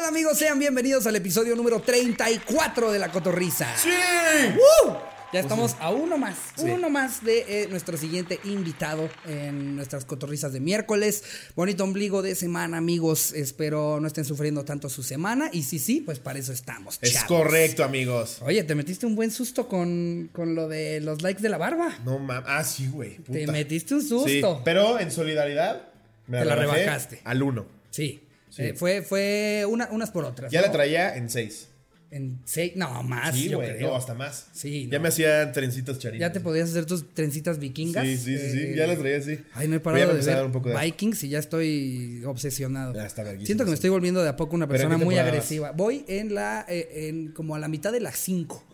tal 0.00 0.08
amigos? 0.08 0.38
Sean 0.38 0.58
bienvenidos 0.58 1.06
al 1.06 1.16
episodio 1.16 1.54
número 1.54 1.80
34 1.80 2.90
de 2.92 2.98
La 2.98 3.10
Cotorrisa. 3.10 3.68
¡Sí! 3.76 3.90
¡Uh! 4.56 4.92
Ya 5.32 5.40
estamos 5.40 5.76
a 5.78 5.90
uno 5.90 6.16
más, 6.16 6.36
Sí. 6.56 6.64
uno 6.64 6.88
más 6.88 7.22
de 7.22 7.44
eh, 7.64 7.68
nuestro 7.68 7.96
siguiente 7.98 8.40
invitado 8.44 9.10
en 9.26 9.76
nuestras 9.76 10.04
cotorrizas 10.04 10.52
de 10.54 10.60
miércoles. 10.60 11.22
Bonito 11.54 11.84
ombligo 11.84 12.22
de 12.22 12.34
semana, 12.34 12.78
amigos. 12.78 13.32
Espero 13.32 14.00
no 14.00 14.06
estén 14.06 14.24
sufriendo 14.24 14.64
tanto 14.64 14.88
su 14.88 15.02
semana. 15.02 15.50
Y 15.52 15.64
si 15.64 15.78
sí, 15.78 16.00
pues 16.00 16.18
para 16.18 16.38
eso 16.38 16.52
estamos. 16.52 16.98
Es 17.02 17.12
chavos. 17.12 17.28
correcto, 17.28 17.84
amigos. 17.84 18.38
Oye, 18.42 18.64
te 18.64 18.74
metiste 18.74 19.04
un 19.06 19.14
buen 19.14 19.30
susto 19.30 19.68
con, 19.68 20.30
con 20.32 20.54
lo 20.54 20.66
de 20.66 21.00
los 21.00 21.20
likes 21.22 21.42
de 21.42 21.48
la 21.50 21.58
barba. 21.58 21.96
No 22.04 22.18
mames. 22.18 22.48
Ah, 22.48 22.64
sí, 22.64 22.88
güey. 22.88 23.18
Te 23.18 23.46
metiste 23.46 23.94
un 23.94 24.00
susto. 24.02 24.26
Sí, 24.28 24.42
pero 24.64 24.98
en 24.98 25.10
solidaridad 25.12 25.90
me 26.26 26.38
Te 26.38 26.44
la 26.46 26.56
rebajaste. 26.56 27.20
Al 27.24 27.42
1. 27.42 27.66
Sí. 27.90 28.26
Sí. 28.50 28.62
Eh, 28.62 28.74
fue 28.74 29.02
fue 29.02 29.64
una- 29.68 29.88
unas 29.90 30.10
por 30.10 30.24
otras. 30.24 30.52
Ya 30.52 30.60
¿no? 30.60 30.66
la 30.66 30.72
traía 30.72 31.16
en 31.16 31.30
6. 31.30 31.68
En 32.12 32.40
seis, 32.44 32.72
no, 32.74 33.04
más, 33.04 33.36
Sí, 33.36 33.54
güey. 33.54 33.80
No, 33.80 33.94
hasta 33.94 34.14
más. 34.14 34.48
Sí, 34.52 34.88
Ya 34.90 34.98
no. 34.98 35.02
me 35.04 35.08
hacían 35.10 35.52
trencitas 35.52 35.96
charinas. 36.00 36.20
Ya 36.28 36.32
te 36.32 36.40
podías 36.40 36.68
hacer 36.70 36.84
tus 36.84 37.14
trencitas 37.14 37.60
vikingas. 37.60 38.04
Sí, 38.04 38.16
sí, 38.16 38.36
sí, 38.36 38.50
sí. 38.50 38.58
Eh, 38.62 38.74
Ya 38.76 38.88
las 38.88 38.98
traía 38.98 39.18
así. 39.18 39.38
Ay, 39.54 39.68
no 39.68 39.76
he 39.76 39.80
parado 39.80 40.14
de 40.14 40.20
ver 40.20 40.44
un 40.44 40.50
poco 40.50 40.70
de. 40.70 40.76
Vikings 40.76 41.22
y 41.22 41.28
ya 41.28 41.38
estoy 41.38 42.24
obsesionado. 42.26 42.94
Ya 42.94 43.06
está 43.06 43.22
Siento 43.44 43.62
que 43.64 43.70
me 43.70 43.74
estoy 43.74 43.90
volviendo 43.90 44.24
de 44.24 44.28
a 44.28 44.34
poco 44.34 44.56
una 44.56 44.66
¿Pero 44.66 44.82
en 44.82 44.88
persona 44.88 45.04
muy 45.04 45.18
agresiva. 45.18 45.70
Voy 45.70 46.04
en 46.08 46.34
la, 46.34 46.66
eh, 46.68 47.06
en 47.10 47.28
como 47.30 47.54
a 47.54 47.60
la 47.60 47.68
mitad 47.68 47.92
de 47.92 48.00
las 48.00 48.16
5. 48.18 48.64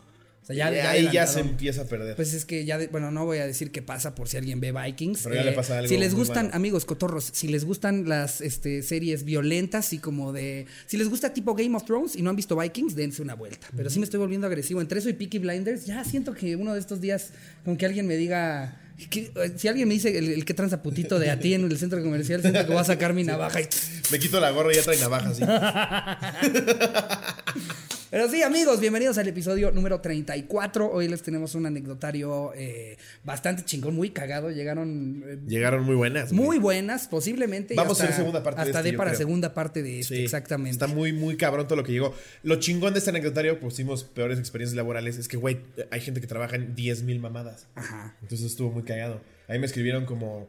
O 0.46 0.54
sea, 0.54 0.54
ya, 0.54 0.70
Ya, 0.70 0.90
ahí 0.90 1.08
ya 1.12 1.26
se 1.26 1.40
empieza 1.40 1.82
a 1.82 1.84
perder. 1.86 2.14
Pues 2.14 2.32
es 2.32 2.44
que 2.44 2.64
ya, 2.64 2.78
de- 2.78 2.86
bueno, 2.86 3.10
no 3.10 3.24
voy 3.24 3.38
a 3.38 3.46
decir 3.48 3.72
qué 3.72 3.82
pasa 3.82 4.14
por 4.14 4.28
si 4.28 4.36
alguien 4.36 4.60
ve 4.60 4.70
Vikings. 4.70 5.22
Pero 5.24 5.34
ya 5.34 5.42
le 5.42 5.50
pasa 5.50 5.78
algo 5.78 5.88
Si 5.88 5.96
les 5.98 6.14
gustan, 6.14 6.46
malo. 6.46 6.56
amigos 6.56 6.84
cotorros, 6.84 7.30
si 7.32 7.48
les 7.48 7.64
gustan 7.64 8.08
las 8.08 8.40
este, 8.40 8.84
series 8.84 9.24
violentas 9.24 9.92
y 9.92 9.98
como 9.98 10.32
de. 10.32 10.66
Si 10.86 10.96
les 10.98 11.08
gusta 11.10 11.34
tipo 11.34 11.56
Game 11.56 11.76
of 11.76 11.84
Thrones 11.84 12.14
y 12.14 12.22
no 12.22 12.30
han 12.30 12.36
visto 12.36 12.56
Vikings, 12.56 12.94
dense 12.94 13.22
una 13.22 13.34
vuelta. 13.34 13.66
Pero 13.76 13.90
sí 13.90 13.98
me 13.98 14.04
estoy 14.04 14.20
volviendo 14.20 14.46
agresivo. 14.46 14.80
Entre 14.80 15.00
eso 15.00 15.08
y 15.08 15.14
Peaky 15.14 15.40
Blinders, 15.40 15.84
ya 15.86 16.04
siento 16.04 16.32
que 16.32 16.54
uno 16.54 16.74
de 16.74 16.78
estos 16.80 17.00
días, 17.00 17.30
con 17.64 17.76
que 17.76 17.84
alguien 17.86 18.06
me 18.06 18.16
diga. 18.16 18.80
que- 19.10 19.32
eh, 19.34 19.52
si 19.56 19.66
alguien 19.68 19.88
me 19.88 19.94
dice 19.94 20.16
el, 20.16 20.28
el 20.32 20.44
que 20.44 20.54
tranza 20.54 20.80
putito 20.80 21.18
de 21.18 21.28
a 21.30 21.38
ti 21.40 21.54
en 21.54 21.64
el 21.64 21.76
centro 21.76 22.00
comercial, 22.02 22.40
siento 22.40 22.60
que 22.64 22.72
voy 22.72 22.80
a 22.80 22.84
sacar 22.84 23.12
mi 23.14 23.24
navaja 23.24 23.60
y. 23.60 23.66
Me 24.12 24.18
quito 24.20 24.38
la 24.40 24.50
gorra 24.52 24.72
y 24.72 24.76
ya 24.76 24.82
trae 24.84 24.96
navaja 24.98 25.28
así. 25.30 25.42
Pero 28.16 28.30
sí, 28.30 28.42
amigos, 28.42 28.80
bienvenidos 28.80 29.18
al 29.18 29.28
episodio 29.28 29.70
número 29.72 30.00
34. 30.00 30.90
Hoy 30.90 31.06
les 31.06 31.20
tenemos 31.22 31.54
un 31.54 31.66
anecdotario 31.66 32.50
eh, 32.54 32.96
bastante 33.24 33.62
chingón, 33.62 33.94
muy 33.94 34.08
cagado. 34.08 34.50
Llegaron 34.50 35.22
eh, 35.28 35.38
Llegaron 35.46 35.84
muy 35.84 35.96
buenas. 35.96 36.32
muy 36.32 36.58
buenas, 36.58 37.08
posiblemente. 37.08 37.74
Vamos 37.74 38.00
a 38.00 38.04
hasta- 38.04 38.04
hacer 38.04 38.16
segunda 38.16 38.42
parte 38.42 38.62
de 38.62 38.66
Hasta 38.68 38.78
este, 38.78 38.88
de 38.88 38.92
yo 38.92 38.96
para 38.96 39.10
creo. 39.10 39.18
segunda 39.18 39.52
parte 39.52 39.82
de 39.82 40.00
este, 40.00 40.16
Sí, 40.16 40.22
exactamente. 40.24 40.70
Está 40.70 40.86
muy, 40.86 41.12
muy 41.12 41.36
cabrón 41.36 41.68
todo 41.68 41.76
lo 41.76 41.84
que 41.84 41.92
llegó. 41.92 42.14
Lo 42.42 42.56
chingón 42.56 42.94
de 42.94 43.00
este 43.00 43.10
anecdotario, 43.10 43.60
pusimos 43.60 44.04
peores 44.04 44.38
experiencias 44.38 44.78
laborales, 44.78 45.18
es 45.18 45.28
que, 45.28 45.36
güey, 45.36 45.58
hay 45.90 46.00
gente 46.00 46.22
que 46.22 46.26
trabaja 46.26 46.56
en 46.56 46.74
10 46.74 47.02
mil 47.02 47.20
mamadas. 47.20 47.66
Ajá. 47.74 48.16
Entonces 48.22 48.46
estuvo 48.46 48.70
muy 48.70 48.84
cagado. 48.84 49.20
Ahí 49.46 49.58
me 49.58 49.66
escribieron 49.66 50.06
como... 50.06 50.48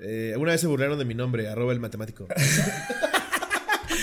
eh, 0.00 0.34
una 0.38 0.52
vez 0.52 0.60
se 0.60 0.68
burlaron 0.68 0.96
de 0.96 1.04
mi 1.04 1.14
nombre, 1.16 1.48
arroba 1.48 1.72
el 1.72 1.80
matemático. 1.80 2.28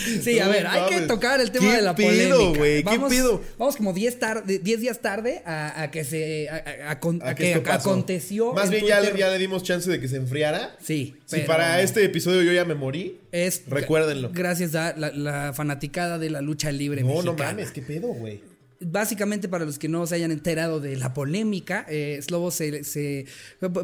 Sí, 0.24 0.40
a 0.40 0.48
ver, 0.48 0.68
hay 0.68 0.90
que 0.90 1.02
tocar 1.08 1.40
el 1.42 1.52
tema 1.52 1.70
¿Qué 1.70 1.76
de 1.78 1.82
la 1.82 1.96
pedo, 1.96 2.54
polémica. 2.54 2.92
¿Qué 2.92 2.98
Vamos, 2.98 3.10
pedo? 3.14 3.42
Vamos 3.58 3.76
como 3.78 3.94
10 3.94 4.20
tarde, 4.20 4.60
10 4.60 4.82
días 4.82 5.00
tarde 5.00 5.42
a, 5.46 5.82
a 5.84 5.92
que 5.92 6.04
se 6.04 6.50
a, 6.50 7.00
que, 7.36 7.54
aconteció. 7.70 8.54
Más 8.54 8.66
en 8.66 8.72
bien 8.72 8.86
ya, 8.86 9.00
le- 9.00 9.08
Twitter. 9.10 9.20
ya 9.20 9.30
le 9.32 9.38
dimos 9.38 9.64
chance 9.64 9.90
de 9.90 10.00
que 10.00 10.08
se 10.08 10.18
enfriara. 10.18 10.76
Sí. 10.82 11.16
Si 11.26 11.36
pero 11.38 11.48
para 11.48 11.82
este 11.82 12.04
episodio 12.04 12.42
yo 12.44 12.52
ya 12.54 12.66
me 12.66 12.76
morí, 12.76 13.20
es 13.32 13.64
recuérdenlo. 13.68 14.32
Gracias 14.34 14.76
a 14.76 14.96
la, 14.98 15.12
la 15.12 15.54
fanaticada 15.54 16.18
de 16.18 16.30
la 16.30 16.42
lucha 16.42 16.72
libre 16.72 17.04
no, 17.04 17.22
no 17.22 17.34
mames, 17.34 17.72
qué 17.72 17.82
pedo, 17.82 18.08
güey. 18.08 18.42
Básicamente, 18.80 19.50
para 19.50 19.66
los 19.66 19.80
que 19.80 19.88
no 19.88 20.06
se 20.06 20.16
hayan 20.16 20.32
enterado 20.32 20.80
de 20.80 20.98
la 20.98 21.14
polémica, 21.14 21.86
eh, 21.90 22.20
Slobo 22.22 22.52
se, 22.52 22.84
se- 22.84 23.26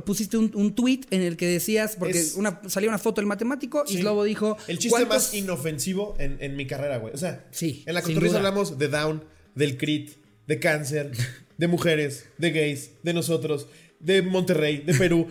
pusiste 0.05 0.37
un, 0.37 0.51
un 0.53 0.75
tweet 0.75 1.01
en 1.09 1.21
el 1.23 1.35
que 1.35 1.47
decías, 1.47 1.95
porque 1.97 2.19
Es- 2.19 2.35
una, 2.35 2.61
salía 2.67 2.89
una 2.89 2.99
foto 2.99 3.19
del 3.21 3.25
matemático 3.27 3.83
y 3.87 3.93
Sí. 3.93 4.01
Slobo 4.01 4.23
dijo. 4.23 4.55
El 4.67 4.77
chiste 4.77 4.89
¿cuántos- 4.91 5.09
más 5.09 5.33
inofensivo 5.33 6.15
en, 6.19 6.37
en 6.41 6.55
mi 6.55 6.67
carrera, 6.67 6.97
güey. 6.97 7.13
O 7.13 7.17
sea, 7.17 7.45
Sí, 7.51 7.83
en 7.87 7.95
la 7.95 8.01
cotorriza 8.03 8.37
hablamos 8.37 8.77
de 8.77 8.87
Down, 8.87 9.23
del 9.55 9.77
CRIT, 9.77 10.11
de 10.47 10.59
cáncer, 10.59 11.11
de 11.57 11.67
mujeres, 11.67 12.25
de 12.37 12.51
gays, 12.51 12.91
de 13.01 13.13
nosotros, 13.13 13.67
de 13.99 14.21
Monterrey, 14.21 14.77
de 14.85 14.93
Perú. 14.93 15.27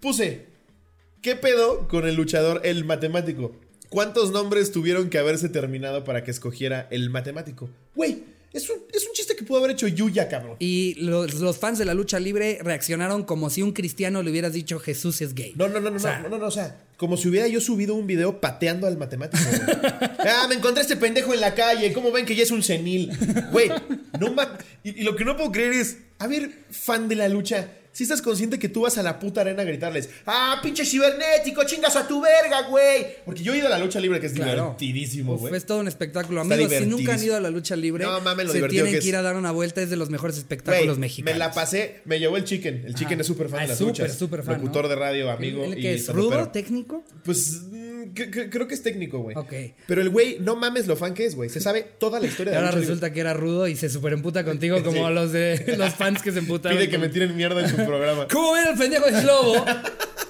Puse, 0.00 0.46
¿qué 1.22 1.36
pedo 1.36 1.86
con 1.88 2.08
el 2.08 2.16
luchador, 2.16 2.60
el 2.64 2.84
matemático? 2.84 3.54
¿Cuántos 3.88 4.32
nombres 4.32 4.72
tuvieron 4.72 5.10
que 5.10 5.18
haberse 5.18 5.48
terminado 5.48 6.02
para 6.02 6.24
que 6.24 6.32
escogiera 6.32 6.88
el 6.90 7.08
matemático? 7.10 7.70
Güey, 7.94 8.24
es 8.56 8.68
un, 8.70 8.76
es 8.92 9.06
un 9.06 9.12
chiste 9.12 9.36
que 9.36 9.44
pudo 9.44 9.58
haber 9.58 9.72
hecho 9.72 9.86
Yuya, 9.86 10.28
cabrón. 10.28 10.56
Y 10.58 10.94
los, 10.94 11.34
los 11.34 11.58
fans 11.58 11.78
de 11.78 11.84
la 11.84 11.94
lucha 11.94 12.18
libre 12.18 12.58
reaccionaron 12.62 13.24
como 13.24 13.50
si 13.50 13.62
un 13.62 13.72
cristiano 13.72 14.22
le 14.22 14.30
hubieras 14.30 14.52
dicho 14.52 14.78
Jesús 14.78 15.20
es 15.22 15.34
gay. 15.34 15.52
No, 15.56 15.68
no, 15.68 15.80
no, 15.80 15.90
no, 15.90 15.96
O 15.96 16.00
sea, 16.00 16.20
no, 16.20 16.28
no, 16.28 16.38
no, 16.38 16.46
o 16.46 16.50
sea, 16.50 16.78
como 16.96 17.16
si 17.16 17.28
hubiera 17.28 17.46
yo 17.48 17.60
subido 17.60 17.94
un 17.94 18.06
video 18.06 18.40
pateando 18.40 18.86
al 18.86 18.96
matemático. 18.96 19.42
ah, 20.18 20.46
me 20.48 20.54
encontré 20.56 20.82
este 20.82 20.96
pendejo 20.96 21.34
en 21.34 21.40
la 21.40 21.54
calle, 21.54 21.92
¿cómo 21.92 22.10
ven 22.12 22.24
que 22.26 22.34
ya 22.34 22.42
es 22.42 22.50
un 22.50 22.62
senil? 22.62 23.10
Güey, 23.52 23.70
no 24.18 24.32
ma- 24.32 24.56
y, 24.82 25.00
y 25.00 25.04
lo 25.04 25.14
que 25.16 25.24
no 25.24 25.36
puedo 25.36 25.52
creer 25.52 25.72
es, 25.74 25.98
a 26.18 26.26
ver, 26.26 26.50
fan 26.70 27.08
de 27.08 27.16
la 27.16 27.28
lucha, 27.28 27.68
si 27.96 28.02
estás 28.02 28.20
consciente 28.20 28.58
que 28.58 28.68
tú 28.68 28.82
vas 28.82 28.98
a 28.98 29.02
la 29.02 29.18
puta 29.18 29.40
arena 29.40 29.62
a 29.62 29.64
gritarles, 29.64 30.10
ah, 30.26 30.60
pinche 30.62 30.84
cibernético, 30.84 31.64
chingas 31.64 31.96
a 31.96 32.06
tu 32.06 32.20
verga, 32.20 32.68
güey. 32.68 33.06
Porque 33.24 33.42
yo 33.42 33.54
he 33.54 33.58
ido 33.58 33.68
a 33.68 33.70
la 33.70 33.78
lucha 33.78 34.00
libre, 34.00 34.20
que 34.20 34.26
es 34.26 34.32
Claro. 34.34 34.76
divertidísimo, 34.78 35.38
güey. 35.38 35.54
es 35.54 35.64
todo 35.64 35.80
un 35.80 35.88
espectáculo. 35.88 36.42
Está 36.42 36.54
Amigos, 36.56 36.74
si 36.74 36.84
nunca 36.86 37.14
han 37.14 37.22
ido 37.24 37.36
a 37.36 37.40
la 37.40 37.48
lucha 37.50 37.74
libre, 37.74 38.04
No, 38.04 38.20
mames, 38.20 38.46
lo 38.48 38.52
se 38.52 38.68
tienen 38.68 38.92
que 39.00 39.06
ir 39.06 39.14
es. 39.14 39.20
a 39.20 39.22
dar 39.22 39.36
una 39.36 39.50
vuelta. 39.50 39.80
Es 39.80 39.88
de 39.88 39.96
los 39.96 40.10
mejores 40.10 40.36
espectáculos 40.36 40.98
mexicanos. 40.98 41.34
me 41.34 41.38
la 41.38 41.52
pasé, 41.52 42.02
me 42.04 42.18
llevó 42.18 42.36
el 42.36 42.44
chicken. 42.44 42.82
El 42.86 42.94
chicken 42.94 43.20
es 43.20 43.26
súper 43.26 43.48
fan 43.48 43.60
Ah, 43.60 43.62
de 43.62 43.68
las 43.68 43.78
súper, 43.78 44.00
luchas. 44.02 44.18
súper 44.18 44.42
fan, 44.42 44.56
Locutor 44.60 44.82
¿no? 44.84 44.88
de 44.90 44.94
radio, 44.96 45.30
amigo. 45.30 45.64
¿El, 45.64 45.72
el 45.72 45.78
y 45.78 45.82
que 45.82 45.94
es 45.94 46.02
standupero. 46.02 46.42
rudo, 46.42 46.50
técnico? 46.52 47.02
Pues 47.24 47.62
mm, 47.70 48.10
creo 48.14 48.68
que 48.68 48.74
es 48.74 48.82
técnico, 48.82 49.20
güey. 49.20 49.36
Ok. 49.36 49.52
Pero 49.86 50.02
el 50.02 50.10
güey, 50.10 50.36
no 50.40 50.54
mames 50.56 50.86
lo 50.86 50.96
fan 50.96 51.14
que 51.14 51.24
es, 51.24 51.34
güey. 51.34 51.48
Se 51.48 51.60
sabe 51.60 51.82
toda 51.98 52.20
la 52.20 52.26
historia 52.26 52.50
Y 52.52 52.54
de 52.56 52.60
la 52.60 52.66
ahora 52.66 52.72
libre. 52.78 52.86
resulta 52.88 53.12
que 53.12 53.20
era 53.20 53.32
rudo 53.32 53.66
y 53.68 53.76
se 53.76 53.88
superemputa 53.88 54.44
contigo 54.44 54.76
como 54.84 55.08
Sí. 55.08 55.14
los 55.14 55.32
de 55.32 55.74
los 55.78 55.94
fans 55.94 56.20
que 56.20 56.32
se 56.32 56.40
emputaron. 56.40 56.76
Pide 56.76 56.90
que 56.90 56.98
me 56.98 57.08
tiren 57.08 57.34
mierda 57.36 57.62
en 57.62 57.70
su 57.70 57.76
programa. 57.86 58.28
¿Cómo 58.28 58.52
ven 58.52 58.68
el 58.68 58.78
pendejo 58.78 59.06
de 59.06 59.20
Slobo? 59.20 59.64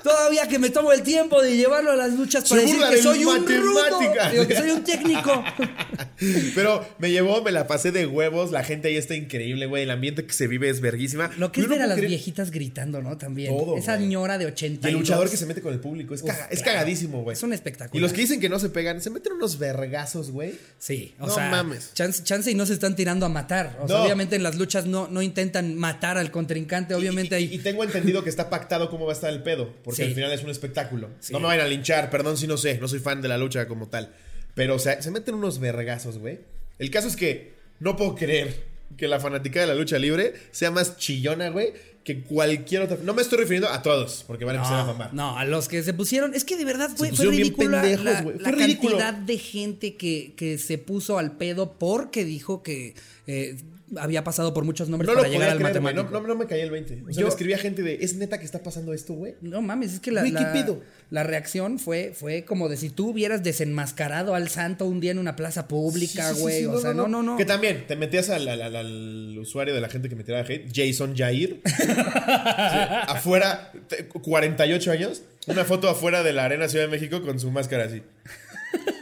Todavía 0.02 0.46
que 0.46 0.58
me 0.60 0.70
tomo 0.70 0.92
el 0.92 1.02
tiempo 1.02 1.42
de 1.42 1.56
llevarlo 1.56 1.90
a 1.90 1.96
las 1.96 2.12
luchas 2.12 2.44
Se 2.44 2.50
para 2.50 2.62
decir 2.62 2.80
que 2.90 3.02
soy 3.02 3.24
un 3.24 3.44
rudo. 3.44 3.74
matemática. 3.90 4.30
Digo 4.30 4.46
que 4.46 4.54
soy 4.56 4.70
un 4.70 4.84
técnico. 4.84 5.42
Pero 6.54 6.86
me 6.98 7.10
llevó, 7.10 7.42
me 7.42 7.50
la 7.52 7.66
pasé 7.66 7.92
de 7.92 8.06
huevos. 8.06 8.50
La 8.52 8.62
gente 8.64 8.88
ahí 8.88 8.96
está 8.96 9.14
increíble, 9.14 9.66
güey. 9.66 9.82
El 9.82 9.90
ambiente 9.90 10.24
que 10.24 10.32
se 10.32 10.46
vive 10.46 10.68
es 10.70 10.80
verguísima. 10.80 11.30
Lo 11.38 11.52
que 11.52 11.60
Yo 11.60 11.64
es 11.64 11.70
no 11.70 11.74
ver 11.76 11.84
a 11.84 11.86
las 11.88 11.98
creer- 11.98 12.08
viejitas 12.08 12.50
gritando, 12.50 13.02
¿no? 13.02 13.18
También. 13.18 13.56
Todo, 13.56 13.76
Esa 13.76 13.96
güey. 13.96 14.08
ñora 14.08 14.38
de 14.38 14.46
80 14.46 14.88
Y 14.88 14.92
el 14.92 14.98
luchador 14.98 15.28
que 15.28 15.36
se 15.36 15.44
mete 15.46 15.60
con 15.60 15.72
el 15.72 15.80
público. 15.80 16.14
Es, 16.14 16.22
caga- 16.22 16.48
es 16.50 16.62
claro. 16.62 16.78
cagadísimo, 16.78 17.22
güey. 17.22 17.34
Es 17.36 17.42
un 17.42 17.52
espectáculo. 17.52 17.98
Y 17.98 18.00
los 18.00 18.12
que 18.12 18.20
dicen 18.22 18.40
que 18.40 18.48
no 18.48 18.58
se 18.58 18.70
pegan, 18.70 19.00
se 19.00 19.10
meten 19.10 19.32
unos 19.34 19.58
vergazos, 19.58 20.30
güey. 20.30 20.54
Sí, 20.78 21.14
o 21.18 21.26
No 21.26 21.34
sea, 21.34 21.50
mames. 21.50 21.90
Chance, 21.94 22.22
chance 22.24 22.50
y 22.50 22.54
no 22.54 22.64
se 22.64 22.74
están 22.74 22.94
tirando 22.96 23.26
a 23.26 23.28
matar. 23.28 23.78
O 23.82 23.88
sea, 23.88 23.98
No. 23.98 24.04
obviamente 24.04 24.36
en 24.36 24.42
las 24.42 24.54
luchas 24.56 24.86
no, 24.86 25.08
no 25.08 25.20
intentan 25.20 25.74
matar 25.74 26.16
al 26.16 26.30
contrincante. 26.30 26.94
Obviamente 26.94 27.38
y, 27.40 27.45
y 27.52 27.58
tengo 27.58 27.82
entendido 27.84 28.22
que 28.22 28.30
está 28.30 28.48
pactado 28.50 28.90
cómo 28.90 29.06
va 29.06 29.12
a 29.12 29.14
estar 29.14 29.32
el 29.32 29.42
pedo, 29.42 29.72
porque 29.84 30.02
Sí. 30.02 30.08
al 30.08 30.14
final 30.14 30.32
es 30.32 30.42
un 30.42 30.50
espectáculo. 30.50 31.08
Sí. 31.20 31.32
No 31.32 31.40
me 31.40 31.46
vayan 31.46 31.66
a 31.66 31.68
linchar, 31.68 32.10
perdón 32.10 32.36
si 32.36 32.46
no 32.46 32.56
sé, 32.56 32.78
no 32.78 32.88
soy 32.88 33.00
fan 33.00 33.20
de 33.22 33.28
la 33.28 33.38
lucha 33.38 33.66
como 33.68 33.88
tal. 33.88 34.12
Pero, 34.54 34.74
o 34.76 34.78
sea, 34.78 35.00
se 35.02 35.10
meten 35.10 35.34
unos 35.34 35.58
vergazos, 35.58 36.18
güey. 36.18 36.40
El 36.78 36.90
caso 36.90 37.08
es 37.08 37.16
que 37.16 37.52
no 37.80 37.96
puedo 37.96 38.14
creer 38.14 38.64
que 38.96 39.08
la 39.08 39.20
fanática 39.20 39.60
de 39.60 39.66
la 39.66 39.74
lucha 39.74 39.98
libre 39.98 40.32
sea 40.50 40.70
más 40.70 40.96
chillona, 40.96 41.48
güey, 41.50 41.72
que 42.04 42.22
cualquier 42.22 42.82
otra. 42.82 42.98
No 43.02 43.14
me 43.14 43.20
estoy 43.22 43.38
refiriendo 43.38 43.68
a 43.68 43.82
todos, 43.82 44.24
porque 44.26 44.44
van 44.44 44.54
a 44.56 44.58
empezar 44.60 44.78
a 44.80 44.82
No, 44.84 44.92
mamar. 44.92 45.12
no, 45.12 45.36
a 45.36 45.44
los 45.44 45.68
que 45.68 45.82
se 45.82 45.92
pusieron. 45.92 46.34
Es 46.34 46.44
que 46.44 46.56
de 46.56 46.64
verdad 46.64 46.88
fue, 46.96 47.10
fue 47.12 47.26
ridícula 47.26 47.82
pendejos, 47.82 48.04
la, 48.04 48.22
güey. 48.22 48.38
la 48.38 48.42
Fue 48.44 48.52
ridículo. 48.52 48.96
cantidad 48.98 49.14
de 49.26 49.38
gente 49.38 49.96
que, 49.96 50.32
que 50.36 50.56
se 50.58 50.78
puso 50.78 51.18
al 51.18 51.36
pedo 51.36 51.72
porque 51.78 52.24
dijo 52.24 52.62
que 52.62 52.94
eh, 53.26 53.56
había 53.96 54.24
pasado 54.24 54.52
por 54.52 54.64
muchos 54.64 54.88
nombres 54.88 55.06
No 55.06 55.14
lo 55.14 55.20
para 55.20 55.28
llegar 55.32 55.50
al 55.50 55.58
creer. 55.58 55.74
No, 55.76 55.80
matemático. 55.82 56.20
no, 56.20 56.26
no 56.26 56.34
me 56.34 56.46
caía 56.46 56.64
el 56.64 56.70
20. 56.70 57.02
O 57.08 57.12
sea, 57.12 57.20
Yo- 57.22 57.28
escribía 57.28 57.56
gente 57.58 57.82
de, 57.82 57.98
¿es 58.00 58.16
neta 58.16 58.38
que 58.40 58.44
está 58.44 58.62
pasando 58.62 58.92
esto, 58.92 59.12
güey? 59.14 59.34
No 59.42 59.62
mames, 59.62 59.92
es 59.94 60.00
que 60.00 60.10
la, 60.10 60.22
Güey, 60.22 60.32
¿qué 60.32 60.40
la- 60.40 60.78
la 61.10 61.22
reacción 61.22 61.78
fue, 61.78 62.12
fue 62.14 62.44
como 62.44 62.68
de 62.68 62.76
si 62.76 62.90
tú 62.90 63.10
hubieras 63.10 63.44
desenmascarado 63.44 64.34
al 64.34 64.48
santo 64.48 64.86
un 64.86 64.98
día 65.00 65.12
en 65.12 65.18
una 65.18 65.36
plaza 65.36 65.68
pública, 65.68 66.28
Sí, 66.30 66.30
sí, 66.30 66.34
sí, 66.36 66.42
güey. 66.42 66.58
sí, 66.60 66.66
o 66.66 66.80
sea, 66.80 66.94
no, 66.94 67.06
no, 67.06 67.22
no. 67.22 67.36
Que 67.36 67.44
también 67.44 67.86
te 67.86 67.94
metías 67.94 68.28
al, 68.30 68.48
al- 68.48 68.62
al- 68.62 68.74
al 68.76 69.38
usuario 69.38 69.72
de 69.74 69.80
la 69.80 69.88
gente 69.88 70.08
que 70.08 70.16
me 70.16 70.24
tiraba 70.24 70.44
hate, 70.48 70.68
Jason 70.74 71.14
Jair. 71.16 71.60
Afuera, 73.08 73.72
te- 73.88 74.06
48 74.08 74.90
años, 74.92 75.22
una 75.46 75.64
foto 75.64 75.88
afuera 75.88 76.22
de 76.22 76.32
la 76.32 76.44
Arena 76.44 76.68
Ciudad 76.68 76.86
de 76.86 76.90
México 76.90 77.22
con 77.22 77.38
su 77.38 77.50
máscara 77.50 77.84
así. 77.84 78.02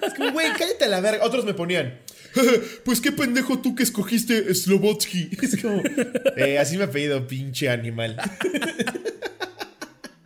Es 0.07 0.15
como, 0.15 0.33
güey, 0.33 0.49
cállate 0.59 0.85
a 0.85 0.89
la 0.89 1.01
verga. 1.01 1.25
Otros 1.25 1.45
me 1.45 1.55
ponían, 1.55 1.99
pues 2.85 3.01
qué 3.01 3.13
pendejo 3.13 3.61
tú 3.61 3.75
que 3.75 3.83
escogiste 3.83 4.55
Slobotsky. 4.55 5.31
Es 5.43 5.61
como, 5.61 5.83
eh, 6.37 6.59
así 6.59 6.77
me 6.77 6.85
ha 6.85 6.91
pedido, 6.91 7.27
pinche 7.27 7.69
animal. 7.69 8.17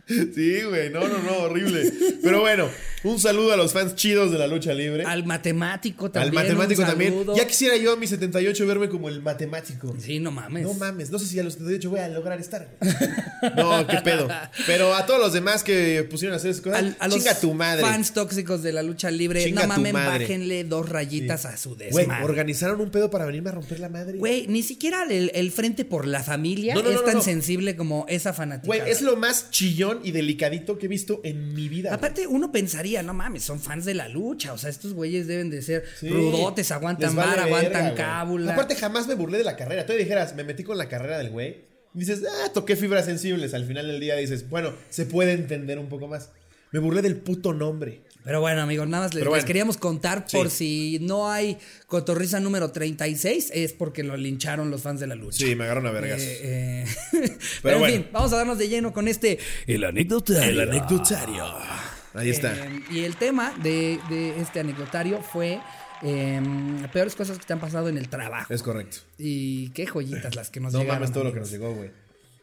Sí, 0.35 0.61
güey, 0.67 0.89
no, 0.89 1.07
no, 1.07 1.19
no, 1.19 1.37
horrible. 1.43 1.91
Pero 2.23 2.41
bueno, 2.41 2.67
Un 3.03 3.17
saludo 3.19 3.53
a 3.53 3.57
los 3.57 3.71
fans 3.71 3.95
chidos 3.95 4.29
de 4.31 4.37
la 4.37 4.45
lucha 4.47 4.73
libre. 4.73 5.03
Al 5.05 5.23
matemático 5.25 6.07
Al 6.07 6.11
también. 6.11 6.33
matemático 6.35 6.81
un 6.81 6.87
también. 6.87 7.25
Ya 7.37 7.47
quisiera 7.47 7.77
yo 7.77 7.93
a 7.93 7.95
mis 7.95 8.09
78 8.09 8.67
verme 8.67 8.89
como 8.89 9.07
el 9.07 9.21
matemático. 9.21 9.95
Sí, 9.99 10.19
no 10.19 10.31
mames. 10.31 10.63
No 10.63 10.73
mames, 10.73 11.09
no 11.09 11.17
sé 11.19 11.25
si 11.27 11.39
a 11.39 11.43
los 11.43 11.53
78 11.53 11.89
voy 11.89 11.99
a 12.01 12.09
lograr 12.09 12.39
estar. 12.41 12.67
güey. 12.81 12.91
No, 13.55 13.87
qué 13.87 13.97
pedo. 14.03 14.27
Pero 14.67 14.93
a 14.95 15.05
todos 15.05 15.19
los 15.21 15.31
demás 15.31 15.63
que 15.63 16.05
pusieron 16.09 16.33
a 16.33 16.37
hacer 16.37 16.51
esas 16.51 16.61
cosas, 16.61 16.79
Al- 16.79 16.97
a 16.99 17.07
los 17.07 17.17
chinga 17.17 17.39
tu 17.39 17.53
madre. 17.53 17.83
fans 17.83 18.13
tóxicos 18.13 18.63
de 18.63 18.73
la 18.73 18.83
lucha 18.83 19.09
libre, 19.11 19.43
Chinga 19.45 19.61
no 19.61 19.67
mames, 19.69 19.93
bájenle 19.93 20.63
dos 20.65 20.89
rayitas 20.89 21.45
a 21.45 21.55
su 21.55 21.75
Güey, 21.75 21.87
desmadre. 22.05 22.25
organizaron 22.25 22.81
un 22.81 22.89
pedo 22.91 23.09
para 23.09 23.25
venirme 23.25 23.49
a 23.49 23.53
romper 23.53 23.79
la 23.79 23.87
madre. 23.89 24.17
Güey, 24.17 24.47
ni 24.47 24.61
siquiera 24.63 25.03
el, 25.09 25.31
el 25.33 25.51
frente 25.51 25.85
por 25.85 26.05
la 26.05 26.21
familia 26.23 26.73
No, 26.73 26.81
no, 26.83 26.89
es 26.89 26.95
no, 26.97 27.01
tan 27.03 27.21
sensible 27.21 27.75
como 27.77 28.05
esa 28.09 28.33
fanática. 28.33 28.67
Güey, 28.67 28.81
es 28.91 29.01
lo 29.01 29.15
más 29.15 29.49
chillón 29.51 29.98
y 30.03 30.11
delicadito 30.11 30.77
que 30.77 30.85
he 30.85 30.89
visto 30.89 31.21
en 31.23 31.53
mi 31.53 31.69
vida. 31.69 31.89
güey. 31.89 31.97
Aparte, 31.97 32.27
uno 32.27 32.51
pensaría, 32.51 33.03
no 33.03 33.13
mames, 33.13 33.43
son 33.43 33.59
fans 33.59 33.85
de 33.85 33.93
la 33.93 34.07
lucha. 34.07 34.53
O 34.53 34.57
sea, 34.57 34.69
estos 34.69 34.93
güeyes 34.93 35.27
deben 35.27 35.49
de 35.49 35.61
ser 35.61 35.83
Sí. 35.99 36.09
rudotes, 36.09 36.71
aguantan 36.71 37.15
vale 37.15 37.29
vara, 37.29 37.43
aguantan 37.43 37.83
verga, 37.83 37.95
cábula. 37.95 38.53
Aparte, 38.53 38.75
jamás 38.75 39.07
me 39.07 39.15
burlé 39.15 39.37
de 39.37 39.43
la 39.43 39.55
carrera. 39.55 39.85
Tú 39.85 39.93
dijeras, 39.93 40.35
me 40.35 40.43
metí 40.43 40.63
con 40.63 40.77
la 40.77 40.87
carrera 40.89 41.17
del 41.17 41.29
güey. 41.29 41.67
Y 41.95 41.99
dices, 41.99 42.21
ah, 42.45 42.49
toqué 42.53 42.75
fibras 42.75 43.05
sensibles. 43.05 43.53
Al 43.53 43.65
final 43.65 43.87
del 43.87 43.99
día 43.99 44.15
dices, 44.15 44.47
bueno, 44.49 44.73
se 44.89 45.05
puede 45.05 45.31
entender 45.33 45.79
un 45.79 45.89
poco 45.89 46.07
más. 46.07 46.29
Me 46.71 46.79
burlé 46.79 47.01
del 47.01 47.15
puto 47.17 47.51
nombre. 47.53 48.01
Pero 48.23 48.41
bueno, 48.41 48.61
amigos, 48.61 48.87
nada 48.87 49.05
más 49.05 49.13
les, 49.13 49.21
Pero 49.21 49.31
bueno. 49.31 49.37
les 49.41 49.45
queríamos 49.45 49.77
contar 49.77 50.25
Sí. 50.27 50.35
por 50.37 50.49
si 50.49 50.99
no 51.01 51.31
hay 51.31 51.57
cotorriza 51.87 52.39
número 52.39 52.69
36, 52.71 53.49
es 53.53 53.73
porque 53.73 54.03
lo 54.03 54.17
lincharon 54.17 54.69
los 54.69 54.81
fans 54.81 54.99
de 54.99 55.07
la 55.07 55.15
lucha. 55.15 55.37
Sí, 55.37 55.55
me 55.55 55.63
agarraron 55.63 55.87
a 55.87 55.91
vergas. 55.91 56.21
Eh, 56.21 56.83
eh, 56.83 56.85
Pero, 57.63 57.75
en 57.77 57.79
bueno. 57.81 57.85
fin, 57.95 58.07
vamos 58.11 58.33
a 58.33 58.37
darnos 58.37 58.57
de 58.57 58.67
lleno 58.67 58.91
con 58.93 59.07
este 59.07 59.39
El 59.67 59.83
anecdotario. 59.83 60.49
El 60.61 60.69
anecdotario. 60.69 61.45
Ahí 62.13 62.29
está. 62.29 62.53
Eh, 62.55 62.81
y 62.91 62.99
el 63.05 63.15
tema 63.15 63.53
de, 63.63 63.99
de 64.09 64.39
este 64.41 64.59
anecdotario 64.59 65.21
fue 65.21 65.59
eh, 66.01 66.41
peores 66.91 67.15
cosas 67.15 67.37
que 67.39 67.45
te 67.45 67.53
han 67.53 67.59
pasado 67.59 67.87
en 67.89 67.97
el 67.97 68.09
trabajo. 68.09 68.53
es 68.53 68.61
correcto. 68.63 68.97
Y 69.17 69.69
qué 69.69 69.85
joyitas 69.85 70.35
las 70.35 70.49
que 70.49 70.59
nos 70.59 70.73
No 70.73 70.79
llegaron. 70.79 71.01
mames 71.01 71.13
todo 71.13 71.23
lo 71.23 71.33
que 71.33 71.39
nos 71.39 71.51
llegó, 71.51 71.73
güey. 71.73 71.89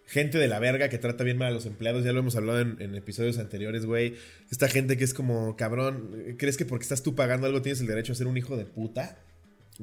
Gente 0.06 0.38
de 0.38 0.46
la 0.48 0.58
verga 0.60 0.88
que 0.88 0.98
trata 0.98 1.24
bien 1.24 1.36
mal 1.36 1.48
a 1.48 1.50
los 1.50 1.66
empleados, 1.66 2.04
ya 2.04 2.12
lo 2.12 2.20
hemos 2.20 2.36
hablado 2.36 2.60
en, 2.60 2.76
en 2.80 2.94
episodios 2.94 3.38
anteriores, 3.38 3.86
güey. 3.86 4.14
Esta 4.52 4.68
gente 4.68 4.96
que 4.96 5.02
es 5.04 5.12
como, 5.14 5.56
cabrón, 5.56 6.34
¿crees 6.38 6.56
que 6.56 6.64
porque 6.64 6.84
estás 6.84 7.02
tú 7.02 7.14
pagando 7.16 7.46
algo 7.46 7.60
tienes 7.62 7.80
el 7.80 7.86
derecho 7.88 8.12
a 8.12 8.16
ser 8.16 8.26
un 8.28 8.36
hijo 8.36 8.56
de 8.56 8.64
puta? 8.66 9.18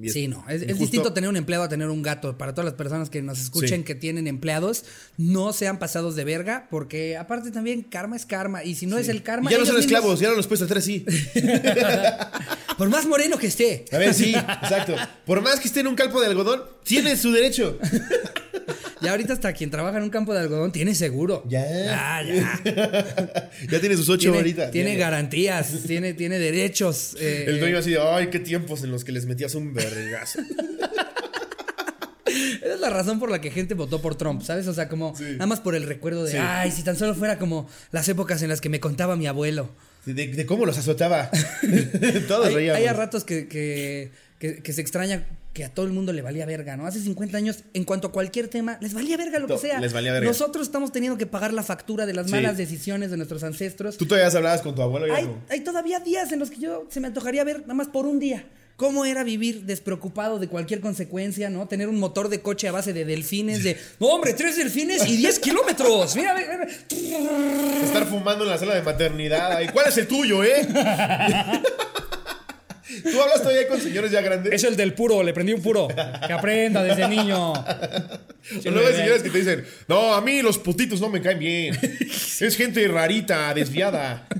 Es- 0.02 0.14
Sí, 0.14 0.28
no. 0.28 0.44
Es, 0.50 0.66
distinto 0.80 1.14
tener 1.14 1.30
un 1.30 1.36
empleado 1.36 1.64
a 1.66 1.70
tener 1.70 1.88
un 1.90 2.02
gato. 2.02 2.36
Para 2.36 2.54
todas 2.54 2.66
las 2.66 2.74
personas 2.74 3.12
que 3.12 3.22
nos 3.22 3.40
escuchen 3.40 3.81
Sí. 3.81 3.84
que 3.84 3.94
tienen 3.94 4.25
empleados, 4.28 4.86
no 5.18 5.54
sean 5.54 5.78
pasados 5.78 6.16
de 6.16 6.24
verga, 6.24 6.68
porque 6.72 7.16
aparte 7.16 7.52
también 7.52 7.84
karma 7.84 8.16
es 8.16 8.25
karma. 8.25 8.64
Y 8.64 8.74
si 8.74 8.88
no 8.88 8.98
es 8.98 9.08
el 9.10 9.22
karma. 9.22 9.52
Y 9.52 9.54
ya 9.54 9.60
no 9.60 9.66
son 9.68 9.75
mismos- 9.75 9.86
esclavos, 9.86 10.20
ya 10.20 10.30
no 10.30 10.36
los 10.36 10.48
puedes 10.48 10.60
tratar 10.62 10.78
así. 10.80 11.06
Por 12.78 12.90
más 12.90 13.06
moreno 13.06 13.38
que 13.38 13.48
esté. 13.48 13.86
A 13.92 13.98
ver, 14.00 14.14
sí, 14.16 14.34
exacto. 14.34 14.96
Por 15.28 15.42
más 15.42 15.60
que 15.60 15.68
esté 15.68 15.81
en 15.81 15.88
un 15.88 15.96
calpo 15.96 16.20
de 16.22 16.28
algodón, 16.28 16.64
tiene 16.84 17.16
su 17.16 17.31
derecho. 17.31 17.78
Ya 19.04 19.12
ahorita 19.12 19.34
hasta 19.34 19.52
quien 19.54 19.70
trabaja 19.70 19.98
en 19.98 20.04
un 20.04 20.10
campo 20.10 20.34
de 20.34 20.40
algodón 20.40 20.72
tiene 20.72 20.96
seguro. 20.96 21.44
Ya. 21.48 21.66
Ya, 21.66 22.24
ya. 22.24 23.50
Ya 23.72 23.80
tiene 23.80 23.96
sus 23.98 24.08
ocho 24.10 24.22
Tiene, 24.32 24.38
horitas. 24.40 24.72
tiene 24.72 24.94
Ya. 24.94 25.00
garantías, 25.00 25.72
tiene, 25.86 26.14
tiene 26.14 26.40
derechos. 26.40 27.16
eh, 27.20 27.46
El 27.48 27.60
dueño 27.60 27.78
así 27.80 27.92
de, 27.92 28.00
ay, 28.02 28.28
qué 28.28 28.40
tiempos 28.40 28.84
en 28.84 28.92
los 28.92 29.04
que 29.04 29.12
les 29.12 29.26
metías 29.26 29.54
un 29.56 29.74
vergazo. 29.74 30.40
Esa 32.26 32.74
es 32.76 32.80
la 32.80 32.90
razón 32.90 33.20
por 33.20 33.30
la 33.30 33.42
que 33.42 33.52
gente 33.52 33.74
votó 33.74 34.02
por 34.02 34.16
Trump, 34.16 34.42
¿sabes? 34.42 34.68
O 34.68 34.74
sea, 34.74 34.88
como 34.90 35.14
nada 35.20 35.46
más 35.46 35.60
por 35.60 35.76
el 35.76 35.84
recuerdo 35.84 36.24
de, 36.24 36.32
Sí. 36.32 36.38
ay, 36.40 36.72
si 36.72 36.82
tan 36.84 36.96
solo 36.96 37.14
fuera 37.14 37.38
como 37.38 37.70
las 37.92 38.08
épocas 38.10 38.42
en 38.42 38.50
las 38.50 38.62
que 38.62 38.70
me 38.70 38.80
contaba 38.80 39.16
mi 39.16 39.28
abuelo. 39.28 39.70
De, 40.06 40.14
de 40.28 40.46
cómo 40.46 40.66
los 40.66 40.78
azotaba. 40.78 41.30
Todos 42.28 42.48
Hay, 42.48 42.56
reíamos. 42.56 42.80
hay 42.80 42.88
a 42.88 42.94
ratos 42.94 43.24
que, 43.24 43.48
que, 43.48 44.12
que- 44.40 44.64
que 44.64 44.74
se 44.74 44.82
extraña 44.82 45.26
que 45.54 45.64
a 45.64 45.70
todo 45.70 45.86
el 45.86 45.92
mundo 45.92 46.12
le 46.14 46.24
valía 46.24 46.46
verga, 46.48 46.76
¿no? 46.76 46.88
Hace 46.88 47.00
50 47.00 47.38
años, 47.38 47.60
en 47.76 47.84
cuanto 47.84 48.08
a 48.08 48.12
cualquier 48.12 48.48
tema, 48.48 48.78
les 48.82 48.94
valía 48.96 49.18
verga 49.18 49.38
lo 49.38 49.48
que 49.48 49.60
sea. 49.60 49.80
les 49.80 49.94
valía 49.94 50.12
verga. 50.12 50.28
Nosotros 50.28 50.66
estamos 50.66 50.92
teniendo 50.92 51.18
que 51.18 51.28
pagar 51.28 51.54
la 51.54 51.62
factura 51.62 52.06
de 52.08 52.14
las 52.14 52.26
Sí. 52.26 52.32
malas 52.32 52.58
decisiones 52.58 53.12
de 53.12 53.18
nuestros 53.18 53.44
ancestros. 53.44 53.98
Tú 53.98 54.06
todavía 54.08 54.36
hablabas 54.36 54.62
con 54.64 54.74
tu 54.74 54.82
abuelo 54.82 55.08
y 55.08 55.12
Hay, 55.12 55.30
hay 55.50 55.60
todavía 55.62 56.00
días 56.00 56.32
en 56.32 56.40
los 56.40 56.50
que 56.50 56.60
yo 56.60 56.88
se 56.90 57.00
me 57.00 57.08
antojaría 57.08 57.44
ver 57.44 57.62
nada 57.62 57.76
más 57.76 57.88
por 57.88 58.08
un 58.08 58.20
día. 58.20 58.46
¿Cómo 58.78 59.06
era 59.06 59.24
vivir 59.24 59.66
despreocupado 59.66 60.40
de 60.40 60.48
cualquier 60.48 60.80
consecuencia, 60.82 61.52
no? 61.52 61.68
Tener 61.68 61.88
un 61.88 62.00
motor 62.00 62.28
de 62.30 62.42
coche 62.42 62.68
a 62.68 62.72
base 62.72 62.92
de 62.92 63.06
delfines, 63.06 63.64
de, 63.64 63.78
no, 64.00 64.08
hombre, 64.08 64.34
tres 64.34 64.58
delfines 64.58 65.08
y 65.08 65.18
10 65.18 65.38
kilómetros. 65.38 66.16
Mira, 66.16 66.34
mira, 66.36 66.58
mira. 66.58 67.84
estar 67.86 68.08
fumando 68.08 68.44
en 68.44 68.50
la 68.50 68.58
sala 68.58 68.74
de 68.74 68.82
maternidad. 68.82 69.60
¿Cuál 69.72 69.86
es 69.90 69.98
el 70.00 70.08
tuyo, 70.08 70.44
eh? 70.44 70.68
Tú 73.01 73.22
hablas 73.22 73.42
todavía 73.42 73.68
con 73.68 73.80
señores 73.80 74.12
ya 74.12 74.22
grandes. 74.22 74.54
Es 74.54 74.63
el 74.63 74.75
del 74.75 74.94
puro, 74.94 75.24
le 75.24 75.34
prendí 75.34 75.54
un 75.54 75.62
puro. 75.62 75.88
Que 75.88 76.34
aprenda 76.34 76.84
desde 76.84 77.07
niño. 77.07 77.54
O 77.54 77.63
luego 78.66 78.88
hay 78.88 78.95
señores 78.95 79.24
que 79.24 79.30
te 79.30 79.38
dicen, 79.38 79.66
no, 79.88 80.13
a 80.13 80.22
mí 80.22 80.42
los 80.42 80.57
putitos 80.57 81.00
no 81.00 81.10
me 81.10 81.22
caen 81.22 81.40
bien. 81.40 81.80
Es 82.44 82.57
gente 82.57 82.86
rarita, 82.88 83.54
desviada. 83.54 84.28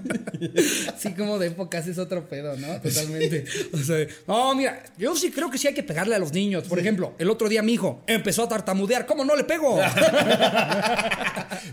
Sí, 0.97 1.13
como 1.13 1.39
de 1.39 1.47
épocas 1.47 1.88
es 1.88 1.97
otro 1.97 2.27
pedo, 2.27 2.57
¿no? 2.57 2.81
Totalmente. 2.81 3.45
O 3.71 3.77
sea, 3.77 4.05
no, 4.27 4.53
mira, 4.56 4.83
yo 4.97 5.15
sí 5.15 5.31
creo 5.31 5.49
que 5.49 5.57
sí 5.57 5.67
hay 5.67 5.73
que 5.73 5.83
pegarle 5.83 6.15
a 6.15 6.19
los 6.19 6.33
niños. 6.33 6.65
Por 6.65 6.79
ejemplo, 6.79 7.13
el 7.17 7.29
otro 7.29 7.47
día 7.47 7.61
mi 7.61 7.73
hijo 7.73 8.03
empezó 8.07 8.44
a 8.44 8.49
tartamudear. 8.49 9.06
¿Cómo 9.06 9.23
no 9.23 9.38
le 9.38 9.45
pego? 9.45 9.79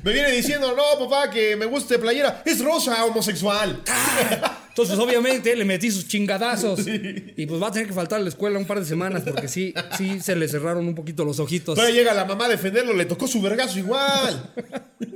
Me 0.04 0.12
viene 0.12 0.30
diciendo, 0.30 0.74
no, 0.76 1.04
papá, 1.04 1.30
que 1.30 1.56
me 1.56 1.66
guste 1.66 1.98
playera. 1.98 2.42
Es 2.44 2.62
rosa, 2.62 3.04
homosexual. 3.04 3.82
Entonces, 4.70 4.98
obviamente, 4.98 5.54
le 5.54 5.64
metí 5.64 5.90
sus 5.90 6.08
chingadazos. 6.08 6.80
Y 7.36 7.46
pues 7.46 7.62
va 7.62 7.68
a 7.68 7.72
tener 7.72 7.88
que 7.88 7.92
faltar 7.92 8.20
a 8.20 8.22
la 8.22 8.28
escuela 8.28 8.58
un 8.58 8.64
par 8.64 8.80
de 8.80 8.86
semanas 8.86 9.22
porque 9.24 9.48
sí, 9.48 9.74
sí 9.96 10.20
se 10.20 10.36
le 10.36 10.48
cerraron 10.48 10.86
un 10.86 10.94
poquito 10.94 11.24
los 11.24 11.38
ojitos. 11.40 11.74
Todavía 11.74 11.94
llega 11.94 12.14
la 12.14 12.24
mamá 12.24 12.46
a 12.46 12.48
defenderlo, 12.48 12.92
le 12.94 13.04
tocó 13.04 13.26
su 13.26 13.42
vergazo 13.42 13.78
igual. 13.78 14.52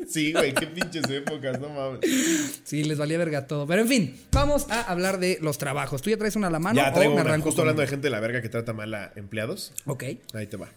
Sí, 0.09 0.33
güey, 0.33 0.53
qué 0.53 0.67
pinches 0.67 1.09
épocas, 1.09 1.61
no 1.61 1.71
mames. 1.71 2.01
Sí, 2.65 2.85
les 2.85 2.99
valía 2.99 3.19
verga 3.19 3.47
todo. 3.47 3.67
Pero 3.67 3.83
en 3.83 3.89
fin, 3.89 4.17
vamos 4.33 4.67
a 4.71 4.83
hablar 4.83 5.19
de 5.19 5.39
los 5.41 5.59
trabajos. 5.59 6.03
¿Tú 6.03 6.11
ya 6.11 6.17
traes 6.17 6.37
una 6.37 6.49
a 6.49 6.51
la 6.51 6.59
mano 6.59 6.77
Ya 6.77 6.91
o 6.91 6.95
traigo 6.95 7.15
me 7.15 7.23
una, 7.23 7.39
justo 7.41 7.63
hablando 7.63 7.83
de 7.83 7.89
gente 7.89 8.07
de 8.09 8.11
la 8.11 8.21
verga 8.21 8.43
que 8.43 8.49
trata 8.49 8.73
mal 8.73 8.93
a 8.95 9.13
empleados. 9.17 9.73
Ok. 9.87 10.05
Ahí 10.35 10.47
te 10.47 10.57
va. 10.57 10.71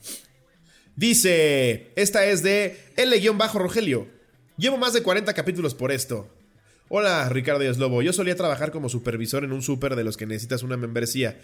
Dice, 0.96 1.92
esta 1.96 2.26
es 2.26 2.44
de 2.44 2.78
L-Rogelio. 2.96 4.08
Llevo 4.58 4.78
más 4.78 4.94
de 4.94 5.04
40 5.04 5.34
capítulos 5.34 5.76
por 5.76 5.92
esto. 5.92 6.28
Hola, 6.90 7.28
Ricardo 7.30 7.64
y 7.64 7.76
Lobo. 7.76 8.02
Yo 8.02 8.14
solía 8.14 8.36
trabajar 8.36 8.72
como 8.72 8.90
supervisor 8.90 9.44
en 9.44 9.52
un 9.52 9.62
súper 9.62 9.96
de 9.96 10.04
los 10.04 10.18
que 10.18 10.26
necesitas 10.26 10.64
una 10.64 10.78
membresía. 10.78 11.38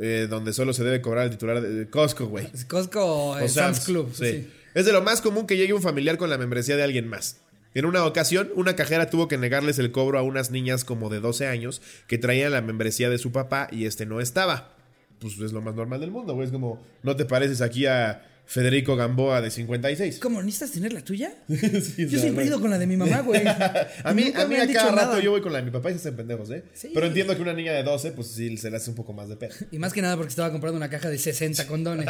eh, 0.00 0.26
donde 0.28 0.52
solo 0.52 0.72
se 0.72 0.84
debe 0.84 1.00
cobrar 1.00 1.24
el 1.24 1.30
titular 1.30 1.60
de 1.62 1.88
Costco, 1.88 2.26
güey. 2.26 2.46
Costco, 2.68 3.30
O 3.32 3.38
eh, 3.38 3.48
Sam's 3.48 3.78
Sam's, 3.78 3.86
Club. 3.86 4.10
sí. 4.14 4.24
sí. 4.32 4.50
Es 4.74 4.84
de 4.84 4.92
lo 4.92 5.02
más 5.02 5.20
común 5.22 5.46
que 5.46 5.56
llegue 5.56 5.72
un 5.72 5.82
familiar 5.82 6.18
con 6.18 6.28
la 6.30 6.38
membresía 6.38 6.76
de 6.76 6.82
alguien 6.82 7.08
más. 7.08 7.40
En 7.74 7.84
una 7.86 8.04
ocasión, 8.04 8.50
una 8.54 8.76
cajera 8.76 9.08
tuvo 9.10 9.26
que 9.28 9.38
negarles 9.38 9.78
el 9.78 9.92
cobro 9.92 10.18
a 10.18 10.22
unas 10.22 10.50
niñas 10.50 10.84
como 10.84 11.08
de 11.08 11.20
12 11.20 11.46
años 11.46 11.80
que 12.06 12.18
traían 12.18 12.52
la 12.52 12.60
membresía 12.60 13.08
de 13.10 13.18
su 13.18 13.32
papá 13.32 13.68
y 13.72 13.86
este 13.86 14.06
no 14.06 14.20
estaba. 14.20 14.74
Pues 15.20 15.38
es 15.40 15.52
lo 15.52 15.62
más 15.62 15.74
normal 15.74 16.00
del 16.00 16.10
mundo, 16.10 16.34
güey. 16.34 16.46
Es 16.46 16.52
como, 16.52 16.84
no 17.02 17.16
te 17.16 17.24
pareces 17.24 17.60
aquí 17.60 17.86
a 17.86 18.24
Federico 18.50 18.96
Gamboa 18.96 19.42
de 19.42 19.50
56. 19.50 20.18
¿Cómo? 20.20 20.40
¿Necesitas 20.42 20.70
tener 20.72 20.92
la 20.94 21.02
tuya? 21.02 21.32
Sí, 21.48 22.06
Yo 22.08 22.18
siempre 22.18 22.44
he 22.44 22.46
ido 22.46 22.58
con 22.60 22.70
la 22.70 22.78
de 22.78 22.86
mi 22.86 22.96
mamá, 22.96 23.20
güey. 23.20 23.42
A 24.04 24.14
mí, 24.14 24.32
a 24.34 24.46
mí 24.46 24.56
cada 24.72 24.90
rato 24.92 25.06
nada. 25.10 25.20
yo 25.20 25.32
voy 25.32 25.42
con 25.42 25.52
la 25.52 25.58
de 25.58 25.64
mi 25.66 25.70
papá 25.70 25.90
y 25.90 25.94
se 25.94 25.98
hacen 26.00 26.16
pendejos, 26.16 26.50
¿eh? 26.50 26.64
Sí. 26.72 26.90
Pero 26.94 27.06
entiendo 27.06 27.36
que 27.36 27.42
una 27.42 27.52
niña 27.52 27.72
de 27.72 27.82
12, 27.82 28.12
pues 28.12 28.28
sí, 28.28 28.56
se 28.56 28.70
le 28.70 28.78
hace 28.78 28.88
un 28.88 28.96
poco 28.96 29.12
más 29.12 29.28
de 29.28 29.36
pedo. 29.36 29.54
Y 29.70 29.78
más 29.78 29.92
que 29.92 30.00
nada 30.00 30.16
porque 30.16 30.30
estaba 30.30 30.50
comprando 30.50 30.78
una 30.78 30.88
caja 30.88 31.10
de 31.10 31.18
60 31.18 31.66
condones. 31.66 32.08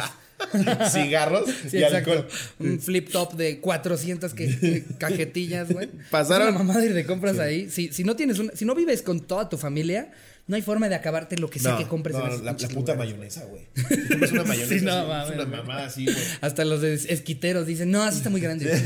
Cigarros 0.91 1.49
Sí, 1.69 1.77
y 1.77 1.83
exacto. 1.83 2.11
alcohol. 2.11 2.27
Un 2.59 2.79
flip 2.79 3.09
top 3.11 3.33
de 3.35 3.59
400 3.59 4.33
que, 4.33 4.85
cajetillas, 4.97 5.71
güey. 5.71 5.89
Pasaron- 6.09 6.49
una 6.49 6.59
mamada 6.59 6.85
ir 6.85 6.93
de 6.93 7.05
compras 7.05 7.37
ahí. 7.39 7.69
Si, 7.69 7.91
si 7.91 8.03
no 8.03 8.15
tienes 8.15 8.39
una, 8.39 8.53
si 8.55 8.63
no 8.65 8.75
vives 8.75 9.01
con 9.01 9.21
toda 9.27 9.49
tu 9.49 9.57
familia, 9.57 10.11
no 10.49 10.55
hay 10.57 10.61
forma 10.61 10.89
de 10.89 10.95
acabarte 10.95 11.37
lo 11.37 11.49
que 11.49 11.59
sea 11.59 11.77
que 11.77 11.85
compres 11.85 12.15
no, 12.17 12.23
en 12.25 12.31
esos 12.31 12.43
la, 12.43 12.51
la 12.51 12.57
puta 12.57 12.73
lugares. 12.93 12.97
mayonesa, 12.97 13.45
güey. 13.45 13.61
Compras 14.09 14.31
una 14.31 14.43
mayonesa. 14.45 14.79
Sí, 14.79 14.83
no, 14.85 15.23
es 15.23 15.29
una 15.35 15.45
mamada 15.45 15.85
así, 15.85 16.03
güey. 16.05 16.17
Hasta 16.41 16.65
los 16.65 16.83
esquiteros 16.83 17.65
dicen, 17.67 17.91
no, 17.91 18.03
así 18.03 18.17
está 18.17 18.29
muy 18.29 18.41
grande. 18.41 18.65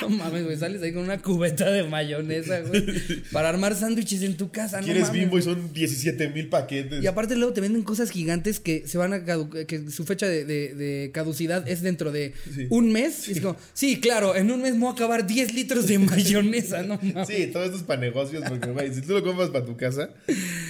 no 0.00 0.08
mames, 0.10 0.44
güey, 0.44 0.56
sales 0.56 0.82
ahí 0.82 0.92
con 0.92 1.02
una 1.04 1.18
cubeta 1.20 1.70
de 1.70 1.82
mayonesa, 1.84 2.60
güey. 2.60 2.84
Para 3.32 3.48
armar 3.48 3.74
sándwiches 3.74 4.22
en 4.22 4.36
tu 4.36 4.50
casa, 4.50 4.78
no 4.80 4.84
Quieres 4.84 5.04
mames. 5.08 5.20
bimbo 5.22 5.38
y 5.38 5.42
son 5.42 5.72
17 5.72 6.28
mil 6.28 6.48
paquetes. 6.48 7.02
Y 7.02 7.06
aparte 7.06 7.34
luego 7.36 7.52
te 7.52 7.60
venden 7.60 7.82
cosas 7.82 8.10
gigantes 8.10 8.60
que 8.60 8.86
se 8.86 8.98
van 8.98 9.12
a 9.12 9.24
que 9.24 9.90
su 9.90 10.04
fecha 10.04 10.26
de, 10.28 10.44
de- 10.44 10.74
de 10.74 11.10
caducidad 11.12 11.66
es 11.68 11.80
dentro 11.82 12.12
de 12.12 12.34
un 12.70 12.92
mes. 12.92 13.28
Y 13.28 13.32
es 13.32 13.40
como, 13.40 13.56
sí, 13.72 14.00
claro, 14.00 14.36
en 14.36 14.50
un 14.50 14.62
mes 14.62 14.74
me 14.74 14.80
voy 14.80 14.90
a 14.90 14.92
acabar 14.92 15.26
10 15.26 15.54
litros 15.54 15.86
de 15.86 15.98
mayonesa, 15.98 16.82
no 16.82 16.98
mames. 17.02 17.26
Sí, 17.28 17.46
todo 17.52 17.64
esto 17.64 17.76
es 17.78 17.82
para 17.82 18.00
negocios, 18.00 18.44
porque, 18.48 18.70
güey, 18.70 18.92
si 18.94 19.00
tú 19.00 19.13
lo 19.14 19.22
compras 19.22 19.50
para 19.50 19.64
tu 19.64 19.76
casa 19.76 20.10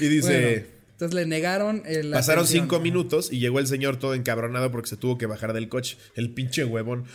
y 0.00 0.06
dice... 0.06 0.28
Bueno, 0.28 0.74
entonces 0.94 1.14
le 1.14 1.26
negaron 1.26 1.82
la 1.84 2.18
Pasaron 2.18 2.46
cinco 2.46 2.78
minutos 2.78 3.32
y 3.32 3.40
llegó 3.40 3.58
el 3.58 3.66
señor 3.66 3.96
todo 3.96 4.14
encabronado 4.14 4.70
porque 4.70 4.88
se 4.88 4.96
tuvo 4.96 5.18
que 5.18 5.26
bajar 5.26 5.52
del 5.52 5.68
coche. 5.68 5.98
El 6.14 6.30
pinche 6.30 6.64
huevón. 6.64 7.04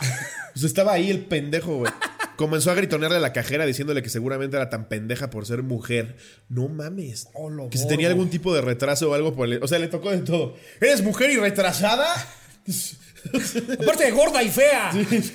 Pues 0.52 0.64
estaba 0.64 0.94
ahí 0.94 1.10
el 1.10 1.20
pendejo, 1.20 1.76
güey. 1.76 1.92
comenzó 2.34 2.72
a 2.72 2.74
gritonearle 2.74 3.18
a 3.18 3.20
la 3.20 3.32
cajera 3.32 3.64
diciéndole 3.66 4.02
que 4.02 4.08
seguramente 4.08 4.56
era 4.56 4.68
tan 4.68 4.88
pendeja 4.88 5.30
por 5.30 5.46
ser 5.46 5.62
mujer. 5.62 6.16
No 6.48 6.68
mames. 6.68 7.28
que 7.70 7.78
si 7.78 7.86
tenía 7.86 8.08
algún 8.08 8.30
tipo 8.30 8.52
de 8.52 8.60
retraso 8.60 9.10
o 9.10 9.14
algo 9.14 9.32
por 9.36 9.46
el... 9.46 9.62
O 9.62 9.68
sea, 9.68 9.78
le 9.78 9.86
tocó 9.86 10.10
de 10.10 10.18
todo. 10.18 10.56
¿Eres 10.80 11.02
mujer 11.02 11.30
y 11.30 11.36
retrasada? 11.36 12.12
Aparte 13.80 14.04
de 14.04 14.10
gorda 14.10 14.42
y 14.42 14.48
fea. 14.48 14.92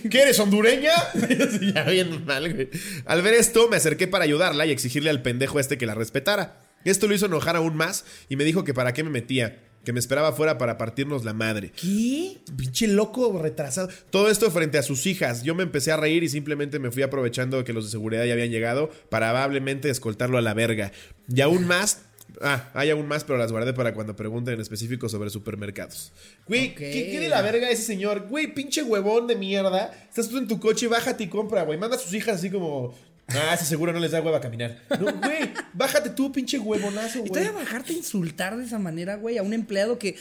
¿Qué 0.10 0.22
eres, 0.22 0.40
hondureña? 0.40 0.92
ya 1.74 1.84
bien 1.84 2.26
mal, 2.26 2.54
güey. 2.54 2.70
Al 3.06 3.22
ver 3.22 3.34
esto, 3.34 3.68
me 3.70 3.78
acerqué 3.78 4.08
para 4.08 4.24
ayudarla 4.24 4.66
y 4.66 4.72
exigirle 4.72 5.10
al 5.10 5.22
pendejo 5.22 5.60
este 5.60 5.78
que 5.78 5.86
la 5.86 5.96
respetara. 5.96 6.62
Esto 6.84 7.08
lo 7.08 7.16
hizo 7.16 7.26
enojar 7.26 7.56
aún 7.56 7.76
más 7.76 8.06
y 8.30 8.36
me 8.36 8.44
dijo 8.44 8.64
que 8.64 8.74
para 8.74 8.94
qué 8.94 9.04
me 9.04 9.10
metía. 9.10 9.62
Que 9.84 9.94
me 9.94 10.00
esperaba 10.00 10.34
fuera 10.34 10.58
para 10.58 10.80
partirnos 10.80 11.24
la 11.26 11.34
madre. 11.34 11.72
¿Qué? 11.80 12.40
Pinche 12.58 12.88
loco 12.88 13.40
retrasado. 13.40 13.88
Todo 14.10 14.32
esto 14.32 14.50
frente 14.50 14.80
a 14.80 14.84
sus 14.84 15.06
hijas. 15.06 15.44
Yo 15.44 15.54
me 15.54 15.62
empecé 15.62 15.92
a 15.92 15.98
reír 15.98 16.24
y 16.24 16.30
simplemente 16.30 16.80
me 16.80 16.90
fui 16.90 17.04
aprovechando 17.04 17.58
de 17.58 17.64
que 17.64 17.74
los 17.74 17.86
de 17.86 17.92
seguridad 17.92 18.26
ya 18.26 18.34
habían 18.34 18.50
llegado 18.50 18.90
para 19.10 19.30
amablemente 19.30 19.92
escoltarlo 19.92 20.40
a 20.40 20.42
la 20.42 20.56
verga. 20.56 20.92
Y 21.28 21.42
aún 21.42 21.68
más, 21.68 22.05
Ah, 22.42 22.70
hay 22.74 22.90
aún 22.90 23.08
más, 23.08 23.24
pero 23.24 23.38
las 23.38 23.52
guardé 23.52 23.74
para 23.74 23.94
cuando 23.94 24.16
pregunten 24.16 24.54
en 24.56 24.62
específico 24.62 25.08
sobre 25.10 25.30
supermercados. 25.30 26.12
Güey, 26.48 26.72
Ok. 26.72 26.78
¿qué, 26.78 27.10
¿qué 27.12 27.20
de 27.20 27.30
la 27.30 27.42
verga 27.42 27.70
ese 27.70 27.84
señor? 27.84 28.28
Güey, 28.28 28.54
pinche 28.54 28.84
huevón 28.84 29.28
de 29.28 29.36
mierda. 29.36 29.92
Estás 30.10 30.30
tú 30.30 30.38
en 30.38 30.48
tu 30.48 30.60
coche, 30.60 30.88
bájate 30.88 31.24
y 31.24 31.28
compra, 31.28 31.64
güey. 31.64 31.78
Manda 31.80 31.96
a 31.96 32.00
sus 32.00 32.14
hijas 32.14 32.36
así 32.38 32.50
como. 32.50 32.94
Ah, 33.28 33.56
ese 33.56 33.66
seguro 33.66 33.92
no 33.92 33.98
les 34.00 34.12
da 34.12 34.22
hueva 34.22 34.40
caminar. 34.40 34.80
No, 35.00 35.12
güey, 35.14 35.52
bájate 35.74 36.12
tú, 36.12 36.32
pinche 36.32 36.60
huevonazo, 36.60 37.18
Y 37.18 37.22
güey. 37.22 37.32
todavía 37.32 37.52
bajarte 37.54 37.92
a 37.94 37.96
insultar 37.98 38.56
de 38.56 38.66
esa 38.66 38.78
manera, 38.78 39.16
güey, 39.16 39.40
a 39.40 39.44
un 39.44 39.52
empleado 39.54 39.98
que 39.98 40.16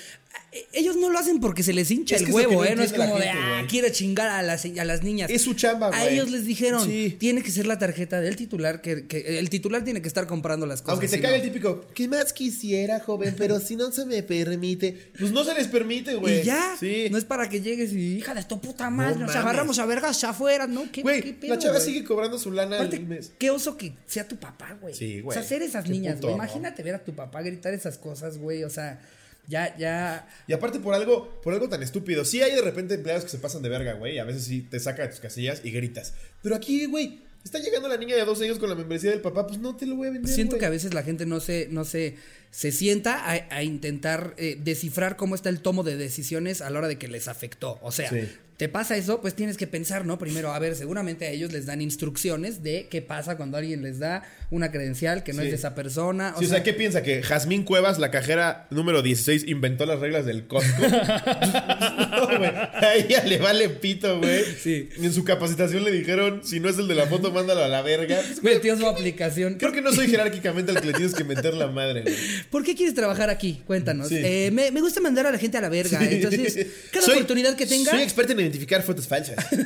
ellos 0.73 0.97
no 0.97 1.11
lo 1.11 1.19
hacen 1.19 1.41
porque 1.41 1.63
se 1.63 1.73
les 1.73 1.91
hincha 1.91 2.15
Es 2.17 2.23
el 2.23 2.31
huevo, 2.33 2.53
no 2.55 2.65
¿eh? 2.65 2.77
No 2.77 2.83
es 2.83 2.93
como 2.93 3.19
de, 3.19 3.29
ah, 3.29 3.65
quiere 3.69 3.91
chingar 3.91 4.29
a 4.29 4.43
las, 4.43 4.65
a 4.65 4.85
las 4.85 5.03
niñas. 5.03 5.29
Es 5.31 5.43
su 5.43 5.55
chamba, 5.55 5.89
A 5.89 6.03
güey. 6.03 6.15
ellos 6.15 6.31
les 6.31 6.45
dijeron, 6.45 6.85
Sí. 6.85 7.17
tiene 7.19 7.43
que 7.43 7.51
ser 7.51 7.67
la 7.67 7.79
tarjeta 7.79 8.21
del 8.21 8.37
titular, 8.37 8.81
que, 8.81 9.07
que 9.07 9.39
el 9.41 9.51
titular 9.51 9.83
tiene 9.85 10.01
que 10.01 10.07
estar 10.09 10.27
comprando 10.27 10.67
las 10.67 10.81
cosas. 10.83 10.93
Aunque 10.93 11.09
si 11.09 11.21
cague 11.21 11.39
no- 11.39 11.43
el 11.45 11.51
típico, 11.51 11.87
¿qué 11.95 12.07
más 12.09 12.33
quisiera, 12.33 13.01
joven? 13.01 13.35
Pero 13.37 13.59
si 13.59 13.75
no 13.77 13.91
se 13.91 14.07
me 14.07 14.23
permite. 14.23 15.11
Pues 15.19 15.33
no 15.33 15.43
se 15.45 15.55
les 15.55 15.67
permite, 15.69 16.15
güey. 16.15 16.41
Y 16.41 16.45
ya, 16.45 16.77
Sí. 16.79 17.09
no 17.11 17.19
es 17.19 17.25
para 17.25 17.49
que 17.49 17.61
llegues 17.61 17.93
y, 17.93 18.19
hija 18.19 18.35
de 18.35 18.45
tu 18.45 18.61
puta 18.61 18.91
madre, 18.91 19.13
nos 19.17 19.29
mames. 19.29 19.37
agarramos 19.37 19.79
a 19.79 19.87
vergas 19.87 20.23
afuera, 20.25 20.67
¿no? 20.67 20.85
¿Qué, 20.93 21.03
pedo, 21.03 21.55
la 21.55 21.59
chava 21.59 21.81
sigue 21.81 22.05
cobrando 22.05 22.39
su 22.39 22.53
lana 22.53 22.77
Aparte, 22.77 22.97
al 22.97 23.07
mes. 23.07 23.33
qué 23.39 23.51
oso 23.51 23.77
que 23.77 23.93
sea 24.07 24.27
tu 24.29 24.37
papá, 24.37 24.79
güey. 24.81 24.95
Sí, 24.95 25.21
güey. 25.21 25.37
O 25.37 25.41
sea, 25.41 25.49
ser 25.49 25.63
esas 25.63 25.85
Qué 25.85 25.91
niñas, 25.91 26.21
güey. 26.21 26.31
¿no? 26.33 26.37
Imagínate 26.37 26.83
ver 26.83 26.95
a 26.95 27.05
tu 27.05 27.13
papá 27.15 27.43
gritar 27.43 27.75
esas 27.75 27.99
cosas, 27.99 28.39
güey. 28.39 28.63
O 28.65 28.71
sea, 28.71 29.01
ya, 29.47 29.77
ya. 29.77 30.29
Y 30.47 30.53
aparte 30.53 30.79
por 30.81 30.95
algo, 30.95 31.41
por 31.43 31.53
algo 31.55 31.69
tan 31.69 31.83
estúpido. 31.83 32.25
Sí 32.25 32.43
hay 32.43 32.55
de 32.55 32.63
repente 32.63 32.95
empleados 32.95 33.25
que 33.25 33.31
se 33.31 33.39
pasan 33.39 33.63
de 33.63 33.69
verga, 33.69 33.95
güey. 33.95 34.19
A 34.19 34.25
veces 34.25 34.45
sí 34.45 34.63
te 34.63 34.79
saca 34.81 35.03
de 35.03 35.09
tus 35.09 35.21
casillas 35.21 35.61
y 35.65 35.71
gritas. 35.71 36.15
Pero 36.43 36.55
aquí, 36.57 36.87
güey, 36.87 37.23
está 37.45 37.59
llegando 37.59 37.89
la 37.89 37.97
niña 37.97 38.17
de 38.17 38.25
dos 38.25 38.41
años 38.41 38.59
con 38.59 38.69
la 38.69 38.75
membresía 38.75 39.11
del 39.11 39.21
papá. 39.21 39.47
Pues 39.47 39.59
no 39.59 39.77
te 39.77 39.87
lo 39.87 39.97
voy 39.97 40.09
a 40.09 40.11
vender, 40.13 40.33
Siento 40.33 40.53
güey. 40.53 40.61
que 40.61 40.67
a 40.67 40.71
veces 40.71 40.95
la 40.95 41.03
gente 41.03 41.27
no 41.27 41.41
se, 41.41 41.69
no 41.71 41.85
se, 41.85 42.17
se 42.51 42.73
sienta 42.73 43.19
a, 43.31 43.33
a 43.55 43.63
intentar 43.63 44.35
eh, 44.39 44.57
descifrar 44.61 45.17
cómo 45.17 45.35
está 45.35 45.49
el 45.51 45.61
tomo 45.61 45.83
de 45.83 45.97
decisiones 45.97 46.61
a 46.63 46.71
la 46.71 46.79
hora 46.79 46.89
de 46.89 46.97
que 46.99 47.09
les 47.09 47.29
afectó. 47.29 47.79
O 47.83 47.93
sea, 47.93 48.09
Sí. 48.11 48.29
Te 48.57 48.69
pasa 48.69 48.97
eso, 48.97 49.21
pues 49.21 49.35
tienes 49.35 49.57
que 49.57 49.67
pensar, 49.67 50.07
¿no? 50.07 50.17
Primero, 50.19 50.53
a 50.53 50.59
ver, 50.61 50.77
seguramente 50.77 51.27
a 51.27 51.31
ellos 51.31 51.53
les 51.53 51.67
dan 51.67 51.81
instrucciones 51.81 52.63
de 52.63 52.87
qué 52.89 53.03
pasa 53.03 53.37
cuando 53.37 53.57
alguien 53.57 53.83
les 53.83 53.99
da 53.99 54.23
una 54.51 54.71
credencial 54.71 55.25
que 55.25 55.33
no 55.33 55.41
Sí. 55.43 55.47
es 55.49 55.53
de 55.53 55.57
esa 55.57 55.75
persona. 55.75 56.35
Sí, 56.39 56.45
o 56.45 56.49
sea, 56.49 56.63
¿qué 56.63 56.73
piensa? 56.73 57.03
¿Que 57.03 57.23
Jazmín 57.23 57.65
Cuevas, 57.65 57.99
la 57.99 58.13
cajera 58.13 58.69
número 58.71 59.03
16, 59.03 59.45
inventó 59.49 59.87
las 59.87 59.99
reglas 59.99 60.25
del 60.25 60.47
Costco? 60.47 60.83
no, 60.89 62.27
güey. 62.39 62.51
A 62.51 62.95
ella 62.95 63.25
le 63.25 63.39
vale 63.39 63.69
pito, 63.71 64.19
güey. 64.21 64.45
Sí. 64.63 64.89
En 64.99 65.13
su 65.13 65.25
capacitación 65.25 65.85
le 65.85 65.91
dijeron, 65.91 66.43
si 66.45 66.61
no 66.61 66.69
es 66.69 66.79
el 66.79 66.87
de 66.89 66.95
la 66.95 67.07
foto, 67.07 67.33
mándalo 67.33 67.65
a 67.65 67.69
la 67.69 67.83
verga. 67.83 68.21
metió 68.43 68.77
su 68.79 68.87
aplicación. 68.87 69.55
Creo 69.55 69.73
que 69.73 69.83
no 69.83 69.93
soy 69.93 70.09
jerárquicamente 70.09 70.71
al 70.73 70.81
que 70.81 70.87
le 70.89 70.93
tienes 70.93 71.15
que 71.15 71.25
meter 71.25 71.55
la 71.55 71.67
madre, 71.69 72.03
güey. 72.03 72.15
¿Por 72.51 72.63
qué 72.65 72.75
quieres 72.75 72.95
trabajar 72.95 73.31
aquí? 73.31 73.63
Cuéntanos. 73.67 74.09
Sí. 74.09 74.17
Eh, 74.23 74.51
me, 74.53 74.71
me 74.71 74.81
gusta 74.81 75.01
mandar 75.01 75.27
a 75.27 75.33
la 75.33 75.39
gente 75.39 75.59
a 75.59 75.61
la 75.61 75.69
verga. 75.69 75.99
Entonces, 76.09 76.67
cada 76.93 77.05
Soy- 77.05 77.15
oportunidad 77.17 77.57
que 77.57 77.67
tenga. 77.67 77.91
Soy 77.91 78.03
experto 78.03 78.33
en 78.33 78.41
identificar 78.45 78.83
fotos 78.83 79.07
falsas. 79.09 79.37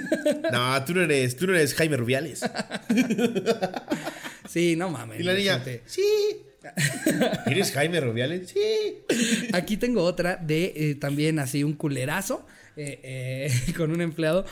No, 0.53 0.85
tú 0.85 0.95
no 0.95 1.03
eres, 1.03 1.37
tú 1.37 1.47
no 1.47 1.55
eres 1.55 1.75
Jaime 1.75 1.97
Rubiales. 1.97 2.41
Sí, 4.49 4.77
no 4.77 4.91
mames. 4.91 5.21
Y 5.21 5.23
la 5.23 5.35
niña, 5.35 5.55
gente. 5.55 5.83
sí. 5.87 6.03
¿Eres 7.47 7.73
Jaime 7.73 8.01
Rubiales? 8.01 8.51
Sí. 8.51 8.99
Aquí 9.53 9.77
tengo 9.77 10.03
otra 10.03 10.37
de 10.37 10.73
eh, 10.77 10.95
también 10.97 11.39
así 11.39 11.65
un 11.65 11.75
culerazo 11.75 12.45
eh, 12.77 13.01
eh, 13.03 13.73
con 13.77 13.91
un 13.91 14.01
empleado. 14.01 14.45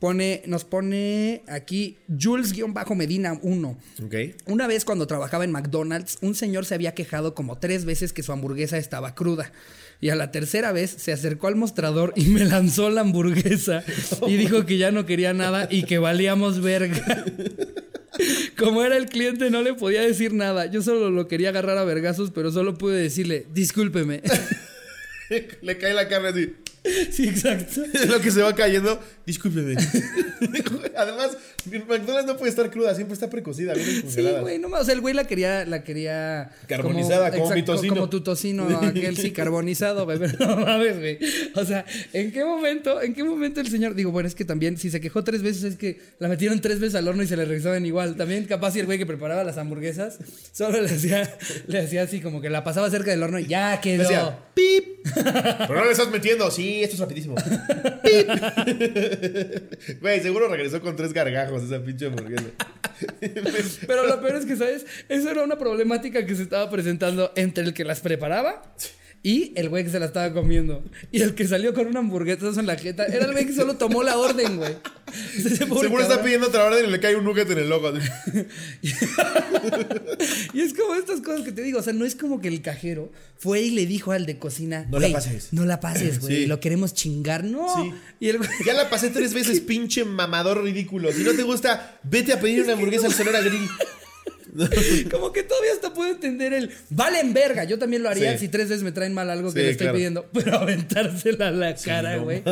Pone, 0.00 0.42
nos 0.46 0.64
pone 0.64 1.42
aquí 1.48 1.96
Jules-Medina 2.20 3.38
1. 3.42 3.78
Ok. 4.04 4.14
Una 4.46 4.66
vez 4.66 4.84
cuando 4.84 5.06
trabajaba 5.06 5.44
en 5.44 5.52
McDonald's, 5.52 6.18
un 6.20 6.34
señor 6.34 6.66
se 6.66 6.74
había 6.74 6.94
quejado 6.94 7.34
como 7.34 7.58
tres 7.58 7.84
veces 7.86 8.12
que 8.12 8.22
su 8.22 8.32
hamburguesa 8.32 8.76
estaba 8.76 9.14
cruda. 9.14 9.50
Y 10.04 10.10
a 10.10 10.16
la 10.16 10.30
tercera 10.30 10.70
vez 10.70 10.90
se 10.90 11.14
acercó 11.14 11.46
al 11.46 11.56
mostrador 11.56 12.12
y 12.14 12.26
me 12.26 12.44
lanzó 12.44 12.90
la 12.90 13.00
hamburguesa 13.00 13.82
y 14.26 14.36
dijo 14.36 14.66
que 14.66 14.76
ya 14.76 14.90
no 14.90 15.06
quería 15.06 15.32
nada 15.32 15.66
y 15.70 15.84
que 15.84 15.96
valíamos 15.96 16.60
verga. 16.60 17.24
Como 18.58 18.84
era 18.84 18.98
el 18.98 19.06
cliente 19.06 19.48
no 19.48 19.62
le 19.62 19.72
podía 19.72 20.02
decir 20.02 20.34
nada. 20.34 20.66
Yo 20.66 20.82
solo 20.82 21.08
lo 21.08 21.26
quería 21.26 21.48
agarrar 21.48 21.78
a 21.78 21.84
vergazos, 21.84 22.32
pero 22.32 22.52
solo 22.52 22.76
pude 22.76 23.00
decirle, 23.00 23.46
discúlpeme. 23.54 24.20
Le 25.62 25.78
cae 25.78 25.94
la 25.94 26.06
carne 26.06 26.28
así. 26.28 26.54
sí, 27.10 27.28
exacto. 27.28 27.82
Es 27.94 28.08
lo 28.08 28.20
que 28.20 28.30
se 28.30 28.42
va 28.42 28.54
cayendo. 28.54 29.00
Discúlpeme. 29.26 29.74
Además, 30.96 31.36
McDonald's 31.88 32.26
no 32.26 32.36
puede 32.36 32.50
estar 32.50 32.70
cruda, 32.70 32.94
siempre 32.94 33.14
está 33.14 33.30
precocida, 33.30 33.72
bien 33.72 34.04
Sí, 34.06 34.22
güey, 34.40 34.58
no 34.58 34.68
más. 34.68 34.82
O 34.82 34.84
sea, 34.84 34.94
el 34.94 35.00
güey 35.00 35.14
la 35.14 35.24
quería, 35.24 35.64
la 35.64 35.82
quería. 35.82 36.50
Carbonizada, 36.68 37.30
como 37.30 37.50
mi 37.50 37.62
tocino. 37.62 37.94
Como 37.94 38.10
tu 38.10 38.22
tocino, 38.22 38.68
aquel 38.82 39.16
sí, 39.16 39.30
carbonizado, 39.30 40.04
güey. 40.04 40.18
Pero 40.18 40.46
no 40.46 40.56
mames, 40.58 40.98
güey. 40.98 41.18
O 41.54 41.64
sea, 41.64 41.86
¿en 42.12 42.32
qué 42.32 42.44
momento, 42.44 43.00
en 43.00 43.14
qué 43.14 43.24
momento 43.24 43.60
el 43.60 43.68
señor. 43.68 43.94
Digo, 43.94 44.10
bueno, 44.10 44.26
es 44.26 44.34
que 44.34 44.44
también, 44.44 44.76
si 44.76 44.90
se 44.90 45.00
quejó 45.00 45.24
tres 45.24 45.42
veces, 45.42 45.64
es 45.64 45.76
que 45.76 46.00
la 46.18 46.28
metieron 46.28 46.60
tres 46.60 46.80
veces 46.80 46.96
al 46.96 47.08
horno 47.08 47.22
y 47.22 47.26
se 47.26 47.36
le 47.36 47.46
regresaban 47.46 47.86
igual. 47.86 48.16
También, 48.16 48.44
capaz, 48.44 48.72
si 48.72 48.80
el 48.80 48.86
güey 48.86 48.98
que 48.98 49.06
preparaba 49.06 49.42
las 49.42 49.56
hamburguesas, 49.56 50.18
solo 50.52 50.82
le 50.82 50.90
hacía, 50.90 51.38
le 51.66 51.78
hacía 51.80 52.02
así 52.02 52.20
como 52.20 52.42
que 52.42 52.50
la 52.50 52.62
pasaba 52.62 52.90
cerca 52.90 53.10
del 53.10 53.22
horno 53.22 53.38
y 53.38 53.46
ya 53.46 53.80
quedó. 53.80 54.02
Decía, 54.02 54.38
pip. 54.52 54.98
Pero 55.14 55.74
no 55.74 55.84
le 55.84 55.92
estás 55.92 56.10
metiendo. 56.10 56.50
Sí, 56.50 56.73
esto 56.82 56.94
es 56.94 57.00
rapidísimo. 57.00 57.34
Güey, 60.00 60.20
seguro 60.20 60.48
regresó 60.48 60.80
con 60.80 60.96
tres 60.96 61.12
gargajos 61.12 61.62
esa 61.62 61.82
pinche 61.82 62.06
hamburguesa. 62.06 62.44
Pero 63.86 64.06
lo 64.06 64.20
peor 64.20 64.36
es 64.36 64.46
que, 64.46 64.56
¿sabes? 64.56 64.86
Eso 65.08 65.30
era 65.30 65.42
una 65.42 65.58
problemática 65.58 66.24
que 66.26 66.34
se 66.34 66.42
estaba 66.42 66.70
presentando 66.70 67.32
entre 67.36 67.64
el 67.64 67.74
que 67.74 67.84
las 67.84 68.00
preparaba 68.00 68.62
y 69.24 69.52
el 69.56 69.68
güey 69.70 69.82
que 69.84 69.90
se 69.90 69.98
la 69.98 70.06
estaba 70.06 70.32
comiendo. 70.32 70.84
Y 71.10 71.22
el 71.22 71.34
que 71.34 71.48
salió 71.48 71.72
con 71.74 71.86
una 71.88 71.98
hamburguesa 72.00 72.48
en 72.60 72.66
la 72.66 72.76
jeta 72.76 73.06
era 73.06 73.24
el 73.24 73.32
güey 73.32 73.46
que 73.46 73.54
solo 73.54 73.74
tomó 73.76 74.02
la 74.04 74.16
orden, 74.18 74.58
güey. 74.58 74.76
Seguro 75.66 76.00
está 76.00 76.22
pidiendo 76.22 76.48
otra 76.48 76.64
orden 76.64 76.86
y 76.86 76.90
le 76.90 77.00
cae 77.00 77.16
un 77.16 77.24
nugget 77.24 77.50
en 77.50 77.58
el 77.58 77.72
ojo. 77.72 77.92
Y 80.52 80.60
es 80.60 80.74
como 80.74 80.94
estas 80.94 81.20
cosas 81.20 81.42
que 81.42 81.52
te 81.52 81.62
digo, 81.62 81.78
o 81.78 81.82
sea, 81.82 81.92
no 81.92 82.04
es 82.04 82.14
como 82.14 82.40
que 82.40 82.48
el 82.48 82.62
cajero 82.62 83.10
fue 83.38 83.62
y 83.62 83.70
le 83.70 83.86
dijo 83.86 84.12
al 84.12 84.26
de 84.26 84.38
cocina, 84.38 84.82
No 84.90 84.98
la 84.98 85.06
"Güey, 85.08 85.12
pases". 85.12 85.48
No 85.52 85.64
la 85.64 85.80
pases, 85.80 86.20
güey, 86.20 86.42
Sí. 86.42 86.46
lo 86.46 86.60
queremos 86.60 86.94
chingar, 86.94 87.44
no. 87.44 87.66
Sí. 87.82 87.92
Y 88.20 88.28
el 88.28 88.38
güey 88.38 88.48
Ya 88.64 88.74
la 88.74 88.90
pasé 88.90 89.10
tres 89.10 89.34
veces, 89.34 89.60
pinche 89.66 90.04
mamador 90.04 90.62
ridículo. 90.62 91.10
Si 91.12 91.22
no 91.22 91.32
te 91.32 91.42
gusta, 91.42 91.98
vete 92.04 92.32
a 92.34 92.40
pedir 92.40 92.62
una 92.62 92.74
hamburguesa 92.74 93.06
al 93.06 93.14
Sonora 93.14 93.40
Grill. 93.40 93.68
Como 95.10 95.32
que 95.32 95.42
todavía 95.42 95.72
hasta 95.72 95.92
puedo 95.92 96.10
entender 96.12 96.52
el 96.52 96.70
valen 96.90 97.34
verga. 97.34 97.64
Yo 97.64 97.78
también 97.78 98.02
lo 98.02 98.08
haría 98.08 98.32
Sí. 98.34 98.38
si 98.46 98.48
tres 98.48 98.68
veces 98.68 98.82
me 98.84 98.92
traen 98.92 99.12
mal 99.14 99.28
algo 99.30 99.52
que 99.52 99.60
le 99.62 99.70
estoy 99.70 99.84
claro. 99.86 99.96
pidiendo. 99.96 100.26
Pero 100.32 100.58
aventársela 100.58 101.48
a 101.48 101.50
la 101.50 101.74
cara, 101.74 102.16
no 102.16 102.24
güey. 102.24 102.42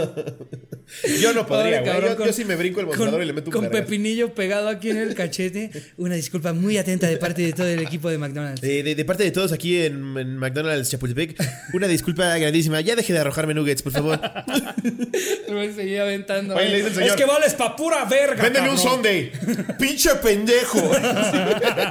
Yo 1.21 1.33
no 1.33 1.47
podría, 1.47 1.81
güey. 1.81 2.27
Yo, 2.27 2.33
sí 2.33 2.45
me 2.45 2.57
brinco 2.57 2.81
el 2.81 2.87
mostrador 2.87 3.15
con- 3.15 3.23
y 3.23 3.27
le 3.27 3.33
meto 3.33 3.51
un 3.51 3.53
Con 3.53 3.71
pepinillo 3.71 4.35
pegado 4.35 4.69
aquí 4.69 4.91
en 4.91 4.97
el 4.99 5.15
cachete. 5.15 5.71
Una 5.97 6.17
disculpa 6.17 6.53
muy 6.53 6.77
atenta 6.77 7.07
de 7.07 7.17
parte 7.17 7.43
de 7.43 7.53
todo 7.53 7.67
el 7.69 7.81
equipo 7.81 8.11
de 8.11 8.19
McDonald's. 8.19 8.61
De, 8.61 8.83
de 8.83 9.05
parte 9.05 9.23
de 9.25 9.31
todos 9.31 9.53
aquí 9.53 9.79
en, 9.81 10.17
en 10.19 10.37
McDonald's 10.37 10.91
Chapultepec, 10.91 11.37
una 11.73 11.87
disculpa 11.87 12.37
grandísima. 12.37 12.81
Ya 12.81 12.97
deje 12.97 13.13
de 13.13 13.21
arrojarme 13.21 13.55
nuggets, 13.55 13.83
por 13.83 13.93
favor. 13.93 14.21
Güey 15.49 15.73
seguía 15.75 16.03
aventando. 16.03 16.55
Oye, 16.57 16.69
le 16.69 16.77
dice 16.77 16.89
el 16.89 16.95
señor, 16.95 17.11
es 17.11 17.17
que 17.17 17.25
vales 17.25 17.55
pa' 17.55 17.77
pura 17.77 18.05
verga. 18.07 18.43
Véndeme 18.43 18.71
un 18.71 18.77
cabrón". 18.77 18.95
Sunday. 18.97 19.33
Pinche 19.79 20.15
pendejo. 20.17 20.91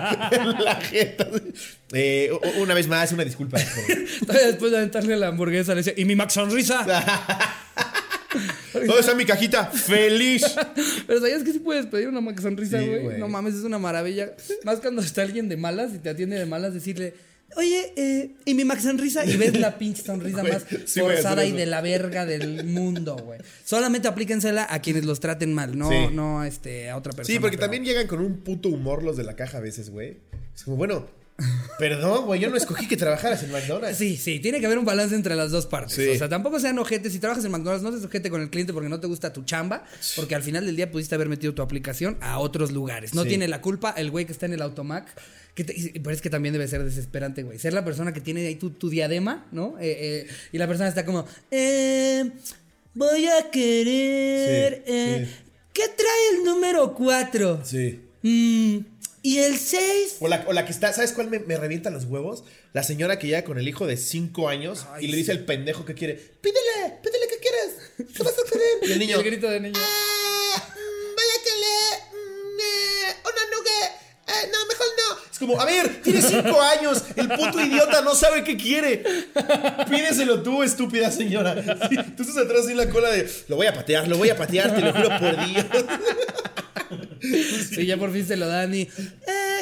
la 0.60 0.76
jeta. 0.82 1.28
Eh, 1.94 2.32
una 2.60 2.74
vez 2.74 2.88
más, 2.88 3.12
una 3.12 3.24
disculpa. 3.24 3.58
después 4.28 4.72
de 4.72 4.78
aventarle 4.78 5.18
la 5.18 5.28
hamburguesa 5.28 5.74
le 5.74 5.84
decía, 5.84 5.94
¿y 5.96 6.06
mi 6.06 6.16
Max 6.16 6.34
Sonrisa? 6.34 6.86
¿Dónde 8.74 9.00
está 9.00 9.14
mi 9.14 9.26
cajita? 9.26 9.66
Feliz. 9.66 10.46
Pero 11.06 11.20
¿sabías 11.20 11.44
que 11.44 11.52
sí 11.52 11.60
puedes 11.60 11.86
pedir 11.88 12.08
una 12.08 12.22
Max 12.22 12.42
Sonrisa, 12.42 12.82
güey. 12.82 13.20
no 13.20 13.28
mames, 13.28 13.56
es 13.56 13.64
una 13.64 13.78
maravilla. 13.78 14.34
Más 14.64 14.80
cuando 14.80 15.02
está 15.02 15.22
alguien 15.22 15.50
de 15.50 15.58
malas 15.58 15.94
y 15.94 16.00
te 16.00 16.10
atiende 16.10 16.40
de 16.40 16.46
malas, 16.46 16.74
decirle, 16.74 17.14
Oye, 17.58 17.94
eh, 17.98 18.36
¿y 18.46 18.54
mi 18.54 18.64
Max 18.66 18.84
sonrisa? 18.84 19.26
Y 19.26 19.36
ves 19.38 19.60
la 19.60 19.78
pinche 19.78 20.04
sonrisa 20.04 20.44
más 20.44 20.66
sí 20.86 21.00
forzada 21.02 21.46
y 21.46 21.52
de 21.52 21.66
la 21.66 21.82
verga 21.82 22.26
del 22.26 22.64
mundo, 22.66 23.16
güey. 23.18 23.40
Solamente 23.66 24.08
aplíquensela 24.08 24.66
a 24.70 24.82
quienes 24.82 25.06
los 25.06 25.20
traten 25.20 25.54
mal, 25.54 25.78
no, 25.78 25.90
Sí. 25.90 25.96
no 26.14 26.44
este, 26.44 26.90
a 26.90 26.98
otra 26.98 27.12
persona. 27.14 27.34
Sí, 27.36 27.40
porque 27.40 27.58
pero- 27.58 27.66
también 27.68 27.84
llegan 27.84 28.08
con 28.08 28.20
un 28.22 28.38
puto 28.38 28.70
humor 28.70 29.04
los 29.04 29.18
de 29.18 29.24
la 29.24 29.36
caja 29.36 29.58
a 29.58 29.62
veces, 29.62 29.90
güey. 29.90 30.18
Es 30.56 30.64
como, 30.64 30.78
bueno, 30.78 31.08
perdón, 31.80 32.26
güey, 32.26 32.40
yo 32.40 32.50
no 32.50 32.56
escogí 32.58 32.88
que 32.88 32.98
trabajaras 32.98 33.42
en 33.44 33.52
McDonald's. 33.52 33.98
Sí, 33.98 34.16
sí, 34.18 34.40
tiene 34.40 34.60
que 34.60 34.66
haber 34.66 34.78
un 34.78 34.86
balance 34.86 35.16
entre 35.16 35.36
las 35.36 35.52
dos 35.52 35.66
partes. 35.66 35.96
Sí. 35.96 36.08
O 36.10 36.16
sea, 36.18 36.30
tampoco 36.30 36.60
sean 36.60 36.78
ojetes. 36.80 37.14
Si 37.14 37.20
trabajas 37.20 37.44
en 37.46 37.52
McDonald's, 37.52 37.84
no 37.84 37.92
seas 37.92 38.04
ojete 38.06 38.30
con 38.30 38.42
el 38.42 38.50
cliente 38.50 38.74
porque 38.74 38.90
no 38.90 39.00
te 39.00 39.08
gusta 39.08 39.34
tu 39.34 39.44
chamba, 39.44 39.84
porque 40.16 40.36
al 40.36 40.44
final 40.44 40.66
del 40.66 40.76
día 40.76 40.92
pudiste 40.92 41.16
haber 41.16 41.30
metido 41.30 41.54
tu 41.54 41.62
aplicación 41.62 42.18
a 42.22 42.38
otros 42.40 42.72
lugares. 42.72 43.14
No 43.14 43.24
Sí. 43.24 43.30
tiene 43.30 43.48
la 43.48 43.62
culpa 43.62 43.92
el 43.98 44.12
güey 44.12 44.26
que 44.26 44.32
está 44.34 44.46
en 44.46 44.54
el 44.54 44.62
automac. 44.62 45.08
Que 45.56 45.64
te- 45.64 45.74
y- 45.78 46.00
pero 46.00 46.12
es 46.16 46.22
que 46.22 46.30
también 46.30 46.54
debe 46.54 46.68
ser 46.68 46.84
desesperante, 46.84 47.44
güey. 47.44 47.60
Ser 47.60 47.74
la 47.74 47.84
persona 47.84 48.14
que 48.14 48.22
tiene 48.22 48.48
ahí 48.48 48.56
tu, 48.56 48.70
tu 48.72 48.90
diadema, 48.90 49.48
¿no? 49.52 49.78
Eh, 49.80 50.26
eh, 50.26 50.28
y 50.52 50.58
la 50.58 50.68
persona 50.68 50.88
está 50.90 51.06
como, 51.06 51.26
eh, 51.52 52.32
voy 52.94 53.28
a 53.28 53.50
querer... 53.52 54.84
Sí, 54.86 54.92
eh, 54.94 55.28
sí. 55.30 55.36
¿Qué 55.74 55.84
trae 55.88 56.38
el 56.38 56.44
número 56.44 56.94
4? 56.94 57.62
Sí. 57.66 58.02
¿Y 59.24 59.38
el 59.38 59.58
6? 59.58 60.18
O 60.20 60.28
la, 60.28 60.44
o 60.48 60.54
la 60.54 60.66
que 60.66 60.72
está, 60.72 60.92
¿sabes 60.94 61.12
cuál 61.12 61.30
me, 61.30 61.40
me 61.40 61.56
revienta 61.58 61.90
los 61.92 62.06
huevos? 62.06 62.44
La 62.74 62.82
señora 62.84 63.20
que 63.20 63.28
llega 63.28 63.44
con 63.44 63.60
el 63.60 63.68
hijo 63.68 63.86
de 63.86 63.96
5 63.98 64.50
años 64.50 64.86
Ay, 64.92 65.06
y 65.06 65.08
le 65.10 65.18
dice 65.18 65.32
al 65.32 65.46
pendejo 65.46 65.86
que 65.86 65.94
quiere, 65.94 66.16
pídele, 66.16 66.98
pídele 67.04 67.28
que 67.30 67.38
quieres. 67.38 68.14
¿Qué 68.16 68.24
vas 68.24 68.34
a 68.34 68.50
querer? 68.52 68.90
Y 68.90 68.92
el 68.94 69.00
niño, 69.00 69.18
el 69.18 69.24
grito 69.24 69.48
de 69.50 69.60
niño. 69.60 69.76
"Ah, 69.78 70.56
mm, 70.58 71.16
vaya 71.16 71.38
que 71.44 71.54
le, 71.62 72.18
mm, 72.18 73.28
una 73.30 73.44
nugget. 73.56 73.92
Eh, 74.28 74.50
no, 74.52 74.66
mejor 74.66 74.88
no. 74.98 75.31
Como, 75.42 75.60
a 75.60 75.66
ver, 75.66 76.02
tiene 76.02 76.22
5 76.22 76.62
años. 76.62 77.04
El 77.16 77.28
puto 77.28 77.60
idiota 77.60 78.02
no 78.02 78.16
sabe 78.16 78.44
qué 78.44 78.56
quiere. 78.56 79.04
Pídeselo 79.90 80.42
tú, 80.44 80.64
estúpida 80.64 81.12
señora. 81.12 81.56
Sí, 81.90 81.96
tú 82.16 82.24
estás 82.24 82.38
atrás 82.38 82.68
en 82.70 82.78
la 82.78 82.90
cola 82.90 83.10
de, 83.10 83.30
lo 83.48 83.56
voy 83.58 83.68
a 83.68 83.74
patear, 83.74 84.08
lo 84.08 84.18
voy 84.18 84.30
a 84.30 84.38
patear, 84.38 84.74
te 84.76 84.82
lo 84.82 84.94
juro 84.94 85.10
por 85.20 85.46
Dios. 85.48 85.66
Sí, 87.74 87.86
ya 87.86 87.98
por 87.98 88.12
fin 88.12 88.26
se 88.28 88.36
lo 88.36 88.48
dan 88.48 88.74
y. 88.74 88.82
Eh, 88.82 88.90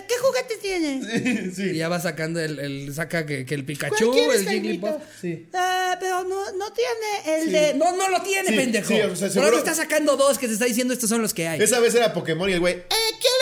¿Qué 0.08 0.16
juguete 0.22 0.58
tiene? 0.62 1.52
Sí. 1.54 1.64
Y 1.72 1.76
ya 1.78 1.90
va 1.90 2.00
sacando 2.00 2.40
el, 2.40 2.58
el- 2.60 2.94
saca 2.94 3.26
que, 3.26 3.46
que 3.46 3.54
el 3.56 3.66
Pikachu, 3.66 4.14
el 4.32 4.48
Jigglypuff. 4.48 4.96
Sí. 5.22 5.48
Ah, 5.54 5.98
pero 6.00 6.24
no, 6.24 6.52
no 6.54 6.74
tiene 6.74 7.42
el 7.42 7.52
de. 7.52 7.74
No, 7.76 7.96
no 7.96 8.10
lo 8.10 8.22
tiene, 8.22 8.50
Sí, 8.50 8.56
pendejo. 8.56 8.88
sí, 8.88 8.96
o 9.02 9.16
sea, 9.16 9.28
Por 9.28 9.30
seguro- 9.30 9.46
algo 9.48 9.58
está 9.60 9.76
sacando 9.76 10.16
dos 10.18 10.38
que 10.40 10.48
te 10.48 10.54
está 10.54 10.66
diciendo 10.66 10.94
estos 10.94 11.10
son 11.10 11.22
los 11.22 11.34
que 11.34 11.48
hay. 11.48 11.62
Esa 11.62 11.80
vez 11.80 11.94
era 11.96 12.14
Pokémon 12.14 12.50
y 12.50 12.54
el 12.54 12.60
güey, 12.60 12.74
¡eh, 12.76 12.86
quiero 13.20 13.39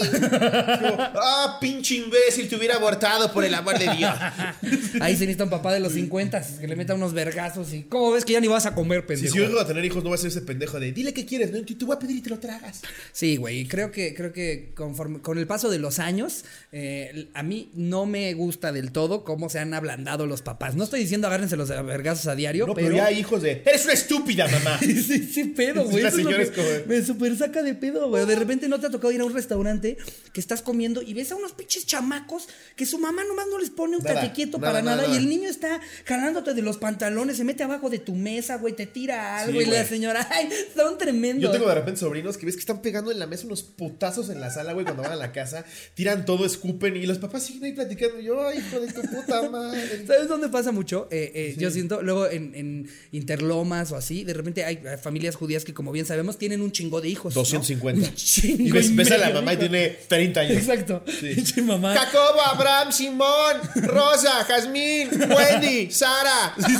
Ah, 1.22 1.58
pinche 1.60 1.96
imbécil, 1.96 2.48
te 2.48 2.56
hubiera 2.56 2.76
abortado 2.76 3.32
por 3.32 3.44
el 3.44 3.54
amor 3.54 3.78
de 3.78 3.88
Dios. 3.96 4.12
Ahí 5.00 5.14
se 5.14 5.20
necesita 5.20 5.44
un 5.44 5.50
papá 5.50 5.72
de 5.72 5.80
los 5.80 5.92
50 5.92 6.42
que 6.60 6.66
le 6.68 6.76
meta 6.76 6.94
unos 6.94 7.12
vergazos 7.12 7.72
y. 7.72 7.82
¿Cómo 7.84 8.12
ves 8.12 8.24
que 8.24 8.32
ya 8.32 8.40
ni 8.40 8.48
vas 8.48 8.66
a 8.66 8.74
comer, 8.74 9.06
pendejo? 9.06 9.32
si 9.32 9.38
yo 9.38 9.46
llego 9.46 9.60
a 9.60 9.66
tener 9.66 9.84
hijos, 9.84 10.02
no 10.02 10.10
va 10.10 10.16
a 10.16 10.18
ser 10.18 10.28
ese 10.28 10.42
pendejo 10.42 10.80
de, 10.80 10.92
dile 10.92 11.12
qué 11.12 11.24
quieres, 11.26 11.50
¿no? 11.52 11.62
Te 11.64 11.74
te 11.74 11.84
voy 11.84 11.96
a 11.96 11.98
pedir 11.98 12.16
y 12.16 12.20
te 12.20 12.30
lo 12.30 12.38
tragas. 12.38 12.82
Sí, 13.12 13.36
güey, 13.36 13.66
creo 13.66 13.90
que, 13.90 14.14
creo 14.14 14.32
que 14.32 14.72
conforme, 14.74 15.20
con 15.20 15.38
el 15.38 15.46
paso 15.46 15.70
de 15.70 15.78
los 15.78 15.98
años, 15.98 16.44
eh, 16.72 17.28
a 17.34 17.42
mí 17.42 17.70
no 17.74 18.06
me 18.06 18.32
gusta 18.34 18.72
del 18.72 18.92
todo 18.92 19.24
cómo 19.24 19.48
se 19.48 19.58
han 19.58 19.74
ablandado 19.74 20.26
los 20.26 20.42
papás. 20.42 20.74
No 20.74 20.84
estoy 20.84 21.00
diciendo 21.00 21.26
agárrense 21.26 21.56
los 21.56 21.68
vergazos 21.68 22.26
a 22.26 22.34
diario, 22.34 22.66
No, 22.66 22.74
pero, 22.74 22.88
pero... 22.88 22.96
ya 22.98 23.06
hay 23.06 23.18
hijos 23.18 23.42
de, 23.42 23.62
eres 23.64 23.84
una 23.84 23.94
estúpida, 23.94 24.48
mamá. 24.48 24.78
Sí, 24.90 25.18
sí, 25.32 25.44
pedo, 25.44 25.84
güey. 25.84 26.04
Es 26.04 26.14
como- 26.50 26.68
Me 26.86 27.02
super 27.02 27.36
saca 27.36 27.62
de 27.62 27.74
pedo, 27.74 28.08
güey. 28.08 28.26
De 28.26 28.36
repente 28.36 28.68
no 28.68 28.78
te 28.80 28.86
ha 28.86 28.90
tocado 28.90 29.12
ir 29.12 29.20
a 29.20 29.24
un 29.24 29.32
restaurante 29.32 29.89
que 30.32 30.40
estás 30.40 30.62
comiendo 30.62 31.02
y 31.02 31.14
ves 31.14 31.32
a 31.32 31.36
unos 31.36 31.52
pinches 31.52 31.86
chamacos 31.86 32.48
que 32.76 32.86
su 32.86 32.98
mamá 32.98 33.24
nomás 33.24 33.46
no 33.50 33.58
les 33.58 33.70
pone 33.70 33.96
un 33.96 34.02
tate 34.02 34.32
quieto 34.32 34.58
nada, 34.58 34.72
para 34.72 34.82
nada, 34.82 35.02
nada, 35.02 35.14
y 35.14 35.16
el 35.16 35.28
niño 35.28 35.48
está 35.48 35.80
jalándote 36.04 36.54
de 36.54 36.62
los 36.62 36.78
pantalones, 36.78 37.36
se 37.36 37.44
mete 37.44 37.62
abajo 37.62 37.90
de 37.90 37.98
tu 37.98 38.14
mesa, 38.14 38.56
güey, 38.56 38.74
te 38.74 38.86
tira 38.86 39.38
algo 39.40 39.60
Sí, 39.60 39.66
y 39.66 39.70
la 39.70 39.84
señora, 39.84 40.26
ay, 40.32 40.48
son 40.74 40.98
tremendos. 40.98 41.42
Yo 41.42 41.50
tengo 41.50 41.68
de 41.68 41.74
repente 41.74 42.00
sobrinos 42.00 42.36
que 42.36 42.46
ves 42.46 42.54
que 42.54 42.60
están 42.60 42.82
pegando 42.82 43.10
en 43.10 43.18
la 43.18 43.26
mesa 43.26 43.46
unos 43.46 43.62
putazos 43.62 44.30
en 44.30 44.40
la 44.40 44.50
sala, 44.50 44.72
güey, 44.72 44.84
cuando 44.84 45.02
van 45.02 45.12
a 45.12 45.16
la 45.16 45.32
casa, 45.32 45.64
tiran 45.94 46.24
todo, 46.24 46.44
escupen 46.46 46.96
y 46.96 47.06
los 47.06 47.18
papás 47.18 47.44
siguen 47.44 47.64
ahí 47.64 47.72
platicando. 47.72 48.20
Y 48.20 48.24
yo, 48.24 48.46
ay, 48.46 48.58
hijo 48.58 48.80
de 48.80 48.92
tu 48.92 49.02
puta 49.02 49.48
madre. 49.50 50.06
¿Sabes 50.06 50.28
dónde 50.28 50.48
pasa 50.48 50.72
mucho? 50.72 51.08
Eh, 51.10 51.32
eh, 51.34 51.54
Yo 51.58 51.70
siento, 51.70 52.02
luego 52.02 52.26
en, 52.26 52.54
en 52.54 52.90
Interlomas 53.12 53.92
o 53.92 53.96
así, 53.96 54.24
de 54.24 54.34
repente 54.34 54.64
hay 54.64 54.80
familias 55.02 55.36
judías 55.36 55.64
que, 55.64 55.74
como 55.74 55.92
bien 55.92 56.06
sabemos, 56.06 56.38
tienen 56.38 56.60
un 56.60 56.72
chingo 56.72 57.00
de 57.00 57.08
hijos. 57.08 57.34
¿no? 57.34 57.40
250. 57.40 58.08
Un 58.08 58.14
chingo 58.14 58.62
Y 58.64 58.70
ves, 58.70 58.90
y 58.90 58.94
ves 58.94 59.10
a 59.10 59.18
la 59.18 59.30
mamá 59.30 59.54
y 59.54 59.56
hijos. 59.56 59.70
Tiene 59.80 59.98
30 60.08 60.40
años. 60.40 60.56
Exacto. 60.56 61.02
Sí. 61.06 61.60
Mamá. 61.62 61.94
Jacobo, 61.94 62.40
Abraham, 62.40 62.92
Simón, 62.92 63.56
Rosa, 63.76 64.44
Jazmín, 64.44 65.08
Wendy, 65.30 65.90
Sara. 65.90 66.54
Sí, 66.70 66.76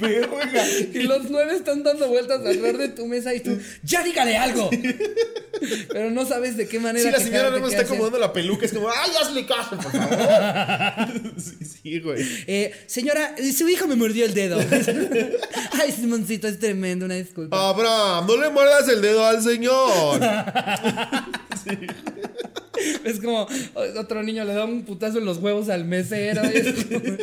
verga. 0.00 0.66
Y 0.92 1.02
los 1.02 1.30
nueve 1.30 1.54
están 1.54 1.82
dando 1.82 2.08
vueltas 2.08 2.40
alrededor 2.40 2.78
de 2.78 2.88
tu 2.88 3.06
mesa 3.06 3.32
y 3.34 3.40
tú, 3.40 3.58
¡ya 3.82 4.02
dígale 4.02 4.36
algo! 4.36 4.68
Pero 5.92 6.10
no 6.10 6.26
sabes 6.26 6.56
de 6.56 6.66
qué 6.66 6.80
manera. 6.80 7.04
Sí, 7.04 7.12
la 7.12 7.20
señora 7.20 7.50
no 7.50 7.68
está 7.68 7.82
acomodando 7.82 8.18
la 8.18 8.32
peluca. 8.32 8.66
Es 8.66 8.72
como, 8.72 8.88
ay, 8.88 9.10
hazle 9.20 9.46
caso, 9.46 9.76
por 9.76 9.92
favor. 9.92 11.08
Sí, 11.38 11.64
sí, 11.64 12.00
güey. 12.00 12.26
Eh, 12.46 12.74
señora, 12.86 13.34
eh, 13.38 13.52
su 13.52 13.68
hijo 13.68 13.86
me 13.86 13.94
mordió 13.94 14.24
el 14.24 14.34
dedo. 14.34 14.58
Ay, 15.72 15.92
Simoncito, 15.92 16.48
es 16.48 16.58
tremendo, 16.58 17.04
una 17.06 17.14
disculpa. 17.14 17.68
Abraham, 17.68 18.26
no 18.26 18.36
le 18.36 18.50
muerdas 18.50 18.88
el 18.88 19.00
dedo 19.02 19.24
al 19.24 19.42
señor. 19.42 20.20
Es 23.04 23.20
como 23.20 23.46
otro 23.98 24.22
niño 24.22 24.44
le 24.44 24.54
da 24.54 24.64
un 24.64 24.84
putazo 24.84 25.18
en 25.18 25.24
los 25.24 25.38
huevos 25.38 25.68
al 25.68 25.84
mesero. 25.84 26.42
y 26.44 26.56
es 26.56 26.84
como, 26.84 27.16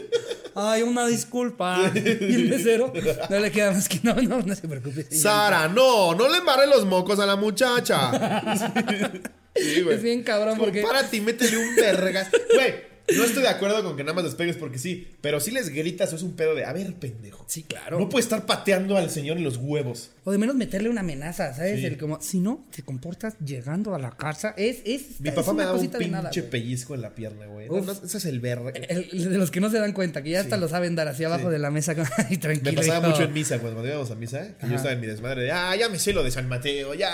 Ay, 0.56 0.84
una 0.84 1.08
disculpa. 1.08 1.92
Y 1.96 2.34
el 2.34 2.50
mesero 2.50 2.94
no 3.30 3.40
le 3.40 3.52
queda 3.52 3.72
más 3.72 3.90
que 3.90 4.00
no, 4.04 4.14
no, 4.16 4.42
no 4.42 4.56
se 4.56 4.68
preocupe. 4.68 5.04
Sara, 5.16 5.68
no, 5.68 6.14
no 6.16 6.30
le 6.30 6.38
embarre 6.38 6.68
los 6.68 6.86
mocos 6.86 7.20
a 7.20 7.26
la 7.26 7.36
muchacha. 7.36 8.12
Sí, 9.56 9.82
güey. 9.82 9.98
Es 9.98 10.04
bien 10.04 10.24
cabrón 10.24 10.58
porque. 10.58 10.84
Párate 10.84 11.18
y 11.18 11.22
métele 11.22 11.58
un 11.58 11.76
vergas. 11.76 12.30
Güey, 12.54 12.76
no 13.18 13.24
estoy 13.24 13.44
de 13.44 13.50
acuerdo 13.50 13.84
con 13.84 13.96
que 13.98 14.04
nada 14.04 14.14
más 14.14 14.24
les 14.24 14.36
pegues 14.36 14.56
porque 14.58 14.78
sí, 14.78 15.08
pero 15.22 15.40
si 15.40 15.52
les 15.52 15.70
gritas, 15.70 16.14
es 16.14 16.22
un 16.24 16.34
pedo 16.34 16.56
de, 16.56 16.66
a 16.66 16.74
ver, 16.74 16.94
pendejo. 16.96 17.46
Sí, 17.48 17.64
claro. 17.64 18.00
No 18.00 18.10
puede 18.10 18.24
estar 18.24 18.46
pateando 18.46 18.98
al 18.98 19.10
señor 19.10 19.38
en 19.38 19.44
los 19.44 19.58
huevos. 19.58 20.12
O 20.24 20.32
de 20.32 20.38
menos 20.38 20.56
meterle 20.56 20.90
una 20.90 21.02
amenaza, 21.02 21.54
¿sabes? 21.54 21.80
Sí. 21.80 21.86
El 21.86 21.98
como, 21.98 22.22
si 22.22 22.40
no 22.40 22.68
te 22.76 22.84
comportas 22.84 23.36
llegando 23.44 23.96
a 23.96 24.00
la 24.00 24.12
casa, 24.12 24.54
es. 24.58 24.78
es 24.86 25.20
Mi 25.20 25.30
es 25.30 25.36
papá 25.36 25.54
me 25.54 25.64
daba 25.64 25.78
un 25.80 25.88
pinche 25.90 26.08
nada, 26.10 26.30
pellizco 26.52 26.94
en 26.96 27.02
la 27.02 27.16
pierna, 27.16 27.46
güey. 27.48 27.68
Ese 28.04 28.18
es 28.18 28.26
el 28.26 28.40
verga. 28.40 28.72
De 28.72 29.38
los 29.38 29.52
que 29.52 29.60
no 29.60 29.70
se 29.70 29.80
dan 29.80 29.94
cuenta, 29.94 30.22
que 30.22 30.32
ya 30.32 30.42
hasta 30.42 30.58
lo 30.58 30.68
saben 30.68 30.96
dar 30.96 31.08
así 31.08 31.24
abajo 31.24 31.48
Sí. 31.48 31.52
de 31.52 31.60
la 31.60 31.72
mesa. 31.72 31.96
Ay, 32.30 32.38
tranquilo. 32.38 32.72
Me 32.72 32.78
pasaba 32.78 33.00
hijo". 33.00 33.10
mucho 33.10 33.24
en 33.24 33.34
misa, 33.34 33.60
cuando, 33.60 33.86
íbamos 33.86 34.12
a 34.12 34.16
misa, 34.16 34.56
que 34.60 34.68
yo 34.68 34.76
estaba 34.76 34.94
en 34.94 35.00
mi 35.00 35.08
desmadre 35.08 35.44
de, 35.44 35.52
ah, 35.52 35.76
ya 35.76 35.90
me 35.90 35.98
sé 35.98 36.14
lo 36.14 36.24
de 36.24 36.32
San 36.32 36.48
Mateo, 36.50 36.94
ya, 36.94 37.14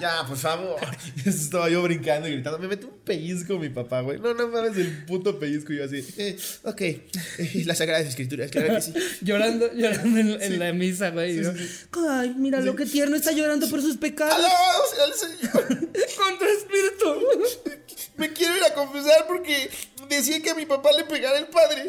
ya, 0.00 0.24
por 0.26 0.36
favor. 0.36 0.80
Y 1.24 1.28
estaba 1.28 1.68
yo 1.68 1.82
brincando 1.82 2.28
y 2.28 2.32
gritando, 2.32 2.58
me 2.58 2.68
mete 2.68 2.86
un 2.86 2.98
pellizco 3.04 3.58
mi 3.58 3.68
papá, 3.68 4.00
güey. 4.00 4.18
No, 4.18 4.32
no 4.34 4.48
mames, 4.48 4.76
el 4.76 5.04
puto 5.04 5.19
pellizco. 5.38 5.72
Y 5.72 5.76
yo 5.78 5.84
así, 5.84 6.04
eh, 6.18 6.36
ok, 6.64 6.80
eh, 6.80 7.62
las 7.66 7.78
sagradas 7.78 8.06
escrituras, 8.06 8.50
claro 8.50 8.74
que 8.74 8.80
sí. 8.82 8.92
Llorando, 9.20 9.72
llorando 9.74 10.18
en, 10.18 10.42
en 10.42 10.58
la 10.58 10.72
misa, 10.72 11.10
güey. 11.10 11.40
Ay, 12.08 12.34
mira 12.38 12.60
lo 12.60 12.74
que 12.76 12.86
tierno 12.86 13.16
está 13.16 13.32
llorando 13.32 13.68
por 13.68 13.80
sus 13.82 13.96
pecados. 13.96 14.34
Alabado 14.34 14.82
sea 14.94 15.04
el 15.04 15.12
Señor. 15.38 15.68
Contra 16.16 16.48
espíritu. 16.48 17.80
Me 18.16 18.32
quiero 18.32 18.56
ir 18.56 18.62
a 18.64 18.74
confesar 18.74 19.26
porque 19.26 19.70
decía 20.08 20.40
que 20.42 20.50
a 20.50 20.54
mi 20.54 20.66
papá 20.66 20.90
le 20.92 21.04
pegara 21.04 21.38
el 21.38 21.46
padre. 21.46 21.84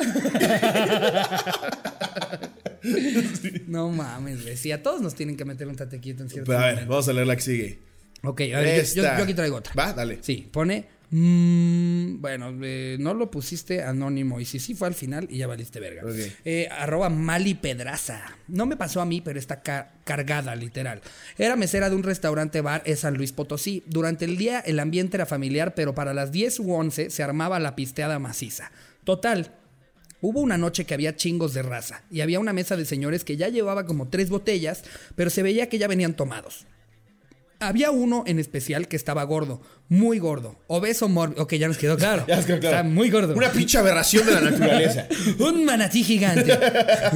No 3.67 3.89
mames, 3.89 4.43
güey. 4.43 4.57
Sí, 4.57 4.71
a 4.71 4.81
todos 4.81 5.01
nos 5.01 5.15
tienen 5.15 5.35
que 5.37 5.45
meter 5.45 5.67
un 5.67 5.75
tatequito 5.75 6.23
en 6.23 6.29
cierto 6.29 6.47
Pero 6.49 6.59
a 6.59 6.65
ver, 6.65 6.73
momento. 6.75 6.89
vamos 6.91 7.07
a 7.07 7.13
leer 7.13 7.27
la 7.27 7.35
que 7.35 7.41
sigue. 7.41 7.79
Ok, 8.23 8.41
a 8.55 8.59
ver, 8.59 8.85
yo- 8.85 8.93
yo, 8.95 9.03
yo 9.03 9.23
aquí 9.23 9.33
traigo 9.33 9.57
otra. 9.57 9.73
Va, 9.77 9.93
dale. 9.93 10.19
Sí, 10.21 10.47
pone. 10.51 10.87
Mm, 11.11 12.21
bueno, 12.21 12.53
eh, 12.63 12.97
no 12.99 13.13
lo 13.13 13.29
pusiste 13.29 13.83
anónimo. 13.83 14.39
Y 14.39 14.45
si 14.45 14.59
sí 14.59 14.73
fue 14.73 14.87
al 14.87 14.93
final, 14.93 15.27
y 15.29 15.37
ya 15.37 15.47
valiste 15.47 15.79
verga. 15.79 16.01
Eh, 16.45 16.67
arroba 16.71 17.09
Mali 17.09 17.53
Pedraza. 17.53 18.21
No 18.47 18.65
me 18.65 18.77
pasó 18.77 19.01
a 19.01 19.05
mí, 19.05 19.21
pero 19.21 19.37
está 19.39 19.61
ca- 19.61 19.91
cargada, 20.03 20.55
literal. 20.55 21.01
Era 21.37 21.55
mesera 21.55 21.89
de 21.89 21.95
un 21.95 22.03
restaurante 22.03 22.61
bar 22.61 22.81
en 22.85 22.97
San 22.97 23.15
Luis 23.15 23.31
Potosí. 23.31 23.83
Durante 23.87 24.25
el 24.25 24.37
día 24.37 24.59
el 24.59 24.79
ambiente 24.79 25.17
era 25.17 25.25
familiar, 25.25 25.75
pero 25.75 25.93
para 25.95 26.13
las 26.13 26.31
10 26.31 26.59
u 26.59 26.73
11 26.73 27.09
se 27.09 27.23
armaba 27.23 27.59
la 27.59 27.75
pisteada 27.75 28.19
maciza. 28.19 28.71
Total. 29.03 29.55
Hubo 30.23 30.39
una 30.39 30.55
noche 30.55 30.85
que 30.85 30.93
había 30.93 31.15
chingos 31.15 31.55
de 31.55 31.63
raza 31.63 32.03
y 32.11 32.21
había 32.21 32.39
una 32.39 32.53
mesa 32.53 32.77
de 32.77 32.85
señores 32.85 33.23
que 33.23 33.37
ya 33.37 33.49
llevaba 33.49 33.87
como 33.87 34.07
tres 34.09 34.29
botellas, 34.29 34.83
pero 35.15 35.31
se 35.31 35.41
veía 35.41 35.67
que 35.67 35.79
ya 35.79 35.87
venían 35.87 36.13
tomados. 36.13 36.67
Había 37.61 37.91
uno 37.91 38.23
en 38.25 38.39
especial 38.39 38.87
que 38.87 38.95
estaba 38.95 39.23
gordo, 39.23 39.61
muy 39.87 40.17
gordo, 40.17 40.59
obeso 40.65 41.07
mórbido. 41.07 41.43
Ok, 41.43 41.53
ya 41.53 41.67
nos 41.67 41.77
quedó 41.77 41.95
claro. 41.95 42.25
Ya 42.27 42.37
nos 42.37 42.45
quedó 42.47 42.59
claro. 42.59 42.77
Está 42.77 42.89
muy 42.89 43.11
gordo. 43.11 43.35
Una 43.35 43.51
pinche 43.51 43.77
aberración 43.77 44.25
de 44.25 44.31
la 44.31 44.41
naturaleza. 44.41 45.07
Un 45.39 45.63
manatí 45.63 46.03
gigante. 46.03 46.57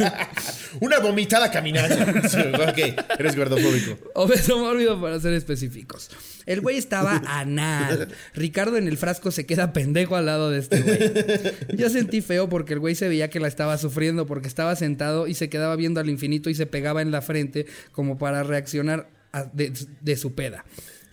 Una 0.81 0.99
vomitada 0.99 1.49
caminando. 1.49 1.95
Sí, 2.29 2.37
ok, 2.37 3.17
eres 3.17 3.35
gordofóbico. 3.35 3.97
Obeso 4.13 4.59
mórbido 4.59 5.01
para 5.01 5.19
ser 5.19 5.33
específicos. 5.33 6.11
El 6.45 6.61
güey 6.61 6.77
estaba 6.77 7.23
anal. 7.25 8.09
Ricardo 8.35 8.77
en 8.77 8.87
el 8.87 8.97
frasco 8.97 9.31
se 9.31 9.47
queda 9.47 9.73
pendejo 9.73 10.15
al 10.15 10.27
lado 10.27 10.51
de 10.51 10.59
este 10.59 10.81
güey. 10.81 11.77
Yo 11.77 11.89
sentí 11.89 12.21
feo 12.21 12.49
porque 12.49 12.73
el 12.73 12.79
güey 12.79 12.93
se 12.93 13.07
veía 13.07 13.31
que 13.31 13.39
la 13.39 13.47
estaba 13.47 13.79
sufriendo 13.79 14.27
porque 14.27 14.47
estaba 14.47 14.75
sentado 14.75 15.25
y 15.25 15.33
se 15.33 15.49
quedaba 15.49 15.75
viendo 15.75 15.99
al 16.01 16.09
infinito 16.09 16.51
y 16.51 16.55
se 16.55 16.67
pegaba 16.67 17.01
en 17.01 17.09
la 17.09 17.23
frente 17.23 17.65
como 17.91 18.19
para 18.19 18.43
reaccionar 18.43 19.14
de, 19.43 19.73
de 20.01 20.15
su 20.15 20.33
peda. 20.33 20.65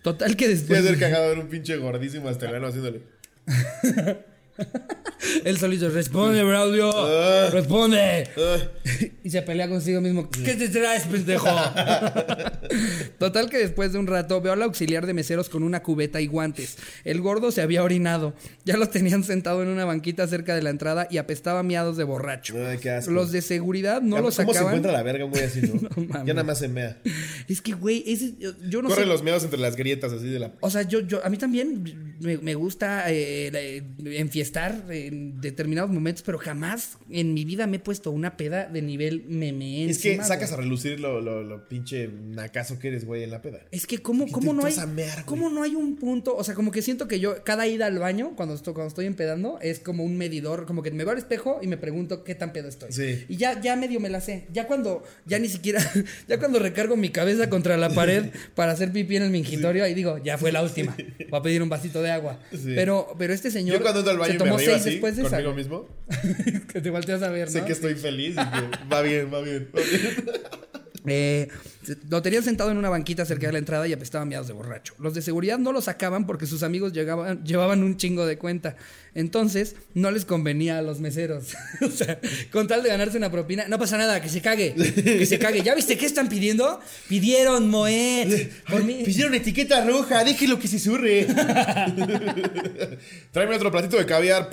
Total 0.03 0.37
que 0.37 0.47
Puede 0.47 0.57
después 0.57 0.85
ser 0.85 0.99
cagado 0.99 1.29
ver 1.29 1.39
un 1.39 1.49
pinche 1.49 1.77
gordísimo 1.77 2.29
australiano 2.29 2.67
haciéndole. 2.69 3.03
él 5.45 5.57
solito 5.59 5.89
responde, 5.91 6.43
Braulio, 6.43 6.91
Ah. 6.95 7.49
responde. 7.51 7.99
Ay, 8.37 9.13
Y 9.25 9.31
se 9.31 9.41
pelea 9.43 9.69
consigo 9.69 10.01
mismo. 10.01 10.29
¿Qué 10.31 10.55
te 10.55 10.69
traes, 10.69 11.05
pendejo? 11.05 11.47
Total 13.19 13.49
que 13.49 13.59
después 13.59 13.93
de 13.93 13.99
un 13.99 14.07
rato 14.07 14.41
veo 14.41 14.53
al 14.53 14.63
auxiliar 14.63 15.07
de 15.07 15.15
meseros 15.15 15.49
con 15.49 15.63
una 15.63 15.83
cubeta 15.83 16.21
y 16.21 16.27
guantes. 16.27 16.77
El 17.05 17.21
gordo 17.21 17.53
se 17.53 17.63
había 17.63 17.83
orinado. 17.83 18.35
Ya 18.65 18.77
lo 18.77 18.89
tenían 18.89 19.25
sentado 19.25 19.63
en 19.63 19.69
una 19.69 19.85
banquita 19.85 20.27
cerca 20.27 20.55
de 20.55 20.63
la 20.63 20.71
entrada 20.71 21.07
y 21.11 21.19
apestaba 21.19 21.63
miados 21.63 21.97
de 21.97 22.05
borracho. 22.05 22.55
Ay, 22.67 22.79
qué 22.79 22.91
asco. 22.91 23.11
Los 23.13 23.31
de 23.33 23.43
seguridad 23.43 24.03
no 24.03 24.17
¿Cómo 24.17 24.29
lo 24.29 24.33
se 24.33 24.39
sacaban. 24.45 24.63
encuentra 24.65 24.93
la 24.93 25.03
verga 25.03 25.25
güey 25.25 25.45
así, 25.45 25.61
no? 25.63 26.25
ya 26.25 26.35
nada 26.35 26.45
más 26.45 26.59
se 26.59 26.69
mea. 26.69 26.99
Es 27.49 27.61
que, 27.61 27.73
güey, 27.73 28.03
ese- 28.07 28.35
yo- 28.69 28.83
no 28.83 28.89
Corre 28.89 29.03
sé. 29.03 29.07
los 29.09 29.23
meados 29.23 29.45
entre 29.45 29.59
las 29.61 29.77
grietas 29.77 30.13
así 30.13 30.27
de 30.29 30.39
la. 30.41 30.53
O 30.61 30.71
sea, 30.71 30.83
yo, 30.83 31.01
yo, 31.01 31.25
a 31.25 31.29
mí 31.31 31.37
también 31.37 32.17
me, 32.21 32.39
me 32.39 32.55
gusta 32.55 33.05
eh, 33.09 33.85
la- 33.99 34.11
enfiestar 34.43 34.85
en 34.91 35.41
determinados 35.41 35.91
momentos, 35.91 36.23
pero 36.25 36.39
jamás 36.39 36.99
en 37.11 37.33
mi 37.33 37.45
vida 37.45 37.67
me 37.67 37.77
he 37.77 37.81
puesto 37.81 38.11
una 38.11 38.37
peda 38.37 38.67
de 38.67 38.83
nivel 38.83 39.25
meme. 39.29 39.89
Es 39.89 39.99
que 39.99 40.17
sacas 40.17 40.51
güey. 40.51 40.61
a 40.61 40.63
relucir 40.63 41.01
lo, 41.01 41.21
lo, 41.21 41.43
lo 41.43 41.69
pinche 41.69 42.09
nacazo 42.09 42.79
que 42.79 42.89
eres, 42.89 43.05
güey, 43.05 43.23
en 43.23 43.31
la 43.31 43.41
peda. 43.41 43.61
Es 43.71 43.87
que 43.87 43.99
cómo, 43.99 44.27
cómo 44.29 44.53
no 44.53 44.65
hay, 44.65 44.75
mear, 44.89 45.25
cómo 45.25 45.49
no 45.49 45.63
hay 45.63 45.75
un 45.75 45.97
punto, 45.97 46.37
o 46.37 46.45
sea, 46.45 46.55
como 46.55 46.73
que 46.73 46.83
siento 46.83 47.07
que 47.09 47.21
yo 47.21 47.43
cada 47.45 47.67
ida 47.67 47.87
al 47.87 47.99
baño 47.99 48.33
cuando 48.37 48.55
estoy, 48.55 48.75
cuando 48.75 48.89
estoy 48.89 49.07
empedando 49.07 49.59
es 49.61 49.79
como 49.79 50.05
un 50.05 50.17
medidor, 50.17 50.67
como 50.67 50.83
que 50.83 50.91
me 50.91 51.05
veo 51.05 51.13
al 51.13 51.19
espejo 51.19 51.61
y 51.63 51.69
me 51.69 51.77
pregunto 51.77 52.25
qué 52.25 52.35
tan 52.35 52.53
pedo 52.53 52.69
estoy. 52.69 52.93
Sí. 52.93 53.25
Y 53.29 53.37
ya, 53.37 53.61
ya 53.61 53.77
medio 53.77 54.01
me 54.01 54.11
la 54.11 54.21
sé. 54.21 54.47
Ya 54.53 54.67
cuando, 54.67 55.05
ya 55.25 55.39
ni 55.39 55.49
siquiera, 55.49 55.81
ya 56.29 56.39
cuando 56.39 56.59
recargo 56.59 56.97
mi 56.97 57.11
cabeza 57.11 57.49
contra 57.49 57.77
la 57.77 57.91
pared 57.91 58.31
para 58.55 58.73
hacer 58.73 58.93
pipí 58.93 59.17
en 59.17 59.23
el 59.23 59.31
mingitorio, 59.31 59.85
ahí 59.85 59.95
digo, 59.95 60.19
ya 60.19 60.37
fue 60.37 60.51
la 60.51 60.63
última. 60.63 60.97
Voy 61.31 61.41
a 61.41 61.43
pedir 61.43 61.63
un 61.63 61.69
vasito 61.69 62.03
de 62.03 62.11
agua. 62.11 62.41
Sí. 62.51 62.73
Pero, 62.75 63.15
pero 63.19 63.33
este 63.33 63.51
señor 63.51 63.79
Yo 63.79 63.83
cuando 63.83 64.01
entro 64.01 64.13
al 64.13 64.19
baño 64.19 64.32
se 64.33 64.39
tomó 64.39 64.59
seis 64.59 64.77
así, 64.77 64.91
después 64.91 65.17
de 65.17 65.23
esa. 65.23 65.31
conmigo 65.31 65.55
mismo, 65.55 65.89
que 66.73 66.81
te 66.81 66.91
volteas 66.91 67.23
a 67.23 67.31
ver, 67.31 67.47
¿no? 67.47 67.53
sé 67.53 67.65
que 67.65 67.73
estoy 67.73 67.95
feliz 67.95 68.35
y 68.35 68.37
que 68.37 68.87
va 68.93 69.03
bien, 69.03 69.33
va 69.33 69.41
bien, 69.41 69.69
va 69.75 69.81
bien. 69.81 70.25
Eh, 71.07 71.49
lo 72.09 72.23
tenían 72.23 72.45
sentado 72.45 72.71
en 72.71 72.77
una 72.77 72.89
banquita 72.89 73.25
cerca 73.25 73.49
de 73.49 73.53
la 73.53 73.59
entrada 73.59 73.89
y 73.89 73.93
apestaba 73.93 74.25
miados 74.25 74.47
de 74.47 74.53
borracho. 74.53 74.95
Los 74.99 75.15
de 75.15 75.23
seguridad 75.23 75.59
no 75.59 75.73
lo 75.73 75.83
sacaban 75.83 76.27
porque 76.27 76.47
sus 76.47 76.63
amigos 76.63 76.93
llegaban, 76.93 77.43
llevaban 77.45 77.83
un 77.83 77.97
chingo 77.97 78.25
de 78.25 78.39
cuenta. 78.39 78.77
Entonces, 79.15 79.75
no 79.95 80.13
les 80.13 80.25
convenía 80.25 80.79
a 80.79 80.83
los 80.83 81.01
meseros. 81.01 81.57
o 81.81 81.91
sea, 81.91 82.21
con 82.53 82.69
tal 82.69 82.85
de 82.85 82.91
ganarse 82.91 83.19
una 83.19 83.33
propina, 83.33 83.67
no 83.69 83.79
pasa 83.79 83.99
nada, 83.99 84.23
que 84.23 84.29
se 84.29 84.41
cague, 84.41 84.75
que 84.75 85.27
se 85.27 85.39
cague. 85.39 85.63
¿Ya 85.63 85.75
viste 85.75 85.99
qué 85.99 86.07
están 86.07 86.29
pidiendo? 86.29 86.81
Pidieron 87.09 87.69
Moet. 87.69 88.49
Por 88.71 88.85
mí. 88.85 89.03
Pidieron 89.05 89.35
etiqueta 89.35 89.85
roja, 89.85 90.23
déjelo 90.25 90.59
que 90.59 90.69
se 90.69 90.79
surre. 90.79 91.27
Tráeme 93.33 93.57
otro 93.57 93.73
platito 93.73 93.97
de 93.97 94.07
caviar. 94.07 94.51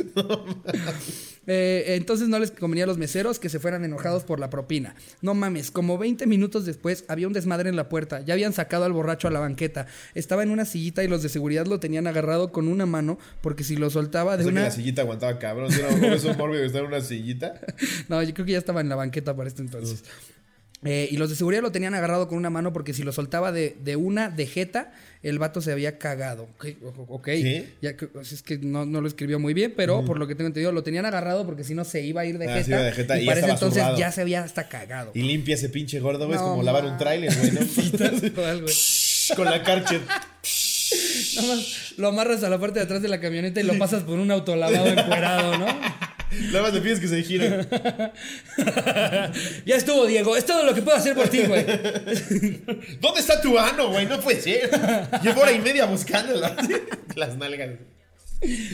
Eh, 1.52 1.96
entonces 1.96 2.28
no 2.28 2.38
les 2.38 2.52
convenía 2.52 2.84
a 2.84 2.86
los 2.86 2.96
meseros 2.96 3.40
que 3.40 3.48
se 3.48 3.58
fueran 3.58 3.84
enojados 3.84 4.22
por 4.22 4.38
la 4.38 4.50
propina. 4.50 4.94
No 5.20 5.34
mames, 5.34 5.72
como 5.72 5.98
20 5.98 6.28
minutos 6.28 6.64
después 6.64 7.04
había 7.08 7.26
un 7.26 7.32
desmadre 7.32 7.68
en 7.68 7.74
la 7.74 7.88
puerta. 7.88 8.20
Ya 8.20 8.34
habían 8.34 8.52
sacado 8.52 8.84
al 8.84 8.92
borracho 8.92 9.26
a 9.26 9.32
la 9.32 9.40
banqueta. 9.40 9.88
Estaba 10.14 10.44
en 10.44 10.50
una 10.50 10.64
sillita 10.64 11.02
y 11.02 11.08
los 11.08 11.24
de 11.24 11.28
seguridad 11.28 11.66
lo 11.66 11.80
tenían 11.80 12.06
agarrado 12.06 12.52
con 12.52 12.68
una 12.68 12.86
mano 12.86 13.18
porque 13.40 13.64
si 13.64 13.74
lo 13.74 13.90
soltaba 13.90 14.36
de 14.36 14.44
que 14.44 14.50
una... 14.50 14.62
la 14.62 14.70
sillita 14.70 15.02
aguantaba 15.02 15.40
cabrón. 15.40 15.72
Era 15.72 15.88
un 15.88 16.04
en 16.04 16.84
una 16.84 17.00
sillita. 17.00 17.60
No, 18.08 18.22
yo 18.22 18.32
creo 18.32 18.46
que 18.46 18.52
ya 18.52 18.58
estaba 18.58 18.80
en 18.80 18.88
la 18.88 18.94
banqueta 18.94 19.34
para 19.34 19.48
este 19.48 19.62
entonces. 19.62 20.04
Eh, 20.82 21.08
y 21.10 21.18
los 21.18 21.28
de 21.28 21.36
seguridad 21.36 21.60
lo 21.60 21.72
tenían 21.72 21.92
agarrado 21.94 22.26
con 22.26 22.38
una 22.38 22.48
mano 22.48 22.72
porque 22.72 22.94
si 22.94 23.02
lo 23.02 23.12
soltaba 23.12 23.52
de, 23.52 23.76
de 23.84 23.96
una 23.96 24.30
de 24.30 24.46
jeta, 24.46 24.92
el 25.22 25.38
vato 25.38 25.60
se 25.60 25.72
había 25.72 25.98
cagado. 25.98 26.44
Ok, 26.56 26.66
o- 26.82 27.04
ok. 27.16 27.24
¿Qué? 27.26 27.68
Ya 27.82 27.98
que- 27.98 28.08
sea, 28.22 28.34
es 28.36 28.42
que 28.42 28.56
no, 28.56 28.86
no 28.86 29.02
lo 29.02 29.06
escribió 29.08 29.38
muy 29.38 29.52
bien, 29.52 29.74
pero 29.76 30.02
por 30.06 30.18
lo 30.18 30.26
que 30.26 30.34
tengo 30.34 30.46
entendido, 30.48 30.72
lo 30.72 30.82
tenían 30.82 31.04
agarrado 31.04 31.44
porque 31.44 31.64
si 31.64 31.74
no 31.74 31.84
se 31.84 32.00
iba 32.00 32.22
a 32.22 32.24
ir 32.24 32.38
de 32.38 32.50
Ah, 32.50 32.54
jeta. 32.62 32.82
de 32.82 32.92
jeta 32.92 33.18
y 33.18 33.24
y 33.24 33.26
para 33.26 33.40
ese 33.40 33.50
entonces 33.50 33.82
zurrado. 33.82 33.98
ya 33.98 34.10
se 34.10 34.22
había 34.22 34.42
hasta 34.42 34.68
cagado. 34.70 35.10
Y 35.14 35.20
limpia 35.22 35.54
ese 35.56 35.68
pinche 35.68 36.00
gordo, 36.00 36.24
güey. 36.26 36.36
es 36.38 36.42
como 36.42 36.62
lavar 36.62 36.86
un 36.86 36.96
tráiler, 36.96 37.30
güey, 37.36 37.50
¿no? 37.52 37.60
Con 39.36 39.44
la 39.44 39.62
carchet. 39.62 40.00
Nada 41.36 41.48
más 41.56 41.92
lo 41.98 42.08
amarras 42.08 42.42
a 42.42 42.48
la 42.48 42.58
parte 42.58 42.78
de 42.80 42.84
atrás 42.84 43.02
de 43.02 43.08
la 43.08 43.20
camioneta 43.20 43.60
y 43.60 43.64
lo 43.64 43.78
pasas 43.78 44.02
por 44.02 44.18
un 44.18 44.30
autolavado 44.30 44.86
encuerado, 44.86 45.58
¿no? 45.58 45.66
Nada 46.52 46.62
más 46.62 46.74
le 46.74 46.80
pides 46.80 47.00
que 47.00 47.08
se 47.08 47.22
gire. 47.22 47.66
ya 49.66 49.76
estuvo, 49.76 50.06
Diego. 50.06 50.36
Es 50.36 50.46
todo 50.46 50.64
lo 50.64 50.74
que 50.74 50.82
puedo 50.82 50.96
hacer 50.96 51.14
por 51.14 51.28
ti, 51.28 51.42
güey. 51.42 51.64
¿Dónde 53.00 53.20
está 53.20 53.40
tu 53.40 53.58
ano, 53.58 53.88
güey? 53.88 54.06
No 54.06 54.20
puede 54.20 54.40
ser. 54.40 54.70
Llevo 55.22 55.40
hora 55.40 55.52
y 55.52 55.58
media 55.58 55.86
buscándola. 55.86 56.56
Las 57.16 57.36
nalgas. 57.36 57.70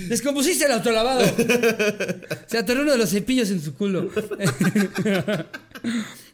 Descompusiste 0.09 0.67
el 0.67 0.73
autolavado. 0.73 1.25
Se 2.47 2.59
atoró 2.59 2.83
uno 2.83 2.93
de 2.93 2.99
los 2.99 3.11
cepillos 3.11 3.51
en 3.51 3.61
su 3.61 3.75
culo. 3.75 4.11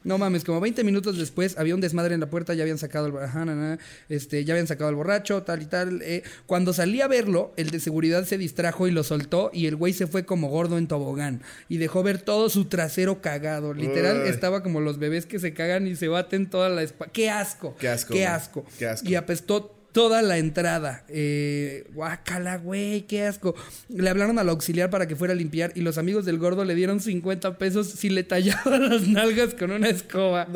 No 0.05 0.19
mames, 0.19 0.45
como 0.45 0.61
20 0.61 0.85
minutos 0.85 1.17
después 1.19 1.57
había 1.59 1.75
un 1.75 1.81
desmadre 1.81 2.15
en 2.15 2.21
la 2.21 2.29
puerta, 2.31 2.55
ya 2.55 2.63
habían 2.63 2.79
sacado 2.79 3.07
el, 3.07 3.17
ajá, 3.17 3.45
na, 3.45 3.55
na, 3.55 3.79
este, 4.09 4.45
ya 4.45 4.55
habían 4.55 4.67
sacado 4.67 4.89
al 4.89 4.95
borracho, 4.97 5.43
tal 5.43 5.63
y 5.63 5.67
tal. 5.67 6.03
eh. 6.03 6.23
Cuando 6.47 6.73
salí 6.73 7.01
a 7.01 7.09
verlo, 7.09 7.53
el 7.57 7.71
de 7.71 7.81
seguridad 7.81 8.25
se 8.25 8.39
distrajo 8.39 8.89
y 8.89 8.91
lo 8.91 9.05
soltó 9.05 9.51
y 9.53 9.67
el 9.67 9.77
güey 9.77 9.93
se 9.93 10.07
fue 10.07 10.25
como 10.25 10.49
gordo 10.49 10.79
en 10.79 10.87
tobogán 10.89 11.43
y 11.69 11.79
dejó 11.79 12.03
ver 12.03 12.21
todo 12.21 12.49
su 12.51 12.65
trasero 12.67 13.21
cagado. 13.21 13.75
Literal, 13.75 14.23
Uy. 14.23 14.29
estaba 14.29 14.63
como 14.63 14.81
los 14.81 14.99
bebés 14.99 15.27
que 15.27 15.39
se 15.39 15.55
cagan 15.55 15.87
y 15.87 15.97
se 15.97 16.09
baten 16.09 16.49
toda 16.51 16.69
la 16.69 16.83
espalda. 16.83 17.13
¡Qué 17.13 17.31
asco! 17.31 17.77
Qué 17.79 17.89
asco, 17.89 18.13
¡Qué 18.15 18.27
asco! 18.27 18.65
Qué 18.79 18.87
asco. 18.87 19.09
Y 19.09 19.15
apestó 19.15 19.75
toda 19.93 20.23
la 20.23 20.39
entrada. 20.39 21.05
Eh, 21.09 21.85
guácala, 21.93 22.57
güey, 22.59 23.03
qué 23.03 23.25
asco. 23.25 23.55
Le 23.89 24.09
hablaron 24.09 24.39
al 24.39 24.49
auxiliar 24.49 24.91
para 24.91 25.07
que 25.07 25.17
fuera 25.17 25.35
a 25.35 25.37
limpiar 25.37 25.73
y 25.75 25.83
los 25.83 25.99
amigos 25.99 26.25
del 26.25 26.39
gordo 26.39 26.65
le 26.65 26.75
dieron 26.75 27.01
50 27.01 27.59
pesos 27.59 27.89
si 27.89 28.11
le 28.11 28.25
tallaban 28.25 28.89
las 28.89 29.07
nalgas 29.07 29.55
con 29.55 29.71
una 29.71 29.89
escoba. 29.89 30.49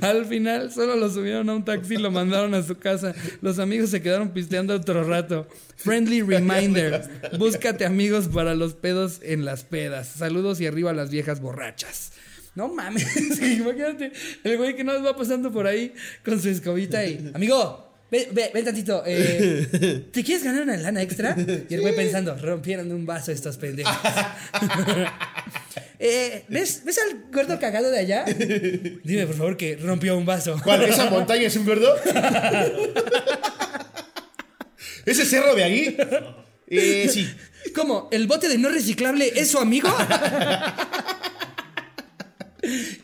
Al 0.00 0.26
final 0.26 0.72
solo 0.72 0.96
lo 0.96 1.08
subieron 1.10 1.48
a 1.48 1.54
un 1.54 1.64
taxi 1.64 1.94
y 1.94 1.98
lo 1.98 2.10
mandaron 2.10 2.54
a 2.54 2.62
su 2.62 2.78
casa. 2.78 3.14
Los 3.40 3.58
amigos 3.58 3.90
se 3.90 4.02
quedaron 4.02 4.30
pisteando 4.30 4.74
otro 4.74 5.04
rato. 5.04 5.48
Friendly 5.76 6.22
reminder, 6.26 7.08
búscate 7.38 7.84
amigos 7.86 8.28
para 8.28 8.54
los 8.54 8.74
pedos 8.74 9.20
en 9.22 9.44
las 9.44 9.64
pedas. 9.64 10.08
Saludos 10.08 10.60
y 10.60 10.66
arriba 10.66 10.90
a 10.90 10.94
las 10.94 11.10
viejas 11.10 11.40
borrachas. 11.40 12.12
No 12.54 12.68
mames, 12.68 13.06
imagínate 13.40 14.12
el 14.42 14.56
güey 14.56 14.74
que 14.74 14.82
nos 14.82 15.04
va 15.04 15.16
pasando 15.16 15.52
por 15.52 15.68
ahí 15.68 15.94
con 16.24 16.40
su 16.40 16.48
escobita 16.48 17.06
y... 17.06 17.30
Amigo, 17.32 17.89
Ven, 18.10 18.26
ven, 18.32 18.50
ven 18.52 18.64
tantito. 18.64 19.02
eh, 19.06 20.08
¿Te 20.12 20.24
quieres 20.24 20.42
ganar 20.44 20.62
una 20.62 20.76
lana 20.76 21.02
extra? 21.02 21.36
Y 21.68 21.74
el 21.74 21.80
güey 21.80 21.94
pensando, 21.94 22.36
rompieron 22.36 22.90
un 22.92 23.06
vaso 23.06 23.32
estos 23.32 23.56
pendejos. 23.56 23.92
Eh, 26.02 26.44
¿ves, 26.48 26.82
¿Ves 26.82 26.98
al 26.98 27.30
gordo 27.30 27.58
cagado 27.60 27.90
de 27.90 27.98
allá? 27.98 28.24
Dime, 29.04 29.26
por 29.26 29.36
favor, 29.36 29.56
que 29.58 29.76
rompió 29.76 30.16
un 30.16 30.24
vaso. 30.24 30.58
¿Cuál? 30.64 30.82
¿Esa 30.84 31.10
montaña 31.10 31.42
es 31.42 31.54
un 31.56 31.66
gordo? 31.66 31.94
¿Ese 35.04 35.26
cerro 35.26 35.54
de 35.54 35.62
ahí? 35.62 35.96
Eh, 36.68 37.06
sí. 37.12 37.28
¿Cómo? 37.74 38.08
¿El 38.12 38.26
bote 38.26 38.48
de 38.48 38.56
no 38.56 38.70
reciclable 38.70 39.30
es 39.36 39.50
su 39.50 39.58
amigo? 39.58 39.94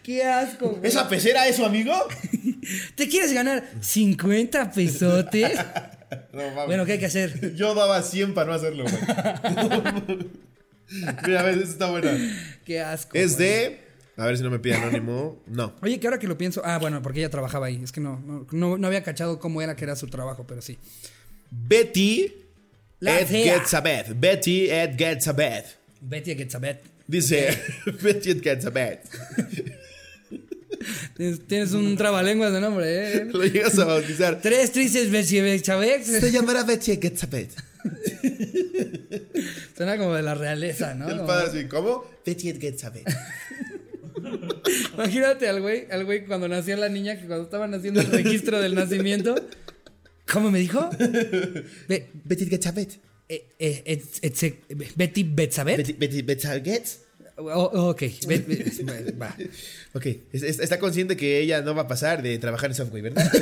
¡Qué 0.03 0.23
asco! 0.25 0.71
güey. 0.71 0.81
¿Esa 0.89 1.07
pecera 1.09 1.47
es 1.49 1.57
su 1.57 1.67
amigo? 1.67 1.93
¿Te 2.95 3.09
quieres 3.09 3.33
ganar 3.33 3.65
50 3.81 4.71
pesotes? 4.73 5.59
No, 6.33 6.51
mames. 6.51 6.67
Bueno, 6.67 6.85
¿qué 6.87 6.93
hay 6.93 6.99
que 6.99 7.07
hacer? 7.07 7.55
Yo 7.55 7.75
daba 7.75 8.03
100 8.03 8.35
para 8.35 8.49
no 8.49 8.55
hacerlo, 8.55 8.85
güey. 8.85 8.97
Mira, 11.27 11.41
a 11.41 11.43
ver, 11.43 11.55
esta 11.55 11.71
está 11.71 11.91
buena. 11.91 12.17
¡Qué 12.65 12.81
asco! 12.81 13.17
Es 13.17 13.37
güey. 13.37 13.49
de. 13.49 13.81
A 14.17 14.25
ver 14.27 14.37
si 14.37 14.43
no 14.43 14.51
me 14.51 14.59
pide 14.59 14.75
anónimo. 14.77 15.43
No. 15.47 15.75
Oye, 15.83 16.01
que 16.01 16.07
ahora 16.07 16.19
que 16.19 16.27
lo 16.27 16.39
pienso. 16.39 16.63
Ah, 16.65 16.79
bueno, 16.79 17.03
porque 17.03 17.19
ella 17.21 17.29
trabajaba 17.31 17.67
ahí. 17.67 17.81
Es 17.83 17.93
que 17.93 18.01
no, 18.01 18.19
no, 18.21 18.47
no, 18.51 18.79
no 18.79 18.87
había 18.87 19.03
cachado 19.03 19.39
cómo 19.39 19.61
era 19.61 19.77
que 19.77 19.85
era 19.85 19.97
su 19.97 20.07
trabajo, 20.07 20.47
pero 20.47 20.63
sí. 20.63 20.79
Betty 21.51 22.33
La 23.01 23.21
Ed. 23.21 23.29
Getzabeth. 23.29 24.19
Betty 24.19 24.71
Ed 24.71 24.97
Getzabeth. 24.97 25.77
Betty 26.01 26.35
Getzabet. 26.35 26.83
Dice 27.07 27.63
Betty 28.03 28.31
Ed 28.31 28.43
Getzabeth. 28.43 29.01
Tienes, 29.37 29.86
tienes 31.47 31.73
un 31.73 31.97
trabalenguas 31.97 32.53
de 32.53 32.61
nombre, 32.61 33.17
¿eh? 33.19 33.25
Lo 33.33 33.45
llegas 33.45 33.79
a 33.79 33.85
bautizar. 33.85 34.41
Tres 34.41 34.73
tristes 34.73 35.11
Betty 35.11 35.41
Getzabet. 35.41 36.03
Se 36.03 36.31
llamará 36.31 36.63
Betty 36.65 36.97
Getzabeth. 37.01 37.53
Suena 39.77 39.97
como 39.99 40.15
de 40.15 40.23
la 40.23 40.35
realeza, 40.35 40.95
¿no? 40.95 41.09
El 41.09 41.21
padre 41.21 41.47
así, 41.49 41.69
¿cómo? 41.69 42.05
Betty 42.25 42.53
bit. 42.53 42.79
Imagínate 44.95 45.49
al 45.49 45.61
güey, 45.61 45.87
al 45.91 46.05
güey 46.05 46.25
cuando 46.27 46.49
nació 46.49 46.77
la 46.77 46.89
niña, 46.89 47.17
que 47.21 47.27
cuando 47.27 47.45
estaban 47.45 47.73
haciendo 47.75 48.01
el 48.01 48.07
registro 48.09 48.61
del 48.61 48.75
nacimiento. 48.75 49.35
¿Cómo 50.33 50.51
me 50.51 50.59
dijo? 50.59 50.91
Be- 51.89 52.09
Betty 52.25 52.45
it 52.45 52.51
gets 52.51 52.67
a 52.67 52.73
bit. 52.73 52.95
eh, 53.29 53.47
eh, 53.59 53.83
it's 54.23 54.43
a- 54.43 54.53
Betty 54.97 55.23
Betsabet. 55.23 55.97
Gets. 57.37 57.49
Oh, 57.55 57.91
ok, 57.91 58.03
va. 59.21 59.37
Ok, 59.93 60.07
es- 60.33 60.43
es- 60.43 60.59
está 60.59 60.79
consciente 60.79 61.17
que 61.17 61.39
ella 61.41 61.61
no 61.63 61.75
va 61.75 61.83
a 61.83 61.89
pasar 61.89 62.23
de 62.23 62.39
trabajar 62.39 62.71
en 62.71 62.77
software, 62.77 63.03
¿verdad? 63.03 63.31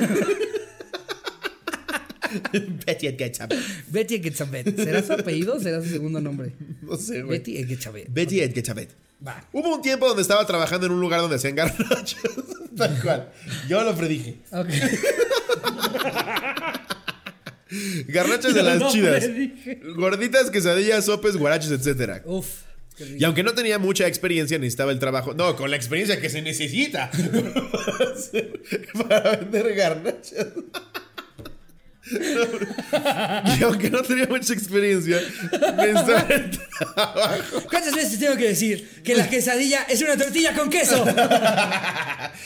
Betty 2.87 3.09
bit. 3.11 3.55
Betty 3.89 4.15
Egetzabet. 4.17 4.77
¿Será 4.77 5.03
su 5.05 5.13
apellido 5.13 5.55
o 5.55 5.61
será 5.61 5.81
su 5.81 5.89
segundo 5.89 6.21
nombre? 6.21 6.53
No 6.83 6.97
sé, 6.97 7.23
güey. 7.23 7.39
Betty 7.39 7.59
Egetzabet. 7.59 8.07
Betty 8.13 8.41
a 8.43 8.47
bit. 8.75 8.91
Va. 9.25 9.45
Hubo 9.53 9.77
un 9.77 9.81
tiempo 9.83 10.07
donde 10.09 10.23
estaba 10.23 10.45
trabajando 10.45 10.87
en 10.87 10.93
un 10.93 11.01
lugar 11.01 11.21
donde 11.21 11.37
hacían 11.37 11.55
garnachos. 11.55 12.21
Tal 12.77 13.01
cual. 13.01 13.31
Yo 13.69 13.85
lo 13.85 13.95
predije. 13.95 14.39
Ok. 14.51 14.69
Garnachos 18.09 18.55
de 18.55 18.63
las 18.63 18.79
No 18.81 18.91
chidas. 18.91 19.25
predije. 19.25 19.81
Gorditas, 19.97 20.51
quesadillas, 20.51 21.05
sopes, 21.05 21.37
guaraches, 21.37 21.71
etcétera. 21.71 22.23
Uf. 22.25 22.49
Y 22.99 23.25
aunque 23.25 23.43
no 23.43 23.55
tenía 23.55 23.79
mucha 23.79 24.07
experiencia, 24.07 24.59
necesitaba 24.59 24.93
el 24.93 24.99
trabajo. 24.99 25.35
No, 25.35 25.57
con 25.57 25.71
la 25.71 25.77
experiencia 25.77 26.21
que 26.21 26.31
se 26.31 26.43
necesita 26.43 27.11
para 29.09 29.37
vender 29.37 29.75
garnachas. 29.75 30.47
y 33.59 33.63
aunque 33.63 33.91
no 33.91 34.03
tenía 34.03 34.27
mucha 34.27 34.53
experiencia, 34.53 35.21
necesitaba 35.77 36.27
el 36.29 36.51
trabajo. 36.51 37.63
¿Cuántas 37.71 37.95
veces 37.95 38.19
tengo 38.19 38.37
que 38.37 38.49
decir 38.49 39.03
que 39.03 39.15
la 39.15 39.29
quesadilla 39.29 39.85
es 39.89 40.03
una 40.03 40.17
tortilla 40.17 40.55
con 40.55 40.69
queso? 40.69 41.05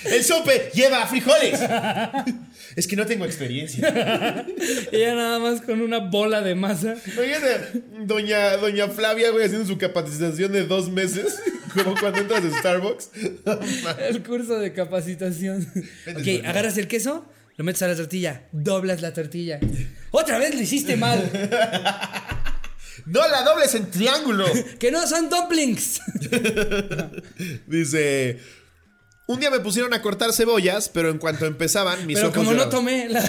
El 0.05 0.23
sope 0.23 0.71
lleva 0.75 1.07
frijoles. 1.07 1.61
Es 2.77 2.87
que 2.87 2.95
no 2.95 3.07
tengo 3.07 3.25
experiencia. 3.25 3.89
Ella 4.93 5.15
nada 5.15 5.39
más 5.41 5.61
con 5.61 5.81
una 5.81 5.99
bola 5.99 6.41
de 6.41 6.55
masa. 6.55 6.97
Imagínate, 7.07 7.83
doña, 8.05 8.57
doña 8.59 8.89
Flavia, 8.89 9.31
güey, 9.31 9.47
haciendo 9.47 9.67
su 9.67 9.77
capacitación 9.77 10.53
de 10.53 10.65
dos 10.65 10.89
meses, 10.89 11.41
como 11.75 11.99
cuando 11.99 12.21
entras 12.21 12.45
a 12.45 12.59
Starbucks. 12.59 13.11
El 14.09 14.23
curso 14.23 14.59
de 14.59 14.73
capacitación. 14.73 15.67
Ok, 16.07 16.45
agarras 16.45 16.79
el 16.79 16.87
queso, 16.87 17.27
lo 17.59 17.65
metes 17.65 17.83
a 17.83 17.89
la 17.89 17.97
tortilla, 17.97 18.49
doblas 18.53 19.03
la 19.03 19.13
tortilla. 19.13 19.59
Otra 20.13 20.39
vez 20.39 20.55
lo 20.55 20.63
hiciste 20.63 20.97
mal. 20.97 21.31
No 23.07 23.27
la 23.27 23.43
dobles 23.43 23.75
en 23.75 23.91
triángulo. 23.91 24.45
Que 24.79 24.91
no 24.91 25.07
son 25.07 25.31
dumplings. 25.31 26.01
Dice, 27.67 28.39
un 29.27 29.41
día 29.41 29.51
me 29.51 29.61
pusieron 29.61 29.95
a 29.95 30.03
cortar 30.03 30.33
cebollas, 30.33 30.91
pero 30.91 31.09
en 31.09 31.17
cuanto 31.17 31.47
empezaban, 31.47 32.07
mis 32.07 32.17
Pero 32.19 32.29
ojos 32.29 32.39
como 32.39 32.53
no 32.53 32.69
tomé 32.69 33.09
la, 33.09 33.23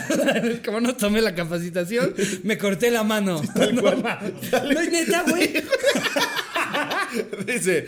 como 0.66 0.82
no 0.82 0.96
tomé 0.98 1.22
la 1.22 1.34
capacitación, 1.34 2.14
me 2.44 2.58
corté 2.58 2.92
la 2.92 3.04
mano. 3.04 3.42
No, 3.72 3.82
no 3.82 4.80
es 4.82 4.92
neta, 4.92 5.24
güey. 5.30 5.64
Dice, 7.46 7.88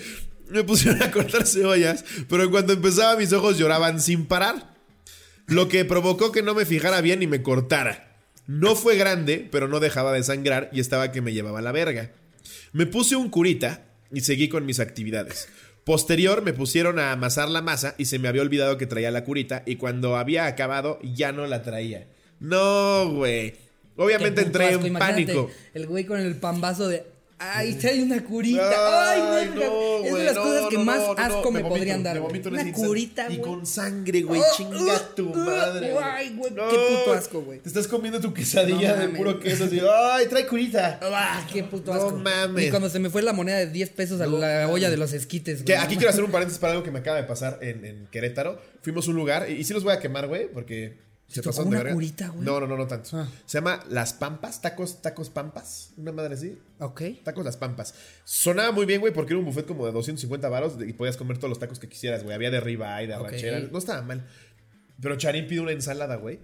me 0.50 0.64
pusieron 0.64 1.02
a 1.04 1.12
cortar 1.12 1.46
cebollas, 1.46 2.06
pero 2.30 2.44
en 2.44 2.52
cuanto 2.52 2.72
empezaba, 2.74 3.18
mis 3.18 3.34
ojos 3.34 3.58
lloraban 3.58 4.00
sin 4.00 4.28
parar. 4.28 4.71
Lo 5.48 5.68
que 5.68 5.86
provocó 5.86 6.32
que 6.32 6.44
no 6.44 6.54
me 6.54 6.66
fijara 6.66 7.02
bien 7.02 7.22
y 7.24 7.28
me 7.28 7.42
cortara. 7.42 8.18
No 8.48 8.76
fue 8.76 8.96
grande, 8.96 9.48
pero 9.52 9.68
no 9.68 9.80
dejaba 9.80 10.14
de 10.14 10.24
sangrar 10.24 10.70
y 10.74 10.80
estaba 10.80 11.12
que 11.12 11.22
me 11.22 11.34
llevaba 11.34 11.62
la 11.62 11.72
verga. 11.72 12.12
Me 12.74 12.86
puse 12.86 13.16
un 13.16 13.30
curita 13.30 13.86
y 14.12 14.22
seguí 14.22 14.50
con 14.50 14.66
mis 14.66 14.80
actividades. 14.80 15.48
Posterior 15.84 16.44
me 16.44 16.54
pusieron 16.54 17.00
a 17.00 17.12
amasar 17.12 17.50
la 17.50 17.62
masa 17.62 17.96
y 17.98 18.06
se 18.06 18.20
me 18.20 18.28
había 18.28 18.44
olvidado 18.44 18.78
que 18.78 18.86
traía 18.86 19.10
la 19.12 19.24
curita 19.24 19.64
y 19.66 19.78
cuando 19.78 20.16
había 20.16 20.46
acabado 20.46 21.00
ya 21.02 21.32
no 21.32 21.48
la 21.48 21.64
traía. 21.64 22.08
No, 22.40 23.10
güey. 23.10 23.56
Obviamente 23.96 24.42
entré 24.42 24.70
asco, 24.70 24.86
en 24.86 24.94
pánico. 24.94 25.50
El 25.74 25.88
güey 25.88 26.06
con 26.06 26.20
el 26.20 26.36
pambazo 26.36 26.88
de. 26.88 27.04
Ay, 27.44 27.74
trae 27.74 28.04
una 28.04 28.24
curita. 28.24 29.12
Ay, 29.12 29.22
Ay, 29.22 29.52
no, 29.56 30.06
es 30.06 30.14
de 30.14 30.24
las 30.26 30.36
no, 30.36 30.44
cosas 30.44 30.68
que 30.70 30.78
no, 30.78 30.86
más 30.86 31.00
no, 31.00 31.14
no, 31.16 31.20
asco 31.22 31.52
me, 31.52 31.60
vomito, 31.64 31.70
podrían 31.70 32.04
dar. 32.04 32.14
me 32.14 32.20
güey. 32.20 32.30
vomito 32.32 32.50
en 32.50 32.54
Una 32.68 32.72
curita, 32.72 33.24
Y 33.32 33.38
güey. 33.38 33.50
con 33.50 33.66
sangre, 33.66 34.22
güey. 34.22 34.42
Oh, 34.42 34.46
chinga 34.56 34.78
uh, 34.96 35.16
tu 35.16 35.30
uh, 35.32 35.36
madre. 35.36 35.96
ay, 36.04 36.36
güey, 36.38 36.54
qué 36.54 36.78
puto 37.00 37.14
asco, 37.14 37.42
güey. 37.42 37.60
Te 37.60 37.70
estás 37.70 37.88
comiendo 37.88 38.20
tu 38.22 38.32
quesadilla 38.34 38.96
No 38.96 39.02
de 39.02 39.10
puro 39.10 39.40
queso 39.40 39.64
así. 39.64 39.82
Ay, 40.14 40.28
trae 40.28 40.46
curita. 40.46 41.00
Ah, 41.02 41.48
qué 41.52 41.64
puto 41.64 41.94
No 41.94 42.00
asco. 42.00 42.18
mames. 42.18 42.68
Y 42.68 42.70
cuando 42.70 42.90
se 42.90 43.00
me 43.00 43.10
fue 43.10 43.24
la 43.24 43.34
moneda 43.34 43.58
de 43.58 43.68
10 43.68 43.90
pesos 43.90 44.22
a 44.22 44.28
la 44.28 44.68
olla 44.70 44.90
de 44.92 44.98
los 44.98 45.12
esquites. 45.14 45.66
Güey, 45.66 45.78
aquí 45.78 45.96
no 45.96 46.00
quiero 46.00 46.10
hacer 46.12 46.24
un 46.24 46.32
paréntesis 46.32 46.60
para 46.60 46.74
algo 46.74 46.84
que 46.84 46.92
me 46.92 47.00
acaba 47.00 47.18
de 47.18 47.24
pasar 47.24 47.58
en, 47.62 47.84
en 47.86 48.08
Querétaro. 48.12 48.62
Fuimos 48.84 49.08
a 49.08 49.10
un 49.10 49.16
lugar 49.16 49.50
y, 49.50 49.54
y 49.54 49.64
sí 49.64 49.74
los 49.74 49.84
voy 49.84 49.94
a 49.94 50.00
quemar, 50.00 50.28
güey, 50.28 50.48
porque 50.48 50.98
se 51.32 51.42
¿Te 51.42 51.42
tocó 51.44 51.50
pasaron 51.64 51.72
de 51.72 51.82
una 51.82 51.94
curita, 51.94 52.28
güey? 52.30 52.46
No, 52.46 52.60
no, 52.60 52.68
no, 52.68 52.76
no 52.78 52.88
tanto. 52.88 53.10
Ah. 53.14 53.28
Se 53.46 53.58
llama 53.58 53.84
Las 53.90 54.14
Pampas, 54.14 54.62
tacos, 54.62 55.02
tacos 55.02 55.30
Pampas. 55.30 55.92
Una 55.98 56.12
madre 56.12 56.34
así. 56.36 56.58
Ok. 56.80 57.02
Tacos 57.24 57.46
Las 57.46 57.58
Pampas. 57.58 57.94
Sonaba 58.26 58.72
muy 58.72 58.86
bien, 58.86 59.00
güey, 59.00 59.14
porque 59.14 59.34
era 59.34 59.40
un 59.40 59.46
buffet 59.46 59.66
como 59.66 59.86
de 59.86 59.92
250 59.94 60.50
varos 60.50 60.74
y 60.86 60.94
podías 60.94 61.16
comer 61.18 61.38
todos 61.38 61.50
los 61.50 61.60
tacos 61.60 61.80
que 61.80 61.88
quisieras, 61.88 62.24
güey. 62.24 62.36
Había 62.36 62.52
de 62.52 62.60
ribeye, 62.60 63.08
de 63.08 63.16
Ok. 63.16 63.28
arrachera. 63.28 63.60
No 63.72 63.78
estaba 63.78 64.02
mal. 64.02 64.28
Pero 65.02 65.16
Charín 65.18 65.48
pide 65.48 65.62
una 65.62 65.72
ensalada, 65.72 66.16
güey. 66.18 66.40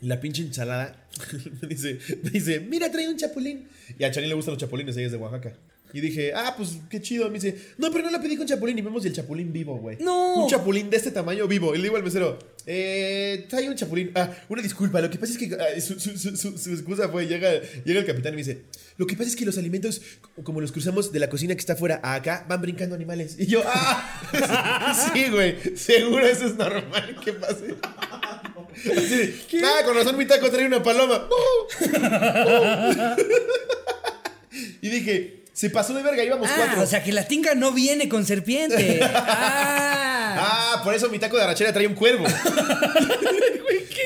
Y 0.00 0.06
la 0.06 0.20
pinche 0.20 0.42
ensalada 0.42 1.08
me 1.62 1.68
dice, 1.68 1.98
me 2.22 2.30
dice, 2.30 2.60
mira, 2.60 2.90
trae 2.90 3.08
un 3.08 3.16
chapulín. 3.16 3.68
Y 3.98 4.04
a 4.04 4.10
Charín 4.10 4.28
le 4.28 4.34
gustan 4.34 4.54
los 4.54 4.60
chapulines, 4.60 4.96
ella 4.96 5.06
es 5.06 5.12
de 5.12 5.18
Oaxaca. 5.18 5.54
Y 5.96 6.00
dije, 6.02 6.32
ah, 6.34 6.52
pues 6.56 6.76
qué 6.90 7.00
chido. 7.00 7.26
Me 7.28 7.38
dice, 7.38 7.56
no, 7.78 7.90
pero 7.90 8.04
no 8.04 8.10
la 8.10 8.20
pedí 8.20 8.36
con 8.36 8.46
chapulín. 8.46 8.76
Y 8.78 8.82
vemos 8.82 9.02
el 9.06 9.14
chapulín 9.14 9.50
vivo, 9.50 9.78
güey. 9.78 9.96
¡No! 10.00 10.42
Un 10.42 10.48
chapulín 10.50 10.90
de 10.90 10.98
este 10.98 11.10
tamaño 11.10 11.48
vivo. 11.48 11.74
Y 11.74 11.78
le 11.78 11.84
digo 11.84 11.96
al 11.96 12.02
mesero, 12.04 12.38
eh, 12.66 13.46
trae 13.48 13.66
un 13.68 13.76
chapulín. 13.76 14.10
Ah, 14.14 14.30
una 14.50 14.60
disculpa. 14.60 15.00
Lo 15.00 15.08
que 15.08 15.16
pasa 15.16 15.32
es 15.32 15.38
que 15.38 15.54
ah, 15.54 15.80
su, 15.80 15.98
su- 15.98 16.18
su- 16.18 16.58
su- 16.58 16.70
excusa 16.70 17.08
fue, 17.08 17.26
llega, 17.26 17.50
llega 17.84 18.00
el 18.00 18.04
capitán 18.06 18.34
y 18.34 18.36
me 18.36 18.42
dice, 18.42 18.64
lo 18.98 19.06
que 19.06 19.16
pasa 19.16 19.30
es 19.30 19.36
que 19.36 19.46
los 19.46 19.56
alimentos, 19.56 20.02
como 20.42 20.60
los 20.60 20.70
cruzamos 20.70 21.12
de 21.12 21.18
la 21.18 21.30
cocina 21.30 21.54
que 21.54 21.60
está 21.60 21.72
afuera 21.72 21.98
a 22.02 22.14
acá, 22.16 22.44
van 22.46 22.60
brincando 22.60 22.94
animales. 22.94 23.36
Y 23.38 23.46
yo, 23.46 23.62
ah, 23.64 25.10
sí, 25.14 25.30
güey. 25.30 25.56
Seguro 25.76 26.26
eso 26.26 26.44
es 26.46 26.56
normal 26.56 27.16
que 27.24 27.32
pase. 27.32 27.74
Así 28.76 29.16
de, 29.16 29.34
ah, 29.64 29.80
con 29.86 29.94
razón 29.96 30.18
mi 30.18 30.26
taco 30.26 30.50
trae 30.50 30.66
una 30.66 30.82
paloma. 30.82 31.26
y 34.82 34.88
dije, 34.88 35.44
se 35.56 35.70
pasó 35.70 35.94
de 35.94 36.02
verga, 36.02 36.22
íbamos 36.22 36.48
Ah, 36.50 36.54
cuatro. 36.54 36.82
o 36.82 36.86
sea 36.86 37.02
que 37.02 37.12
la 37.12 37.26
tinga 37.26 37.54
no 37.54 37.72
viene 37.72 38.08
con 38.10 38.26
serpiente. 38.26 39.00
Ah. 40.28 40.74
Ah, 40.74 40.80
por 40.84 40.92
eso 40.92 41.08
mi 41.08 41.18
taco 41.18 41.36
de 41.38 41.44
arrachera 41.44 41.72
trae 41.72 41.86
un 41.86 41.94
cuervo. 41.94 42.26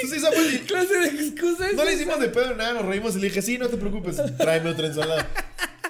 Entonces 0.03 0.23
¿Qué 0.53 0.61
clase 0.61 0.97
de 0.99 1.07
excusa 1.09 1.69
es 1.69 1.75
No 1.75 1.85
le 1.85 1.95
hicimos 1.95 2.21
de 2.21 2.29
pedo 2.29 2.55
nada, 2.55 2.75
nos 2.75 2.85
reímos 2.85 3.17
y 3.17 3.21
le 3.21 3.29
dije, 3.29 3.43
sí, 3.43 3.59
no 3.59 3.69
te 3.69 3.77
preocupes, 3.77 4.17
tráeme 4.39 4.71
otra 4.71 4.87
ensalada. 4.87 5.27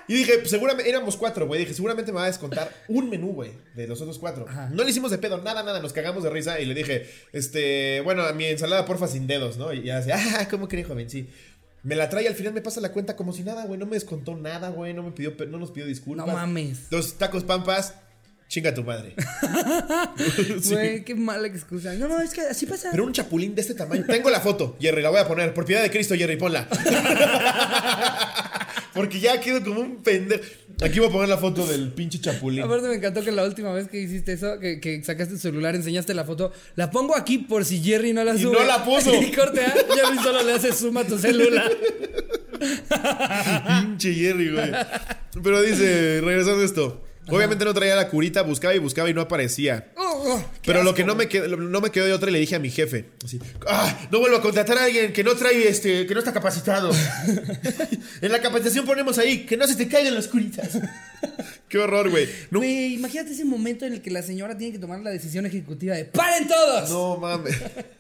Y 0.09 0.15
dije, 0.15 0.39
pues, 0.39 0.51
seguramente, 0.51 0.91
éramos 0.91 1.17
cuatro, 1.17 1.47
güey. 1.47 1.61
Dije, 1.61 1.73
seguramente 1.75 2.11
me 2.11 2.17
va 2.19 2.25
a 2.25 2.29
descontar 2.29 2.69
un 2.89 3.09
menú, 3.09 3.29
güey, 3.33 3.53
de 3.75 3.87
los 3.87 4.01
otros 4.01 4.19
cuatro. 4.19 4.45
Ajá. 4.49 4.69
No 4.73 4.83
le 4.83 4.91
hicimos 4.91 5.11
de 5.13 5.19
pedo, 5.19 5.39
nada, 5.39 5.63
nada, 5.63 5.81
nos 5.81 5.93
cagamos 5.93 6.25
de 6.25 6.31
risa 6.31 6.59
y 6.59 6.65
le 6.67 6.75
dije, 6.75 7.09
este, 7.33 8.01
bueno, 8.01 8.23
a 8.25 8.33
mi 8.33 8.47
ensalada 8.47 8.85
porfa 8.87 9.07
sin 9.07 9.27
dedos, 9.29 9.57
¿no? 9.57 9.73
Y 9.73 9.83
ya 9.85 10.01
decía, 10.01 10.17
ah, 10.41 10.49
¿cómo 10.51 10.69
cree, 10.69 10.83
joven? 10.85 11.09
Sí. 11.09 11.29
Me 11.83 11.97
la 11.97 12.09
trae 12.11 12.25
y 12.25 12.27
al 12.27 12.35
final 12.35 12.53
me 12.53 12.61
pasa 12.61 12.81
la 12.81 12.93
cuenta 12.93 13.17
como 13.17 13.33
si 13.33 13.43
nada, 13.43 13.65
güey. 13.65 13.79
No 13.79 13.87
me 13.87 13.93
descontó 13.95 14.37
nada, 14.37 14.69
güey. 14.69 14.93
No 14.93 15.03
me 15.03 15.13
pidió, 15.13 15.35
no 15.49 15.59
nos 15.59 15.71
pidió 15.71 15.87
disculpas. 15.87 16.27
No 16.27 16.33
mames. 16.33 16.89
Los 16.91 17.15
tacos 17.17 17.45
pampas, 17.45 17.95
chinga 18.49 18.75
tu 18.75 18.85
madre. 18.85 19.15
Sí. 20.61 20.75
Güey, 20.75 21.05
qué 21.05 21.15
mala 21.15 21.47
excusa. 21.47 21.95
No, 21.95 22.07
no, 22.09 22.21
es 22.21 22.35
que 22.35 22.43
así 22.43 22.67
pasa. 22.67 22.91
Pero 22.91 23.05
un 23.05 23.13
chapulín 23.13 23.55
de 23.55 23.63
este 23.63 23.75
tamaño. 23.75 24.05
Tengo 24.07 24.29
la 24.31 24.41
foto, 24.41 24.77
Jerry, 24.81 25.01
la 25.03 25.11
voy 25.11 25.21
a 25.21 25.27
poner. 25.27 25.55
Por 25.55 25.65
piedad 25.65 25.83
de 25.83 25.91
Cristo, 25.91 26.15
Jerry, 26.15 26.37
ponla. 26.37 26.69
Porque 28.95 29.21
ya 29.21 29.41
quedo 29.41 29.63
como 29.63 29.81
un 29.81 30.03
pendejo. 30.03 30.43
Aquí 30.83 30.99
voy 30.99 31.09
a 31.09 31.13
poner 31.13 31.29
la 31.29 31.37
foto 31.39 31.67
del 31.67 31.93
pinche 31.93 32.19
chapulín. 32.21 32.63
Aparte 32.63 32.89
me 32.89 32.95
encantó 32.95 33.23
que 33.23 33.31
la 33.33 33.45
última 33.45 33.73
vez 33.73 33.89
que 33.89 34.01
hiciste 34.01 34.33
eso, 34.33 34.59
que, 34.59 34.81
que 34.81 35.03
sacaste 35.05 35.35
el 35.35 35.41
celular, 35.41 35.75
enseñaste 35.75 36.15
la 36.15 36.25
foto, 36.25 36.53
la 36.77 36.91
pongo 36.91 37.15
aquí 37.17 37.39
por 37.39 37.65
si 37.65 37.83
Jerry 37.83 38.13
no 38.13 38.25
la 38.25 38.35
Y 38.35 38.41
sube. 38.43 38.53
no 38.59 38.65
la 38.65 38.85
puso. 38.85 39.15
y 39.23 39.31
corte 39.31 39.61
A, 39.61 39.71
Jerry 39.73 40.19
solo 40.23 40.43
le 40.43 40.53
hace 40.55 40.73
zoom 40.73 40.97
a 40.97 41.05
tu 41.05 41.19
celular. 41.19 41.71
Pinche 43.69 44.15
Jerry, 44.15 44.53
güey. 44.53 44.71
Pero 45.43 45.63
dice, 45.63 46.21
regresando 46.23 46.63
a 46.63 46.65
esto. 46.65 47.05
Obviamente 47.31 47.65
no 47.65 47.75
traía 47.75 47.97
la 47.97 48.09
curita, 48.09 48.43
buscaba 48.43 48.75
y 48.75 48.79
buscaba 48.79 49.09
y 49.11 49.15
no 49.15 49.21
aparecía. 49.21 49.93
Oh, 49.97 50.23
oh, 50.27 50.45
Pero 50.65 50.83
lo 50.83 50.95
que 50.95 51.05
no 51.05 51.15
me, 51.15 51.29
quedó, 51.29 51.57
no 51.57 51.81
me 51.81 51.91
quedó 51.91 52.07
de 52.07 52.13
otra 52.13 52.31
y 52.31 52.33
le 52.33 52.39
dije 52.41 52.57
a 52.57 52.59
mi 52.59 52.71
jefe. 52.71 53.07
Así, 53.25 53.41
ah, 53.67 54.09
no 54.11 54.21
vuelvo 54.21 54.37
a 54.37 54.43
contratar 54.43 54.79
a 54.79 54.85
alguien 54.85 55.13
que 55.13 55.25
no 55.25 55.35
trae 55.35 55.69
este, 55.69 56.07
que 56.07 56.15
no 56.15 56.21
está 56.21 56.33
capacitado. 56.33 56.91
en 58.23 58.33
la 58.33 58.41
capacitación 58.41 58.85
ponemos 58.85 59.19
ahí, 59.19 59.47
que 59.47 59.57
no 59.57 59.67
se 59.67 59.77
te 59.77 59.89
caigan 59.89 60.15
las 60.15 60.29
curitas. 60.29 60.79
Qué 61.69 61.79
horror, 61.79 62.11
güey. 62.11 62.29
No, 62.51 62.59
Güey, 62.59 62.95
imagínate 62.95 63.33
ese 63.33 63.45
momento 63.45 63.87
en 63.87 63.93
el 63.95 64.03
que 64.03 64.11
la 64.11 64.23
señora 64.23 64.59
tiene 64.59 64.73
que 64.73 64.79
tomar 64.79 65.01
la 65.01 65.11
decisión 65.11 65.47
ejecutiva 65.47 65.95
de 65.95 66.05
¡Paren 66.07 66.49
todos! 66.49 66.91
no 66.91 67.17
mames. 67.17 67.57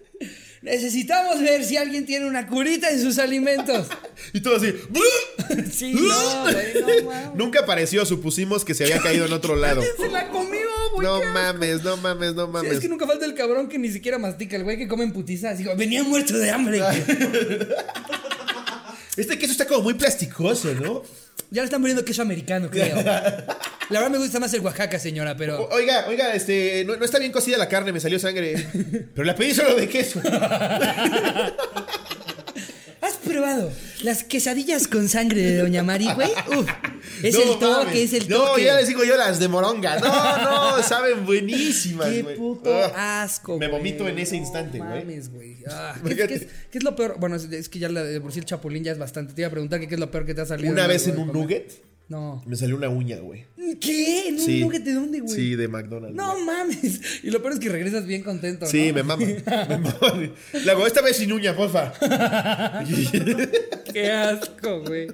necesitamos 0.63 1.41
ver 1.41 1.65
si 1.65 1.77
alguien 1.77 2.05
tiene 2.07 2.27
una 2.27 2.47
curita 2.47 2.91
en 2.91 3.01
sus 3.01 3.19
alimentos. 3.19 3.87
Y 4.35 4.43
todo 4.43 4.57
así. 4.57 4.75
sí, 5.73 5.95
no, 5.95 6.43
güey, 6.43 7.03
no. 7.03 7.33
Nunca 7.35 7.61
apareció, 7.61 8.05
supusimos 8.05 8.67
que 8.67 8.75
se 8.75 8.85
había 8.85 8.99
caído 8.99 9.25
en 9.25 9.33
otro 9.33 9.57
lado. 9.57 9.83
Se 9.97 10.11
la 10.11 10.29
comió, 10.29 10.61
güey. 10.95 11.07
No 11.09 11.23
mames, 11.33 11.83
no 11.83 11.97
mames, 11.97 12.35
no 12.35 12.45
Sí, 12.47 12.53
mames. 12.53 12.73
es 12.73 12.81
que 12.81 12.89
nunca 12.89 13.07
falta 13.07 13.25
el 13.25 13.35
cabrón 13.35 13.69
que 13.71 13.79
ni 13.79 13.91
siquiera 13.91 14.19
mastica, 14.19 14.57
el 14.57 14.65
güey 14.65 14.77
que 14.77 14.89
come 14.89 15.05
en 15.05 15.13
putiza. 15.15 15.51
Así 15.51 15.65
venía 15.75 16.05
muerto 16.05 16.37
de 16.37 16.51
hambre. 16.51 16.83
Este 19.17 19.39
queso 19.39 19.53
está 19.53 19.67
como 19.67 19.83
muy 19.83 19.95
plasticoso, 19.95 20.75
¿no? 20.75 21.03
Ya 21.51 21.63
le 21.63 21.65
están 21.65 21.81
poniendo 21.81 22.05
queso 22.05 22.23
americano, 22.23 22.69
creo. 22.71 22.97
La 22.97 23.99
verdad 24.01 24.11
me 24.11 24.19
gusta 24.19 24.39
más 24.39 24.53
el 24.55 24.61
Oaxaca, 24.61 24.99
señora, 24.99 25.37
pero. 25.37 25.63
O- 25.65 25.75
Oiga, 25.75 26.05
oiga, 26.09 26.33
este, 26.35 26.85
no, 26.85 26.97
no 26.97 27.05
está 27.05 27.19
bien 27.19 27.33
cocida 27.33 27.57
la 27.59 27.69
carne, 27.69 27.93
me 27.93 27.99
salió 28.01 28.19
sangre. 28.19 28.55
Pero 29.15 29.25
la 29.25 29.35
pedí 29.35 29.53
solo 29.55 29.75
de 29.75 29.89
queso. 29.89 30.21
¿Has 33.03 33.15
probado 33.17 33.73
las 34.03 34.25
quesadillas 34.25 34.87
con 34.87 35.09
sangre 35.09 35.41
de 35.41 35.57
Doña 35.59 35.83
Mari, 35.83 36.07
güey? 36.15 36.29
Uf, 36.59 36.69
es 37.23 37.35
No 37.35 37.41
el 37.43 37.59
toque, 37.59 37.85
mames. 37.87 37.97
es 37.97 38.13
el 38.13 38.29
No, 38.29 38.45
toque. 38.45 38.65
ya 38.65 38.77
les 38.77 38.89
digo 38.89 39.05
yo 39.05 39.17
las 39.17 39.39
de 39.39 39.49
moronga. 39.49 39.99
No, 39.99 40.77
no, 40.77 40.83
saben 40.83 41.25
buenísimas, 41.25 42.09
Qué 42.09 42.23
güey. 42.23 42.37
puto 42.37 42.71
Ah. 42.95 43.23
asco, 43.23 43.59
me 43.59 43.69
vomito 43.69 44.07
en 44.07 44.19
ese 44.19 44.37
No 44.37 44.43
instante, 44.43 44.79
güey. 44.79 44.91
mames, 45.05 45.31
güey. 45.33 45.57
Ah, 45.67 45.95
¿qué, 46.07 46.15
qué 46.29 46.35
es, 46.35 46.47
qué 46.71 46.79
es 46.79 46.85
lo 46.85 46.95
peor? 46.95 47.17
Bueno, 47.19 47.37
es, 47.37 47.69
que 47.71 47.79
ya 47.79 47.89
la 47.89 48.03
de 48.03 48.21
por 48.21 48.33
sí 48.33 48.39
el 48.41 48.45
chapulín 48.45 48.85
ya 48.85 48.93
es 48.93 48.99
bastante. 48.99 49.33
Te 49.33 49.41
iba 49.43 49.49
a 49.49 49.51
preguntar 49.51 49.81
que 49.81 49.89
qué 49.89 49.95
es 49.95 50.01
lo 50.01 50.11
peor 50.11 50.27
que 50.27 50.35
te 50.35 50.43
ha 50.43 50.47
salido. 50.47 50.71
Una 50.73 50.87
vez 50.87 51.07
en 51.07 51.19
un 51.19 51.29
comer. 51.29 51.35
nugget 51.37 51.73
No. 52.11 52.43
me 52.45 52.57
salió 52.57 52.77
una 52.77 52.89
uña, 52.91 53.17
güey. 53.19 53.45
¿Qué? 53.81 54.29
¿En 54.29 54.35
un 54.35 54.41
Sí. 54.41 54.61
nugget 54.61 54.83
de 54.83 54.93
dónde, 54.95 55.21
güey? 55.21 55.35
Sí, 55.35 55.55
de 55.55 55.69
McDonald's. 55.69 56.17
No 56.17 56.33
güey. 56.33 56.45
mames. 56.45 57.01
Y 57.23 57.31
lo 57.31 57.41
peor 57.41 57.55
es 57.55 57.61
que 57.61 57.69
regresas 57.69 58.05
bien 58.05 58.23
contento, 58.23 58.67
Sí, 58.67 58.89
¿no? 58.89 58.95
me 58.95 59.03
mama. 59.05 59.25
Me 59.69 59.79
mama. 59.79 60.31
Le 60.65 60.71
hago, 60.73 60.87
esta 60.87 61.01
vez 61.03 61.17
sin 61.17 61.33
uña, 61.33 61.57
porfa. 61.57 61.93
Qué 63.93 64.11
asco, 64.11 64.83
güey. 64.83 65.07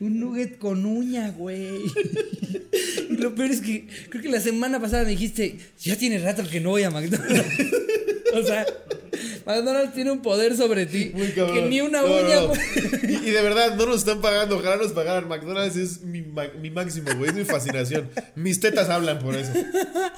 Un 0.00 0.20
nugget 0.20 0.58
con 0.58 0.84
uña, 0.86 1.30
güey. 1.30 1.78
Y 3.10 3.16
lo 3.16 3.34
peor 3.34 3.50
es 3.50 3.60
que 3.60 3.86
creo 4.08 4.22
que 4.22 4.28
la 4.30 4.40
semana 4.40 4.80
pasada 4.80 5.04
me 5.04 5.10
dijiste, 5.10 5.58
ya 5.78 5.96
tiene 5.96 6.18
rato 6.18 6.42
que 6.48 6.60
no 6.60 6.70
voy 6.70 6.82
a 6.82 6.90
McDonald's. 6.90 7.44
O 8.34 8.42
sea, 8.42 8.66
McDonald's 9.46 9.94
tiene 9.94 10.10
un 10.10 10.22
poder 10.22 10.56
sobre 10.56 10.86
ti. 10.86 11.10
Muy 11.14 11.28
cabrón. 11.32 11.54
Que 11.56 11.62
ni 11.62 11.80
una 11.80 12.02
No, 12.02 12.08
uña. 12.16 12.36
no. 12.40 12.52
Y, 13.08 13.28
y 13.28 13.30
de 13.30 13.42
verdad, 13.42 13.74
no 13.76 13.86
nos 13.86 13.98
están 13.98 14.20
pagando. 14.20 14.56
Ojalá 14.56 14.76
nos 14.76 14.92
pagaran. 14.92 15.28
McDonald's 15.28 15.76
es 15.76 16.00
mi, 16.02 16.22
mi 16.60 16.70
máximo, 16.70 17.10
güey. 17.16 17.30
Es 17.30 17.34
mi 17.34 17.44
fascinación. 17.44 18.10
Mis 18.34 18.60
tetas 18.60 18.88
hablan 18.88 19.18
por 19.18 19.34
eso. 19.34 19.52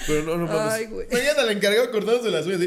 Pero 0.06 0.22
no, 0.24 0.36
no 0.36 0.46
mames. 0.46 0.72
Ay, 0.72 0.86
güey. 0.86 1.06
Mañana 1.10 1.42
la 1.44 1.52
encargado 1.52 1.90
cortándose 1.90 2.30
las 2.30 2.46
uñas. 2.46 2.60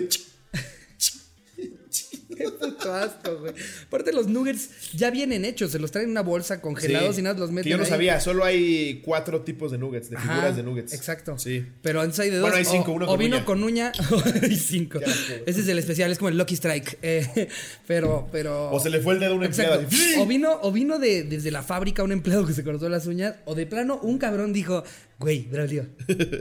Qué 2.38 2.50
puto 2.50 2.93
asco, 2.93 3.38
güey. 3.39 3.54
Aparte, 3.88 4.13
los 4.13 4.28
nuggets 4.28 4.69
ya 4.93 5.10
vienen 5.12 5.45
hechos. 5.45 5.71
Se 5.71 5.80
los 5.80 5.91
traen 5.91 6.06
en 6.06 6.12
una 6.12 6.21
bolsa 6.21 6.62
congelados 6.62 7.15
Sí. 7.15 7.21
y 7.21 7.23
nada, 7.23 7.39
los 7.39 7.50
meten 7.52 7.63
Que 7.65 7.69
yo 7.71 7.78
no 7.78 7.84
ahí. 7.84 7.89
sabía. 7.89 8.19
Solo 8.19 8.43
hay 8.43 9.02
cuatro 9.04 9.41
tipos 9.41 9.71
de 9.71 9.78
nuggets, 9.78 10.10
de 10.10 10.17
Ajá, 10.17 10.30
figuras 10.34 10.56
de 10.56 10.63
nuggets. 10.63 10.93
Exacto. 10.93 11.38
Sí. 11.38 11.65
Pero 11.82 12.02
antes 12.02 12.19
hay 12.19 12.30
de 12.30 12.38
dos. 12.38 12.50
Bueno, 12.50 12.58
hay 12.58 12.65
cinco, 12.65 12.91
o, 12.91 12.95
uno 12.95 13.10
o 13.12 13.17
vino 13.17 13.38
uña. 13.38 13.45
con 13.45 13.63
uña. 13.63 13.91
hay 14.41 14.56
cinco. 14.58 15.00
Ese 15.45 15.62
es 15.62 15.67
el 15.67 15.80
especial, 15.80 16.12
es 16.12 16.17
como 16.17 16.30
el 16.30 16.38
Lucky 16.38 16.56
Strike. 16.56 17.00
Eh, 17.10 17.47
pero, 17.88 18.28
pero. 18.32 18.69
O 18.71 18.80
se 18.80 18.89
le 18.89 19.00
fue 19.00 19.13
el 19.13 19.19
dedo 19.19 19.34
a 19.34 19.36
un 19.36 19.43
empleado. 19.43 19.82
Así. 19.88 20.15
O 20.19 20.26
vino, 20.26 20.60
o 20.62 20.71
vino 20.71 21.00
de, 21.00 21.23
desde 21.23 21.52
la 21.52 21.63
fábrica 21.63 22.04
un 22.04 22.12
empleado 22.12 22.45
que 22.45 22.54
se 22.54 22.63
cortó 22.63 22.89
las 22.89 23.08
uñas. 23.08 23.36
O 23.45 23.56
de 23.56 23.65
plano, 23.65 24.00
un 24.02 24.17
cabrón 24.17 24.52
dijo, 24.54 24.84
güey, 25.20 25.48
Braulio, 25.52 25.88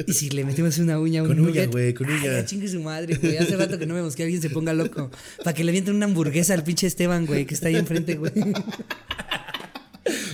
¿y 0.07 0.13
si 0.13 0.29
le 0.31 0.45
metemos 0.45 0.77
una 0.79 0.99
uña 1.01 1.21
a 1.21 1.23
un 1.23 1.29
Con 1.29 1.41
uña, 1.41 1.49
nugget? 1.49 1.71
güey, 1.73 1.95
con 1.95 2.09
Ay, 2.09 2.15
uña. 2.21 2.33
ya 2.41 2.45
chingue 2.45 2.69
su 2.69 2.81
madre, 2.81 3.17
güey. 3.17 3.37
Hace 3.39 3.57
rato 3.57 3.79
que 3.79 3.87
no 3.87 3.95
vemos 3.95 4.15
que 4.17 4.23
alguien 4.23 4.43
se 4.43 4.51
ponga 4.51 4.73
loco. 4.75 5.11
Para 5.43 5.55
que 5.55 5.65
le 5.65 5.71
avienten 5.71 5.95
una 5.95 6.07
hamburguesa 6.07 6.55
al 6.55 6.63
pinche 6.65 6.87
Esteban, 6.87 7.27
güey, 7.27 7.47
que 7.47 7.55
está 7.55 7.69
ahí 7.69 7.77
enfrente, 7.77 8.15
güey. 8.17 8.33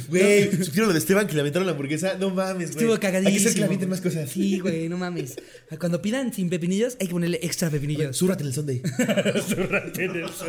Güey, 0.08 0.50
¿supieron 0.64 0.88
lo 0.88 0.92
de 0.92 0.98
Esteban 0.98 1.26
que 1.26 1.32
le 1.34 1.40
aventaron 1.40 1.64
la 1.66 1.72
hamburguesa? 1.72 2.18
No 2.20 2.28
mames, 2.28 2.72
güey. 2.72 2.84
Estuvo 2.84 3.00
cagadísimo. 3.00 3.28
Hay 3.28 3.34
que 3.34 3.40
hacer 3.40 3.52
que 3.54 3.58
le 3.60 3.64
avienten 3.64 3.88
más 3.88 4.00
cosas. 4.02 4.28
Sí, 4.30 4.58
güey, 4.58 4.88
no 4.90 4.98
mames. 4.98 5.36
Cuando 5.78 6.02
pidan 6.02 6.34
sin 6.34 6.50
pepinillos, 6.50 6.98
hay 7.00 7.06
que 7.06 7.12
ponerle 7.14 7.38
extra 7.42 7.70
pepinillos. 7.70 8.14
Súrate 8.14 8.42
en 8.44 8.48
el 8.48 8.54
Sunday. 8.54 8.82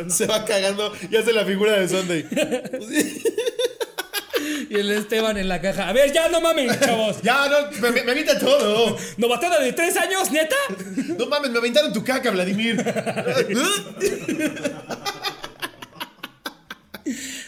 Se 0.08 0.26
va 0.26 0.44
cagando 0.44 0.92
y 1.10 1.16
hace 1.16 1.32
la 1.32 1.46
figura 1.46 1.78
del 1.80 1.88
Sunday. 1.88 2.26
Y 4.74 4.80
el 4.80 4.90
Esteban 4.90 5.36
en 5.36 5.48
la 5.48 5.60
caja. 5.60 5.88
A 5.88 5.92
ver, 5.92 6.12
ya 6.12 6.28
no 6.28 6.40
mames, 6.40 6.80
chavos. 6.80 7.22
ya, 7.22 7.48
no, 7.48 7.70
me, 7.80 8.02
me, 8.02 8.10
avienta 8.10 8.36
todo. 8.38 8.96
¿Novatada 9.18 9.60
de 9.62 9.72
tres 9.72 9.96
años, 9.96 10.32
neta? 10.32 10.56
No 11.16 11.26
mames, 11.26 11.50
me 11.52 11.58
aventaron 11.58 11.92
tu 11.92 12.02
caca, 12.02 12.30
Vladimir. 12.32 12.76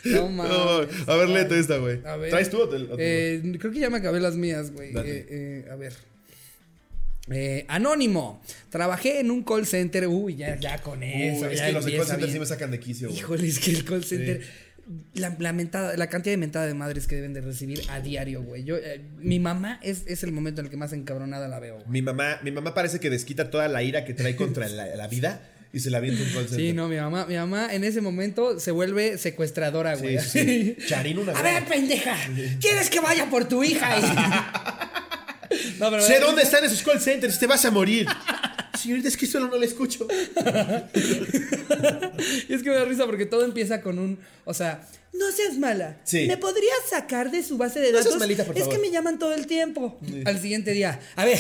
No 0.05 0.29
mames. 0.29 0.53
No, 0.53 1.13
a 1.13 1.17
ver, 1.17 1.29
léete 1.29 1.59
esta, 1.59 1.79
güey. 1.79 2.01
¿Traes 2.31 2.51
tú 2.51 2.61
o 2.61 2.69
te- 2.69 2.77
o 2.77 2.97
te- 2.97 3.35
Eh, 3.37 3.57
creo 3.59 3.73
que 3.73 3.81
ya 3.81 3.91
me 3.91 3.99
acabé 3.99 4.21
las 4.21 4.37
mías, 4.37 4.71
güey. 4.73 4.91
Eh, 4.91 5.27
eh, 5.31 5.69
a 5.71 5.75
ver. 5.77 5.95
Eh, 7.31 7.65
anónimo. 7.69 8.41
Trabajé 8.71 9.19
en 9.21 9.33
un 9.33 9.43
call 9.43 9.67
center. 9.67 10.07
Uy, 10.07 10.37
ya, 10.37 10.61
ya 10.61 10.79
con 10.81 11.03
eso. 11.03 11.47
Uy, 11.47 11.55
es 11.55 11.61
que 11.61 11.73
los 11.73 11.85
de 11.85 11.91
call 11.91 12.01
empieza 12.01 12.13
center 12.15 12.31
sí 12.31 12.39
me 12.39 12.47
sacan 12.47 12.71
de 12.71 12.79
quicio, 12.79 13.09
güey. 13.09 13.19
Híjole, 13.19 13.49
es 13.49 13.59
que 13.59 13.71
el 13.73 13.85
call 13.85 14.05
center. 14.05 14.66
La, 15.15 15.35
la 15.41 15.53
mentada- 15.53 15.97
la 15.97 16.07
cantidad 16.09 16.33
de 16.33 16.37
mentada 16.37 16.67
de 16.67 16.75
madres 16.75 17.07
que 17.09 17.17
deben 17.17 17.33
de 17.35 17.41
recibir 17.41 17.83
a 17.91 18.01
diario, 18.01 18.43
güey. 18.43 18.63
Yo, 18.63 18.77
eh, 18.77 19.01
mi 19.19 19.41
mamá 19.41 19.81
es, 19.83 20.05
es 20.07 20.23
el 20.23 20.31
momento 20.31 20.61
en 20.61 20.67
el 20.67 20.71
que 20.71 20.77
más 20.77 20.93
encabronada 20.93 21.49
la 21.49 21.59
veo. 21.59 21.75
güey. 21.77 21.87
Mi 21.89 22.03
mamá, 22.03 22.39
mi 22.45 22.53
mamá 22.53 22.73
parece 22.73 23.01
que 23.01 23.11
desquita 23.11 23.51
toda 23.51 23.67
la 23.69 23.83
ira 23.83 24.05
que 24.05 24.15
trae 24.15 24.37
contra 24.37 24.69
la, 24.69 24.87
la 24.95 25.09
vida 25.09 25.41
y 25.73 25.81
se 25.81 25.91
la 25.91 25.99
avienta 25.99 26.23
un 26.23 26.29
call 26.29 26.49
center. 26.49 26.59
Sí, 26.67 26.73
no, 26.73 26.89
mi 26.89 26.97
mamá, 26.97 27.27
mi 27.27 27.35
mamá 27.35 27.75
en 27.75 27.83
ese 27.83 28.01
momento 28.01 28.61
se 28.61 28.71
vuelve 28.71 29.19
secuestradora, 29.19 29.97
güey. 29.97 30.21
Sí, 30.21 30.29
sí, 30.41 30.77
sí. 30.81 30.87
Charín 30.87 31.19
una 31.19 31.33
A 31.33 31.43
gran- 31.43 31.55
ver, 31.55 31.65
pendeja, 31.65 32.17
¿quieres 32.61 32.89
que 32.89 33.01
vaya 33.01 33.29
por 33.29 33.47
tu 33.49 33.65
hija? 33.65 33.97
no, 35.81 35.91
pero 35.91 36.03
Sé 36.03 36.21
dónde 36.21 36.43
están 36.43 36.65
esos 36.65 36.83
call 36.83 37.01
centers, 37.01 37.39
te 37.39 37.47
vas 37.47 37.65
a 37.65 37.71
morir. 37.71 38.07
Señorita, 38.87 39.09
es 39.09 39.17
que 39.17 39.27
solo 39.27 39.49
no 39.49 39.59
le 39.59 39.67
escucho. 39.67 40.07
Y 42.49 42.53
es 42.55 42.63
que 42.63 42.71
me 42.71 42.77
da 42.77 42.85
risa 42.85 43.05
porque 43.05 43.27
todo 43.27 43.45
empieza 43.45 43.83
con 43.83 43.99
un, 43.99 44.17
o 44.45 44.55
sea, 44.55 44.87
no 45.13 45.33
seas 45.33 45.57
mala. 45.57 45.99
Sí. 46.05 46.27
¿Me 46.27 46.37
podrías 46.37 46.77
sacar 46.91 47.31
de 47.31 47.43
su 47.43 47.57
base 47.57 47.81
de 47.81 47.87
No 47.91 47.95
seas 47.99 48.05
datos? 48.07 48.19
malita, 48.21 48.45
por 48.45 48.55
es 48.57 48.65
favor. 48.65 48.75
que 48.77 48.83
me 48.83 48.91
llaman 48.91 49.19
todo 49.19 49.33
el 49.35 49.47
tiempo. 49.47 49.99
Al 50.27 50.39
siguiente 50.41 50.73
día, 50.73 51.01
a 51.17 51.25
ver, 51.25 51.39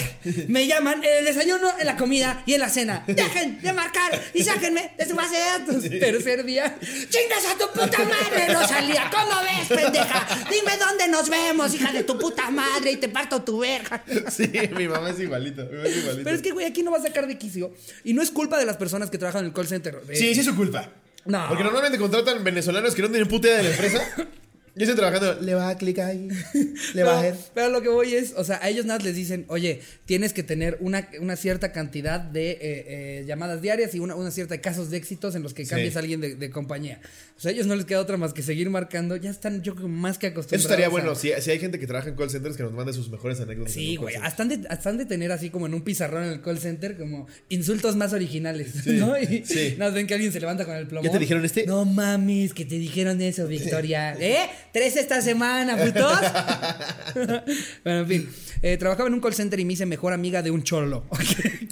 me 0.49 0.67
llaman 0.67 1.05
en 1.05 1.19
el 1.19 1.25
desayuno, 1.27 1.71
en 1.79 1.87
la 1.87 1.97
comida 1.97 2.43
y 2.47 2.55
en 2.55 2.61
la 2.61 2.69
cena. 2.71 3.05
Dejen 3.07 3.61
de 3.61 3.73
marcar 3.75 4.19
y 4.33 4.43
sáquenme 4.43 4.93
de 4.97 5.07
su 5.07 5.15
base 5.15 5.37
de 5.37 5.43
datos. 5.45 5.83
Tercer 5.83 6.45
día, 6.45 6.79
chingas 6.81 7.45
a 7.55 7.59
tu 7.59 7.71
puta 7.79 7.99
madre, 7.99 8.55
Rosalía. 8.55 9.11
¿Cómo 9.11 9.41
ves, 9.43 9.69
pendeja? 9.83 10.27
Dime 10.51 10.77
dónde 10.79 11.09
nos 11.09 11.29
vemos, 11.29 11.75
hija 11.75 11.93
de 11.93 12.03
tu 12.05 12.19
puta 12.19 12.51
madre, 12.51 12.93
y 12.93 12.97
te 12.97 13.09
parto 13.11 13.43
tu 13.43 13.59
verga. 13.59 14.03
Sí, 14.31 14.51
mi 14.77 14.89
mamá 14.89 15.11
es 15.11 15.21
igualita. 15.21 15.65
Mi 15.65 15.73
mamá 15.77 15.89
es 15.89 15.97
igualita. 15.99 16.25
Pero 16.25 16.37
es 16.37 16.43
que, 16.43 16.51
güey, 16.53 16.67
aquí 16.67 16.83
no 16.83 16.91
va 16.93 16.99
a 16.99 17.03
sacar 17.03 17.27
de 17.27 17.37
quicio. 17.37 17.75
Y 18.05 18.15
no 18.15 18.23
es 18.23 18.31
culpa 18.31 18.59
de 18.59 18.65
las 18.65 18.77
personas 18.79 19.11
que 19.11 19.19
trabajan 19.19 19.41
en 19.43 19.49
el 19.49 19.53
call 19.53 19.67
center. 19.69 20.01
Eh, 20.09 20.17
Sí, 20.17 20.33
sí 20.35 20.41
es 20.41 20.47
su 20.47 20.57
culpa. 20.57 20.91
No. 21.27 21.47
Porque 21.49 21.65
normalmente 21.65 21.99
contratan 21.99 22.43
venezolanos 22.45 22.95
que 22.95 23.03
no 23.03 23.09
tienen 23.09 23.29
puta 23.29 23.49
idea 23.49 23.59
de 23.59 23.63
la 23.65 23.71
empresa. 23.71 24.03
Y 24.79 24.83
están 24.83 24.97
trabajando. 24.99 25.41
Le 25.41 25.55
va 25.55 25.71
a 25.71 25.77
clicar 25.79 26.11
ahí. 26.11 26.29
Le 26.93 27.03
va 27.03 27.17
a 27.19 27.23
Pero, 27.23 27.31
hacer. 27.35 27.35
pero 27.55 27.69
lo 27.71 27.81
que 27.81 27.89
voy 27.89 28.15
es, 28.15 28.35
o 28.37 28.45
sea, 28.45 28.59
a 28.63 28.69
ellos 28.69 28.85
nada 28.85 29.03
les 29.03 29.17
dicen, 29.17 29.47
oye, 29.49 29.81
tienes 30.05 30.35
que 30.35 30.43
tener 30.43 30.77
una, 30.81 31.09
una 31.19 31.35
cierta 31.37 31.73
cantidad 31.73 32.21
de 32.21 32.51
eh, 32.51 32.59
eh, 32.61 33.25
llamadas 33.27 33.63
diarias 33.63 33.95
y 33.95 34.01
una, 34.01 34.15
una 34.17 34.31
cierta 34.31 34.53
de 34.53 34.61
casos 34.61 34.91
de 34.91 34.99
éxitos 34.99 35.35
en 35.35 35.43
los 35.43 35.55
que 35.55 35.65
cambies 35.67 35.95
Sí. 35.95 35.97
a 35.99 36.01
alguien 36.03 36.21
de, 36.21 36.35
de 36.35 36.51
compañía. 36.51 37.01
O 37.37 37.41
sea, 37.41 37.51
a 37.51 37.55
ellos 37.55 37.67
no 37.67 37.75
les 37.77 37.85
queda 37.85 38.01
otra 38.01 38.17
más 38.17 38.33
que 38.33 38.43
seguir 38.43 38.71
marcando. 38.71 39.15
Ya 39.17 39.29
están, 39.31 39.61
yo 39.63 39.75
creo, 39.75 39.89
más 39.89 40.17
que 40.17 40.29
acostumbrados. 40.29 40.61
Eso 40.65 40.69
estaría 40.69 40.87
a- 40.87 40.89
bueno. 40.89 41.15
Si, 41.15 41.31
si 41.39 41.51
hay 41.51 41.59
gente 41.59 41.79
que 41.79 41.87
trabaja 41.87 42.09
en 42.09 42.17
call 42.17 42.31
centers 42.31 42.57
que 42.57 42.63
nos 42.63 42.73
mande 42.73 42.95
sus 42.95 43.11
mejores 43.11 43.39
anécdotas. 43.41 43.75
Sí, 43.75 43.97
güey. 43.97 44.15
Hasta 44.17 44.43
han, 44.43 44.49
de, 44.49 44.67
hasta 44.71 44.89
han 44.89 44.97
de 44.97 45.05
tener 45.05 45.31
así 45.33 45.51
como 45.51 45.67
en 45.67 45.75
un 45.75 45.83
pizarrón 45.83 46.25
en 46.25 46.33
el 46.33 46.41
call 46.41 46.59
center, 46.59 46.97
como 46.97 47.27
insultos 47.51 47.95
más 47.95 48.15
originales, 48.15 48.87
¿no? 48.87 49.19
Y 49.21 49.45
sí. 49.45 49.75
nada 49.77 49.91
más 49.91 49.95
ven 49.95 50.07
que 50.07 50.15
alguien 50.15 50.33
se 50.33 50.41
levanta 50.41 50.65
con 50.65 50.77
el 50.77 50.87
plomo. 50.87 51.05
¿Ya 51.05 51.13
te 51.13 51.19
dijeron 51.19 51.45
este? 51.45 51.67
No 51.67 51.85
mames, 51.85 52.55
que 52.55 52.65
te 52.65 52.79
dijeron 52.79 53.21
eso, 53.21 53.47
Victoria. 53.47 54.15
¿Eh? 54.19 54.49
Tres 54.73 54.97
esta 54.97 55.21
semana, 55.21 55.77
putos. 55.77 56.19
bueno, 57.85 58.01
en 58.01 58.07
fin. 58.07 58.29
Eh, 58.63 58.77
trabajaba 58.79 59.09
en 59.09 59.15
un 59.15 59.21
call 59.21 59.35
center 59.35 59.61
y 59.61 59.65
me 59.67 59.75
hice 59.75 59.85
mejor 59.87 60.13
amiga 60.15 60.43
de 60.43 60.51
un 60.51 60.63
cholo. 60.63 61.05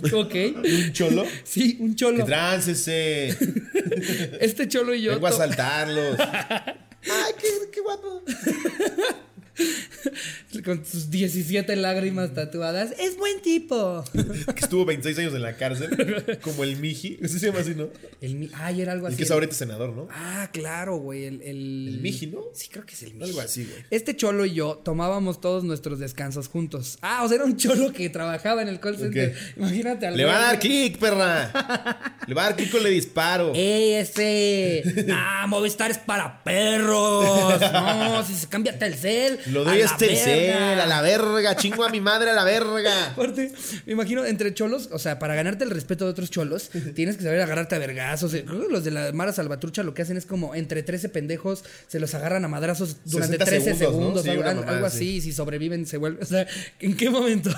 Ok. 0.05 0.13
ok. 0.13 0.35
¿Un 0.87 0.93
cholo? 0.93 1.25
Sí, 1.45 1.79
un 1.81 1.91
Que 1.91 1.97
cholo. 1.97 2.25
tráncese. 2.27 3.35
Este 4.41 4.69
cholo 4.69 4.95
y 4.95 5.03
yo. 5.03 5.13
Vengo 5.13 5.29
a 5.29 5.33
saltarlos. 5.57 6.19
Ay, 6.21 7.33
qué, 7.39 7.49
qué 7.73 7.81
guapo. 7.81 8.23
con 10.65 10.85
sus 10.85 11.11
17 11.11 11.77
lágrimas 11.77 12.33
tatuadas. 12.35 12.93
Es 12.99 13.17
buen 13.17 13.41
tipo. 13.43 14.05
que 14.13 14.61
estuvo 14.61 14.85
26 14.85 15.19
años 15.19 15.35
en 15.35 15.43
la 15.43 15.57
cárcel, 15.57 16.39
como 16.43 16.65
el 16.65 16.77
Miji. 16.77 17.19
Ese 17.21 17.39
se 17.39 17.47
llama 17.47 17.61
así, 17.61 17.75
¿no? 17.75 17.89
El, 18.21 18.51
ay, 18.55 18.81
era 18.81 18.93
algo 18.93 19.07
El 19.07 19.13
así. 19.13 19.19
que 19.19 19.25
es 19.25 19.31
ahorita 19.31 19.55
senador, 19.55 19.95
¿no? 19.95 20.09
Ah, 20.11 20.49
claro, 20.53 20.97
güey. 20.97 21.25
El, 21.25 21.43
el... 21.43 21.89
El 21.89 22.01
Miji, 22.01 22.27
¿no? 22.29 22.43
Sí, 22.55 22.69
creo 22.69 22.87
que 22.87 22.95
es 22.95 23.03
el 23.03 23.15
Miji. 23.15 23.31
Algo 23.31 23.41
así, 23.41 23.65
güey. 23.65 23.85
Este 23.91 24.17
cholo 24.17 24.47
y 24.47 24.55
yo 24.55 24.81
tomábamos 24.85 25.41
todos 25.41 25.65
nuestros 25.65 25.99
descansos 25.99 26.49
juntos. 26.49 26.99
Ah, 27.03 27.23
o 27.25 27.29
sea, 27.29 27.37
era 27.37 27.45
un 27.45 27.57
cholo 27.57 27.93
que 27.93 28.09
trabajaba 28.11 28.63
en 28.63 28.69
el 28.69 28.81
call 28.81 28.97
center. 28.97 29.37
Imagínate 29.57 30.07
al 30.07 30.17
Le 30.17 30.25
va 30.25 30.37
a 30.37 30.41
dar 30.41 30.59
clic, 30.59 30.99
perra. 30.99 32.14
Le 32.27 32.35
va 32.35 32.47
a 32.47 32.53
dar 32.53 32.61
le 32.61 32.91
disparo. 32.91 33.53
¡Ey, 33.55 33.95
ese! 33.95 35.07
¡Ah, 35.13 35.47
Movistar 35.49 35.91
es 35.91 35.99
para 35.99 36.43
perros! 36.43 37.61
No, 37.61 38.25
si 38.25 38.35
se 38.35 38.47
cambia 38.49 38.79
Telcel. 38.79 39.39
Lo 39.47 39.65
doy 39.65 39.83
a 39.83 39.87
la 39.87 39.97
Telcel, 39.97 40.81
a 40.81 40.87
la 40.87 41.03
verga. 41.03 41.57
Chingo 41.57 41.85
a 41.85 41.91
mi 41.91 42.01
madre 42.01 42.31
a 42.31 42.35
la 42.35 42.45
verga. 42.45 43.11
Aparte, 43.13 43.53
me 43.87 43.93
imagino 43.93 44.25
entre 44.25 44.55
cholos, 44.55 44.89
o 44.93 44.99
sea, 44.99 45.19
para 45.19 45.35
ganarte 45.35 45.65
el 45.65 45.71
respeto 45.71 46.05
de 46.05 46.11
otros 46.13 46.31
cholos, 46.31 46.71
tienes 46.95 47.17
que 47.17 47.25
saber 47.25 47.41
agarrarte 47.41 47.75
a 47.75 47.79
vergazos. 47.79 48.35
Eh, 48.35 48.45
los 48.47 48.85
de 48.85 48.91
la 48.91 49.13
Mara 49.13 49.33
Salvatrucha 49.33 49.83
lo 49.83 49.95
que 49.95 50.03
hacen 50.03 50.17
es 50.17 50.27
como 50.27 50.55
entre 50.55 50.83
13 50.83 51.09
pendejos 51.09 51.65
se 51.89 52.01
los 52.01 52.15
agarran 52.15 52.45
a 52.45 52.49
madrazos 52.49 52.99
durante 53.05 53.39
60 53.39 53.45
13 53.45 53.75
segundos, 53.75 54.23
segundos, 54.23 54.55
¿no? 54.55 54.63
Sí, 54.63 54.69
algo, 54.69 54.87
así. 54.87 54.97
así. 54.97 55.17
Y 55.17 55.21
si 55.21 55.33
sobreviven, 55.33 55.87
se 55.87 55.97
vuelven. 55.97 56.23
O 56.23 56.27
sea, 56.27 56.47
¿en 56.81 56.97
qué 56.97 57.11
momento 57.11 57.51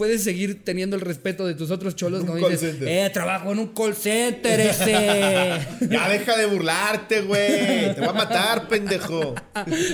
puedes 0.00 0.24
seguir 0.24 0.64
teniendo 0.64 0.96
el 0.96 1.02
respeto 1.02 1.46
de 1.46 1.52
tus 1.52 1.70
otros 1.70 1.94
cholos? 1.94 2.24
Call 2.24 2.36
dices, 2.38 2.60
center. 2.70 2.88
eh, 2.88 3.10
trabajo 3.10 3.52
en 3.52 3.58
un 3.58 3.66
call 3.74 3.94
center 3.94 4.58
ese. 4.58 5.60
Ya 5.90 6.08
deja 6.08 6.38
de 6.38 6.46
burlarte, 6.46 7.20
güey. 7.20 7.94
Te 7.94 8.00
voy 8.00 8.08
a 8.08 8.12
matar, 8.14 8.66
pendejo. 8.66 9.34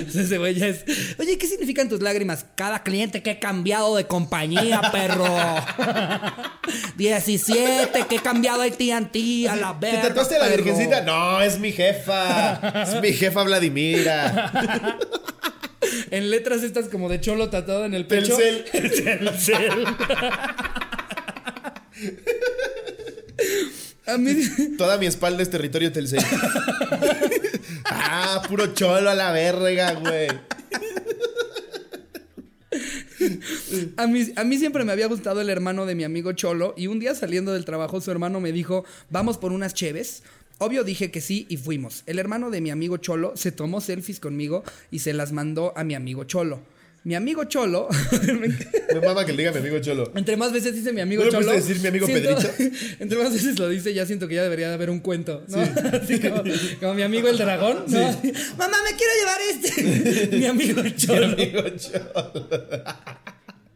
Ese 0.07 0.37
güey 0.37 0.55
ya 0.55 0.67
es. 0.67 0.85
Oye, 1.19 1.37
¿qué 1.37 1.45
significan 1.45 1.89
tus 1.89 2.01
lágrimas? 2.01 2.45
Cada 2.55 2.83
cliente 2.83 3.21
que 3.21 3.31
he 3.31 3.39
cambiado 3.39 3.97
de 3.97 4.07
compañía, 4.07 4.79
perro. 4.93 5.25
17 6.95 8.05
que 8.07 8.15
he 8.15 8.19
cambiado 8.21 8.61
de 8.61 8.71
TNT 8.71 9.49
a 9.49 9.55
la 9.57 9.77
¿Te 9.77 9.87
verga. 9.87 10.01
tatuaste 10.03 10.39
la 10.39 10.47
virgencita? 10.47 11.01
No, 11.01 11.41
es 11.41 11.59
mi 11.59 11.73
jefa. 11.73 12.83
Es 12.83 13.01
mi 13.01 13.11
jefa 13.11 13.43
Vladimira. 13.43 14.51
En 16.11 16.29
letras 16.29 16.63
estas 16.63 16.87
como 16.89 17.09
de 17.09 17.19
cholo 17.19 17.49
tatuado 17.49 17.85
en 17.85 17.93
el 17.93 18.05
pecho. 18.07 18.35
Telcel. 18.37 18.65
Telcel. 18.99 19.85
A 24.07 24.17
mí. 24.17 24.33
Toda 24.77 24.97
mi 24.97 25.05
espalda 25.05 25.43
es 25.43 25.49
territorio 25.49 25.91
Telcel. 25.91 26.23
ah, 27.85 28.41
puro 28.47 28.73
cholo 28.73 29.09
a 29.09 29.15
la 29.15 29.33
verga, 29.33 29.93
güey. 29.93 30.29
A 33.97 34.07
mí, 34.07 34.31
a 34.35 34.43
mí 34.45 34.57
siempre 34.57 34.85
me 34.85 34.93
había 34.93 35.07
gustado 35.07 35.41
el 35.41 35.49
hermano 35.49 35.85
de 35.85 35.95
mi 35.95 36.05
amigo 36.05 36.31
Cholo 36.31 36.73
y 36.77 36.87
un 36.87 36.99
día 36.99 37.15
saliendo 37.15 37.51
del 37.51 37.65
trabajo 37.65 37.99
su 37.99 38.09
hermano 38.11 38.39
me 38.39 38.51
dijo, 38.53 38.85
vamos 39.09 39.37
por 39.37 39.51
unas 39.51 39.73
cheves. 39.73 40.23
Obvio 40.59 40.83
dije 40.83 41.11
que 41.11 41.21
sí 41.21 41.45
y 41.49 41.57
fuimos. 41.57 42.03
El 42.07 42.19
hermano 42.19 42.49
de 42.49 42.61
mi 42.61 42.71
amigo 42.71 42.97
Cholo 42.97 43.33
se 43.35 43.51
tomó 43.51 43.79
selfies 43.81 44.19
conmigo 44.19 44.63
y 44.91 44.99
se 44.99 45.13
las 45.13 45.31
mandó 45.31 45.73
a 45.77 45.83
mi 45.83 45.93
amigo 45.95 46.23
Cholo. 46.23 46.59
Mi 47.03 47.15
amigo 47.15 47.45
Cholo, 47.45 47.87
Me 48.93 48.99
mama 48.99 49.23
que 49.25 49.31
le 49.31 49.37
diga 49.37 49.51
mi 49.53 49.59
amigo 49.59 49.79
Cholo. 49.79 50.11
entre 50.15 50.35
más 50.35 50.51
veces 50.51 50.75
dice 50.75 50.91
mi 50.91 50.99
amigo 50.99 51.23
¿No 51.23 51.29
Cholo. 51.31 51.53
decir 51.53 51.79
mi 51.79 51.87
amigo 51.87 52.05
Pedrito? 52.05 52.49
Entre 52.99 53.17
más 53.17 53.31
veces 53.31 53.57
lo 53.59 53.69
dice, 53.69 53.93
ya 53.93 54.05
siento 54.05 54.27
que 54.27 54.35
ya 54.35 54.43
debería 54.43 54.67
de 54.67 54.73
haber 54.73 54.89
un 54.89 54.99
cuento, 54.99 55.41
¿no? 55.47 55.57
Así 56.01 56.19
como, 56.19 56.43
como 56.81 56.93
mi 56.95 57.03
amigo 57.03 57.29
el 57.29 57.37
dragón, 57.37 57.85
¿no? 57.87 58.05
Así, 58.07 58.33
Mamá, 58.57 58.77
me 58.83 58.97
quiero 58.97 59.13
llevar 59.19 59.39
este. 59.49 60.37
mi 60.37 60.45
amigo 60.47 60.81
Cholo. 60.97 61.27
Mi 61.27 61.43
amigo 61.43 61.61
Cholo. 61.77 62.49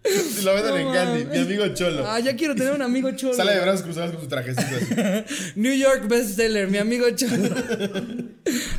Si 0.03 0.41
lo 0.45 0.55
venden 0.55 0.71
No 0.73 0.77
en 0.77 0.93
Gandhi, 0.93 1.25
mi 1.25 1.37
amigo 1.37 1.67
Cholo. 1.75 2.07
Ah, 2.07 2.19
ya 2.19 2.35
quiero 2.35 2.55
tener 2.55 2.73
un 2.73 2.81
amigo 2.81 3.11
Cholo. 3.15 3.33
Sale 3.35 3.53
de 3.53 3.59
brazos 3.61 3.83
cruzados 3.83 4.11
con 4.13 4.21
su 4.21 4.27
trajecito 4.27 4.75
así. 4.75 5.53
New 5.59 5.73
York 5.73 6.07
bestseller, 6.07 6.67
mi 6.69 6.77
amigo 6.79 7.05
Cholo. 7.11 7.49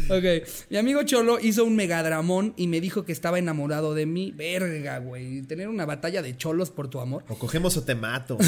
ok, 0.08 0.24
mi 0.70 0.76
amigo 0.78 1.02
Cholo 1.04 1.38
hizo 1.40 1.64
un 1.64 1.76
megadramón 1.76 2.54
y 2.56 2.66
me 2.66 2.80
dijo 2.80 3.04
que 3.04 3.12
estaba 3.12 3.38
enamorado 3.38 3.94
de 3.94 4.06
mí. 4.06 4.32
Verga, 4.36 4.98
güey. 4.98 5.42
Tener 5.42 5.68
una 5.68 5.86
batalla 5.86 6.22
de 6.22 6.36
cholos 6.36 6.70
por 6.70 6.88
tu 6.88 7.00
amor. 7.00 7.24
O 7.28 7.38
cogemos 7.38 7.76
o 7.76 7.84
te 7.84 7.94
mato. 7.94 8.38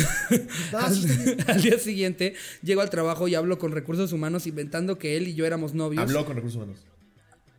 al, 0.73 1.39
al 1.47 1.63
día 1.63 1.79
siguiente 1.79 2.35
llego 2.63 2.81
al 2.81 2.91
trabajo 2.91 3.29
y 3.29 3.35
hablo 3.35 3.59
con 3.59 3.73
recursos 3.73 4.13
humanos 4.13 4.47
inventando 4.47 4.99
que 4.99 5.17
él 5.17 5.29
y 5.29 5.35
yo 5.35 5.47
éramos 5.47 5.75
novios. 5.75 6.03
Habló 6.03 6.25
con 6.27 6.37
recursos 6.37 6.57
humanos. 6.63 6.81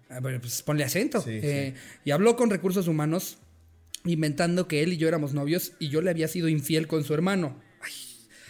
A 0.10 0.20
ver, 0.20 0.40
pues 0.40 0.62
ponle 0.62 0.84
acento. 0.84 1.22
Sí, 1.22 1.40
Eh, 1.42 1.74
Y 2.04 2.12
habló 2.12 2.36
con 2.36 2.50
recursos 2.50 2.88
humanos 2.88 3.38
inventando 4.06 4.68
que 4.68 4.84
él 4.84 4.94
y 4.94 4.98
yo 4.98 5.08
éramos 5.08 5.34
novios 5.34 5.74
y 5.80 5.90
yo 5.90 6.02
le 6.02 6.10
había 6.10 6.28
sido 6.28 6.48
infiel 6.48 6.88
con 6.88 7.04
su 7.04 7.14
hermano. 7.14 7.60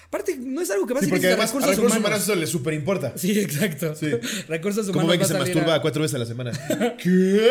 Aparte, 0.08 0.38
no 0.38 0.62
es 0.62 0.70
algo 0.72 0.86
que 0.88 0.94
va 0.94 1.00
a 1.00 1.04
Sí, 1.04 1.10
porque 1.10 1.28
de 1.28 1.34
además 1.34 1.50
a 1.50 1.54
recursos, 1.54 1.70
recursos 1.76 1.98
humanos. 1.98 2.08
humanos 2.20 2.24
eso 2.24 2.36
le 2.36 2.48
súper 2.48 2.74
importa. 2.74 3.14
Sí, 3.16 3.38
exacto. 3.40 3.96
Sí. 3.96 4.08
Recursos 4.48 4.86
Como 4.88 5.00
humanos. 5.06 5.12
ven 5.12 5.20
que 5.20 5.26
se 5.26 5.34
masturba 5.34 5.76
a- 5.76 5.82
cuatro 5.82 6.02
veces 6.04 6.16
a 6.16 6.20
la 6.20 6.26
semana. 6.26 6.52
¿Qué? 7.02 7.50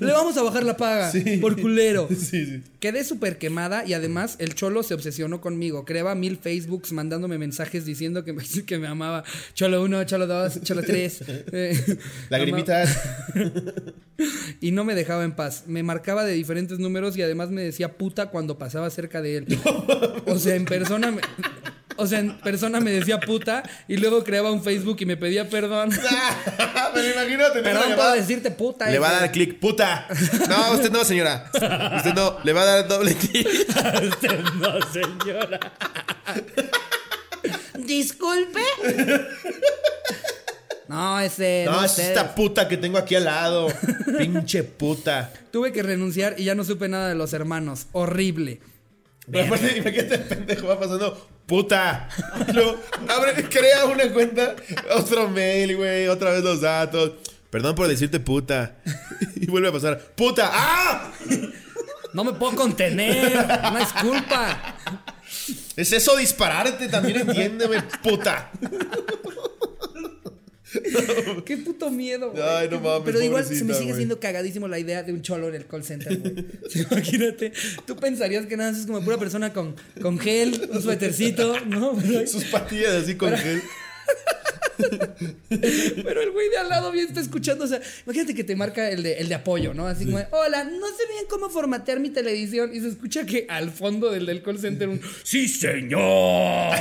Le 0.00 0.12
vamos 0.12 0.36
a 0.36 0.42
bajar 0.42 0.62
la 0.62 0.76
paga 0.76 1.12
por 1.40 1.60
culero. 1.60 2.08
Sí, 2.16 2.46
sí. 2.46 2.62
Quedé 2.80 3.04
súper 3.04 3.36
quemada 3.38 3.84
y 3.86 3.92
además 3.94 4.36
el 4.38 4.54
cholo 4.54 4.82
se 4.82 4.94
obsesionó 4.94 5.40
conmigo. 5.40 5.84
Creaba 5.84 6.14
mil 6.14 6.38
Facebooks 6.38 6.92
mandándome 6.92 7.36
mensajes 7.38 7.84
diciendo 7.84 8.24
que 8.24 8.32
me, 8.32 8.44
que 8.64 8.78
me 8.78 8.86
amaba. 8.86 9.24
Cholo 9.54 9.82
1, 9.82 10.04
cholo 10.04 10.26
2, 10.26 10.62
cholo 10.62 10.82
3. 10.82 11.24
Lagrimitas. 12.30 12.96
Y 14.60 14.70
no 14.70 14.84
me 14.84 14.94
dejaba 14.94 15.24
en 15.24 15.32
paz. 15.32 15.64
Me 15.66 15.82
marcaba 15.82 16.24
de 16.24 16.32
diferentes 16.32 16.78
números 16.78 17.16
y 17.18 17.22
además 17.22 17.50
me 17.50 17.62
decía 17.62 17.96
puta 17.98 18.30
cuando 18.30 18.56
pasaba 18.58 18.88
cerca 18.90 19.20
de 19.20 19.38
él. 19.38 19.58
O 20.26 20.38
sea, 20.38 20.54
en 20.54 20.64
persona 20.64 21.10
me, 21.10 21.20
o 21.96 22.06
sea, 22.06 22.20
en 22.20 22.38
persona 22.38 22.80
me 22.80 22.90
decía 22.90 23.20
puta 23.20 23.62
y 23.88 23.96
luego 23.96 24.24
creaba 24.24 24.50
un 24.52 24.62
Facebook 24.62 24.96
y 25.00 25.06
me 25.06 25.16
pedía 25.16 25.48
perdón. 25.48 25.90
Me 26.94 27.02
lo 27.02 27.12
imagino 27.12 27.50
tener 27.52 27.72
una 27.72 27.80
Perdón 27.80 27.96
por 27.96 28.16
decirte 28.16 28.50
puta. 28.50 28.90
Le 28.90 28.98
va 28.98 29.10
a 29.10 29.20
dar 29.20 29.32
clic, 29.32 29.58
puta. 29.58 30.06
No, 30.48 30.72
usted 30.72 30.90
no, 30.90 31.04
señora. 31.04 31.50
Usted 31.52 32.14
no, 32.14 32.38
le 32.42 32.52
va 32.52 32.62
a 32.62 32.64
dar 32.64 32.88
doble 32.88 33.14
clic. 33.14 33.46
Usted 34.08 34.40
no, 34.54 34.78
señora. 34.90 35.60
Disculpe. 37.78 38.62
No, 40.88 41.18
ese. 41.20 41.64
No, 41.66 41.84
es 41.84 41.98
esta 41.98 42.34
puta 42.34 42.68
que 42.68 42.76
tengo 42.76 42.98
aquí 42.98 43.14
al 43.14 43.24
lado. 43.24 43.68
Pinche 44.18 44.62
puta. 44.62 45.32
Tuve 45.50 45.72
que 45.72 45.82
renunciar 45.82 46.34
y 46.38 46.44
ya 46.44 46.54
no 46.54 46.64
supe 46.64 46.88
nada 46.88 47.08
de 47.08 47.14
los 47.14 47.32
hermanos. 47.32 47.86
Horrible. 47.92 48.60
Pero 49.30 49.46
aparte, 49.46 49.78
imagínate 49.78 50.14
el 50.14 50.22
pendejo 50.22 50.68
va 50.68 50.78
pasando. 50.78 51.28
Puta. 51.46 52.08
Luego, 52.54 52.80
abre, 53.08 53.44
crea 53.48 53.84
una 53.86 54.12
cuenta, 54.12 54.54
otro 54.96 55.28
mail, 55.28 55.76
güey, 55.76 56.08
otra 56.08 56.30
vez 56.30 56.42
los 56.42 56.60
datos. 56.60 57.12
Perdón 57.50 57.74
por 57.74 57.88
decirte 57.88 58.20
puta. 58.20 58.76
Y 59.36 59.46
vuelve 59.46 59.68
a 59.68 59.72
pasar. 59.72 59.98
¡Puta! 60.14 60.50
¡Ah! 60.52 61.12
No 62.12 62.24
me 62.24 62.32
puedo 62.32 62.54
contener. 62.56 63.46
No 63.72 63.78
es 63.78 63.92
culpa. 63.92 64.76
¿Es 65.76 65.92
eso 65.92 66.16
dispararte? 66.16 66.88
También 66.88 67.20
entiéndeme, 67.20 67.82
puta. 68.02 68.50
Qué 71.44 71.56
puto 71.56 71.90
miedo, 71.90 72.30
güey. 72.30 72.42
Ay, 72.42 72.68
no 72.70 72.80
mames, 72.80 73.02
Pero 73.04 73.22
igual 73.22 73.44
se 73.44 73.64
me 73.64 73.74
sigue 73.74 73.94
siendo 73.94 74.18
cagadísimo 74.20 74.68
la 74.68 74.78
idea 74.78 75.02
de 75.02 75.12
un 75.12 75.22
cholo 75.22 75.48
en 75.48 75.54
el 75.54 75.66
call 75.66 75.84
center, 75.84 76.18
güey. 76.18 76.46
Imagínate, 76.90 77.52
tú 77.86 77.96
pensarías 77.96 78.46
que 78.46 78.56
nada 78.56 78.72
más 78.72 78.80
es 78.80 78.86
como 78.86 79.02
pura 79.02 79.18
persona 79.18 79.52
con, 79.52 79.74
con 80.00 80.18
gel, 80.18 80.68
un 80.70 80.82
suétercito, 80.82 81.54
¿no? 81.66 81.96
Sus 82.26 82.44
patillas 82.44 82.94
así 82.94 83.14
con 83.16 83.36
gel. 83.36 83.62
pero 86.04 86.22
el 86.22 86.30
güey 86.32 86.48
de 86.50 86.58
al 86.58 86.68
lado 86.68 86.92
bien 86.92 87.06
está 87.08 87.20
escuchando. 87.20 87.64
O 87.64 87.68
sea, 87.68 87.80
imagínate 88.04 88.34
que 88.34 88.44
te 88.44 88.56
marca 88.56 88.90
el 88.90 89.02
de, 89.02 89.14
el 89.14 89.28
de 89.28 89.34
apoyo, 89.34 89.74
¿no? 89.74 89.86
Así 89.86 90.04
como, 90.04 90.18
hola, 90.30 90.64
no 90.64 90.86
sé 90.88 91.06
bien 91.10 91.24
cómo 91.28 91.48
formatear 91.50 92.00
mi 92.00 92.10
televisión. 92.10 92.70
Y 92.74 92.80
se 92.80 92.88
escucha 92.88 93.24
que 93.24 93.46
al 93.48 93.70
fondo 93.70 94.10
del 94.10 94.26
del 94.26 94.42
call 94.42 94.58
center 94.58 94.88
un, 94.88 95.00
¡Sí, 95.22 95.48
señor! 95.48 96.74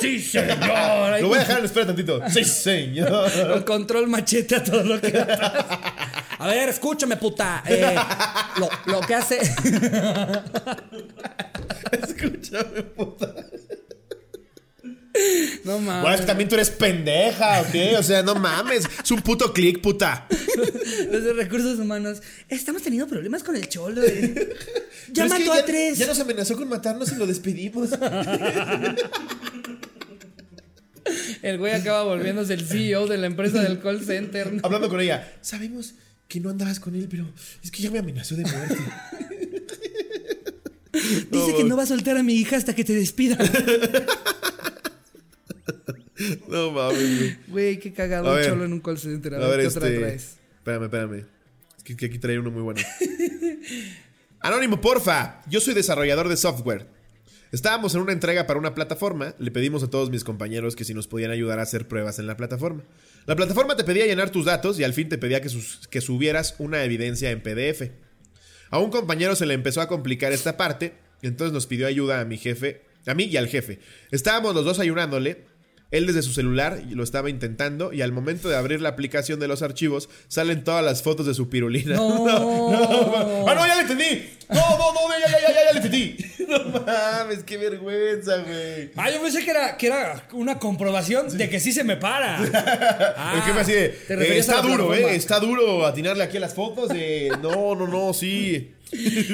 ¡Sí, 0.00 0.20
señor! 0.20 1.12
Ahí 1.12 1.22
Lo 1.22 1.28
voy 1.28 1.38
a 1.38 1.40
dejar 1.40 1.64
espera 1.64 1.86
tantito. 1.86 2.20
Sí, 2.30 2.44
señor. 2.44 3.30
Con 3.52 3.62
control 3.62 4.08
machete 4.08 4.56
a 4.56 4.64
todo 4.64 4.82
lo 4.82 5.00
que. 5.00 5.16
A 5.18 6.46
ver, 6.48 6.68
escúchame, 6.68 7.16
puta. 7.16 7.62
Eh, 7.66 7.94
lo, 8.58 8.68
lo 8.92 9.00
que 9.00 9.14
hace. 9.14 9.38
Escúchame, 11.92 12.82
puta. 12.82 13.34
No 15.64 15.78
mames. 15.78 16.02
Bueno, 16.02 16.14
es 16.14 16.20
que 16.20 16.26
también 16.26 16.48
tú 16.48 16.54
eres 16.56 16.70
pendeja, 16.70 17.62
¿ok? 17.62 17.98
O 17.98 18.02
sea, 18.02 18.22
no 18.22 18.34
mames. 18.34 18.84
Es 19.02 19.10
un 19.10 19.20
puto 19.22 19.52
clic, 19.52 19.80
puta. 19.80 20.26
Los 21.10 21.24
de 21.24 21.32
recursos 21.32 21.78
humanos. 21.78 22.22
Estamos 22.48 22.82
teniendo 22.82 23.06
problemas 23.08 23.42
con 23.42 23.56
el 23.56 23.68
cholo. 23.68 24.02
eh. 24.02 24.48
Ya 25.12 25.24
Pero 25.24 25.26
es 25.26 25.32
que 25.34 25.38
mató 25.48 25.52
a 25.52 25.64
tres. 25.64 25.98
Ya 25.98 26.06
nos 26.06 26.20
amenazó 26.20 26.56
con 26.56 26.68
matarnos 26.68 27.10
y 27.12 27.16
lo 27.16 27.26
despedimos. 27.26 27.90
El 31.42 31.58
güey 31.58 31.72
acaba 31.72 32.02
volviéndose 32.02 32.54
el 32.54 32.66
CEO 32.66 33.06
de 33.06 33.18
la 33.18 33.26
empresa 33.26 33.62
del 33.62 33.80
call 33.80 34.04
center. 34.04 34.52
¿no? 34.52 34.60
Hablando 34.64 34.88
con 34.88 35.00
ella. 35.00 35.32
Sabemos 35.40 35.94
que 36.28 36.40
no 36.40 36.50
andabas 36.50 36.80
con 36.80 36.94
él, 36.96 37.06
pero 37.08 37.26
es 37.62 37.70
que 37.70 37.82
ya 37.82 37.90
me 37.90 38.00
amenazó 38.00 38.34
de 38.34 38.42
muerte. 38.42 38.76
Dice 41.30 41.54
que 41.56 41.64
no 41.64 41.76
va 41.76 41.84
a 41.84 41.86
soltar 41.86 42.16
a 42.16 42.22
mi 42.22 42.34
hija 42.34 42.56
hasta 42.56 42.74
que 42.74 42.82
te 42.84 42.94
despida. 42.94 43.38
No 46.48 46.70
mames, 46.70 47.18
güey. 47.18 47.36
Güey, 47.48 47.78
qué 47.78 47.92
cagado 47.92 48.34
un 48.34 48.42
cholo 48.42 48.64
en 48.64 48.72
un 48.72 48.80
call 48.80 48.98
center. 48.98 49.34
A, 49.34 49.36
A 49.38 49.40
ver, 49.48 49.58
ver, 49.58 49.60
¿qué 49.60 49.66
otra 49.68 49.88
este. 49.88 50.00
traes? 50.00 50.36
Espérame, 50.58 50.84
espérame. 50.84 51.26
Es 51.76 51.82
que, 51.84 51.96
que 51.96 52.06
aquí 52.06 52.18
trae 52.18 52.38
uno 52.38 52.50
muy 52.50 52.62
bueno. 52.62 52.80
Anónimo, 54.40 54.80
porfa. 54.80 55.42
Yo 55.48 55.60
soy 55.60 55.74
desarrollador 55.74 56.28
de 56.28 56.36
software. 56.36 56.86
Estábamos 57.52 57.94
en 57.94 58.00
una 58.02 58.12
entrega 58.12 58.46
para 58.46 58.58
una 58.58 58.74
plataforma. 58.74 59.34
Le 59.38 59.50
pedimos 59.50 59.82
a 59.82 59.90
todos 59.90 60.10
mis 60.10 60.24
compañeros 60.24 60.76
que 60.76 60.84
si 60.84 60.94
nos 60.94 61.06
podían 61.08 61.30
ayudar 61.30 61.58
a 61.58 61.62
hacer 61.62 61.88
pruebas 61.88 62.18
en 62.18 62.26
la 62.26 62.36
plataforma. 62.36 62.82
La 63.26 63.36
plataforma 63.36 63.76
te 63.76 63.84
pedía 63.84 64.06
llenar 64.06 64.30
tus 64.30 64.44
datos 64.44 64.78
y 64.78 64.84
al 64.84 64.92
fin 64.92 65.08
te 65.08 65.18
pedía 65.18 65.40
que, 65.40 65.48
sus- 65.48 65.86
que 65.88 66.00
subieras 66.00 66.54
una 66.58 66.84
evidencia 66.84 67.30
en 67.30 67.42
PDF. 67.42 67.90
A 68.70 68.78
un 68.78 68.90
compañero 68.90 69.36
se 69.36 69.46
le 69.46 69.54
empezó 69.54 69.80
a 69.80 69.88
complicar 69.88 70.32
esta 70.32 70.56
parte, 70.56 70.94
entonces 71.22 71.52
nos 71.52 71.66
pidió 71.66 71.86
ayuda 71.86 72.20
a 72.20 72.24
mi 72.24 72.36
jefe, 72.36 72.82
a 73.06 73.14
mí 73.14 73.24
y 73.24 73.36
al 73.36 73.48
jefe. 73.48 73.78
Estábamos 74.10 74.54
los 74.54 74.64
dos 74.64 74.78
ayunándole, 74.80 75.44
él 75.90 76.06
desde 76.06 76.22
su 76.22 76.32
celular 76.32 76.82
lo 76.90 77.02
estaba 77.04 77.30
intentando 77.30 77.92
y 77.92 78.02
al 78.02 78.12
momento 78.12 78.48
de 78.48 78.56
abrir 78.56 78.80
la 78.80 78.88
aplicación 78.90 79.38
de 79.40 79.48
los 79.48 79.62
archivos 79.62 80.08
salen 80.28 80.64
todas 80.64 80.84
las 80.84 81.02
fotos 81.02 81.26
de 81.26 81.34
su 81.34 81.48
pirulina. 81.48 81.94
No. 81.96 82.26
¡Ah, 83.48 83.54
no, 83.54 83.66
ya 83.66 83.74
le 83.76 83.82
entendí! 83.82 84.30
¡No, 84.48 84.78
no, 84.78 84.92
no, 84.92 85.00
ya, 85.18 85.30
ya, 85.30 85.40
ya, 85.40 85.48
ya, 85.48 85.64
ya 85.64 85.72
le 85.72 85.76
entendí! 85.78 86.16
No 86.46 86.60
mames, 86.60 87.42
qué 87.42 87.56
vergüenza, 87.56 88.36
güey. 88.36 88.92
Ah, 88.94 89.10
yo 89.10 89.20
pensé 89.20 89.44
que 89.44 89.50
era, 89.50 89.76
que 89.76 89.88
era 89.88 90.28
una 90.32 90.60
comprobación 90.60 91.36
de 91.36 91.48
que 91.50 91.58
sí 91.58 91.72
se 91.72 91.82
me 91.82 91.96
para. 91.96 92.36
El 93.34 93.42
jefe 93.42 93.60
así 93.60 93.72
de, 93.72 93.88
¿te 94.06 94.14
"Eh, 94.14 94.38
está 94.38 94.62
duro, 94.62 94.94
eh, 94.94 95.16
está 95.16 95.40
duro 95.40 95.84
atinarle 95.84 96.22
aquí 96.22 96.36
a 96.36 96.40
las 96.40 96.54
fotos 96.54 96.88
de... 96.90 97.32
No, 97.42 97.74
no, 97.74 97.88
no, 97.88 98.14
sí. 98.14 98.70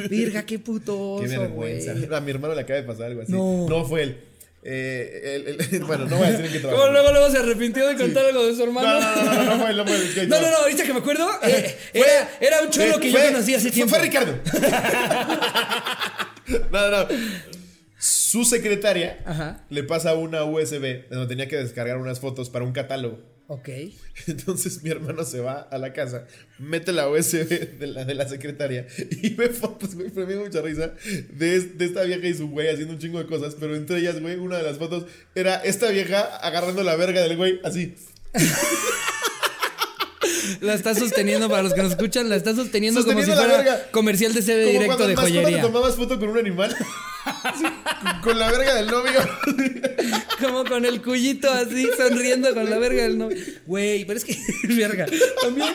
Virga, 0.09 0.45
qué 0.47 0.59
puto 0.59 1.19
Qué 1.21 1.29
vergüenza. 1.29 1.93
güey. 1.93 2.15
A 2.15 2.21
mi 2.21 2.31
hermano 2.31 2.55
le 2.55 2.63
acaba 2.63 2.81
de 2.81 2.87
pasar 2.87 3.07
algo 3.09 3.21
así. 3.21 3.33
No. 3.33 3.67
No, 3.69 3.85
fue 3.85 4.05
él. 4.05 4.17
Eh, 4.65 5.43
él- 5.47 5.57
él- 5.73 5.85
bueno, 5.87 6.05
no 6.07 6.17
voy 6.17 6.29
a 6.29 6.31
decir 6.31 6.47
en 6.47 6.53
qué 6.53 6.61
Como 6.63 6.75
trabaja. 6.77 6.93
luego, 6.93 7.11
luego 7.13 7.31
se 7.31 7.39
arrepintió 7.39 7.87
de 7.89 7.97
contar 7.97 8.27
algo 8.27 8.47
de 8.47 8.55
su 8.55 8.63
hermano. 8.63 9.01
No, 9.01 9.01
no, 9.01 9.25
no, 9.25 9.35
no, 9.35 9.45
no 9.57 9.65
fue 9.65 9.75
no 9.75 9.87
fue 9.87 10.15
que 10.15 10.27
No, 10.29 10.41
no, 10.41 10.51
no, 10.51 10.57
ahorita 10.59 10.85
que 10.85 10.93
me 10.93 10.99
acuerdo, 11.01 11.29
eh, 11.43 11.77
era, 11.93 12.31
era 12.41 12.63
un 12.63 12.71
cholo 12.71 13.01
que 13.01 13.11
fue- 13.11 13.21
yo 13.23 13.27
conocí 13.33 13.55
hace 13.55 13.71
tiempo. 13.73 13.95
Fue 13.95 14.03
Ricardo. 14.05 14.39
no, 16.71 16.91
no. 16.91 17.07
Su 17.99 18.45
secretaria 18.45 19.21
Ajá. 19.25 19.65
le 19.71 19.85
pasa 19.85 20.15
una 20.15 20.45
USB 20.45 21.09
donde 21.09 21.27
tenía 21.29 21.49
que 21.49 21.57
descargar 21.57 21.99
unas 21.99 22.19
fotos 22.21 22.51
para 22.51 22.65
un 22.65 22.73
catálogo. 22.73 23.21
Ok. 23.49 23.69
Entonces 24.29 24.83
mi 24.83 24.91
hermano 24.91 25.25
se 25.25 25.41
va 25.41 25.61
a 25.71 25.77
la 25.79 25.93
casa, 25.93 26.27
mete 26.59 26.93
la 26.93 27.09
USB 27.09 27.79
de 27.79 27.87
la, 27.87 28.05
de 28.05 28.15
la 28.15 28.29
secretaria 28.29 28.87
y 29.11 29.31
ve 29.35 29.49
fotos, 29.51 29.95
güey, 29.95 30.09
pero 30.11 30.27
me 30.27 30.35
dio 30.35 30.43
mucha 30.45 30.63
risa, 30.63 30.95
de, 31.33 31.57
es- 31.57 31.77
de 31.77 31.85
esta 31.85 32.03
vieja 32.05 32.27
y 32.27 32.35
su 32.35 32.49
güey 32.49 32.69
haciendo 32.69 32.95
un 32.95 33.01
chingo 33.01 33.19
de 33.19 33.27
cosas, 33.27 33.55
pero 33.59 33.75
entre 33.77 33.99
ellas, 33.99 34.21
güey, 34.21 34.37
una 34.37 34.57
de 34.57 34.63
las 34.63 34.79
fotos 34.79 35.05
era 35.35 35.57
esta 35.57 35.91
vieja 35.91 36.21
agarrando 36.39 36.83
la 36.83 36.97
verga 36.97 37.21
del 37.23 37.37
güey, 37.37 37.61
así. 37.65 37.95
La 40.61 40.75
está 40.75 40.95
sosteniendo, 40.95 41.49
para 41.49 41.63
los 41.63 41.73
que 41.75 41.83
nos 41.83 41.93
escuchan, 41.93 42.29
la 42.29 42.37
está 42.37 42.55
sosteniendo, 42.55 43.01
Sosteniendo 43.01 43.33
como 43.35 43.43
si 43.43 43.49
fuera 43.49 43.63
verga. 43.65 43.91
comercial 43.91 44.33
de 44.35 44.43
CD 44.43 44.65
Como 44.67 44.81
directo 44.83 45.09
de 45.09 45.17
joyería. 45.17 45.63
tomabas 45.63 45.97
foto 45.97 46.19
con 46.21 46.29
un 46.29 46.39
animal. 46.39 46.75
Sí, 47.59 47.65
con 48.23 48.39
la 48.39 48.51
verga 48.51 48.75
del 48.75 48.87
novio. 48.89 49.21
Como 50.41 50.65
con 50.65 50.85
el 50.85 51.01
cuyito 51.03 51.51
así, 51.51 51.89
sonriendo 51.97 52.53
con 52.55 52.69
la 52.69 52.79
verga 52.79 53.03
del 53.05 53.19
novio. 53.19 53.37
Güey, 53.67 54.05
pero 54.05 54.19
es 54.19 54.25
que, 54.25 54.37
verga. 54.75 55.07
También, 55.41 55.75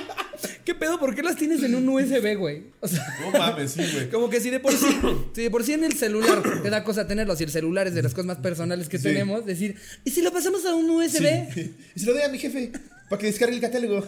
¿qué 0.66 0.76
pedo? 0.76 1.00
¿Por 1.00 1.16
qué 1.16 1.24
las 1.24 1.36
tienes 1.38 1.64
en 1.64 1.76
un 1.76 1.88
USB, 1.88 2.36
güey? 2.38 2.64
O 2.82 2.88
sea, 2.88 3.06
No 3.22 3.32
mames, 3.38 3.72
sí, 3.72 3.82
güey. 3.94 4.10
como 4.10 4.30
que 4.30 4.42
si 4.42 4.50
de 4.50 4.60
por 4.60 4.74
sí, 4.74 4.88
si 5.34 5.44
de 5.44 5.50
por 5.52 5.64
sí 5.64 5.74
en 5.74 5.84
el 5.84 5.94
celular 5.94 6.42
te 6.62 6.70
da 6.70 6.84
cosa 6.84 7.08
tenerlo, 7.08 7.36
si 7.36 7.44
el 7.46 7.52
celular 7.52 7.88
es 7.88 7.94
de 7.94 8.04
las 8.04 8.14
cosas 8.14 8.26
más 8.28 8.38
personales 8.38 8.90
que 8.90 8.98
Sí. 8.98 9.04
tenemos, 9.04 9.46
decir, 9.46 9.76
¿y 10.04 10.12
si 10.12 10.22
lo 10.22 10.32
pasamos 10.34 10.66
a 10.66 10.74
un 10.76 10.90
USB? 10.90 11.54
Sí. 11.54 11.74
Y 11.96 12.00
se 12.00 12.06
lo 12.06 12.14
doy 12.14 12.24
a 12.24 12.30
mi 12.30 12.40
jefe 12.40 12.72
para 13.10 13.20
que 13.20 13.28
descargue 13.28 13.56
el 13.56 13.62
catálogo. 13.62 14.06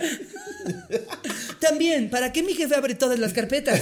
También, 1.59 2.09
¿para 2.09 2.31
qué 2.31 2.43
mi 2.43 2.53
jefe 2.53 2.75
abre 2.75 2.95
todas 2.95 3.19
las 3.19 3.33
carpetas? 3.33 3.81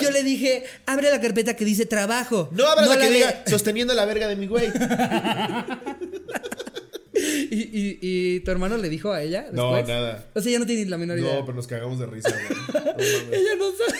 Yo 0.00 0.10
le 0.10 0.22
dije, 0.22 0.64
abre 0.86 1.10
la 1.10 1.20
carpeta 1.20 1.54
que 1.54 1.64
dice 1.64 1.86
trabajo. 1.86 2.48
No 2.52 2.66
habrá 2.66 2.86
la 2.86 2.98
que 2.98 3.10
diga 3.10 3.44
sosteniendo 3.46 3.94
la 3.94 4.04
verga 4.04 4.28
de 4.28 4.36
mi 4.36 4.46
güey. 4.46 4.66
¿Y, 7.14 7.60
y, 7.60 7.98
y 8.00 8.40
tu 8.40 8.50
hermano 8.50 8.78
le 8.78 8.88
dijo 8.88 9.12
a 9.12 9.22
ella? 9.22 9.46
No, 9.52 9.80
nada. 9.82 10.26
O 10.34 10.40
sea, 10.40 10.50
ya 10.50 10.58
no 10.58 10.66
tiene 10.66 10.88
la 10.90 10.98
menor 10.98 11.18
idea. 11.18 11.34
No, 11.34 11.44
pero 11.44 11.54
nos 11.54 11.66
cagamos 11.66 11.98
de 11.98 12.06
risa, 12.06 12.30
güey. 12.30 12.84
No. 12.84 12.90
Ella 13.32 13.54
no 13.58 13.70
sabe. 13.72 13.98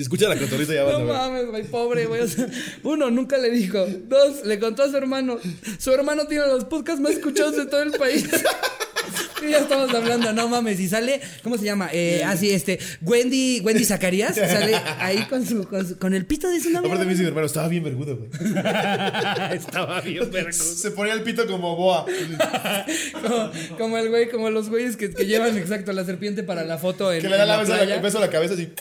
Si 0.00 0.04
escucha 0.04 0.30
la 0.30 0.38
cotorrisa 0.38 0.72
ya 0.72 0.84
vas 0.84 0.94
No 0.94 1.00
a 1.00 1.04
ver. 1.04 1.14
mames, 1.14 1.46
güey, 1.50 1.62
pobre, 1.64 2.06
güey. 2.06 2.22
O 2.22 2.26
sea, 2.26 2.48
uno, 2.84 3.10
nunca 3.10 3.36
le 3.36 3.50
dijo. 3.50 3.86
Dos, 4.08 4.46
le 4.46 4.58
contó 4.58 4.82
a 4.84 4.88
su 4.88 4.96
hermano. 4.96 5.38
Su 5.78 5.92
hermano 5.92 6.26
tiene 6.26 6.46
los 6.46 6.64
podcasts 6.64 7.02
más 7.02 7.12
escuchados 7.12 7.54
de 7.54 7.66
todo 7.66 7.82
el 7.82 7.90
país. 7.92 8.26
Y 9.46 9.50
ya 9.50 9.58
estamos 9.58 9.92
hablando, 9.94 10.32
no 10.32 10.48
mames. 10.48 10.78
Y 10.80 10.88
sale, 10.88 11.20
¿cómo 11.42 11.56
se 11.58 11.64
llama? 11.64 11.88
Eh, 11.92 12.22
así, 12.24 12.50
este, 12.50 12.78
Wendy, 13.02 13.60
Wendy 13.60 13.84
Zacarías. 13.84 14.34
Sale 14.36 14.76
ahí 14.98 15.24
con 15.28 15.46
su, 15.46 15.66
con 15.68 15.86
su- 15.88 15.98
con 15.98 16.14
el 16.14 16.26
pito 16.26 16.48
de 16.50 16.60
su 16.60 16.70
novia. 16.70 16.88
Aparte 16.88 17.04
me 17.04 17.10
dice 17.12 17.22
mi 17.22 17.28
hermano, 17.28 17.46
estaba 17.46 17.68
bien 17.68 17.84
vergudo, 17.84 18.16
güey. 18.16 18.30
Estaba 19.52 20.00
bien, 20.00 20.30
verga. 20.32 20.52
Se 20.52 20.90
ponía 20.90 21.12
el 21.14 21.22
pito 21.22 21.46
como 21.46 21.76
boa. 21.76 22.06
Como, 23.22 23.50
como 23.78 23.98
el 23.98 24.08
güey, 24.08 24.28
como 24.30 24.50
los 24.50 24.68
güeyes 24.68 24.96
que, 24.96 25.10
que 25.10 25.26
llevan 25.26 25.56
exacto 25.56 25.92
la 25.92 26.04
serpiente 26.04 26.42
para 26.42 26.64
la 26.64 26.78
foto 26.78 27.12
en, 27.12 27.20
Que 27.22 27.28
le 27.28 27.36
da 27.36 27.46
la 27.46 27.54
la 27.56 27.60
beso 27.60 27.72
a 27.72 27.76
playa. 27.76 27.88
la, 27.90 27.96
el 27.96 28.02
beso 28.02 28.18
a 28.18 28.20
la 28.20 28.30
cabeza 28.30 28.54
así. 28.54 28.72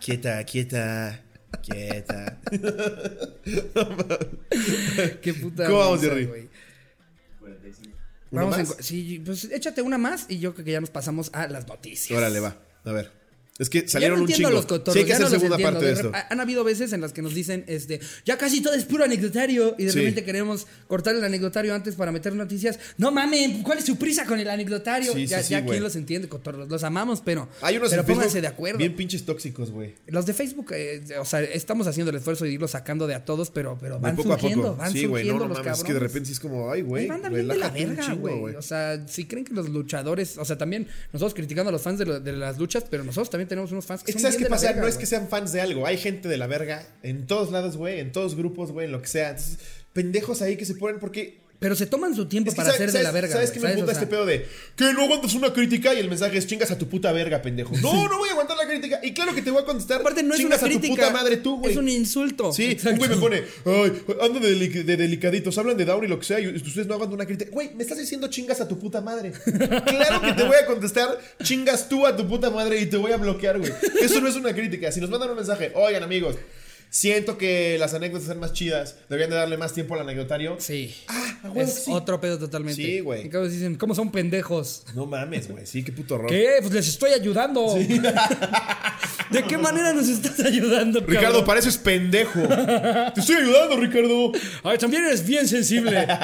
quieta, 0.00 0.44
quieta, 0.44 1.20
quieta. 1.62 2.38
Qué 5.22 5.34
puta. 5.34 5.66
¿Cómo 5.66 5.78
vamos, 5.78 6.00
Jerry? 6.00 6.28
Güey. 8.34 8.46
¿Una 8.46 8.56
Vamos 8.56 8.68
más? 8.68 8.78
en- 8.78 8.84
sí, 8.84 9.22
pues 9.24 9.44
échate 9.44 9.82
una 9.82 9.98
más 9.98 10.26
y 10.28 10.38
yo 10.38 10.52
creo 10.54 10.64
que 10.64 10.72
ya 10.72 10.80
nos 10.80 10.90
pasamos 10.90 11.30
a 11.32 11.46
las 11.48 11.66
noticias. 11.68 12.16
Órale, 12.16 12.40
va. 12.40 12.56
A 12.84 12.92
ver. 12.92 13.10
Es 13.56 13.70
que 13.70 13.86
salieron 13.86 14.18
no 14.18 14.24
un 14.24 14.30
chingo. 14.32 14.50
los 14.50 14.66
cotorros, 14.66 14.94
sí, 14.94 14.98
hay 15.00 15.04
que 15.06 15.12
hacer 15.12 15.26
no 15.26 15.30
segunda 15.30 15.54
entiendo. 15.54 15.72
parte 15.78 15.86
de 15.86 15.94
De 15.94 16.00
esto. 16.00 16.12
rep- 16.12 16.26
Han 16.28 16.40
habido 16.40 16.64
veces 16.64 16.92
en 16.92 17.00
las 17.00 17.12
que 17.12 17.22
nos 17.22 17.34
dicen, 17.34 17.64
este, 17.68 18.00
ya 18.24 18.36
casi 18.36 18.60
todo 18.60 18.74
es 18.74 18.84
puro 18.84 19.04
anecdotario 19.04 19.76
y 19.78 19.84
de 19.84 19.92
Sí. 19.92 19.98
repente 20.00 20.24
queremos 20.24 20.66
cortar 20.88 21.14
el 21.14 21.22
anecdotario 21.22 21.72
antes 21.72 21.94
para 21.94 22.10
meter 22.10 22.34
noticias. 22.34 22.80
No 22.98 23.12
mames, 23.12 23.62
¿cuál 23.62 23.78
es 23.78 23.84
su 23.84 23.96
prisa 23.96 24.24
con 24.26 24.40
el 24.40 24.50
anecdotario? 24.50 25.12
Sí, 25.12 25.26
ya 25.26 25.40
sí, 25.42 25.50
ya 25.52 25.64
quién 25.64 25.82
los 25.84 25.94
entiende, 25.94 26.28
cotorros, 26.28 26.68
los 26.68 26.82
amamos, 26.82 27.20
pero, 27.24 27.48
Hay 27.62 27.76
unos 27.76 27.90
pero 27.90 28.04
pónganse 28.04 28.40
de 28.40 28.48
acuerdo. 28.48 28.78
bien 28.78 28.96
pinches 28.96 29.24
tóxicos, 29.24 29.70
güey. 29.70 29.94
Los 30.08 30.26
de 30.26 30.34
Facebook, 30.34 30.72
eh, 30.72 31.04
o 31.20 31.24
sea, 31.24 31.40
estamos 31.42 31.86
haciendo 31.86 32.10
el 32.10 32.16
esfuerzo 32.16 32.44
de 32.44 32.50
irlos 32.50 32.72
sacando 32.72 33.06
de 33.06 33.14
a 33.14 33.24
todos, 33.24 33.50
pero, 33.50 33.78
pero 33.80 34.00
van 34.00 34.16
poco 34.16 34.32
a 34.32 34.38
surgiendo, 34.38 34.64
poco. 34.70 34.76
van 34.78 34.92
Sí, 34.92 35.06
güey, 35.06 35.28
no, 35.28 35.34
no 35.38 35.46
los 35.46 35.58
mames. 35.58 35.78
Es 35.78 35.84
que 35.84 35.92
de 35.94 36.00
repente 36.00 36.26
sí 36.26 36.32
es 36.32 36.40
como, 36.40 36.72
ay, 36.72 36.82
güey. 36.82 37.04
Ahí 37.04 37.08
van 37.08 37.20
bien 37.32 37.46
de 37.46 37.56
la 37.56 37.70
verga, 37.70 38.14
güey. 38.14 38.56
O 38.56 38.62
sea, 38.62 39.06
si 39.06 39.26
creen 39.26 39.44
que 39.44 39.52
los 39.54 39.68
luchadores, 39.68 40.38
o 40.38 40.44
sea, 40.44 40.58
también 40.58 40.88
nosotros 41.12 41.34
criticando 41.34 41.68
a 41.68 41.72
los 41.72 41.82
fans 41.82 42.00
de, 42.00 42.06
lo- 42.06 42.18
de 42.18 42.32
las 42.32 42.58
luchas, 42.58 42.84
pero 42.90 43.04
nosotros 43.04 43.30
también 43.30 43.43
tenemos 43.46 43.72
unos 43.72 43.84
fans 43.86 44.02
que 44.02 44.10
Es 44.10 44.16
que 44.16 44.22
son 44.22 44.30
¿Sabes 44.32 44.36
bien 44.36 44.40
qué 44.40 44.44
de 44.44 44.50
la 44.50 44.56
pasa? 44.56 44.66
verga, 44.68 44.82
no 44.82 44.88
es 44.88 44.96
que 44.96 45.06
sean 45.06 45.28
fans 45.28 45.52
de 45.52 45.60
algo. 45.60 45.86
Hay 45.86 45.98
gente 45.98 46.28
de 46.28 46.36
la 46.36 46.46
verga 46.46 46.86
en 47.02 47.26
todos 47.26 47.50
lados, 47.52 47.76
güey. 47.76 48.00
En 48.00 48.12
todos 48.12 48.34
grupos, 48.34 48.72
güey. 48.72 48.86
En 48.86 48.92
lo 48.92 49.00
que 49.02 49.08
sea. 49.08 49.30
Entonces, 49.30 49.58
pendejos 49.92 50.42
ahí 50.42 50.56
que 50.56 50.64
se 50.64 50.74
ponen 50.74 50.98
porque 51.00 51.43
Pero 51.64 51.76
se 51.76 51.86
toman 51.86 52.14
su 52.14 52.26
tiempo 52.26 52.50
Es 52.50 52.54
que 52.54 52.56
para 52.60 52.72
¿sabes- 52.72 52.90
hacer 52.90 52.92
de 52.92 53.02
la 53.02 53.10
verga. 53.10 53.32
¿Sabes 53.32 53.50
qué 53.52 53.58
me 53.58 53.70
puta 53.70 53.84
O 53.84 53.86
sea, 53.86 53.94
este 53.94 54.06
pedo 54.06 54.26
de 54.26 54.46
que 54.76 54.92
no 54.92 55.04
aguantas 55.04 55.32
una 55.32 55.50
crítica 55.50 55.94
y 55.94 55.98
el 55.98 56.10
mensaje 56.10 56.36
es 56.36 56.46
chingas 56.46 56.70
a 56.70 56.76
tu 56.76 56.90
puta 56.90 57.10
verga, 57.10 57.40
pendejo? 57.40 57.72
No, 57.80 58.06
no 58.06 58.18
voy 58.18 58.28
a 58.28 58.32
aguantar 58.32 58.58
la 58.58 58.66
crítica. 58.66 59.00
Y 59.02 59.14
claro 59.14 59.34
que 59.34 59.40
te 59.40 59.50
voy 59.50 59.62
a 59.62 59.64
contestar. 59.64 60.02
Aparte, 60.02 60.22
no 60.22 60.34
es 60.34 60.40
una 60.40 60.56
chingas 60.56 60.62
a 60.62 60.66
tu 60.66 60.78
crítica. 60.78 61.06
puta 61.06 61.10
madre 61.18 61.38
tú, 61.38 61.58
güey. 61.58 61.72
Es 61.72 61.78
un 61.78 61.88
insulto. 61.88 62.52
Sí, 62.52 62.76
un 62.84 62.98
güey 62.98 63.08
me 63.08 63.16
pone, 63.16 63.42
ay, 63.64 64.02
anda 64.20 64.40
de, 64.40 64.50
deli- 64.54 64.84
de 64.84 64.96
delicaditos, 64.98 65.56
hablan 65.56 65.78
de 65.78 65.86
down 65.86 66.04
y 66.04 66.08
lo 66.08 66.18
que 66.18 66.26
sea, 66.26 66.38
y 66.38 66.48
ustedes 66.48 66.86
no 66.86 66.96
hagan 66.96 67.10
una 67.10 67.24
crítica. 67.24 67.50
Güey, 67.50 67.74
me 67.74 67.82
estás 67.82 67.96
diciendo 67.96 68.28
chingas 68.28 68.60
a 68.60 68.68
tu 68.68 68.78
puta 68.78 69.00
madre. 69.00 69.32
Claro 69.94 70.20
que 70.20 70.32
te 70.34 70.42
voy 70.42 70.56
a 70.62 70.66
contestar, 70.66 71.18
chingas 71.42 71.88
tú 71.88 72.06
a 72.06 72.14
tu 72.14 72.28
puta 72.28 72.50
madre 72.50 72.78
y 72.78 72.84
te 72.86 72.98
voy 72.98 73.12
a 73.12 73.16
bloquear, 73.16 73.58
güey. 73.58 73.72
Eso 74.02 74.20
no 74.20 74.28
es 74.28 74.36
una 74.36 74.52
crítica. 74.54 74.92
Si 74.92 75.00
nos 75.00 75.08
mandan 75.08 75.30
un 75.30 75.36
mensaje, 75.36 75.72
oigan, 75.74 76.02
amigos, 76.02 76.36
siento 76.94 77.36
que 77.36 77.76
las 77.76 77.92
anécdotas 77.92 78.28
son 78.28 78.38
más 78.38 78.52
chidas, 78.52 78.94
deberían 79.08 79.30
de 79.30 79.36
darle 79.36 79.56
más 79.56 79.72
tiempo 79.72 79.94
al 79.94 80.02
anecdotario. 80.02 80.56
Sí. 80.60 80.94
Ah, 81.08 81.40
huevo 81.42 81.60
es 81.60 81.84
sí. 81.84 81.90
otro 81.92 82.20
pedo 82.20 82.38
totalmente. 82.38 82.80
Sí, 82.80 83.00
güey. 83.00 83.26
Y 83.26 83.28
cabo 83.28 83.48
dicen, 83.48 83.74
¿cómo 83.74 83.96
son 83.96 84.12
pendejos? 84.12 84.84
No 84.94 85.04
mames, 85.04 85.48
güey. 85.48 85.66
Sí, 85.66 85.82
qué 85.82 85.90
puto 85.90 86.14
horror. 86.14 86.30
¿Qué? 86.30 86.58
Pues 86.60 86.72
les 86.72 86.86
estoy 86.86 87.10
ayudando. 87.10 87.74
¿De 89.30 89.42
qué 89.42 89.58
manera 89.58 89.92
nos 89.92 90.08
estás 90.08 90.38
ayudando, 90.46 91.00
Ricardo, 91.00 91.22
cabrón? 91.22 91.44
pareces 91.44 91.76
pendejo. 91.78 92.40
Te 93.12 93.20
estoy 93.20 93.36
ayudando, 93.36 93.76
Ricardo. 93.76 94.30
Ay, 94.62 94.78
también 94.78 95.04
eres 95.04 95.26
bien 95.26 95.48
sensible. 95.48 96.06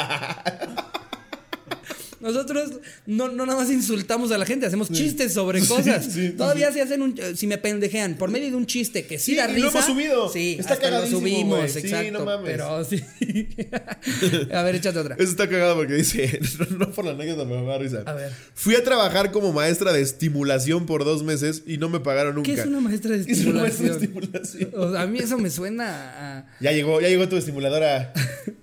nosotros 2.21 2.73
no, 3.07 3.29
no 3.29 3.47
nada 3.47 3.61
más 3.61 3.71
insultamos 3.71 4.31
a 4.33 4.39
la 4.39 4.47
gente, 4.47 4.66
hacemos 4.66 4.91
chistes 4.91 5.33
sobre 5.33 5.61
cosas. 5.66 6.05
sí, 6.05 6.31
Todavía 6.37 6.71
si 6.73 6.81
hacen 6.81 7.03
un, 7.03 7.14
si 7.35 7.47
me 7.47 7.59
pendejean 7.59 8.14
por 8.14 8.31
medio 8.31 8.51
de 8.51 8.57
un 8.57 8.66
chiste 8.66 9.07
que 9.07 9.18
sí, 9.18 9.33
Sí, 9.33 9.37
da 9.37 9.45
y 9.51 9.55
risa. 9.55 9.66
lo 9.66 9.71
hemos 9.71 9.85
subido. 9.87 10.29
Sí, 10.33 10.57
Está 10.59 10.75
hasta 10.75 10.91
lo 10.91 11.07
subimos. 11.07 11.71
Sí, 11.71 11.79
exacto. 11.81 12.12
no 12.18 12.25
mames. 12.25 12.51
Pero 12.51 12.85
sí. 12.85 13.03
a 14.53 14.62
ver, 14.62 14.75
échate 14.75 14.99
otra. 14.99 15.14
Eso 15.18 15.31
está 15.31 15.49
cagado 15.49 15.77
porque 15.77 15.95
dice, 15.95 16.41
no, 16.79 16.91
por 16.93 17.05
la 17.05 17.12
anécdota, 17.12 17.45
me 17.45 17.64
da 17.64 17.79
risa. 17.79 18.03
A 18.07 18.12
ver. 18.14 18.33
Fui 18.55 18.75
a 18.75 18.83
trabajar 18.85 19.31
como 19.31 19.53
maestra 19.53 19.93
de 19.93 20.01
estimulación 20.03 20.87
por 20.87 21.05
dos 21.05 21.23
meses 21.23 21.62
y 21.66 21.79
no 21.79 21.89
me 21.89 22.01
pagaron 22.01 22.35
nunca. 22.35 22.53
¿Qué 22.53 22.61
es 22.61 22.66
una 22.66 22.81
maestra 22.81 23.16
de 23.16 23.25
¿Qué 23.25 23.33
es 23.33 23.45
una 23.45 23.62
maestra 23.62 23.87
de 23.87 23.93
estimulación? 23.93 24.43
estimulación? 24.43 24.71
O 24.91 24.93
sea, 24.93 25.03
a 25.03 25.07
mí 25.07 25.18
eso 25.18 25.39
me 25.39 25.51
suena 25.51 26.39
a... 26.39 26.47
Ya 26.61 26.73
llegó, 26.73 27.01
ya 27.01 27.09
llegó 27.09 27.29
tu 27.29 27.37
estimuladora. 27.37 28.12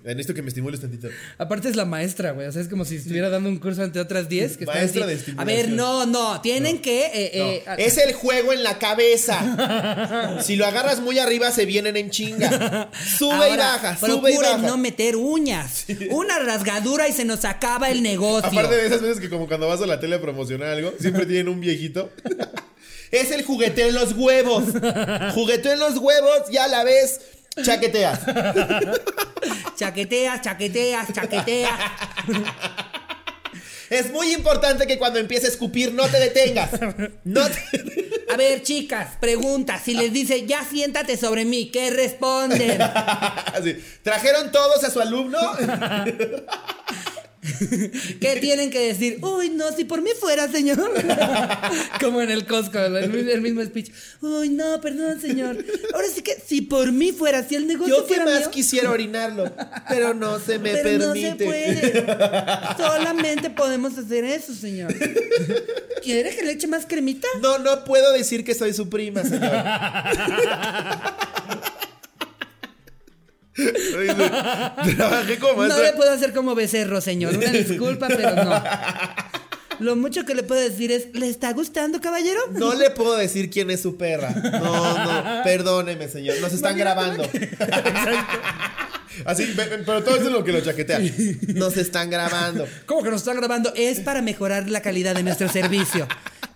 Necesito 0.04 0.34
que 0.34 0.42
me 0.42 0.48
estimules 0.48 0.80
tantito. 0.80 1.08
Aparte 1.38 1.68
es 1.68 1.76
la 1.76 1.84
maestra, 1.84 2.32
güey. 2.32 2.46
O 2.46 2.52
sea, 2.52 2.62
es 2.62 2.68
como 2.68 2.84
si 2.84 2.96
estuviera 2.96 3.28
dando 3.28 3.47
un 3.48 3.58
curso 3.58 3.82
ante 3.82 3.98
otras 4.00 4.28
10. 4.28 4.56
Que 4.56 4.64
están 4.64 4.76
Maestra 4.78 5.06
así, 5.06 5.32
de 5.32 5.40
A 5.40 5.44
ver, 5.44 5.70
no, 5.70 6.06
no. 6.06 6.40
Tienen 6.40 6.80
que... 6.80 7.06
eh, 7.06 7.30
eh, 7.34 7.64
Es 7.78 7.96
el 7.98 8.12
juego 8.12 8.52
en 8.52 8.62
la 8.62 8.78
cabeza. 8.78 10.38
Si 10.42 10.56
lo 10.56 10.66
agarras 10.66 11.00
muy 11.00 11.18
arriba, 11.18 11.50
se 11.50 11.64
vienen 11.64 11.96
en 11.96 12.10
chinga. 12.10 12.90
Sube 13.18 13.50
y 13.54 13.56
baja, 13.56 13.96
sube 13.96 14.32
y 14.32 14.36
baja. 14.36 14.58
no 14.58 14.76
meter 14.76 15.16
uñas. 15.16 15.84
Una 16.10 16.38
rasgadura 16.38 17.08
y 17.08 17.12
se 17.12 17.24
nos 17.24 17.44
acaba 17.44 17.90
el 17.90 18.02
negocio. 18.02 18.48
Aparte 18.48 18.76
de 18.76 18.86
esas 18.86 19.02
veces 19.02 19.20
que 19.20 19.28
como 19.28 19.46
cuando 19.48 19.66
vas 19.68 19.80
a 19.82 19.86
la 19.86 19.98
tele 20.00 20.16
a 20.16 20.20
promocionar 20.20 20.68
algo, 20.68 20.92
siempre 21.00 21.26
tienen 21.26 21.48
un 21.48 21.60
viejito. 21.60 22.10
es 23.10 23.30
el 23.30 23.42
jugueteo 23.44 23.88
en 23.88 23.94
los 23.94 24.12
huevos. 24.12 24.64
Jugueteo 25.34 25.72
en 25.72 25.78
los 25.80 25.96
huevos 25.96 26.42
y 26.50 26.56
a 26.56 26.68
la 26.68 26.84
vez 26.84 27.20
chaqueteas. 27.62 28.20
Chaqueteas, 29.76 30.42
chaqueteas, 30.42 31.12
chaqueteas. 31.12 31.70
Es 33.90 34.10
muy 34.10 34.32
importante 34.34 34.86
que 34.86 34.98
cuando 34.98 35.18
empiece 35.18 35.46
a 35.46 35.50
escupir 35.50 35.92
no 35.92 36.06
te 36.08 36.20
detengas. 36.20 36.70
No 37.24 37.46
te... 37.48 38.08
A 38.30 38.36
ver, 38.36 38.62
chicas, 38.62 39.16
pregunta. 39.20 39.80
Si 39.82 39.94
les 39.94 40.12
dice, 40.12 40.46
ya 40.46 40.62
siéntate 40.64 41.16
sobre 41.16 41.44
mí, 41.44 41.70
¿qué 41.70 41.90
responden? 41.90 42.78
¿Trajeron 44.02 44.52
todos 44.52 44.84
a 44.84 44.90
su 44.90 45.00
alumno? 45.00 45.38
¿Qué 48.20 48.38
tienen 48.40 48.70
que 48.70 48.80
decir? 48.80 49.18
Uy, 49.22 49.50
no, 49.50 49.70
si 49.76 49.84
por 49.84 50.02
mí 50.02 50.10
fuera, 50.18 50.48
señor. 50.48 50.78
Como 52.00 52.20
en 52.20 52.30
el 52.30 52.46
Costco, 52.46 52.78
el, 52.78 53.08
mi- 53.10 53.30
el 53.30 53.40
mismo 53.40 53.62
speech. 53.64 53.90
Uy, 54.20 54.48
no, 54.48 54.80
perdón, 54.80 55.20
señor. 55.20 55.56
Ahora 55.94 56.06
sí 56.12 56.22
que, 56.22 56.36
si 56.44 56.62
por 56.62 56.90
mí 56.92 57.12
fuera, 57.12 57.46
si 57.46 57.54
el 57.54 57.66
negocio 57.66 57.96
Yo 57.96 58.02
que 58.06 58.14
fuera 58.14 58.24
más 58.24 58.40
mío, 58.40 58.50
quisiera 58.50 58.90
orinarlo, 58.90 59.52
pero 59.88 60.14
no 60.14 60.38
se 60.40 60.58
me 60.58 60.72
pero 60.72 60.98
no 61.08 61.14
se 61.14 61.20
permite. 61.36 61.44
puede. 61.44 62.06
Solamente 62.76 63.50
podemos 63.50 63.96
hacer 63.96 64.24
eso, 64.24 64.52
señor. 64.54 64.92
¿Quiere 66.02 66.34
que 66.34 66.42
le 66.44 66.52
eche 66.52 66.66
más 66.66 66.86
cremita? 66.86 67.28
No, 67.40 67.58
no 67.58 67.84
puedo 67.84 68.12
decir 68.12 68.44
que 68.44 68.54
soy 68.54 68.72
su 68.74 68.88
prima, 68.88 69.22
señor. 69.22 69.52
Trabajé 74.96 75.38
como 75.38 75.66
No 75.66 75.80
le 75.80 75.92
puedo 75.92 76.12
hacer 76.12 76.32
como 76.32 76.54
becerro, 76.54 77.00
señor. 77.00 77.36
Una 77.36 77.50
disculpa, 77.50 78.08
pero 78.08 78.34
no. 78.44 78.62
Lo 79.80 79.94
mucho 79.94 80.24
que 80.24 80.34
le 80.34 80.42
puedo 80.42 80.60
decir 80.60 80.90
es, 80.90 81.08
¿le 81.12 81.28
está 81.28 81.52
gustando, 81.52 82.00
caballero? 82.00 82.40
No 82.50 82.74
le 82.74 82.90
puedo 82.90 83.16
decir 83.16 83.48
quién 83.48 83.70
es 83.70 83.80
su 83.80 83.96
perra. 83.96 84.30
No, 84.30 85.04
no, 85.04 85.42
perdóneme, 85.44 86.08
señor. 86.08 86.40
Nos 86.40 86.52
están 86.52 86.76
grabando. 86.76 87.22
Así, 89.24 89.54
pero 89.56 90.02
todo 90.02 90.16
eso 90.16 90.26
es 90.26 90.32
lo 90.32 90.44
que 90.44 90.52
lo 90.52 90.60
chaquetea. 90.60 91.00
Nos 91.54 91.76
están 91.76 92.10
grabando. 92.10 92.66
¿Cómo 92.86 93.02
que 93.02 93.10
nos 93.10 93.20
están 93.20 93.36
grabando? 93.36 93.72
Es 93.74 94.00
para 94.00 94.22
mejorar 94.22 94.68
la 94.70 94.80
calidad 94.82 95.14
de 95.14 95.22
nuestro 95.22 95.48
servicio. 95.48 96.06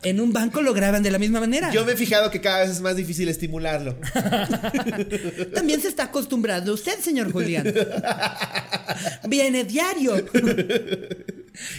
En 0.02 0.20
un 0.20 0.32
banco 0.32 0.62
lo 0.62 0.74
graban 0.74 1.02
de 1.04 1.12
la 1.12 1.18
misma 1.18 1.38
manera. 1.38 1.70
Yo 1.70 1.84
me 1.84 1.92
he 1.92 1.96
fijado 1.96 2.30
que 2.30 2.40
cada 2.40 2.60
vez 2.62 2.70
es 2.70 2.80
más 2.80 2.96
difícil 2.96 3.28
estimularlo. 3.28 3.96
También 5.54 5.80
se 5.80 5.86
está 5.88 6.04
acostumbrando 6.04 6.74
usted, 6.74 6.98
señor 6.98 7.30
Julián. 7.30 7.72
Viene 9.28 9.62
diario. 9.64 10.16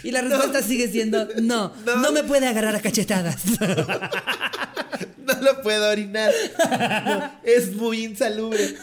Y 0.04 0.12
la 0.12 0.22
respuesta 0.22 0.62
sigue 0.62 0.88
siendo 0.88 1.28
no, 1.42 1.74
no, 1.86 1.98
No. 1.98 2.12
me 2.14 2.24
puede 2.24 2.48
agarrar 2.48 2.76
a 2.76 2.82
cachetadas. 2.82 3.38
No 5.26 5.42
lo 5.42 5.62
puedo 5.62 5.90
orinar. 5.90 6.34
No, 7.06 7.32
es 7.44 7.74
muy 7.74 8.04
insalubre. 8.04 8.76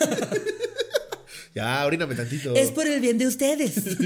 Ya, 1.55 1.84
oríname 1.84 2.14
tantito. 2.14 2.55
Es 2.55 2.70
por 2.70 2.86
el 2.86 3.01
bien 3.01 3.18
de 3.18 3.26
ustedes. 3.26 3.76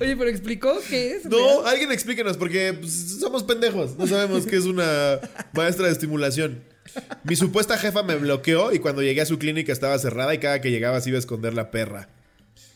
Oye, 0.00 0.16
pero 0.16 0.30
explicó 0.30 0.78
qué 0.88 1.16
es. 1.16 1.24
No, 1.26 1.66
alguien 1.66 1.92
explíquenos, 1.92 2.36
porque 2.36 2.72
pues, 2.72 3.18
somos 3.20 3.42
pendejos. 3.42 3.96
No 3.96 4.06
sabemos 4.06 4.46
qué 4.46 4.56
es 4.56 4.64
una 4.64 5.20
maestra 5.52 5.86
de 5.86 5.92
estimulación. 5.92 6.62
Mi 7.24 7.36
supuesta 7.36 7.76
jefa 7.76 8.02
me 8.02 8.16
bloqueó 8.16 8.72
y 8.72 8.78
cuando 8.78 9.02
llegué 9.02 9.20
a 9.20 9.26
su 9.26 9.38
clínica 9.38 9.72
estaba 9.72 9.98
cerrada 9.98 10.34
y 10.34 10.38
cada 10.38 10.60
que 10.60 10.70
llegaba 10.70 11.00
se 11.00 11.10
iba 11.10 11.16
a 11.16 11.20
esconder 11.20 11.52
la 11.52 11.70
perra. 11.70 12.08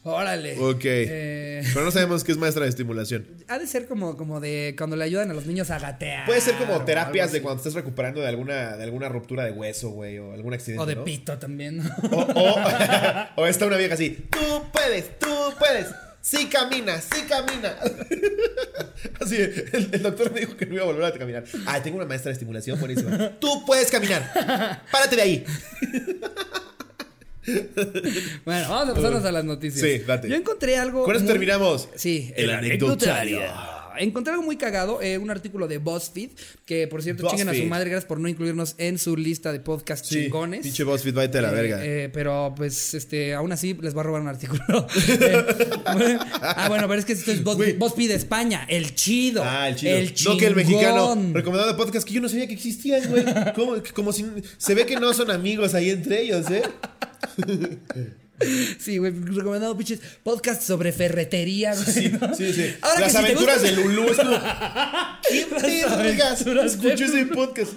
Órale. 0.02 0.58
Ok. 0.58 0.80
Eh, 0.84 1.62
Pero 1.74 1.84
no 1.84 1.90
sabemos 1.90 2.24
qué 2.24 2.32
es 2.32 2.38
maestra 2.38 2.64
de 2.64 2.70
estimulación. 2.70 3.26
ha 3.48 3.58
de 3.58 3.66
ser 3.66 3.86
como, 3.86 4.16
como 4.16 4.40
de 4.40 4.74
cuando 4.78 4.96
le 4.96 5.04
ayudan 5.04 5.30
a 5.30 5.34
los 5.34 5.46
niños 5.46 5.70
a 5.70 5.78
gatear. 5.78 6.24
Puede 6.26 6.40
ser 6.40 6.54
como 6.56 6.82
terapias 6.84 7.32
de 7.32 7.42
cuando 7.42 7.58
estás 7.58 7.74
recuperando 7.74 8.20
de 8.20 8.28
alguna, 8.28 8.76
de 8.76 8.84
alguna 8.84 9.08
ruptura 9.10 9.44
de 9.44 9.52
hueso, 9.52 9.90
güey, 9.90 10.18
o 10.18 10.32
algún 10.32 10.54
accidente. 10.54 10.82
O 10.82 10.86
de 10.86 10.96
¿no? 10.96 11.04
pito 11.04 11.38
también. 11.38 11.80
O, 12.10 12.16
o, 12.16 12.54
o 13.42 13.46
está 13.46 13.66
una 13.66 13.76
vieja 13.76 13.94
así. 13.94 14.26
Tú 14.30 14.62
puedes, 14.72 15.18
tú 15.18 15.28
puedes. 15.58 15.88
Sí 16.22 16.46
camina, 16.48 17.00
sí 17.00 17.22
camina. 17.26 17.76
Así, 19.20 19.36
el, 19.36 19.88
el 19.92 20.02
doctor 20.02 20.30
me 20.32 20.40
dijo 20.40 20.54
que 20.54 20.66
no 20.66 20.74
iba 20.74 20.82
a 20.82 20.86
volver 20.86 21.04
a 21.04 21.12
caminar. 21.12 21.44
Ah, 21.66 21.82
tengo 21.82 21.96
una 21.96 22.04
maestra 22.06 22.28
de 22.28 22.34
estimulación 22.34 22.78
buenísima. 22.78 23.38
Tú 23.38 23.64
puedes 23.64 23.90
caminar. 23.90 24.30
Párate 24.92 25.16
de 25.16 25.22
ahí. 25.22 25.44
bueno, 28.44 28.68
vamos 28.68 28.88
a 28.90 28.94
pasarnos 28.94 29.24
a 29.24 29.32
las 29.32 29.44
noticias. 29.44 29.80
Sí, 29.80 29.98
date. 30.06 30.28
Yo 30.28 30.36
encontré 30.36 30.76
algo. 30.76 31.04
Con 31.04 31.14
eso 31.14 31.24
muy- 31.24 31.32
terminamos. 31.32 31.88
Sí, 31.96 32.32
El 32.36 32.50
anecdotario. 32.50 33.40
Encontré 33.98 34.32
algo 34.32 34.44
muy 34.44 34.56
cagado, 34.56 35.02
eh, 35.02 35.18
un 35.18 35.30
artículo 35.30 35.68
de 35.68 35.76
BuzzFeed, 35.76 36.30
que 36.64 36.86
por 36.88 37.02
cierto, 37.02 37.28
chinguen 37.28 37.48
a 37.48 37.50
su 37.50 37.56
BuzzFeed. 37.56 37.68
madre, 37.70 37.90
gracias 37.90 38.06
por 38.08 38.18
no 38.18 38.28
incluirnos 38.28 38.74
en 38.78 38.98
su 38.98 39.14
lista 39.14 39.52
de 39.52 39.60
podcast 39.60 40.06
Sí, 40.06 40.22
chingones. 40.22 40.62
pinche 40.62 40.84
BuzzFeed, 40.84 41.12
váyate 41.12 41.38
a 41.38 41.42
la 41.42 41.50
Eh, 41.50 41.54
verga. 41.54 41.84
eh, 41.84 42.08
pero 42.10 42.54
pues, 42.56 42.94
este, 42.94 43.34
aún 43.34 43.52
así 43.52 43.74
les 43.78 43.94
va 43.94 44.00
a 44.00 44.04
robar 44.04 44.22
un 44.22 44.28
artículo. 44.28 44.62
Eh, 45.20 46.18
ah, 46.40 46.66
bueno, 46.68 46.86
pero 46.88 46.98
es 47.00 47.04
que 47.04 47.12
esto 47.12 47.30
es 47.32 47.42
Buzz- 47.44 47.56
Güey. 47.56 47.72
BuzzFeed 47.76 48.12
España, 48.12 48.64
el 48.70 48.94
chido. 48.94 49.42
Ah, 49.44 49.68
el 49.68 49.76
chido. 49.76 49.96
El 49.98 50.14
no 50.24 50.36
que 50.38 50.46
el 50.46 50.56
mexicano. 50.56 51.12
chingón. 51.14 51.34
Recomendado 51.34 51.70
de 51.72 51.76
podcast 51.76 52.06
que 52.06 52.14
yo 52.14 52.20
no 52.22 52.28
sabía 52.28 52.46
que 52.46 52.54
existían, 52.54 53.02
güey. 53.10 53.24
Como, 53.54 53.74
como 53.92 54.12
si. 54.12 54.24
Se 54.56 54.74
ve 54.74 54.86
que 54.86 54.96
no 54.96 55.12
son 55.12 55.30
amigos 55.30 55.74
ahí 55.74 55.90
entre 55.90 56.22
ellos, 56.22 56.48
¿eh? 56.50 56.62
Sí, 58.78 58.96
güey, 58.96 59.12
recomendado, 59.12 59.76
pinches, 59.76 60.00
podcast 60.22 60.62
sobre 60.62 60.92
ferretería, 60.92 61.74
güey. 61.74 61.84
Sí, 61.86 62.08
¿no? 62.08 62.34
sí, 62.34 62.54
sí. 62.54 62.74
Ahora 62.80 63.00
Las 63.02 63.12
si 63.12 63.18
aventuras 63.18 63.60
de 63.60 63.72
Lulú. 63.72 64.08
Es 64.08 64.16
como. 64.16 64.38
¿Quién 65.28 65.50
vergas 65.98 66.40
escuchó 66.46 67.04
ese 67.04 67.26
podcast? 67.26 67.72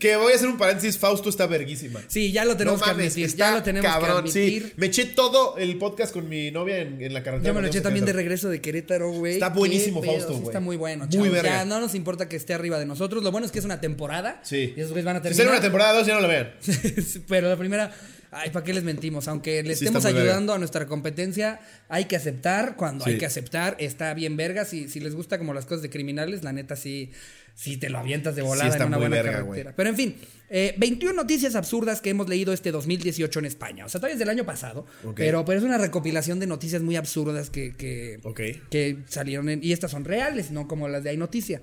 Que 0.00 0.16
voy 0.16 0.32
a 0.32 0.34
hacer 0.34 0.48
un 0.48 0.58
paréntesis. 0.58 0.98
Fausto 0.98 1.28
está 1.28 1.46
verguísima. 1.46 2.00
Sí, 2.08 2.32
ya 2.32 2.44
lo 2.44 2.56
tenemos 2.56 2.80
no 2.80 2.84
que 2.84 2.90
mames, 2.90 3.12
admitir. 3.12 3.26
está 3.26 3.38
Ya 3.50 3.56
lo 3.58 3.62
tenemos 3.62 3.88
cabrón. 3.88 4.24
que 4.24 4.30
admitir. 4.30 4.62
Sí, 4.64 4.72
me 4.76 4.86
eché 4.86 5.04
todo 5.04 5.56
el 5.56 5.78
podcast 5.78 6.12
con 6.12 6.28
mi 6.28 6.50
novia 6.50 6.78
en, 6.78 7.00
en 7.00 7.14
la 7.14 7.22
carretera. 7.22 7.46
Yo 7.50 7.54
me 7.54 7.60
lo 7.60 7.68
eché 7.68 7.80
también 7.80 8.04
de 8.04 8.12
regreso 8.12 8.48
de 8.48 8.60
Querétaro, 8.60 9.12
güey. 9.12 9.34
Está 9.34 9.52
Qué 9.52 9.58
buenísimo, 9.60 10.00
pedo, 10.00 10.10
Fausto, 10.14 10.32
sí 10.32 10.38
güey. 10.40 10.46
Está 10.48 10.58
muy 10.58 10.76
bueno, 10.76 11.04
Muy 11.04 11.12
chavos. 11.12 11.30
verga. 11.30 11.48
Ya 11.50 11.64
no 11.64 11.78
nos 11.78 11.94
importa 11.94 12.28
que 12.28 12.34
esté 12.34 12.54
arriba 12.54 12.80
de 12.80 12.86
nosotros. 12.86 13.22
Lo 13.22 13.30
bueno 13.30 13.46
es 13.46 13.52
que 13.52 13.60
es 13.60 13.64
una 13.64 13.80
temporada. 13.80 14.40
Sí. 14.42 14.74
Y 14.76 14.80
esos 14.80 14.90
güeyes 14.90 15.04
van 15.04 15.14
a 15.14 15.18
Si 15.20 15.22
terminar. 15.22 15.44
sale 15.46 15.50
una 15.58 15.62
temporada 15.62 15.92
2, 15.92 16.06
ya 16.08 16.14
no 16.14 16.20
la 16.22 16.26
vean. 16.26 16.50
Pero 17.28 17.48
la 17.48 17.56
primera, 17.56 17.94
ay, 18.30 18.50
¿para 18.50 18.64
qué 18.64 18.72
les 18.74 18.84
mentimos? 18.84 19.28
Aunque 19.28 19.62
le 19.62 19.74
Sí, 19.76 19.84
estemos 19.84 20.04
ayudando 20.04 20.52
a 20.52 20.58
nuestra 20.58 20.86
competencia, 20.86 21.60
hay 21.88 22.06
que 22.06 22.16
aceptar 22.16 22.76
cuando 22.76 23.04
Sí. 23.04 23.10
hay 23.12 23.18
que 23.18 23.26
aceptar. 23.26 23.76
Está 23.78 24.14
bien 24.14 24.36
verga. 24.36 24.64
Si, 24.64 24.88
si 24.88 25.00
les 25.00 25.14
gusta 25.14 25.38
como 25.38 25.54
las 25.54 25.64
cosas 25.66 25.82
de 25.82 25.90
criminales, 25.90 26.42
la 26.42 26.52
neta 26.52 26.76
sí, 26.76 27.10
sí 27.54 27.76
te 27.76 27.88
lo 27.90 27.98
avientas 27.98 28.36
de 28.36 28.42
volada 28.42 28.76
en 28.76 28.82
una 28.84 28.98
buena 28.98 29.16
verga, 29.16 29.32
carretera. 29.44 29.72
Pero 29.76 29.88
en 29.90 29.96
fin, 29.96 30.16
eh, 30.50 30.74
21 30.78 31.14
noticias 31.14 31.54
absurdas 31.54 32.00
que 32.00 32.10
hemos 32.10 32.28
leído 32.28 32.52
este 32.52 32.70
2018 32.70 33.38
en 33.40 33.44
España. 33.46 33.84
O 33.86 33.88
sea, 33.88 34.00
todavía 34.00 34.14
es 34.14 34.18
del 34.20 34.28
año 34.30 34.44
pasado. 34.44 34.86
Pero, 35.16 35.44
pero 35.44 35.58
es 35.58 35.64
una 35.64 35.78
recopilación 35.78 36.38
de 36.38 36.46
noticias 36.46 36.82
muy 36.82 36.96
absurdas 36.96 37.50
que, 37.50 37.74
que, 37.76 38.20
Ok. 38.24 38.40
que 38.70 38.98
salieron 39.08 39.48
en, 39.48 39.62
y 39.64 39.72
estas 39.72 39.90
son 39.90 40.04
reales, 40.04 40.50
no 40.50 40.68
como 40.68 40.88
las 40.88 41.02
de 41.04 41.10
Hay 41.10 41.16
Noticia. 41.16 41.62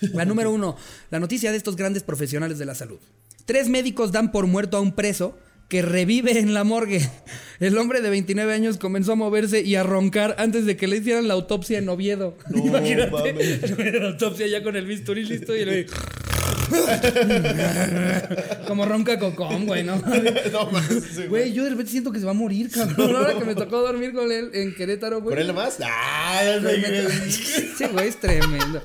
La 0.12 0.24
número 0.24 0.50
uno, 0.50 0.76
la 1.10 1.20
noticia 1.20 1.52
de 1.52 1.56
estos 1.56 1.76
grandes 1.76 2.02
profesionales 2.02 2.58
de 2.58 2.64
la 2.64 2.74
salud. 2.74 2.98
Tres 3.44 3.68
médicos 3.68 4.10
dan 4.10 4.32
por 4.32 4.46
muerto 4.48 4.76
a 4.76 4.80
un 4.80 4.92
preso 4.96 5.38
que 5.74 5.82
revive 5.82 6.38
en 6.38 6.54
la 6.54 6.62
morgue. 6.62 7.00
El 7.58 7.76
hombre 7.78 8.00
de 8.00 8.08
29 8.08 8.54
años 8.54 8.78
comenzó 8.78 9.10
a 9.10 9.14
moverse 9.16 9.62
y 9.62 9.74
a 9.74 9.82
roncar 9.82 10.36
antes 10.38 10.66
de 10.66 10.76
que 10.76 10.86
le 10.86 10.98
hicieran 10.98 11.26
la 11.26 11.34
autopsia 11.34 11.78
en 11.78 11.88
Oviedo. 11.88 12.36
No 12.48 12.64
Imagínate, 12.64 13.98
la 14.00 14.06
autopsia 14.10 14.46
ya 14.46 14.62
con 14.62 14.76
el 14.76 14.86
bisturí 14.86 15.24
listo 15.24 15.56
y 15.56 15.64
güey- 15.64 15.86
Como 18.68 18.84
ronca 18.86 19.18
cocón, 19.18 19.66
güey, 19.66 19.82
¿no? 19.82 19.96
no 19.96 20.14
ese 20.14 21.26
güey. 21.26 21.52
Yo 21.52 21.64
de 21.64 21.70
repente 21.70 21.90
siento 21.90 22.12
que 22.12 22.20
se 22.20 22.24
va 22.24 22.30
a 22.30 22.34
morir, 22.34 22.70
cabrón. 22.70 23.16
Ahora 23.16 23.36
que 23.36 23.44
me 23.44 23.56
tocó 23.56 23.80
dormir 23.80 24.12
con 24.12 24.30
él 24.30 24.50
en 24.54 24.74
Querétaro, 24.76 25.20
güey. 25.22 25.34
¿Por 25.34 25.40
él 25.40 25.48
nomás? 25.48 25.78
¡Ah! 25.82 26.40
Sí, 27.28 27.84
güey, 27.92 28.08
es 28.08 28.20
tremendo. 28.20 28.80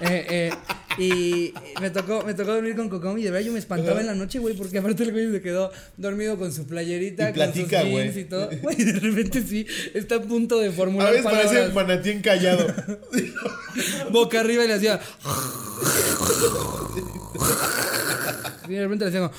Eh, 0.00 0.26
eh, 0.28 0.50
y 0.98 1.52
me 1.80 1.90
tocó, 1.90 2.22
me 2.24 2.34
tocó 2.34 2.54
dormir 2.54 2.76
con 2.76 2.88
Cocom 2.88 3.18
y 3.18 3.22
de 3.24 3.30
verdad 3.30 3.46
yo 3.46 3.52
me 3.52 3.58
espantaba 3.58 4.00
en 4.00 4.06
la 4.06 4.14
noche, 4.14 4.38
güey, 4.38 4.54
porque 4.54 4.78
aparte 4.78 5.02
el 5.02 5.12
güey 5.12 5.30
se 5.30 5.40
quedó 5.40 5.70
dormido 5.96 6.36
con 6.38 6.52
su 6.52 6.66
playerita, 6.66 7.30
Y 7.30 7.32
platica, 7.32 7.80
con 7.80 7.90
sus 7.90 7.98
jeans 8.00 8.16
y 8.16 8.24
todo. 8.24 8.48
Güey, 8.62 8.76
de 8.76 8.92
repente 9.00 9.42
sí, 9.42 9.66
está 9.94 10.16
a 10.16 10.20
punto 10.22 10.58
de 10.58 10.68
A 10.68 10.72
formular 10.72 11.10
veces 11.10 11.24
parece 11.24 11.48
palabras 11.48 11.74
manatí 11.74 12.10
encallado. 12.10 12.66
boca 14.10 14.40
arriba 14.40 14.64
y 14.64 14.68
le 14.68 14.74
hacía... 14.74 15.00
Y 18.66 18.72
de 18.72 18.80
repente 18.82 19.04
le 19.04 19.08
hacía 19.10 19.20
como... 19.20 19.32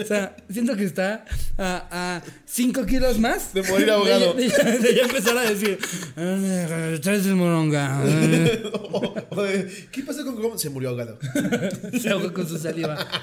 O 0.00 0.04
sea, 0.06 0.34
siento 0.50 0.74
que 0.74 0.84
está 0.84 1.24
a 1.58 2.22
5 2.46 2.86
kilos 2.86 3.18
más. 3.18 3.52
De 3.52 3.62
morir 3.62 3.90
ahogado. 3.90 4.32
De, 4.32 4.48
ya- 4.48 4.64
de 4.64 4.94
ya 4.94 5.02
empezar 5.02 5.36
a 5.36 5.42
decir... 5.42 5.78
¿Qué 9.92 10.02
pasó 10.02 10.24
con 10.24 10.36
cómo? 10.36 10.58
Se 10.58 10.70
murió 10.70 10.90
ahogado. 10.90 11.18
Se 12.00 12.10
ahogó 12.10 12.32
con 12.32 12.48
su 12.48 12.58
saliva. 12.58 13.06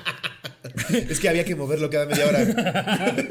Es 0.90 1.20
que 1.20 1.28
había 1.28 1.44
que 1.44 1.56
moverlo 1.56 1.90
cada 1.90 2.06
media 2.06 2.28
hora. 2.28 3.16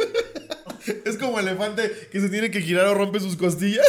Es 1.04 1.16
como 1.16 1.40
elefante 1.40 1.90
que 2.12 2.20
se 2.20 2.28
tiene 2.28 2.50
que 2.50 2.60
girar 2.60 2.86
o 2.86 2.94
rompe 2.94 3.18
sus 3.18 3.36
costillas. 3.36 3.86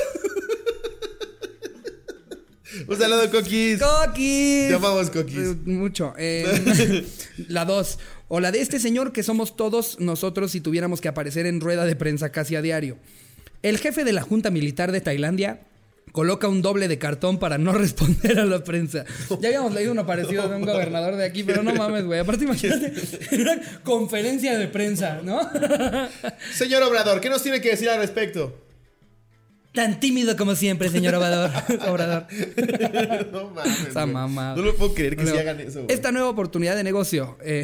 Un 2.87 2.97
saludo, 2.97 3.29
Coquis. 3.29 3.79
¡Coquis! 3.79 4.67
Te 4.69 4.73
amamos, 4.73 5.09
Coquis. 5.11 5.37
Eh, 5.37 5.57
Mucho. 5.65 6.13
Eh, 6.17 7.05
la 7.49 7.65
dos. 7.65 7.99
O 8.29 8.39
la 8.39 8.51
de 8.51 8.61
este 8.61 8.79
señor 8.79 9.11
que 9.11 9.23
somos 9.23 9.55
todos 9.55 9.99
nosotros 9.99 10.51
si 10.51 10.61
tuviéramos 10.61 11.01
que 11.01 11.07
aparecer 11.07 11.45
en 11.45 11.61
rueda 11.61 11.85
de 11.85 11.95
prensa 11.95 12.31
casi 12.31 12.55
a 12.55 12.61
diario. 12.61 12.97
El 13.61 13.77
jefe 13.77 14.03
de 14.03 14.13
la 14.13 14.21
Junta 14.21 14.49
Militar 14.51 14.91
de 14.91 15.01
Tailandia 15.01 15.61
coloca 16.17 16.47
un 16.47 16.63
doble 16.63 16.87
de 16.87 16.97
cartón 16.97 17.37
para 17.37 17.59
no 17.59 17.73
responder 17.83 18.39
a 18.39 18.45
la 18.45 18.63
prensa. 18.63 19.05
Ya 19.39 19.49
habíamos 19.49 19.71
leído 19.71 19.91
uno 19.91 20.03
parecido 20.07 20.49
de 20.49 20.55
un 20.55 20.63
gobernador 20.65 21.15
de 21.15 21.23
aquí, 21.23 21.43
pero 21.43 21.61
no 21.61 21.75
mames, 21.75 22.05
güey. 22.05 22.19
Aparte, 22.19 22.45
imagínate, 22.45 22.91
una 23.39 23.61
conferencia 23.83 24.57
de 24.57 24.67
prensa, 24.67 25.21
¿no? 25.23 25.39
Señor 26.55 26.81
Obrador, 26.81 27.21
¿qué 27.21 27.29
nos 27.29 27.43
tiene 27.43 27.61
que 27.61 27.69
decir 27.69 27.87
al 27.87 27.99
respecto? 27.99 28.63
Tan 29.75 29.99
tímido 29.99 30.35
como 30.35 30.55
siempre, 30.55 30.89
señor 30.89 31.13
Obrador. 31.13 31.51
Obrador. 31.87 32.25
No 33.31 33.51
mames. 33.51 33.89
Esa 33.89 34.07
mamada. 34.07 34.55
No 34.55 34.63
lo 34.63 34.75
puedo 34.75 34.95
creer 34.95 35.15
que 35.17 35.21
Luego, 35.21 35.37
hagan 35.39 35.59
eso. 35.59 35.83
güey. 35.83 35.93
Esta 35.93 36.11
nueva 36.11 36.29
oportunidad 36.29 36.75
de 36.75 36.83
negocio. 36.83 37.37
eh, 37.43 37.63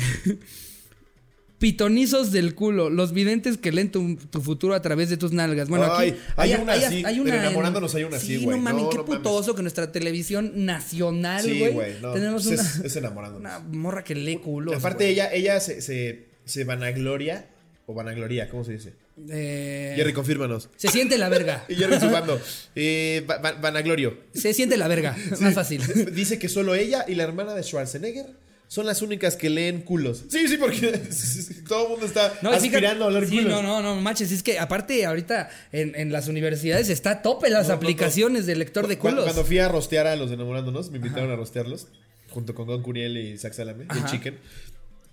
pitonizos 1.63 2.33
del 2.33 2.55
culo. 2.55 2.89
Los 2.89 3.13
videntes 3.13 3.57
que 3.57 3.71
leen 3.71 3.89
tu, 3.89 4.17
tu 4.17 4.41
futuro 4.41 4.75
a 4.75 4.81
través 4.81 5.09
de 5.09 5.15
tus 5.15 5.31
nalgas. 5.31 5.69
Bueno, 5.69 5.85
aquí 5.85 6.13
Ay, 6.35 6.51
hay 6.51 6.59
una 6.61 6.73
así. 6.73 7.03
En 7.05 7.27
Enamorándonos 7.27 7.95
hay 7.95 8.03
una 8.03 8.17
así, 8.17 8.37
Sí, 8.39 8.43
güey. 8.43 8.57
no 8.57 8.63
mames, 8.63 8.83
No, 8.83 8.89
qué 8.89 8.97
no 8.97 9.03
mames. 9.03 9.17
putoso 9.19 9.55
que 9.55 9.61
nuestra 9.61 9.89
televisión 9.91 10.65
nacional, 10.65 11.41
Sí, 11.41 11.59
güey. 11.59 11.71
güey. 11.71 11.93
No. 12.01 12.11
tenemos 12.11 12.45
es, 12.47 12.59
una, 12.77 12.85
es 12.87 12.95
enamorándonos. 12.97 13.39
una 13.39 13.59
morra 13.59 14.03
que 14.03 14.13
lee 14.13 14.35
culos. 14.37 14.75
Aparte, 14.75 15.05
güey. 15.05 15.13
ella, 15.13 15.31
ella 15.33 15.59
se, 15.61 15.81
se, 15.81 16.25
se 16.43 16.63
vanagloria. 16.65 17.47
O 17.85 17.93
vanagloria, 17.93 18.49
¿cómo 18.49 18.63
se 18.65 18.73
dice? 18.73 18.93
Eh, 19.29 19.93
Jerry, 19.95 20.11
confírmanos. 20.13 20.69
se 20.77 20.89
siente 20.89 21.17
la 21.17 21.29
verga. 21.29 21.63
Y 21.69 21.75
Jerry 21.75 21.97
sumando. 21.99 22.39
Eh, 22.75 23.25
va- 23.29 23.37
va- 23.37 23.51
vanaglorio. 23.53 24.17
Se 24.33 24.53
siente 24.53 24.75
la 24.75 24.87
verga. 24.89 25.15
Más 25.39 25.53
fácil. 25.53 25.81
Dice 26.13 26.39
que 26.39 26.49
solo 26.49 26.75
ella 26.75 27.05
y 27.07 27.15
la 27.15 27.23
hermana 27.23 27.53
de 27.53 27.63
Schwarzenegger 27.63 28.25
son 28.73 28.87
las 28.87 29.03
únicas 29.03 29.35
que 29.35 29.51
leen 29.51 29.81
culos. 29.81 30.23
Sí, 30.29 30.47
sí, 30.47 30.57
porque 30.57 30.87
todo 31.67 31.83
el 31.83 31.89
mundo 31.91 32.07
está 32.07 32.33
No, 32.41 32.49
y 32.49 32.53
fíjate- 32.55 32.67
aspirando 32.69 33.05
a 33.05 33.11
leer 33.11 33.27
sí, 33.27 33.37
culos. 33.37 33.51
no, 33.51 33.61
no, 33.61 33.81
no, 33.83 34.01
manches. 34.01 34.31
Es 34.31 34.41
que 34.41 34.57
aparte, 34.57 35.05
ahorita 35.05 35.47
en, 35.71 35.93
en 35.95 36.11
las 36.11 36.27
universidades 36.27 36.89
está 36.89 37.11
a 37.11 37.21
tope 37.21 37.51
las 37.51 37.67
No, 37.67 37.67
no, 37.67 37.73
no. 37.75 37.75
aplicaciones 37.75 38.47
de 38.47 38.55
lector 38.55 38.87
de 38.87 38.97
Cu- 38.97 39.09
culos. 39.09 39.25
Cuando 39.25 39.45
fui 39.45 39.59
a 39.59 39.67
rostear 39.67 40.07
a 40.07 40.15
los 40.15 40.31
enamorándonos, 40.31 40.89
me 40.89 40.97
invitaron 40.97 41.29
a 41.29 41.35
rostearlos. 41.35 41.85
Junto 42.31 42.55
con 42.55 42.65
Gon 42.65 42.81
Curiel 42.81 43.15
y 43.17 43.37
Zach 43.37 43.53
Salame 43.53 43.85
y 43.93 43.97
el. 43.99 44.05
Chicken. 44.05 44.39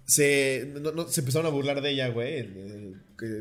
Se, 0.07 0.67
no- 0.81 0.93
no, 0.93 1.07
se 1.09 1.21
empezaron 1.21 1.47
a 1.47 1.51
burlar 1.51 1.83
de 1.83 1.91
ella, 1.91 2.09
güey. 2.09 2.49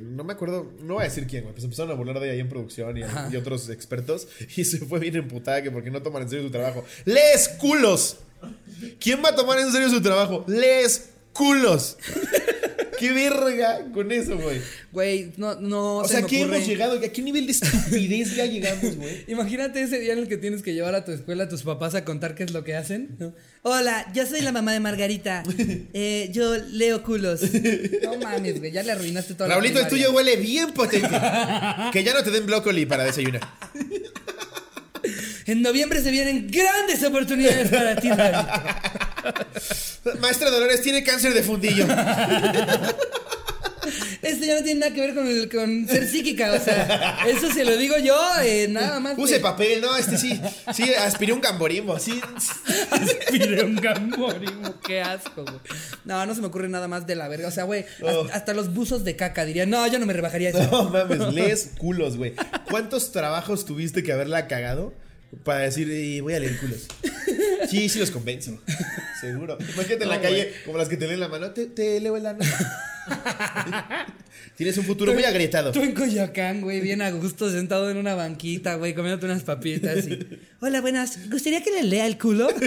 No 0.02 0.24
me 0.26 0.34
acuerdo, 0.34 0.72
no 0.82 0.96
voy 0.96 1.04
a 1.04 1.06
decir 1.06 1.26
quién, 1.28 1.44
güey. 1.44 1.54
Pues 1.54 1.62
se 1.64 1.68
empezaron 1.68 1.92
a 1.92 1.96
burlar 1.96 2.20
de 2.20 2.26
ella 2.26 2.34
ahí 2.34 2.40
en 2.42 2.50
producción 2.50 2.98
y, 2.98 3.02
y 3.32 3.38
otros 3.38 3.70
expertos. 3.70 4.28
Y 4.58 4.66
se 4.66 4.80
fue 4.80 5.00
bien 5.00 5.16
emputada 5.16 5.64
que 5.64 5.72
porque 5.72 5.90
no 5.92 6.02
toman 6.02 6.24
en 6.24 6.30
serio 6.30 6.44
su 6.46 6.52
trabajo. 6.52 6.84
¡Lees 7.06 7.48
culos! 7.58 8.18
¿Quién 9.00 9.22
va 9.24 9.30
a 9.30 9.36
tomar 9.36 9.60
en 9.60 9.72
serio 9.72 9.90
su 9.90 10.02
trabajo? 10.02 10.46
¡Lees 10.48 11.10
culos! 11.34 11.98
¡Qué 12.98 13.14
verga 13.14 13.80
con 13.94 14.12
eso, 14.12 14.38
güey! 14.38 14.60
Güey, 14.92 15.32
no, 15.38 15.56
no. 15.56 15.98
O 16.00 16.04
se 16.06 16.14
sea, 16.16 16.22
me 16.22 16.28
¿qué 16.28 16.42
ocurre. 16.44 16.58
hemos 16.58 16.68
llegado? 16.68 16.98
¿A 17.00 17.02
qué 17.02 17.22
nivel 17.22 17.46
de 17.46 17.54
estupidez 17.54 18.36
ya 18.36 18.46
llegamos, 18.46 18.98
güey? 18.98 19.24
Imagínate 19.28 19.82
ese 19.82 20.00
día 20.00 20.12
en 20.14 20.20
el 20.20 20.28
que 20.28 20.36
tienes 20.38 20.62
que 20.64 20.74
llevar 20.74 20.96
a 20.96 21.06
tu 21.06 21.12
escuela 21.14 21.46
a 21.46 21.50
tus 21.50 21.64
papás 21.64 21.96
a 21.96 22.04
contar 22.04 22.36
qué 22.36 22.44
es 22.44 22.52
lo 22.52 22.66
que 22.66 22.76
hacen. 22.76 23.16
¿no? 23.18 23.34
Hola, 23.62 24.06
yo 24.14 24.26
soy 24.26 24.42
la 24.42 24.52
mamá 24.52 24.74
de 24.74 24.82
Margarita. 24.82 25.44
Eh, 25.94 26.30
yo 26.34 26.56
leo 26.58 27.02
culos. 27.04 27.40
No 28.04 28.18
mames, 28.18 28.60
güey, 28.60 28.72
ya 28.72 28.84
le 28.84 28.92
arruinaste 28.92 29.34
toda 29.36 29.48
Raulito, 29.50 29.76
la 29.76 29.82
el 29.82 29.88
primaria. 29.88 30.08
tuyo 30.08 30.16
huele 30.18 30.36
bien 30.38 30.74
potente. 30.74 31.08
que 31.94 32.04
ya 32.04 32.14
no 32.14 32.22
te 32.24 32.32
den 32.32 32.46
brócoli 32.46 32.86
para 32.86 33.06
desayunar. 33.06 33.42
En 35.50 35.62
noviembre 35.64 36.02
se 36.04 36.12
vienen 36.12 36.48
grandes 36.50 37.04
oportunidades 37.04 37.70
para 37.70 37.96
ti. 37.96 38.10
Maestra 40.20 40.50
Dolores 40.52 40.82
tiene 40.84 41.04
cáncer 41.04 41.34
de 41.34 41.42
fundillo. 41.44 41.86
Esto 44.22 44.46
ya 44.46 44.56
no 44.60 44.64
tiene 44.64 44.82
nada 44.82 44.94
que 44.94 45.02
ver 45.02 45.16
con, 45.16 45.26
el- 45.28 45.50
con 45.50 45.88
ser 45.88 46.08
psíquica, 46.08 46.52
o 46.54 46.60
sea, 46.60 47.20
eso 47.28 47.52
se 47.52 47.64
lo 47.66 47.76
digo 47.78 47.96
yo, 47.98 48.16
eh, 48.44 48.68
nada 48.70 49.00
más. 49.00 49.18
Use 49.18 49.36
que- 49.36 49.40
papel, 49.40 49.82
no, 49.82 49.96
este 49.98 50.18
sí. 50.18 50.40
Sí, 50.76 50.94
aspiré 50.94 51.34
un 51.34 51.42
gamborimbo, 51.42 51.98
sí. 51.98 52.22
Aspiré 52.92 53.64
un 53.64 53.76
gamborimo, 53.78 54.80
qué 54.86 55.02
asco, 55.02 55.44
güey. 55.44 55.58
No, 56.06 56.24
no 56.26 56.36
se 56.36 56.42
me 56.42 56.48
ocurre 56.48 56.68
nada 56.70 56.88
más 56.88 57.08
de 57.08 57.16
la 57.16 57.28
verga. 57.30 57.48
O 57.48 57.52
sea, 57.52 57.64
güey, 57.64 57.86
hasta, 58.06 58.20
Oh. 58.20 58.28
hasta 58.32 58.54
los 58.54 58.72
buzos 58.74 59.04
de 59.04 59.16
caca 59.16 59.46
dirían, 59.46 59.70
no, 59.72 59.88
yo 59.88 59.98
no 59.98 60.06
me 60.06 60.14
rebajaría 60.14 60.50
eso. 60.50 60.68
No 60.70 60.90
mames, 60.90 61.34
lees 61.34 61.72
culos, 61.80 62.18
güey. 62.18 62.34
¿Cuántos 62.70 63.12
trabajos 63.12 63.66
tuviste 63.66 64.04
que 64.04 64.12
haberla 64.12 64.48
cagado 64.48 64.94
para 65.44 65.60
decir, 65.60 65.90
"Eh, 65.92 66.22
voy 66.22 66.34
a 66.34 66.40
leer 66.40 66.58
culos? 66.60 66.88
Sí, 67.70 67.88
sí 67.90 68.00
los 68.00 68.12
convenzo. 68.12 68.60
Seguro. 69.22 69.58
Imagínate 69.60 70.04
en 70.04 70.10
la 70.10 70.22
calle, 70.22 70.44
güey. 70.46 70.64
como 70.66 70.78
las 70.78 70.90
que 70.90 70.98
te 70.98 71.08
leen 71.08 71.20
la 71.20 71.28
mano, 71.28 71.52
te, 71.52 71.68
te 71.68 72.00
leo 72.00 72.18
el 72.18 72.26
ano. 72.26 72.40
Tienes 74.56 74.78
un 74.78 74.86
futuro 74.86 75.14
muy 75.14 75.24
agrietado. 75.24 75.72
Tú 75.72 75.82
en 75.82 75.94
Coyoacán, 75.94 76.62
güey, 76.62 76.82
bien 76.82 77.02
a 77.02 77.12
gusto, 77.12 77.50
sentado 77.52 77.90
en 77.90 77.98
una 77.98 78.16
banquita, 78.16 78.76
güey, 78.76 78.94
comiéndote 78.94 79.26
unas 79.26 79.44
papitas 79.44 80.08
y... 80.08 80.20
Hola, 80.62 80.82
buenas. 80.82 81.30
¿Gustaría 81.30 81.64
que 81.64 81.72
le 81.72 81.84
lea 81.84 82.06
el 82.08 82.18
culo? 82.18 82.50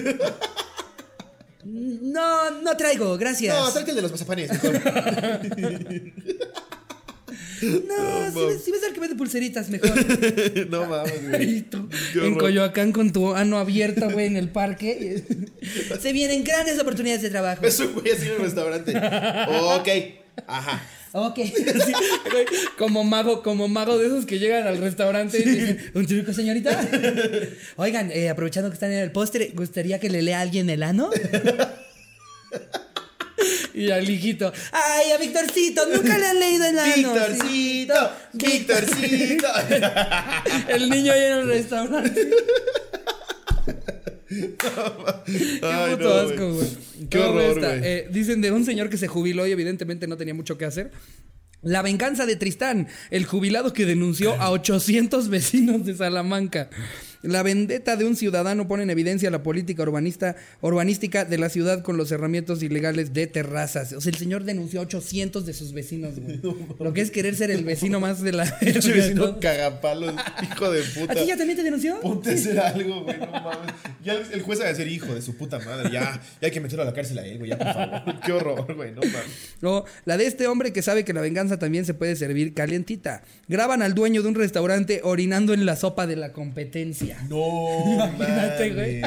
No, 1.64 2.50
no 2.60 2.76
traigo, 2.76 3.16
gracias. 3.16 3.56
No, 3.56 3.70
tráete 3.70 3.90
el 3.92 3.96
de 3.96 4.02
los 4.02 4.10
mazapanes, 4.10 4.50
mejor. 4.50 4.80
No, 7.62 8.50
si, 8.52 8.58
si 8.64 8.70
ves 8.70 8.82
al 8.84 8.92
que 8.92 9.00
vende 9.00 9.16
pulseritas, 9.16 9.70
mejor. 9.70 9.90
No 10.68 10.86
mames, 10.86 11.28
güey. 11.28 11.64
En. 12.14 12.34
Coyoacán 12.36 12.92
con 12.92 13.12
tu 13.12 13.34
ano 13.34 13.58
abierto, 13.58 14.10
güey, 14.10 14.26
en 14.26 14.36
el 14.36 14.48
parque. 14.48 15.22
Se 16.00 16.12
vienen 16.12 16.44
grandes 16.44 16.78
oportunidades 16.78 17.22
de 17.22 17.30
trabajo. 17.30 17.64
Es 17.64 17.78
un 17.80 17.92
güey 17.94 18.10
así 18.12 18.26
en 18.26 18.32
un 18.36 18.42
restaurante. 18.42 18.96
Ok. 18.96 19.88
Ajá. 20.46 20.82
Ok. 21.12 21.38
Güey, 22.32 22.46
como 22.78 23.04
mago, 23.04 23.42
como 23.42 23.68
mago 23.68 23.98
de 23.98 24.06
esos 24.06 24.24
que 24.24 24.38
llegan 24.38 24.66
al 24.66 24.78
restaurante 24.78 25.38
y 25.38 25.42
dicen, 25.42 25.90
¿un 25.92 26.06
truco, 26.06 26.32
señorita? 26.32 26.88
Oigan, 27.76 28.10
eh, 28.10 28.30
aprovechando 28.30 28.70
que 28.70 28.74
están 28.74 28.92
en 28.92 29.00
el 29.00 29.12
postre, 29.12 29.52
¿gustaría 29.54 30.00
que 30.00 30.08
le 30.08 30.22
lea 30.22 30.38
a 30.38 30.40
alguien 30.40 30.70
el 30.70 30.82
ano? 30.82 31.10
Y 33.74 33.90
al 33.90 34.08
hijito, 34.08 34.52
¡ay, 34.72 35.12
a 35.12 35.18
Victorcito! 35.18 35.86
¡Nunca 35.88 36.18
le 36.18 36.26
han 36.26 36.38
leído 36.38 36.64
el 36.66 36.78
ano! 36.78 36.94
Victorcito, 36.94 38.10
Victorcito. 38.32 39.48
El 40.68 40.90
niño 40.90 41.12
ahí 41.12 41.22
en 41.22 41.32
el 41.32 41.48
restaurante. 41.48 42.30
Qué 44.28 44.68
Ay, 45.62 45.96
puto 45.96 46.08
no, 46.08 46.14
asco, 46.14 46.52
güey. 46.54 46.68
Qué 47.10 47.18
¿Cómo 47.18 47.38
horror, 47.38 47.58
güey. 47.60 47.80
Eh, 47.84 48.08
dicen 48.10 48.40
de 48.40 48.50
un 48.50 48.64
señor 48.64 48.88
que 48.88 48.96
se 48.96 49.08
jubiló 49.08 49.46
y 49.46 49.52
evidentemente 49.52 50.06
no 50.06 50.16
tenía 50.16 50.34
mucho 50.34 50.56
que 50.56 50.64
hacer. 50.64 50.90
La 51.62 51.82
venganza 51.82 52.26
de 52.26 52.36
Tristán, 52.36 52.88
el 53.10 53.24
jubilado 53.24 53.72
que 53.72 53.86
denunció 53.86 54.34
a 54.40 54.50
800 54.50 55.28
vecinos 55.28 55.84
de 55.84 55.94
Salamanca. 55.94 56.70
La 57.22 57.42
vendetta 57.42 57.96
de 57.96 58.04
un 58.04 58.16
ciudadano 58.16 58.68
pone 58.68 58.82
en 58.82 58.90
evidencia 58.90 59.30
la 59.30 59.42
política 59.42 59.82
urbanista, 59.82 60.36
urbanística 60.60 61.24
de 61.24 61.38
la 61.38 61.48
ciudad 61.48 61.82
con 61.82 61.96
los 61.96 62.10
herramientas 62.12 62.62
ilegales 62.62 63.12
de 63.12 63.26
terrazas. 63.26 63.92
O 63.92 64.00
sea, 64.00 64.10
el 64.10 64.18
señor 64.18 64.44
denunció 64.44 64.80
a 64.80 64.82
800 64.82 65.46
de 65.46 65.54
sus 65.54 65.72
vecinos, 65.72 66.18
güey. 66.18 66.40
Lo 66.78 66.92
que 66.92 67.00
es 67.00 67.10
querer 67.10 67.36
ser 67.36 67.50
el 67.50 67.64
vecino 67.64 68.00
más 68.00 68.22
de 68.22 68.32
la... 68.32 68.44
Pinche 68.60 68.92
vecino 68.92 69.40
cagapalos, 69.40 70.14
hijo 70.42 70.70
de 70.70 70.82
puta. 70.82 71.12
¿A 71.12 71.16
ti 71.16 71.26
ya 71.26 71.36
también 71.36 71.56
te 71.56 71.62
denunció? 71.62 72.00
Ponte 72.00 72.30
a 72.30 72.34
hacer 72.34 72.58
algo, 72.58 73.04
güey, 73.04 73.18
no 73.18 73.26
mames. 73.26 73.72
Ya 74.04 74.14
el 74.14 74.42
el 74.42 74.46
juez 74.46 74.60
va 74.60 74.64
a 74.64 74.68
decir 74.68 74.88
hijo 74.88 75.14
de 75.14 75.22
su 75.22 75.36
puta 75.36 75.58
madre. 75.60 75.90
Ya, 75.92 76.20
ya 76.40 76.46
hay 76.46 76.50
que 76.50 76.60
meterlo 76.60 76.82
a 76.82 76.86
la 76.86 76.92
cárcel 76.92 77.18
a 77.18 77.26
él, 77.26 77.38
güey, 77.38 77.50
ya, 77.50 77.58
por 77.58 77.72
favor. 77.72 78.20
Qué 78.24 78.32
horror, 78.32 78.74
güey, 78.74 78.90
no 78.92 79.00
mames. 79.00 79.54
No, 79.60 79.84
la 80.04 80.16
de 80.16 80.26
este 80.26 80.46
hombre 80.48 80.72
que 80.72 80.82
sabe 80.82 81.04
que 81.04 81.12
la 81.12 81.20
venganza 81.20 81.58
también 81.58 81.84
se 81.84 81.94
puede 81.94 82.16
servir 82.16 82.54
calientita. 82.54 83.22
Graban 83.48 83.82
al 83.82 83.94
dueño 83.94 84.22
de 84.22 84.28
un 84.28 84.34
restaurante 84.34 85.00
orinando 85.04 85.54
en 85.54 85.64
la 85.64 85.76
sopa 85.76 86.06
de 86.06 86.16
la 86.16 86.32
competencia. 86.32 87.11
No, 87.28 87.94
Imagínate, 87.94 88.70
güey. 88.70 89.02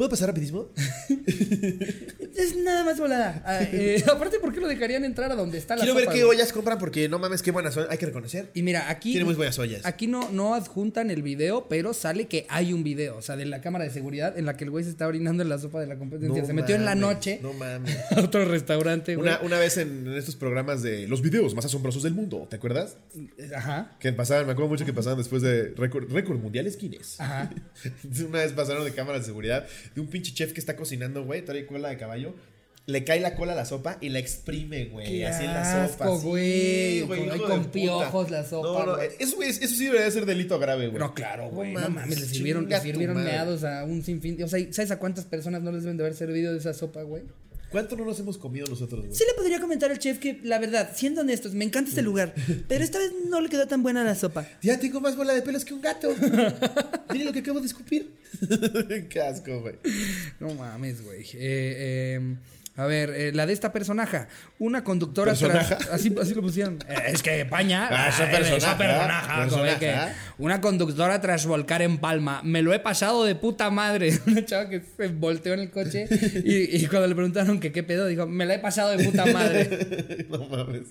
¿Puedo 0.00 0.08
pasar 0.08 0.28
rapidísimo? 0.28 0.70
Es 2.40 2.56
nada 2.56 2.84
más 2.84 2.98
volada. 2.98 3.42
Ah, 3.44 3.60
eh, 3.62 4.02
aparte, 4.10 4.38
¿por 4.38 4.54
qué 4.54 4.60
lo 4.60 4.68
dejarían 4.68 5.04
entrar 5.04 5.30
a 5.30 5.34
donde 5.34 5.58
está 5.58 5.76
la 5.76 5.82
Quiero 5.82 5.94
ver 5.94 6.06
qué 6.06 6.24
güey? 6.24 6.38
ollas 6.38 6.52
compran 6.52 6.78
porque 6.78 7.06
no 7.06 7.18
mames, 7.18 7.42
qué 7.42 7.50
buenas 7.50 7.74
son. 7.74 7.86
Hay 7.90 7.98
que 7.98 8.06
reconocer. 8.06 8.50
Y 8.54 8.62
mira, 8.62 8.88
aquí. 8.88 9.10
Tiene 9.10 9.26
muy 9.26 9.34
buenas 9.34 9.58
ollas. 9.58 9.84
Aquí 9.84 10.06
no, 10.06 10.30
no 10.30 10.54
adjuntan 10.54 11.10
el 11.10 11.22
video, 11.22 11.66
pero 11.68 11.92
sale 11.92 12.28
que 12.28 12.46
hay 12.48 12.72
un 12.72 12.82
video, 12.82 13.16
o 13.16 13.22
sea, 13.22 13.36
de 13.36 13.44
la 13.44 13.60
cámara 13.60 13.84
de 13.84 13.90
seguridad 13.90 14.38
en 14.38 14.46
la 14.46 14.56
que 14.56 14.64
el 14.64 14.70
güey 14.70 14.84
se 14.84 14.90
está 14.90 15.06
orinando 15.06 15.42
en 15.42 15.50
la 15.50 15.58
sopa 15.58 15.80
de 15.80 15.86
la 15.86 15.98
competencia. 15.98 16.40
No 16.40 16.46
se 16.46 16.52
metió 16.54 16.76
en 16.76 16.86
la 16.86 16.94
noche 16.94 17.40
No 17.42 17.52
mames. 17.52 17.94
a 18.16 18.20
otro 18.20 18.44
restaurante, 18.46 19.16
güey. 19.16 19.28
Una, 19.28 19.40
una 19.42 19.58
vez 19.58 19.76
en, 19.76 20.06
en 20.06 20.14
estos 20.14 20.36
programas 20.36 20.82
de 20.82 21.08
los 21.08 21.20
videos 21.20 21.54
más 21.54 21.66
asombrosos 21.66 22.04
del 22.04 22.14
mundo, 22.14 22.46
¿te 22.48 22.56
acuerdas? 22.56 22.96
Ajá. 23.54 23.96
Que 24.00 24.12
pasaban, 24.12 24.46
me 24.46 24.52
acuerdo 24.52 24.70
mucho 24.70 24.86
que 24.86 24.94
pasaban 24.94 25.18
después 25.18 25.42
de 25.42 25.74
récord, 25.76 26.10
récord 26.10 26.38
mundiales 26.38 26.78
Guinness. 26.78 27.20
Ajá. 27.20 27.50
Una 28.26 28.38
vez 28.38 28.52
pasaron 28.52 28.84
de 28.84 28.92
cámaras 28.92 29.22
de 29.22 29.26
seguridad 29.26 29.66
de 29.94 30.00
un 30.00 30.06
pinche 30.08 30.32
chef 30.32 30.52
que 30.52 30.60
está 30.60 30.76
cocinando, 30.76 31.24
güey, 31.24 31.44
trae 31.44 31.66
cola 31.66 31.88
de 31.88 31.96
caballo. 31.96 32.34
Le 32.86 33.04
cae 33.04 33.20
la 33.20 33.36
cola 33.36 33.52
a 33.52 33.56
la 33.56 33.66
sopa 33.66 33.98
y 34.00 34.08
la 34.08 34.18
exprime, 34.18 34.86
güey. 34.86 35.22
Así 35.22 35.44
en 35.44 35.52
la 35.54 35.88
sopa. 35.88 36.04
asco, 36.06 36.18
Sí, 36.20 37.02
güey. 37.06 37.28
Con- 37.28 37.38
con 37.38 37.58
puta. 37.64 37.70
piojos 37.72 38.30
la 38.30 38.42
sopa, 38.42 38.66
No, 38.68 38.86
no, 38.86 38.96
güey. 38.96 39.08
eso, 39.18 39.36
güey, 39.36 39.50
eso 39.50 39.66
sí 39.68 39.84
debería 39.84 40.10
ser 40.10 40.26
delito 40.26 40.58
grave, 40.58 40.88
güey. 40.88 40.98
No, 40.98 41.14
claro, 41.14 41.50
güey. 41.50 41.72
No 41.74 41.80
mames, 41.80 41.94
mames, 41.94 42.20
le 42.20 42.26
sirvieron, 42.26 42.68
le 42.68 42.80
sirvieron 42.80 43.22
meados 43.22 43.62
a 43.64 43.84
un 43.84 44.02
sinfín. 44.02 44.42
O 44.42 44.48
sea, 44.48 44.58
¿sabes 44.72 44.90
a 44.90 44.98
cuántas 44.98 45.26
personas 45.26 45.62
no 45.62 45.70
les 45.70 45.82
deben 45.84 45.98
de 45.98 46.04
haber 46.04 46.14
servido 46.16 46.52
de 46.52 46.58
esa 46.58 46.72
sopa, 46.74 47.02
güey? 47.02 47.22
¿Cuánto 47.70 47.96
no 47.96 48.04
nos 48.04 48.18
hemos 48.18 48.36
comido 48.36 48.66
nosotros, 48.66 49.06
güey? 49.06 49.14
Sí 49.14 49.24
le 49.26 49.34
podría 49.34 49.60
comentar 49.60 49.90
al 49.90 49.98
chef 49.98 50.18
que, 50.18 50.40
la 50.42 50.58
verdad, 50.58 50.90
siendo 50.94 51.20
honestos, 51.20 51.54
me 51.54 51.64
encanta 51.64 51.90
este 51.90 52.02
lugar, 52.02 52.34
pero 52.68 52.82
esta 52.82 52.98
vez 52.98 53.12
no 53.28 53.40
le 53.40 53.48
quedó 53.48 53.66
tan 53.68 53.82
buena 53.82 54.02
la 54.02 54.14
sopa. 54.16 54.46
Ya 54.62 54.78
tengo 54.80 55.00
más 55.00 55.16
bola 55.16 55.32
de 55.32 55.42
pelos 55.42 55.64
que 55.64 55.74
un 55.74 55.80
gato. 55.80 56.12
Mire 57.12 57.24
lo 57.24 57.32
que 57.32 57.38
acabo 57.38 57.60
de 57.60 57.66
escupir. 57.66 58.10
Qué 59.08 59.20
asco, 59.20 59.60
güey. 59.60 59.76
No 60.40 60.52
mames, 60.54 61.02
güey. 61.04 61.22
Eh, 61.34 62.18
eh, 62.18 62.36
a 62.80 62.86
ver, 62.86 63.10
eh, 63.10 63.32
la 63.34 63.44
de 63.44 63.52
esta 63.52 63.72
personaja. 63.72 64.26
Una 64.58 64.82
conductora. 64.82 65.32
¿Personaja? 65.32 65.76
tras- 65.78 65.88
así, 65.92 66.14
así 66.20 66.34
lo 66.34 66.40
pusieron. 66.40 66.78
Eh, 66.88 66.94
es 67.08 67.22
que 67.22 67.44
Paña. 67.44 67.88
Ah, 67.90 68.08
eh, 68.08 68.30
personaja, 68.30 69.44
eso 69.44 69.56
personaja, 69.58 69.78
que 69.78 69.94
Una 70.38 70.62
conductora 70.62 71.20
tras 71.20 71.44
volcar 71.44 71.82
en 71.82 71.98
Palma. 71.98 72.40
Me 72.42 72.62
lo 72.62 72.72
he 72.72 72.78
pasado 72.78 73.24
de 73.24 73.34
puta 73.34 73.68
madre. 73.70 74.18
Una 74.26 74.44
chava 74.46 74.70
que 74.70 74.80
se 74.96 75.08
volteó 75.08 75.52
en 75.52 75.60
el 75.60 75.70
coche 75.70 76.06
y, 76.42 76.76
y 76.78 76.86
cuando 76.86 77.06
le 77.06 77.14
preguntaron 77.14 77.60
que 77.60 77.70
qué 77.70 77.82
pedo, 77.82 78.06
dijo: 78.06 78.26
Me 78.26 78.46
la 78.46 78.54
he 78.54 78.58
pasado 78.58 78.96
de 78.96 79.04
puta 79.04 79.26
madre. 79.26 80.26
no 80.30 80.38
mames. 80.46 80.84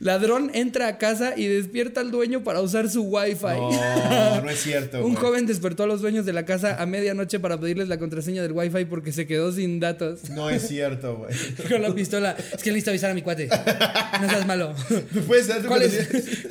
Ladrón 0.00 0.50
entra 0.54 0.88
a 0.88 0.98
casa 0.98 1.34
y 1.36 1.46
despierta 1.46 2.00
al 2.00 2.10
dueño 2.10 2.44
para 2.44 2.60
usar 2.60 2.88
su 2.88 3.02
wifi. 3.02 3.44
No, 3.44 4.40
no 4.42 4.50
es 4.50 4.60
cierto. 4.62 5.04
Un 5.04 5.14
joven 5.14 5.46
despertó 5.46 5.82
a 5.84 5.86
los 5.86 6.00
dueños 6.00 6.24
de 6.24 6.32
la 6.32 6.44
casa 6.44 6.80
a 6.80 6.86
medianoche 6.86 7.40
para 7.40 7.58
pedirles 7.58 7.88
la 7.88 7.98
contraseña 7.98 8.42
del 8.42 8.52
wifi 8.52 8.84
porque 8.84 9.12
se 9.12 9.26
quedó 9.26 9.52
sin 9.52 9.80
datos. 9.80 10.13
No 10.30 10.50
es 10.50 10.68
cierto, 10.68 11.16
güey. 11.16 11.34
Con 11.68 11.82
la 11.82 11.94
pistola. 11.94 12.36
Es 12.38 12.62
que 12.62 12.70
necesito 12.70 12.90
avisar 12.90 13.10
a 13.10 13.14
mi 13.14 13.22
cuate. 13.22 13.48
No 14.20 14.28
seas 14.28 14.46
malo. 14.46 14.74
Puedes 15.26 15.48
dar 15.48 15.62
tu 15.62 15.68
¿Cuál 15.68 15.82
es, 15.82 16.08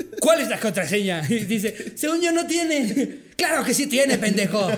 ¿Cuál 0.20 0.42
es 0.42 0.50
la 0.50 0.60
contraseña? 0.60 1.24
Y 1.28 1.40
dice, 1.46 1.94
según 1.96 2.22
yo 2.22 2.32
no 2.32 2.46
tiene. 2.48 3.24
Claro 3.36 3.66
que 3.66 3.74
sí 3.74 3.88
tiene, 3.88 4.18
pendejo. 4.20 4.72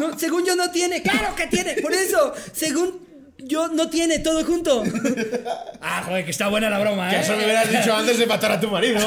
No, 0.00 0.18
según 0.18 0.44
yo 0.44 0.56
no 0.56 0.70
tiene. 0.70 1.02
Claro 1.02 1.36
que 1.36 1.46
tiene. 1.46 1.74
Por 1.74 1.92
eso, 1.92 2.32
según 2.52 3.06
yo 3.38 3.68
no 3.68 3.88
tiene 3.88 4.18
todo 4.18 4.44
junto. 4.44 4.82
Ah, 5.80 6.02
joder, 6.06 6.24
que 6.24 6.30
está 6.30 6.48
buena 6.48 6.70
la 6.70 6.78
broma, 6.80 7.10
Que 7.10 7.16
¿eh? 7.16 7.20
eso 7.20 7.36
me 7.36 7.44
hubieras 7.44 7.70
dicho 7.70 7.94
antes 7.94 8.18
de 8.18 8.26
matar 8.26 8.52
a 8.52 8.60
tu 8.60 8.68
marido. 8.68 8.98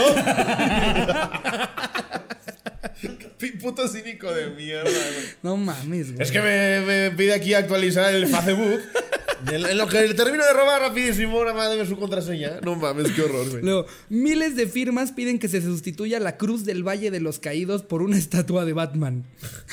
Puto 3.52 3.88
cínico 3.88 4.34
de 4.34 4.50
mierda, 4.52 4.90
güey. 4.90 5.26
No 5.42 5.58
mames, 5.58 6.14
güey. 6.14 6.22
Es 6.22 6.32
que 6.32 6.42
me, 6.42 6.82
me 6.82 7.12
pide 7.12 7.34
aquí 7.34 7.54
actualizar 7.54 8.14
el 8.14 8.28
Facebook. 8.28 8.82
En 9.52 9.78
lo 9.78 9.88
que 9.88 10.14
termino 10.14 10.44
de 10.46 10.54
robar 10.54 10.82
rapidísimo, 10.82 11.44
madre 11.54 11.80
de 11.80 11.86
su 11.86 11.98
contraseña. 11.98 12.60
No 12.64 12.76
mames, 12.76 13.12
qué 13.12 13.22
horror, 13.22 13.50
güey. 13.50 13.64
Luego, 13.64 13.86
miles 14.10 14.56
de 14.56 14.68
firmas 14.68 15.12
piden 15.12 15.40
que 15.40 15.48
se 15.48 15.62
sustituya 15.62 16.20
la 16.20 16.38
cruz 16.38 16.66
del 16.66 16.88
Valle 16.88 17.12
de 17.12 17.20
los 17.20 17.40
Caídos 17.40 17.84
por 17.84 18.02
una 18.02 18.18
estatua 18.18 18.66
de 18.66 18.74
Batman. 18.74 19.24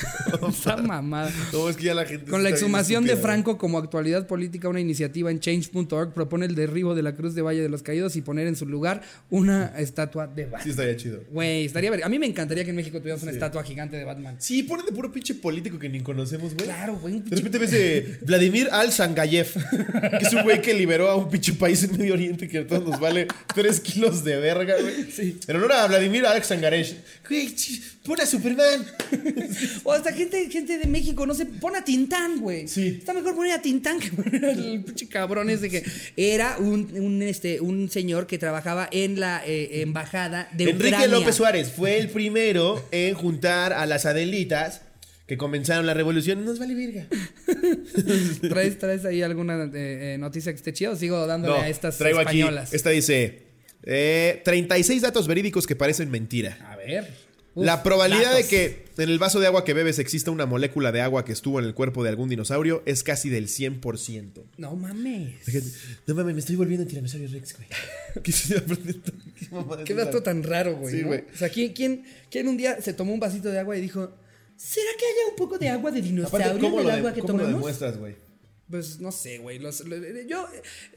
Esa 0.49 0.77
mamada. 0.77 1.31
No, 1.53 1.69
es 1.69 1.77
que 1.77 1.83
ya 1.85 1.93
la 1.93 2.05
gente. 2.05 2.29
Con 2.29 2.43
la 2.43 2.49
está 2.49 2.59
exhumación 2.59 3.05
de 3.05 3.15
Franco 3.17 3.57
como 3.57 3.77
actualidad 3.77 4.27
política, 4.27 4.69
una 4.69 4.79
iniciativa 4.79 5.31
en 5.31 5.39
change.org 5.39 6.13
propone 6.13 6.45
el 6.45 6.55
derribo 6.55 6.95
de 6.95 7.03
la 7.03 7.15
cruz 7.15 7.35
de 7.35 7.41
Valle 7.41 7.61
de 7.61 7.69
los 7.69 7.83
Caídos 7.83 8.15
y 8.15 8.21
poner 8.21 8.47
en 8.47 8.55
su 8.55 8.65
lugar 8.65 9.01
una 9.29 9.67
estatua 9.77 10.27
de 10.27 10.45
güey. 10.45 10.61
Sí, 10.63 10.69
Batman. 10.69 10.69
estaría 10.69 10.95
chido. 10.97 11.23
Güey, 11.31 11.65
estaría 11.65 11.91
ver- 11.91 12.03
A 12.03 12.09
mí 12.09 12.19
me 12.19 12.25
encantaría 12.25 12.63
que 12.63 12.69
en 12.71 12.75
México 12.75 12.99
tuviéramos 12.99 13.23
una 13.23 13.31
estatua 13.31 13.63
gigante 13.63 13.95
de 13.97 14.03
Batman. 14.05 14.35
Sí, 14.39 14.63
ponen 14.63 14.85
de 14.85 14.91
puro 14.91 15.11
pinche 15.11 15.35
político 15.35 15.79
que 15.79 15.89
ni 15.89 16.01
conocemos, 16.01 16.53
güey. 16.53 16.65
Claro, 16.65 16.95
güey. 16.97 17.19
De 17.21 17.35
repente 17.35 17.57
ves 17.57 17.71
de 17.71 18.19
Vladimir 18.25 18.69
Al-Sangayev, 18.71 19.47
que 20.19 20.25
es 20.25 20.33
un 20.33 20.43
güey 20.43 20.61
que 20.61 20.73
liberó 20.73 21.09
a 21.09 21.15
un 21.15 21.29
pinche 21.29 21.53
país 21.53 21.83
en 21.83 21.97
Medio 21.97 22.13
Oriente 22.13 22.47
que 22.47 22.59
a 22.59 22.67
todos 22.67 22.87
nos 22.87 22.99
vale 22.99 23.27
3 23.53 23.79
kilos 23.81 24.23
de 24.23 24.37
verga, 24.37 24.75
güey. 24.79 25.11
Sí. 25.11 25.39
En 25.47 25.55
honor 25.57 25.73
a 25.73 25.87
Vladimir 25.87 26.25
Al-Sangaresh. 26.25 26.95
Güey, 27.27 27.47
ch- 27.55 27.81
pon 28.03 28.19
a 28.19 28.25
Superman. 28.25 28.85
O 29.83 29.91
hasta 29.91 30.11
gente, 30.13 30.49
gente 30.49 30.77
de 30.77 30.85
México, 30.87 31.25
no 31.25 31.33
sé, 31.33 31.45
pon 31.45 31.75
a 31.75 31.83
Tintán, 31.83 32.39
güey. 32.39 32.67
Sí. 32.67 32.97
Está 32.99 33.13
mejor 33.13 33.35
poner 33.35 33.53
a 33.53 33.61
Tintán 33.61 33.99
que 33.99 34.11
poner 34.11 34.43
al 34.45 34.83
pinche 34.85 35.07
cabrón 35.07 35.49
ese 35.49 35.69
que 35.69 35.83
era 36.17 36.57
un, 36.57 36.89
un, 36.97 37.21
este, 37.21 37.61
un 37.61 37.89
señor 37.89 38.27
que 38.27 38.37
trabajaba 38.37 38.87
en 38.91 39.19
la 39.19 39.43
eh, 39.45 39.81
embajada 39.81 40.49
de 40.53 40.65
Enrique 40.65 40.87
Ucrania. 40.87 41.07
López 41.07 41.35
Suárez 41.35 41.71
fue 41.71 41.97
el 41.99 42.09
primero 42.09 42.83
en 42.91 43.13
juntar 43.15 43.73
a 43.73 43.85
las 43.85 44.05
Adelitas 44.05 44.81
que 45.31 45.37
comenzaron 45.37 45.85
la 45.85 45.93
revolución. 45.93 46.43
Nos 46.43 46.59
vale 46.59 46.75
verga. 46.75 47.07
¿Traes, 48.49 48.77
¿Traes 48.77 49.05
ahí 49.05 49.21
alguna 49.21 49.63
eh, 49.63 49.69
eh, 50.15 50.17
noticia 50.19 50.51
que 50.51 50.57
esté 50.57 50.73
chida 50.73 50.89
o 50.89 50.97
sigo 50.97 51.25
dándole 51.25 51.53
No, 51.53 51.61
a 51.61 51.69
estas 51.69 51.97
traigo 51.97 52.19
españolas? 52.19 52.67
aquí. 52.67 52.75
Esta 52.75 52.89
dice: 52.89 53.43
eh, 53.83 54.41
36 54.43 55.01
datos 55.01 55.29
verídicos 55.29 55.67
que 55.67 55.77
parecen 55.77 56.11
mentira. 56.11 56.57
A 56.69 56.75
ver. 56.75 57.07
Uf, 57.55 57.65
La 57.65 57.81
probabilidad 57.81 58.33
datos. 58.33 58.49
de 58.49 58.57
que 58.57 58.85
en 59.01 59.09
el 59.09 59.19
vaso 59.19 59.39
de 59.39 59.47
agua 59.47 59.63
que 59.63 59.73
bebes 59.73 59.99
exista 59.99 60.31
una 60.31 60.45
molécula 60.45 60.91
de 60.91 60.99
agua 60.99 61.23
que 61.23 61.31
estuvo 61.31 61.59
en 61.59 61.65
el 61.65 61.73
cuerpo 61.73 62.03
de 62.03 62.09
algún 62.09 62.27
dinosaurio 62.27 62.83
es 62.85 63.01
casi 63.01 63.29
del 63.29 63.47
100%. 63.47 64.43
No 64.57 64.75
mames. 64.75 65.35
No 66.07 66.15
mames, 66.15 66.33
me 66.33 66.41
estoy 66.41 66.57
volviendo 66.57 66.85
tiranosaurio 66.85 67.29
Rex, 67.29 67.55
güey. 67.55 67.69
¿Qué? 68.21 69.85
¿Qué 69.85 69.93
dato 69.93 70.23
tan 70.23 70.43
raro, 70.43 70.75
güey. 70.75 70.93
Sí, 70.93 71.01
¿no? 71.03 71.07
güey. 71.07 71.23
O 71.33 71.37
sea, 71.37 71.47
¿quién, 71.47 71.71
quién, 71.71 72.03
quién 72.29 72.49
un 72.49 72.57
día 72.57 72.81
se 72.81 72.91
tomó 72.91 73.13
un 73.13 73.21
vasito 73.21 73.47
de 73.47 73.59
agua 73.59 73.77
y 73.77 73.81
dijo: 73.81 74.11
¿Será 74.63 74.89
que 74.97 75.05
haya 75.05 75.29
un 75.31 75.35
poco 75.35 75.57
de 75.57 75.69
agua 75.69 75.89
de 75.91 76.01
dinosaurio 76.01 76.45
Aparte, 76.47 76.59
¿cómo, 76.61 76.79
en 76.79 76.83
lo, 76.85 76.89
el 76.89 76.95
de- 76.95 76.99
agua 76.99 77.13
que 77.13 77.21
cómo 77.21 77.33
lo 77.33 77.39
tomamos? 77.39 77.59
demuestras, 77.61 77.97
güey? 77.97 78.15
Pues 78.69 78.99
no 79.01 79.11
sé, 79.11 79.39
güey. 79.39 79.59
los- 79.59 79.81
lo- 79.81 79.97
yo, 80.29 80.47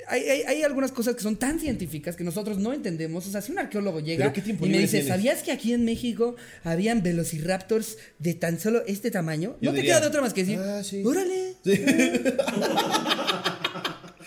hay, 0.07 0.23
hay, 0.23 0.43
hay 0.43 0.63
algunas 0.63 0.93
cosas 0.93 1.17
que 1.17 1.23
son 1.23 1.37
tan 1.37 1.59
científicas 1.59 2.15
que 2.15 2.23
nosotros 2.23 2.59
no 2.59 2.73
entendemos. 2.73 3.27
O 3.27 3.31
sea, 3.31 3.41
si 3.41 3.51
un 3.51 3.59
arqueólogo 3.59 3.99
llega 4.01 4.27
¿Pero 4.27 4.33
qué 4.35 4.43
tiempo 4.43 4.65
y 4.67 4.69
me 4.71 4.79
dice, 4.79 4.99
tienes? 4.99 5.09
¿sabías 5.09 5.43
que 5.43 5.51
aquí 5.51 5.73
en 5.73 5.85
México 5.85 6.37
habían 6.63 7.03
velociraptors 7.03 7.97
de 8.21 8.35
tan 8.35 8.61
solo 8.61 8.85
este 8.87 9.11
tamaño? 9.11 9.57
Yo 9.61 9.71
no 9.71 9.75
te 9.75 9.79
diría, 9.79 9.95
queda 9.95 10.01
de 10.03 10.07
otra 10.07 10.21
más 10.21 10.33
que 10.35 10.45
decir, 10.45 10.59
"Ah, 10.61 10.85
sí". 10.85 11.03
órale. 11.05 11.55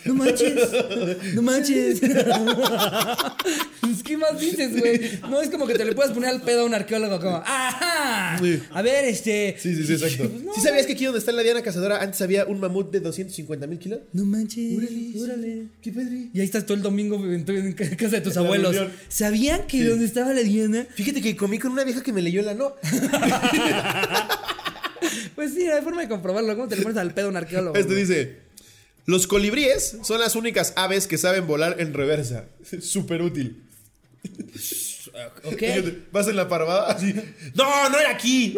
No 0.04 0.14
manches, 0.14 0.54
no 1.34 1.42
manches. 1.42 2.00
¿Qué 4.04 4.16
más 4.16 4.40
dices, 4.40 4.78
güey? 4.78 5.00
No 5.28 5.40
es 5.40 5.50
como 5.50 5.66
que 5.66 5.74
te 5.74 5.84
le 5.84 5.92
puedas 5.92 6.12
poner 6.12 6.30
al 6.30 6.40
pedo 6.42 6.62
a 6.62 6.64
un 6.64 6.74
arqueólogo 6.74 7.20
como, 7.20 7.36
ajá. 7.44 8.36
A 8.36 8.82
ver, 8.82 9.04
este. 9.04 9.56
Sí, 9.58 9.74
sí, 9.74 9.84
sí, 9.84 9.92
exacto. 9.94 10.28
Pues 10.30 10.42
no, 10.44 10.54
¿Sí 10.54 10.60
sabías 10.60 10.86
que 10.86 10.92
aquí 10.92 11.04
donde 11.04 11.18
está 11.18 11.32
la 11.32 11.42
Diana 11.42 11.62
Cazadora 11.62 12.02
antes 12.02 12.20
había 12.22 12.46
un 12.46 12.60
mamut 12.60 12.90
de 12.90 13.00
250 13.00 13.66
mil 13.66 13.78
kilos? 13.78 14.00
No 14.12 14.24
manches. 14.24 14.76
Órale. 14.76 15.12
Órale. 15.20 15.66
¿Qué 15.82 15.92
padre? 15.92 16.28
Y 16.32 16.40
ahí 16.40 16.46
estás 16.46 16.64
todo 16.64 16.76
el 16.76 16.82
domingo 16.82 17.16
en, 17.16 17.44
casa 17.74 18.16
de 18.16 18.20
tus 18.20 18.36
abuelos. 18.36 18.74
reunión. 18.74 18.96
¿Sabían 19.08 19.66
que 19.66 19.78
Sí. 19.78 19.84
donde 19.84 20.04
estaba 20.06 20.32
la 20.32 20.40
Diana? 20.40 20.86
Fíjate 20.94 21.20
que 21.20 21.36
comí 21.36 21.58
con 21.58 21.72
una 21.72 21.84
vieja 21.84 22.02
que 22.02 22.12
me 22.12 22.22
leyó 22.22 22.42
la 22.42 22.54
no. 22.54 22.74
Pues 25.34 25.54
sí, 25.54 25.68
hay 25.68 25.82
forma 25.82 26.02
de 26.02 26.08
comprobarlo. 26.08 26.54
¿Cómo 26.56 26.66
te 26.66 26.74
le 26.74 26.82
pones 26.82 26.98
al 26.98 27.14
pedo 27.14 27.26
a 27.26 27.30
un 27.30 27.36
arqueólogo? 27.36 27.76
Este 27.76 27.92
güey? 27.92 28.04
dice: 28.04 28.47
Los 29.08 29.26
colibríes 29.26 29.96
son 30.02 30.20
las 30.20 30.36
únicas 30.36 30.74
aves 30.76 31.06
que 31.06 31.16
saben 31.16 31.46
volar 31.46 31.76
en 31.80 31.94
reversa. 31.94 32.44
Súper 32.82 33.22
útil. 33.22 33.62
Ok. 35.44 35.58
Fíjate, 35.58 35.98
Vas 36.12 36.28
en 36.28 36.36
la 36.36 36.48
parvada 36.48 36.90
así. 36.92 37.14
¡No, 37.54 37.88
no 37.90 37.98
era 37.98 38.10
aquí! 38.10 38.56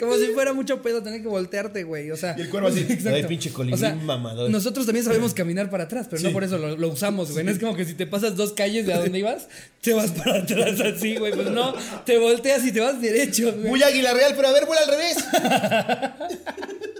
Como 0.00 0.16
si 0.16 0.26
fuera 0.28 0.52
mucho 0.52 0.80
pedo 0.82 1.02
tener 1.02 1.22
que 1.22 1.28
voltearte, 1.28 1.84
güey. 1.84 2.10
O 2.10 2.16
sea. 2.16 2.34
Y 2.38 2.42
el 2.42 2.50
cuervo 2.50 2.68
así, 2.68 2.80
Exacto. 2.88 3.10
"Ay, 3.14 3.24
pinche 3.24 3.52
colibrí 3.52 3.80
mamador". 4.02 4.50
Nosotros 4.50 4.86
también 4.86 5.04
sabemos 5.04 5.34
caminar 5.34 5.70
para 5.70 5.84
atrás, 5.84 6.06
pero 6.10 6.22
no 6.22 6.32
por 6.32 6.44
eso 6.44 6.58
lo, 6.58 6.76
lo 6.76 6.88
usamos, 6.88 7.32
güey. 7.32 7.44
No 7.44 7.50
es 7.50 7.58
como 7.58 7.74
que 7.76 7.84
si 7.84 7.94
te 7.94 8.06
pasas 8.06 8.36
dos 8.36 8.52
calles 8.52 8.86
de 8.86 8.94
a 8.94 8.98
donde 8.98 9.18
ibas, 9.18 9.48
te 9.80 9.94
vas 9.94 10.10
para 10.12 10.38
atrás 10.42 10.80
así, 10.80 11.16
güey. 11.16 11.32
Pues 11.32 11.50
no, 11.50 11.74
te 12.04 12.18
volteas 12.18 12.64
y 12.64 12.72
te 12.72 12.80
vas 12.80 13.00
derecho, 13.00 13.52
güey. 13.52 13.68
Muy 13.68 13.82
águila 13.82 14.14
real, 14.14 14.34
pero 14.36 14.48
a 14.48 14.52
ver, 14.52 14.66
vuela 14.66 14.82
al 14.82 14.88
revés. 14.88 15.16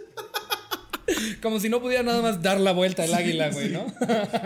Como 1.43 1.61
si 1.61 1.69
no 1.69 1.81
pudiera 1.81 2.03
nada 2.03 2.23
más 2.23 2.43
dar 2.43 2.61
la 2.61 2.73
vuelta 2.73 3.05
el 3.05 3.15
águila, 3.15 3.51
güey, 3.51 3.71
¿no? 3.71 3.87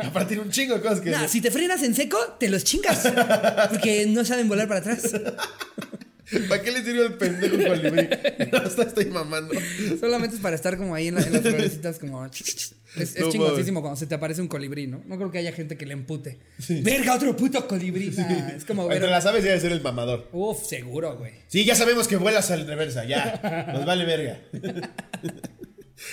Aparte 0.04 0.28
tiene 0.34 0.42
un 0.42 0.50
chingo 0.50 0.74
de 0.74 0.80
cosas 0.80 1.00
que 1.00 1.10
Nah, 1.10 1.28
si 1.28 1.40
te 1.40 1.50
frenas 1.50 1.82
en 1.82 1.94
seco, 1.94 2.18
te 2.38 2.48
los 2.48 2.64
chingas. 2.64 3.06
Porque 3.70 4.06
no 4.06 4.24
saben 4.24 4.48
volar 4.48 4.68
para 4.68 4.80
atrás. 4.80 5.02
¿Para 6.48 6.62
qué 6.62 6.70
le 6.72 6.82
sirve 6.82 7.04
el 7.04 7.14
pendejo 7.14 7.56
colibrí? 7.56 8.08
No, 8.52 8.58
está- 8.66 8.84
estoy 8.84 9.04
mamando. 9.06 9.52
Solamente 10.00 10.36
es 10.36 10.40
para 10.42 10.56
estar 10.56 10.78
como 10.78 10.94
ahí 10.94 11.08
en, 11.08 11.16
la- 11.16 11.22
en 11.22 11.32
las 11.32 11.42
florecitas, 11.42 11.98
como. 11.98 12.24
Es, 12.24 12.74
es 12.96 13.18
No 13.20 13.30
chingosísimo 13.30 13.82
cuando 13.82 13.96
se 13.98 14.06
te 14.06 14.14
aparece 14.14 14.40
un 14.40 14.48
colibrí, 14.48 14.86
¿no? 14.86 15.02
No 15.06 15.16
creo 15.18 15.30
que 15.30 15.38
haya 15.38 15.52
gente 15.52 15.76
que 15.76 15.84
le 15.84 15.92
empute. 15.92 16.38
Verga, 16.68 17.14
otro 17.16 17.36
puto 17.36 17.66
colibrí. 17.68 18.10
Nah, 18.16 18.48
es 18.56 18.64
como 18.64 18.86
ver. 18.86 18.96
Entre 18.96 19.10
las 19.10 19.26
aves 19.26 19.44
debe 19.44 19.60
ser 19.60 19.72
el 19.72 19.82
mamador. 19.82 20.28
Uf, 20.32 20.64
seguro, 20.66 21.18
güey. 21.18 21.32
Sí, 21.48 21.66
ya 21.66 21.74
sabemos 21.74 22.08
que 22.08 22.16
vuelas 22.16 22.50
al 22.50 22.66
reversa, 22.66 23.04
ya. 23.04 23.68
Nos 23.74 23.84
vale 23.84 24.04
verga. 24.06 24.40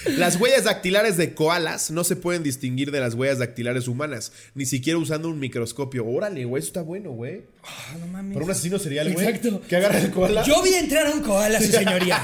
Las 0.06 0.36
huellas 0.36 0.66
dactilares 0.66 1.18
de 1.18 1.34
koalas 1.34 1.92
no 1.92 2.04
se 2.04 2.16
pueden 2.16 2.44
distinguir 2.44 2.92
de 2.92 3.00
las 3.00 3.16
huellas 3.16 3.40
dactilares 3.40 3.88
humanas, 3.88 4.32
ni 4.54 4.66
siquiera 4.66 5.00
usando 5.00 5.30
un 5.30 5.40
microscopio. 5.40 6.06
Órale, 6.06 6.46
güey, 6.46 6.62
eso 6.62 6.68
está 6.68 6.82
bueno, 6.82 7.12
güey. 7.12 7.44
Ah, 7.64 7.96
no 8.00 8.08
mames. 8.08 8.34
Por 8.34 8.44
un 8.44 8.52
asesino 8.52 8.80
serial, 8.80 9.12
güey. 9.12 9.26
Exacto. 9.26 9.62
Que 9.68 9.76
agarra 9.76 10.00
el 10.00 10.12
koala. 10.12 10.44
Yo 10.44 10.62
vi 10.62 10.74
entrar 10.74 11.08
a 11.08 11.12
un 11.12 11.22
koala, 11.22 11.60
su 11.60 11.72
señoría. 11.72 12.24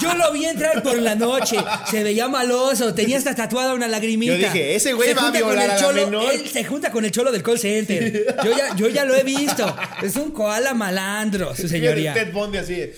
Yo 0.00 0.14
lo 0.14 0.32
vi 0.32 0.46
entrar 0.46 0.82
por 0.82 0.98
la 0.98 1.14
noche. 1.14 1.56
Se 1.90 2.02
veía 2.02 2.28
maloso, 2.28 2.94
tenía 2.94 3.18
hasta 3.18 3.34
tatuada 3.34 3.74
una 3.74 3.88
lagrimita. 3.88 4.32
Yo 4.32 4.38
dije, 4.38 4.74
ese 4.74 4.92
güey 4.94 5.12
va 5.12 5.28
a 5.28 5.30
violar 5.30 5.58
a 5.58 5.74
la 5.74 5.80
cholo, 5.80 6.06
menor. 6.06 6.32
Él 6.32 6.48
se 6.48 6.64
junta 6.64 6.90
con 6.90 7.04
el 7.04 7.10
cholo 7.10 7.30
del 7.30 7.42
call 7.42 7.58
center. 7.58 8.34
Yo 8.44 8.56
ya, 8.56 8.74
yo 8.76 8.88
ya 8.88 9.04
lo 9.04 9.14
he 9.14 9.22
visto. 9.22 9.74
Es 10.02 10.16
un 10.16 10.30
koala 10.32 10.74
malandro, 10.74 11.54
su 11.54 11.68
señoría. 11.68 12.14
Ted 12.14 12.32
Bundy 12.32 12.58
así. 12.58 12.90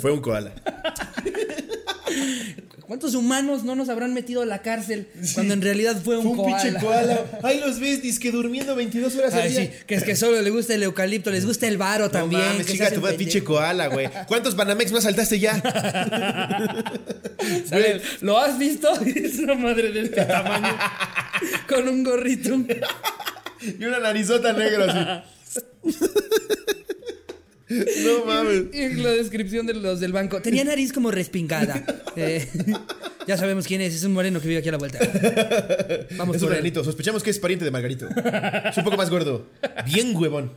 Fue 0.00 0.12
un 0.12 0.20
koala. 0.20 0.52
¿Cuántos 2.92 3.14
humanos 3.14 3.64
no 3.64 3.74
nos 3.74 3.88
habrán 3.88 4.12
metido 4.12 4.42
a 4.42 4.44
la 4.44 4.60
cárcel 4.60 5.08
cuando 5.32 5.54
en 5.54 5.62
realidad 5.62 5.96
fue 6.04 6.18
un, 6.18 6.24
Fue 6.24 6.32
un 6.32 6.36
koala? 6.36 6.62
pinche 6.62 6.78
koala. 6.78 7.24
Ahí 7.42 7.58
los 7.58 7.80
ves, 7.80 8.18
que 8.18 8.30
durmiendo 8.30 8.74
22 8.76 9.16
horas 9.16 9.32
al 9.32 9.40
Ay, 9.44 9.48
día. 9.50 9.60
sí, 9.62 9.70
que 9.86 9.94
es 9.94 10.04
que 10.04 10.14
solo 10.14 10.42
le 10.42 10.50
gusta 10.50 10.74
el 10.74 10.82
eucalipto, 10.82 11.30
les 11.30 11.46
gusta 11.46 11.66
el 11.68 11.78
varo 11.78 12.04
No 12.04 12.10
también. 12.10 12.42
mames, 12.42 12.66
que 12.66 12.82
hacen 12.84 13.00
tu 13.00 13.16
pinche 13.16 13.42
koala, 13.42 13.86
güey. 13.86 14.10
¿Cuántos 14.28 14.54
Banamex 14.56 14.92
más 14.92 15.04
saltaste 15.04 15.38
ya? 15.40 15.54
Sale, 17.66 18.02
¿Lo 18.20 18.38
has 18.38 18.58
visto? 18.58 18.92
Es 19.06 19.38
una 19.38 19.54
madre 19.54 19.90
de 19.90 20.02
este 20.02 20.26
tamaño. 20.26 20.76
Con 21.70 21.88
un 21.88 22.04
gorrito. 22.04 22.50
Y 23.78 23.84
una 23.86 24.00
narizota 24.00 24.52
negra 24.52 25.22
así. 25.82 25.96
No 28.04 28.24
mames. 28.26 28.64
Y 28.72 28.80
en 28.82 29.02
la 29.02 29.10
descripción 29.10 29.66
de 29.66 29.74
los 29.74 30.00
del 30.00 30.12
banco. 30.12 30.40
Tenía 30.42 30.64
nariz 30.64 30.92
como 30.92 31.10
respingada. 31.10 31.84
Eh, 32.14 32.46
ya 33.26 33.38
sabemos 33.38 33.66
quién 33.66 33.80
es. 33.80 33.94
Es 33.94 34.04
un 34.04 34.12
moreno 34.12 34.38
que 34.38 34.46
vive 34.46 34.60
aquí 34.60 34.68
a 34.68 34.72
la 34.72 34.76
vuelta. 34.76 34.98
Vamos 36.18 36.36
Es 36.36 36.42
un 36.42 36.48
por 36.48 36.54
él. 36.56 36.62
renito. 36.62 36.84
Sospechamos 36.84 37.22
que 37.22 37.30
es 37.30 37.38
pariente 37.38 37.64
de 37.64 37.70
Margarito. 37.70 38.06
Es 38.68 38.76
un 38.76 38.84
poco 38.84 38.98
más 38.98 39.08
gordo. 39.08 39.46
Bien 39.86 40.14
huevón. 40.14 40.52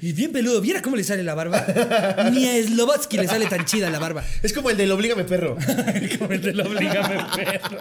Y 0.00 0.12
bien 0.12 0.30
peludo. 0.30 0.60
¿Viera 0.60 0.82
cómo 0.82 0.94
le 0.94 1.02
sale 1.02 1.24
la 1.24 1.34
barba? 1.34 1.66
Ni 2.32 2.46
a 2.46 2.62
Slobotsky 2.62 3.16
le 3.16 3.26
sale 3.26 3.46
tan 3.46 3.64
chida 3.64 3.90
la 3.90 3.98
barba. 3.98 4.22
Es 4.40 4.52
como 4.52 4.70
el 4.70 4.76
del 4.76 4.92
Oblígame 4.92 5.24
Perro. 5.24 5.56
Como 6.20 6.32
el 6.32 6.42
del 6.42 6.60
Oblígame 6.60 7.16
perro. 7.34 7.78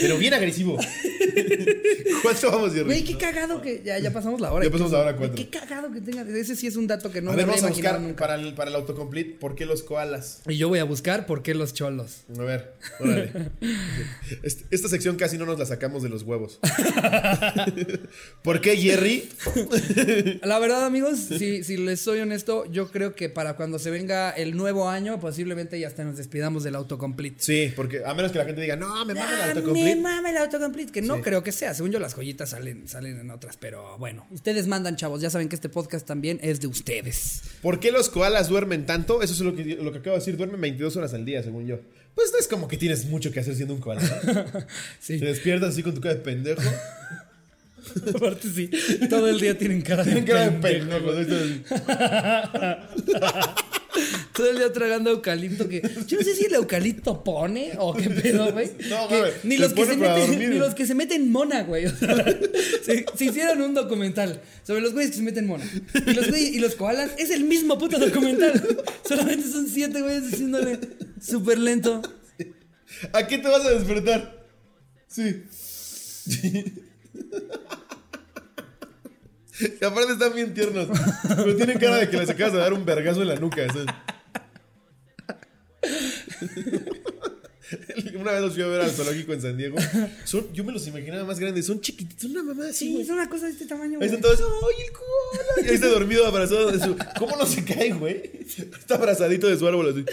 Pero 0.00 0.18
bien 0.18 0.34
agresivo. 0.34 0.78
¿Cuánto 2.22 2.50
vamos, 2.50 2.72
Jerry? 2.72 2.84
Güey, 2.84 3.04
qué 3.04 3.16
cagado 3.18 3.60
que. 3.60 3.82
Ya, 3.84 3.98
ya 3.98 4.12
pasamos 4.12 4.40
la 4.40 4.52
hora. 4.52 4.64
Ya 4.64 4.70
pasamos 4.70 4.92
la 4.92 4.98
hora 5.00 5.16
cuatro. 5.16 5.36
Qué 5.36 5.48
cagado 5.48 5.92
que 5.92 6.00
tenga. 6.00 6.22
Ese 6.22 6.56
sí 6.56 6.66
es 6.66 6.76
un 6.76 6.86
dato 6.86 7.10
que 7.10 7.20
no 7.20 7.30
a 7.30 7.34
me 7.34 7.38
ver, 7.38 7.46
vamos 7.46 7.62
a 7.64 7.68
buscar 7.68 8.00
nunca. 8.00 8.16
para 8.16 8.34
el, 8.36 8.54
para 8.54 8.70
el 8.70 8.76
autocomplete. 8.76 9.32
¿Por 9.38 9.54
qué 9.54 9.66
los 9.66 9.82
koalas? 9.82 10.40
Y 10.48 10.56
yo 10.56 10.68
voy 10.68 10.78
a 10.78 10.84
buscar 10.84 11.26
por 11.26 11.42
qué 11.42 11.54
los 11.54 11.74
cholos. 11.74 12.22
A 12.38 12.42
ver, 12.42 12.74
órale. 13.00 13.32
Est- 14.42 14.62
Esta 14.70 14.88
sección 14.88 15.16
casi 15.16 15.36
no 15.38 15.44
nos 15.46 15.58
la 15.58 15.66
sacamos 15.66 16.02
de 16.02 16.08
los 16.08 16.22
huevos. 16.22 16.58
¿Por 18.42 18.60
qué 18.60 18.76
Jerry? 18.76 19.28
La 20.42 20.58
verdad, 20.58 20.84
amigos, 20.86 21.18
si, 21.18 21.62
si 21.64 21.76
les 21.76 22.00
soy 22.00 22.20
honesto, 22.20 22.64
yo 22.70 22.90
creo 22.90 23.14
que 23.14 23.28
para 23.28 23.54
cuando 23.56 23.78
se 23.78 23.90
venga 23.90 24.30
el 24.30 24.56
nuevo 24.56 24.88
año, 24.88 25.20
posiblemente 25.20 25.78
ya 25.80 25.88
hasta 25.88 26.04
nos 26.04 26.16
despidamos 26.16 26.64
del 26.64 26.74
autocomplete. 26.74 27.36
Sí, 27.40 27.72
porque 27.74 28.02
a 28.04 28.14
menos 28.14 28.32
que 28.32 28.38
la 28.38 28.44
gente 28.44 28.60
diga, 28.60 28.76
no, 28.76 29.04
me 29.04 29.14
mama 29.14 29.30
el 29.52 29.58
Ah, 29.58 29.60
autocomplete. 29.84 29.96
Me 29.96 30.02
mama 30.02 30.30
el 30.30 30.36
autocomplete, 30.38 30.92
que 30.92 31.02
no 31.02 31.16
Sí. 31.16 31.22
creo 31.22 31.42
que 31.42 31.52
sea. 31.52 31.74
Según 31.74 31.92
yo, 31.92 31.98
las 32.00 32.14
joyitas 32.14 32.50
salen, 32.50 32.88
salen 32.88 33.18
en 33.20 33.30
otras, 33.30 33.56
pero 33.56 33.96
bueno. 33.98 34.26
Ustedes 34.30 34.66
mandan, 34.66 34.96
chavos. 34.96 35.20
Ya 35.20 35.30
saben 35.30 35.48
que 35.48 35.56
este 35.56 35.68
podcast 35.68 36.06
también 36.06 36.38
es 36.42 36.60
de 36.60 36.66
ustedes. 36.66 37.42
¿Por 37.62 37.80
qué 37.80 37.92
los 37.92 38.08
koalas 38.08 38.48
duermen 38.48 38.86
tanto? 38.86 39.22
Eso 39.22 39.32
es 39.32 39.40
lo 39.40 39.54
que, 39.54 39.64
lo 39.76 39.92
que 39.92 39.98
acabo 39.98 40.16
de 40.16 40.20
decir. 40.20 40.36
Duermen 40.36 40.60
22 40.60 40.96
horas 40.96 41.14
al 41.14 41.24
día, 41.24 41.42
según 41.42 41.66
yo. 41.66 41.78
Pues 42.14 42.30
no 42.32 42.38
es 42.38 42.46
como 42.48 42.68
que 42.68 42.76
tienes 42.76 43.06
mucho 43.06 43.30
que 43.32 43.40
hacer 43.40 43.54
siendo 43.56 43.74
un 43.74 43.80
koala. 43.80 44.02
Sí, 45.00 45.18
Te 45.18 45.26
despiertas 45.26 45.70
así 45.70 45.82
con 45.82 45.94
tu 45.94 46.00
cara 46.00 46.14
de 46.14 46.20
pendejo. 46.20 46.62
aparte 48.14 48.48
sí. 48.48 48.70
Todo 49.10 49.28
el 49.28 49.38
día 49.40 49.58
tienen 49.58 49.82
cara 49.82 50.04
de 50.04 50.12
Tienen 50.12 50.24
cara 50.26 50.48
de 50.48 50.50
pendejo. 50.52 51.12
pendejo. 51.12 51.74
Todo 54.32 54.50
el 54.50 54.56
día 54.58 54.72
tragando 54.72 55.10
eucalipto 55.10 55.68
que 55.68 55.80
yo 56.06 56.18
no 56.18 56.24
sé 56.24 56.34
si 56.34 56.46
el 56.46 56.54
eucalipto 56.54 57.22
pone 57.22 57.72
o 57.78 57.94
qué 57.94 58.10
pedo, 58.10 58.52
güey. 58.52 58.70
No, 58.88 59.08
Que 59.08 59.20
güey, 59.20 59.32
ni 59.44 59.56
se 59.56 59.62
los 59.62 59.72
que 59.72 59.86
se 59.86 59.96
meten, 59.96 60.26
dormir. 60.30 60.48
ni 60.50 60.58
los 60.58 60.74
que 60.74 60.86
se 60.86 60.94
meten 60.94 61.30
mona, 61.32 61.62
güey. 61.62 61.86
O 61.94 61.96
sea, 61.96 62.24
si, 62.84 63.04
si 63.16 63.28
hicieran 63.28 63.60
un 63.62 63.74
documental 63.74 64.40
sobre 64.64 64.80
los 64.80 64.92
güeyes 64.92 65.12
que 65.12 65.18
se 65.18 65.22
meten 65.22 65.46
mona 65.46 65.64
y 66.06 66.14
los 66.14 66.28
güeyes 66.28 66.54
y 66.54 66.58
los 66.58 66.74
koalas, 66.74 67.12
es 67.18 67.30
el 67.30 67.44
mismo 67.44 67.78
puto 67.78 67.98
documental. 67.98 68.52
Solamente 69.08 69.48
son 69.48 69.68
siete 69.68 70.02
güeyes 70.02 70.30
diciéndole 70.30 70.78
súper 71.20 71.58
lento. 71.58 72.02
¿A 73.12 73.26
qué 73.26 73.38
te 73.38 73.48
vas 73.48 73.64
a 73.64 73.70
despertar? 73.70 74.44
Sí. 75.06 75.44
Aparte 79.82 80.12
están 80.12 80.34
bien 80.34 80.54
tiernos. 80.54 80.88
Pero 81.28 81.56
tienen 81.56 81.78
cara 81.78 81.96
de 81.96 82.08
que 82.08 82.16
les 82.16 82.30
acabas 82.30 82.52
de 82.52 82.58
dar 82.58 82.72
un 82.72 82.84
vergazo 82.84 83.22
en 83.22 83.28
la 83.28 83.36
nuca. 83.36 83.62
¿sabes? 83.68 83.86
Una 88.18 88.32
vez 88.32 88.42
los 88.42 88.54
fui 88.54 88.62
a 88.62 88.66
ver 88.66 88.80
al 88.82 88.90
zoológico 88.90 89.32
en 89.32 89.40
San 89.40 89.56
Diego. 89.56 89.76
Son, 90.24 90.52
yo 90.52 90.64
me 90.64 90.72
los 90.72 90.86
imaginaba 90.86 91.24
más 91.24 91.38
grandes. 91.38 91.66
Son 91.66 91.80
chiquititos. 91.80 92.22
Son 92.22 92.30
una 92.32 92.42
mamá 92.42 92.68
así. 92.68 92.86
Sí, 92.86 93.00
es 93.00 93.08
una 93.08 93.28
cosa 93.28 93.46
de 93.46 93.52
este 93.52 93.66
tamaño, 93.66 93.98
Ahí 94.00 94.06
están 94.06 94.20
todos. 94.20 94.40
¡Ay, 94.40 94.84
el 94.86 94.92
koala! 94.92 95.70
Y 95.70 95.74
está 95.74 95.88
dormido, 95.88 96.26
abrazado 96.26 96.70
de 96.70 96.78
su. 96.78 96.96
¿Cómo 97.18 97.36
no 97.36 97.46
se 97.46 97.64
cae, 97.64 97.92
güey? 97.92 98.30
Está 98.78 98.96
abrazadito 98.96 99.46
de 99.46 99.58
su 99.58 99.66
árbol 99.66 99.90
así. 99.90 100.04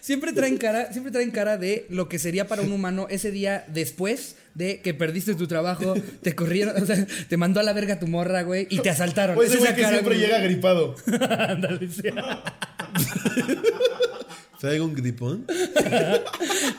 Siempre 0.00 0.32
traen 0.32 0.58
cara, 0.58 0.92
siempre 0.92 1.12
traen 1.12 1.30
cara 1.30 1.58
de 1.58 1.86
lo 1.90 2.08
que 2.08 2.18
sería 2.18 2.46
para 2.46 2.62
un 2.62 2.72
humano 2.72 3.06
ese 3.10 3.30
día 3.30 3.64
después 3.68 4.36
de 4.54 4.80
que 4.80 4.92
perdiste 4.92 5.34
tu 5.34 5.46
trabajo, 5.46 5.94
te 6.22 6.34
corrieron, 6.34 6.82
o 6.82 6.86
sea, 6.86 7.06
te 7.28 7.36
mandó 7.36 7.60
a 7.60 7.62
la 7.62 7.72
verga 7.72 8.00
tu 8.00 8.08
morra, 8.08 8.42
güey, 8.42 8.66
y 8.70 8.80
te 8.80 8.90
asaltaron. 8.90 9.36
Pues 9.36 9.50
ese 9.50 9.58
güey 9.58 9.74
que 9.74 9.82
cara, 9.82 9.94
siempre 9.94 10.18
llega 10.18 10.40
gripado. 10.40 10.96
Ándale. 11.06 11.88
¿Traigo 14.58 14.84
un 14.84 14.94
gripón? 14.94 15.46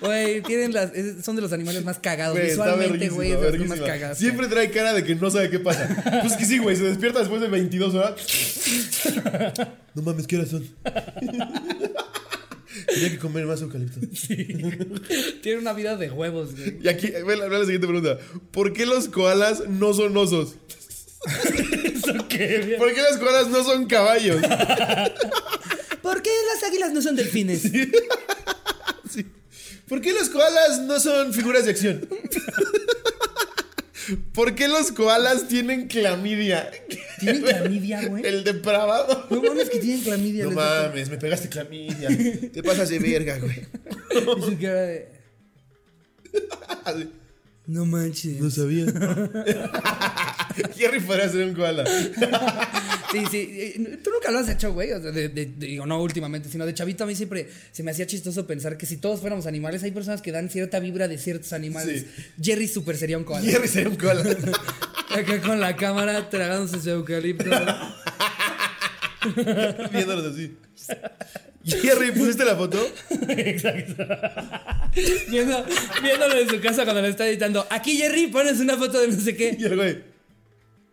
Güey, 0.02 0.42
tienen 0.42 0.74
las, 0.74 0.92
son 1.24 1.36
de 1.36 1.42
los 1.42 1.52
animales 1.52 1.84
más 1.84 2.00
cagados. 2.00 2.40
Visualmente, 2.40 3.10
güey, 3.10 3.32
es 3.34 3.42
de 3.42 3.58
los 3.58 3.68
más 3.68 3.80
cagados. 3.82 4.18
Siempre 4.18 4.48
trae 4.48 4.72
cara 4.72 4.94
de 4.94 5.04
que 5.04 5.14
no 5.16 5.30
sabe 5.30 5.50
qué 5.50 5.60
pasa. 5.60 5.90
Pues 6.22 6.38
que 6.38 6.46
sí, 6.46 6.58
güey, 6.58 6.76
se 6.76 6.84
despierta 6.84 7.20
después 7.20 7.42
de 7.42 7.50
22 7.50 7.96
horas. 7.96 8.16
No 9.94 10.02
mames, 10.02 10.26
¿qué 10.26 10.38
horas 10.38 10.50
son? 10.50 10.66
Tenía 12.88 13.10
que 13.10 13.18
comer 13.18 13.46
más 13.46 13.62
eucalipto. 13.62 14.00
Tiene 15.42 15.60
una 15.60 15.74
vida 15.74 15.98
de 15.98 16.10
huevos, 16.10 16.56
güey. 16.56 16.78
Y 16.82 16.88
aquí, 16.88 17.08
ve 17.10 17.36
la, 17.36 17.48
ve 17.48 17.60
la 17.60 17.66
siguiente 17.66 17.88
pregunta. 17.88 18.18
¿Por 18.52 18.72
qué 18.72 18.86
los 18.86 19.10
koalas 19.10 19.68
no 19.68 19.94
son 19.94 20.16
osos? 20.16 20.56
¿Eso 21.84 22.28
qué? 22.30 22.76
¿Por 22.78 22.94
qué 22.94 23.02
los 23.02 23.18
koalas 23.18 23.50
no 23.50 23.64
son 23.64 23.86
caballos? 23.86 24.42
¿Por 26.10 26.24
qué 26.24 26.32
las 26.51 26.64
águilas 26.64 26.91
no 26.91 27.01
son 27.03 27.16
delfines? 27.16 27.62
Sí. 29.12 29.26
¿Por 29.88 30.01
qué 30.01 30.14
los 30.14 30.30
koalas 30.30 30.82
no 30.82 30.99
son 30.99 31.34
figuras 31.34 31.66
de 31.66 31.72
acción? 31.72 32.07
¿Por 34.34 34.53
qué 34.53 34.68
los 34.68 34.91
koalas 34.91 35.47
tienen 35.47 35.88
clamidia? 35.88 36.70
¿Tienen 37.20 37.41
clamidia, 37.41 38.05
güey? 38.07 38.24
El 38.24 38.43
depravado. 38.43 39.26
No 39.32 39.41
mames 39.41 39.72
que 39.72 39.80
tienen 39.80 40.01
clamidia. 40.01 40.43
No 40.43 40.51
mames, 40.51 41.10
me 41.10 41.18
pegaste 41.18 41.49
clamidia. 41.49 42.10
Te 42.53 42.62
pasas 42.62 42.89
de 42.89 42.99
verga, 42.99 43.39
güey. 43.39 43.66
Y 44.12 44.41
su 44.43 44.60
cara 44.60 44.82
de. 44.82 45.10
No 47.66 47.86
manches. 47.86 48.39
No 48.39 48.49
sabía. 48.51 48.86
Jerry 50.78 50.99
podría 50.99 51.30
ser 51.30 51.45
un 51.45 51.53
koala. 51.53 51.84
Sí, 53.12 53.24
sí. 53.32 53.38
eh, 53.51 53.99
Tú 54.03 54.12
nunca 54.12 54.30
lo 54.30 54.38
has 54.38 54.47
hecho, 54.49 54.72
güey. 54.72 54.91
O 54.91 55.01
sea, 55.01 55.10
de- 55.10 55.30
de- 55.30 55.45
de- 55.47 55.66
digo, 55.68 55.88
no 55.88 55.99
últimamente, 55.99 56.47
sino 56.47 56.64
de 56.68 56.76
chavito 56.76 57.05
a 57.05 57.07
mí 57.07 57.16
siempre 57.16 57.49
se 57.72 57.82
me 57.82 57.89
hacía 57.89 58.05
chistoso 58.05 58.45
pensar 58.45 58.78
que 58.78 58.86
si 58.86 58.97
todos 58.97 59.20
fuéramos 59.20 59.47
animales, 59.47 59.82
hay 59.82 59.89
personas 59.89 60.22
que 60.22 60.32
dan 60.32 60.47
cierta 60.47 60.80
vibra 60.80 61.07
de 61.07 61.18
ciertos 61.18 61.51
animales. 61.53 62.05
Jerry 62.39 62.68
super 62.68 62.95
sería 62.97 63.18
un 63.18 63.24
koala. 63.24 63.43
Jerry 63.49 63.68
sería 63.68 63.89
un 63.89 63.95
koala. 63.95 64.22
Acá 65.10 65.41
con 65.41 65.60
la 65.60 65.76
cámara 65.76 66.30
tragándose 66.30 66.80
su 66.82 66.89
eucalipto. 66.91 67.49
Viéndolos 69.91 70.26
así. 70.34 70.55
Jerry, 71.66 72.12
¿pusiste 72.12 72.45
la 72.45 72.55
foto? 72.55 72.78
Viendo, 75.30 75.66
viéndolo 76.03 76.38
en 76.39 76.49
su 76.49 76.60
casa 76.62 76.84
cuando 76.84 77.01
lo 77.01 77.07
está 77.07 77.28
editando. 77.28 77.66
Aquí, 77.70 77.97
Jerry, 77.97 78.28
pones 78.28 78.60
una 78.60 78.78
foto 78.78 78.99
de 79.01 79.07
no 79.07 79.20
sé 79.20 79.36
qué. 79.36 79.57
Y 79.60 79.64
el 79.66 79.76
güey. 79.76 80.19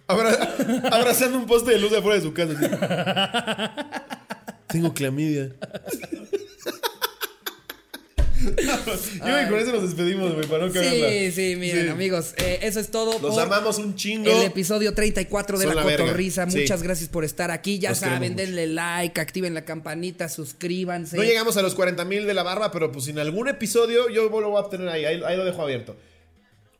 Abra- 0.09 0.55
abrazando 0.93 1.39
un 1.39 1.47
poste 1.47 1.73
de 1.73 1.79
luz 1.79 1.91
de 1.91 1.99
afuera 1.99 2.17
de 2.17 2.23
su 2.23 2.33
casa. 2.33 2.53
así. 2.53 4.07
Tengo 4.69 4.93
clamidia. 4.95 5.51
Yo 8.39 9.49
con 9.49 9.59
eso 9.59 9.73
nos 9.73 9.83
despedimos, 9.83 10.35
güey, 10.35 10.47
para 10.47 10.67
no 10.67 10.73
cagarla. 10.73 11.09
Sí, 11.09 11.33
sí, 11.33 11.57
miren, 11.57 11.85
Sí. 11.85 11.89
amigos. 11.89 12.35
eh, 12.37 12.59
eso 12.63 12.81
es 12.81 12.91
todo. 12.91 13.19
Los 13.19 13.35
por 13.35 13.43
amamos 13.43 13.79
un 13.79 13.95
chingo. 13.97 14.31
El 14.31 14.43
episodio 14.43 14.93
34 14.93 15.59
de 15.59 15.65
Son 15.67 15.75
La 15.75 15.83
la. 15.85 15.97
Cotorrisa. 15.97 16.49
Sí. 16.51 16.59
Muchas 16.61 16.83
gracias 16.83 17.09
por 17.09 17.25
estar 17.25 17.51
aquí. 17.51 17.79
Ya 17.79 17.95
saben, 17.95 18.37
denle 18.37 18.67
like, 18.67 19.19
activen 19.21 19.55
la 19.55 19.65
campanita, 19.65 20.29
suscríbanse. 20.29 21.17
No 21.17 21.23
llegamos 21.25 21.57
a 21.57 21.63
los 21.63 21.75
40 21.75 22.05
mil 22.05 22.27
de 22.27 22.35
la 22.35 22.43
barba, 22.43 22.71
pero 22.71 22.93
pues 22.93 23.09
en 23.09 23.19
algún 23.19 23.49
episodio 23.49 24.11
yo 24.11 24.29
lo 24.29 24.51
voy 24.51 24.63
a 24.63 24.69
tener 24.69 24.89
ahí, 24.89 25.05
ahí, 25.07 25.23
ahí 25.25 25.37
lo 25.37 25.45
dejo 25.45 25.63
abierto. 25.63 25.97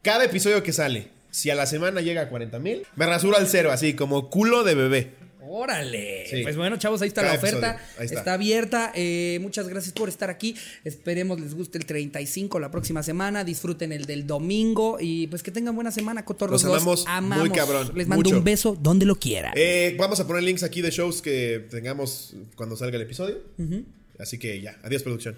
Cada 0.03 0.25
episodio 0.25 0.63
que 0.63 0.73
sale, 0.75 1.09
si 1.37 1.51
a 1.51 1.55
la 1.55 1.67
semana 1.67 2.01
llega 2.01 2.23
a 2.23 2.29
40 2.31 2.59
mil, 2.61 2.87
me 2.97 3.05
rasuro 3.05 3.37
al 3.37 3.47
cero, 3.47 3.71
así 3.71 3.93
como 3.93 4.31
culo 4.31 4.65
de 4.65 4.75
bebé. 4.75 5.11
Órale. 5.49 6.27
Sí. 6.29 6.43
Pues 6.43 6.57
bueno, 6.57 6.79
chavos, 6.79 7.03
ahí 7.03 7.09
está 7.09 7.21
Cada 7.21 7.35
la 7.35 7.39
oferta. 7.39 7.81
está. 8.01 8.15
está. 8.21 8.33
abierta. 8.33 8.93
Eh, 8.95 9.39
muchas 9.43 9.69
gracias 9.69 9.93
por 9.93 10.09
estar 10.09 10.31
aquí. 10.31 10.57
Esperemos 10.83 11.39
les 11.39 11.55
guste 11.55 11.77
el 11.77 11.85
35 11.85 12.59
la 12.59 12.71
próxima 12.71 13.03
semana. 13.03 13.45
Disfruten 13.45 13.93
el 13.93 14.07
del 14.07 14.27
domingo. 14.27 14.97
Y 14.99 15.27
pues 15.27 15.43
que 15.43 15.51
tengan 15.53 15.75
buena 15.75 15.91
semana, 15.93 16.25
cotorros. 16.25 16.65
Los 16.65 16.73
amamos 16.73 17.05
muy 17.39 17.51
cabrón, 17.51 17.93
Les 17.95 18.09
mando 18.09 18.25
mucho. 18.31 18.39
un 18.39 18.45
beso 18.45 18.77
donde 18.81 19.05
lo 19.07 19.17
quieran. 19.17 19.53
Eh, 19.57 19.95
vamos 19.99 20.19
a 20.19 20.27
poner 20.27 20.43
links 20.43 20.63
aquí 20.63 20.81
de 20.81 20.91
shows 20.91 21.21
que 21.23 21.67
tengamos 21.71 22.35
cuando 22.57 22.77
salga 22.77 22.97
el 22.97 23.03
episodio. 23.03 23.37
Así 24.19 24.39
que 24.39 24.61
ya, 24.61 24.79
adiós 24.83 25.03
producción. 25.03 25.37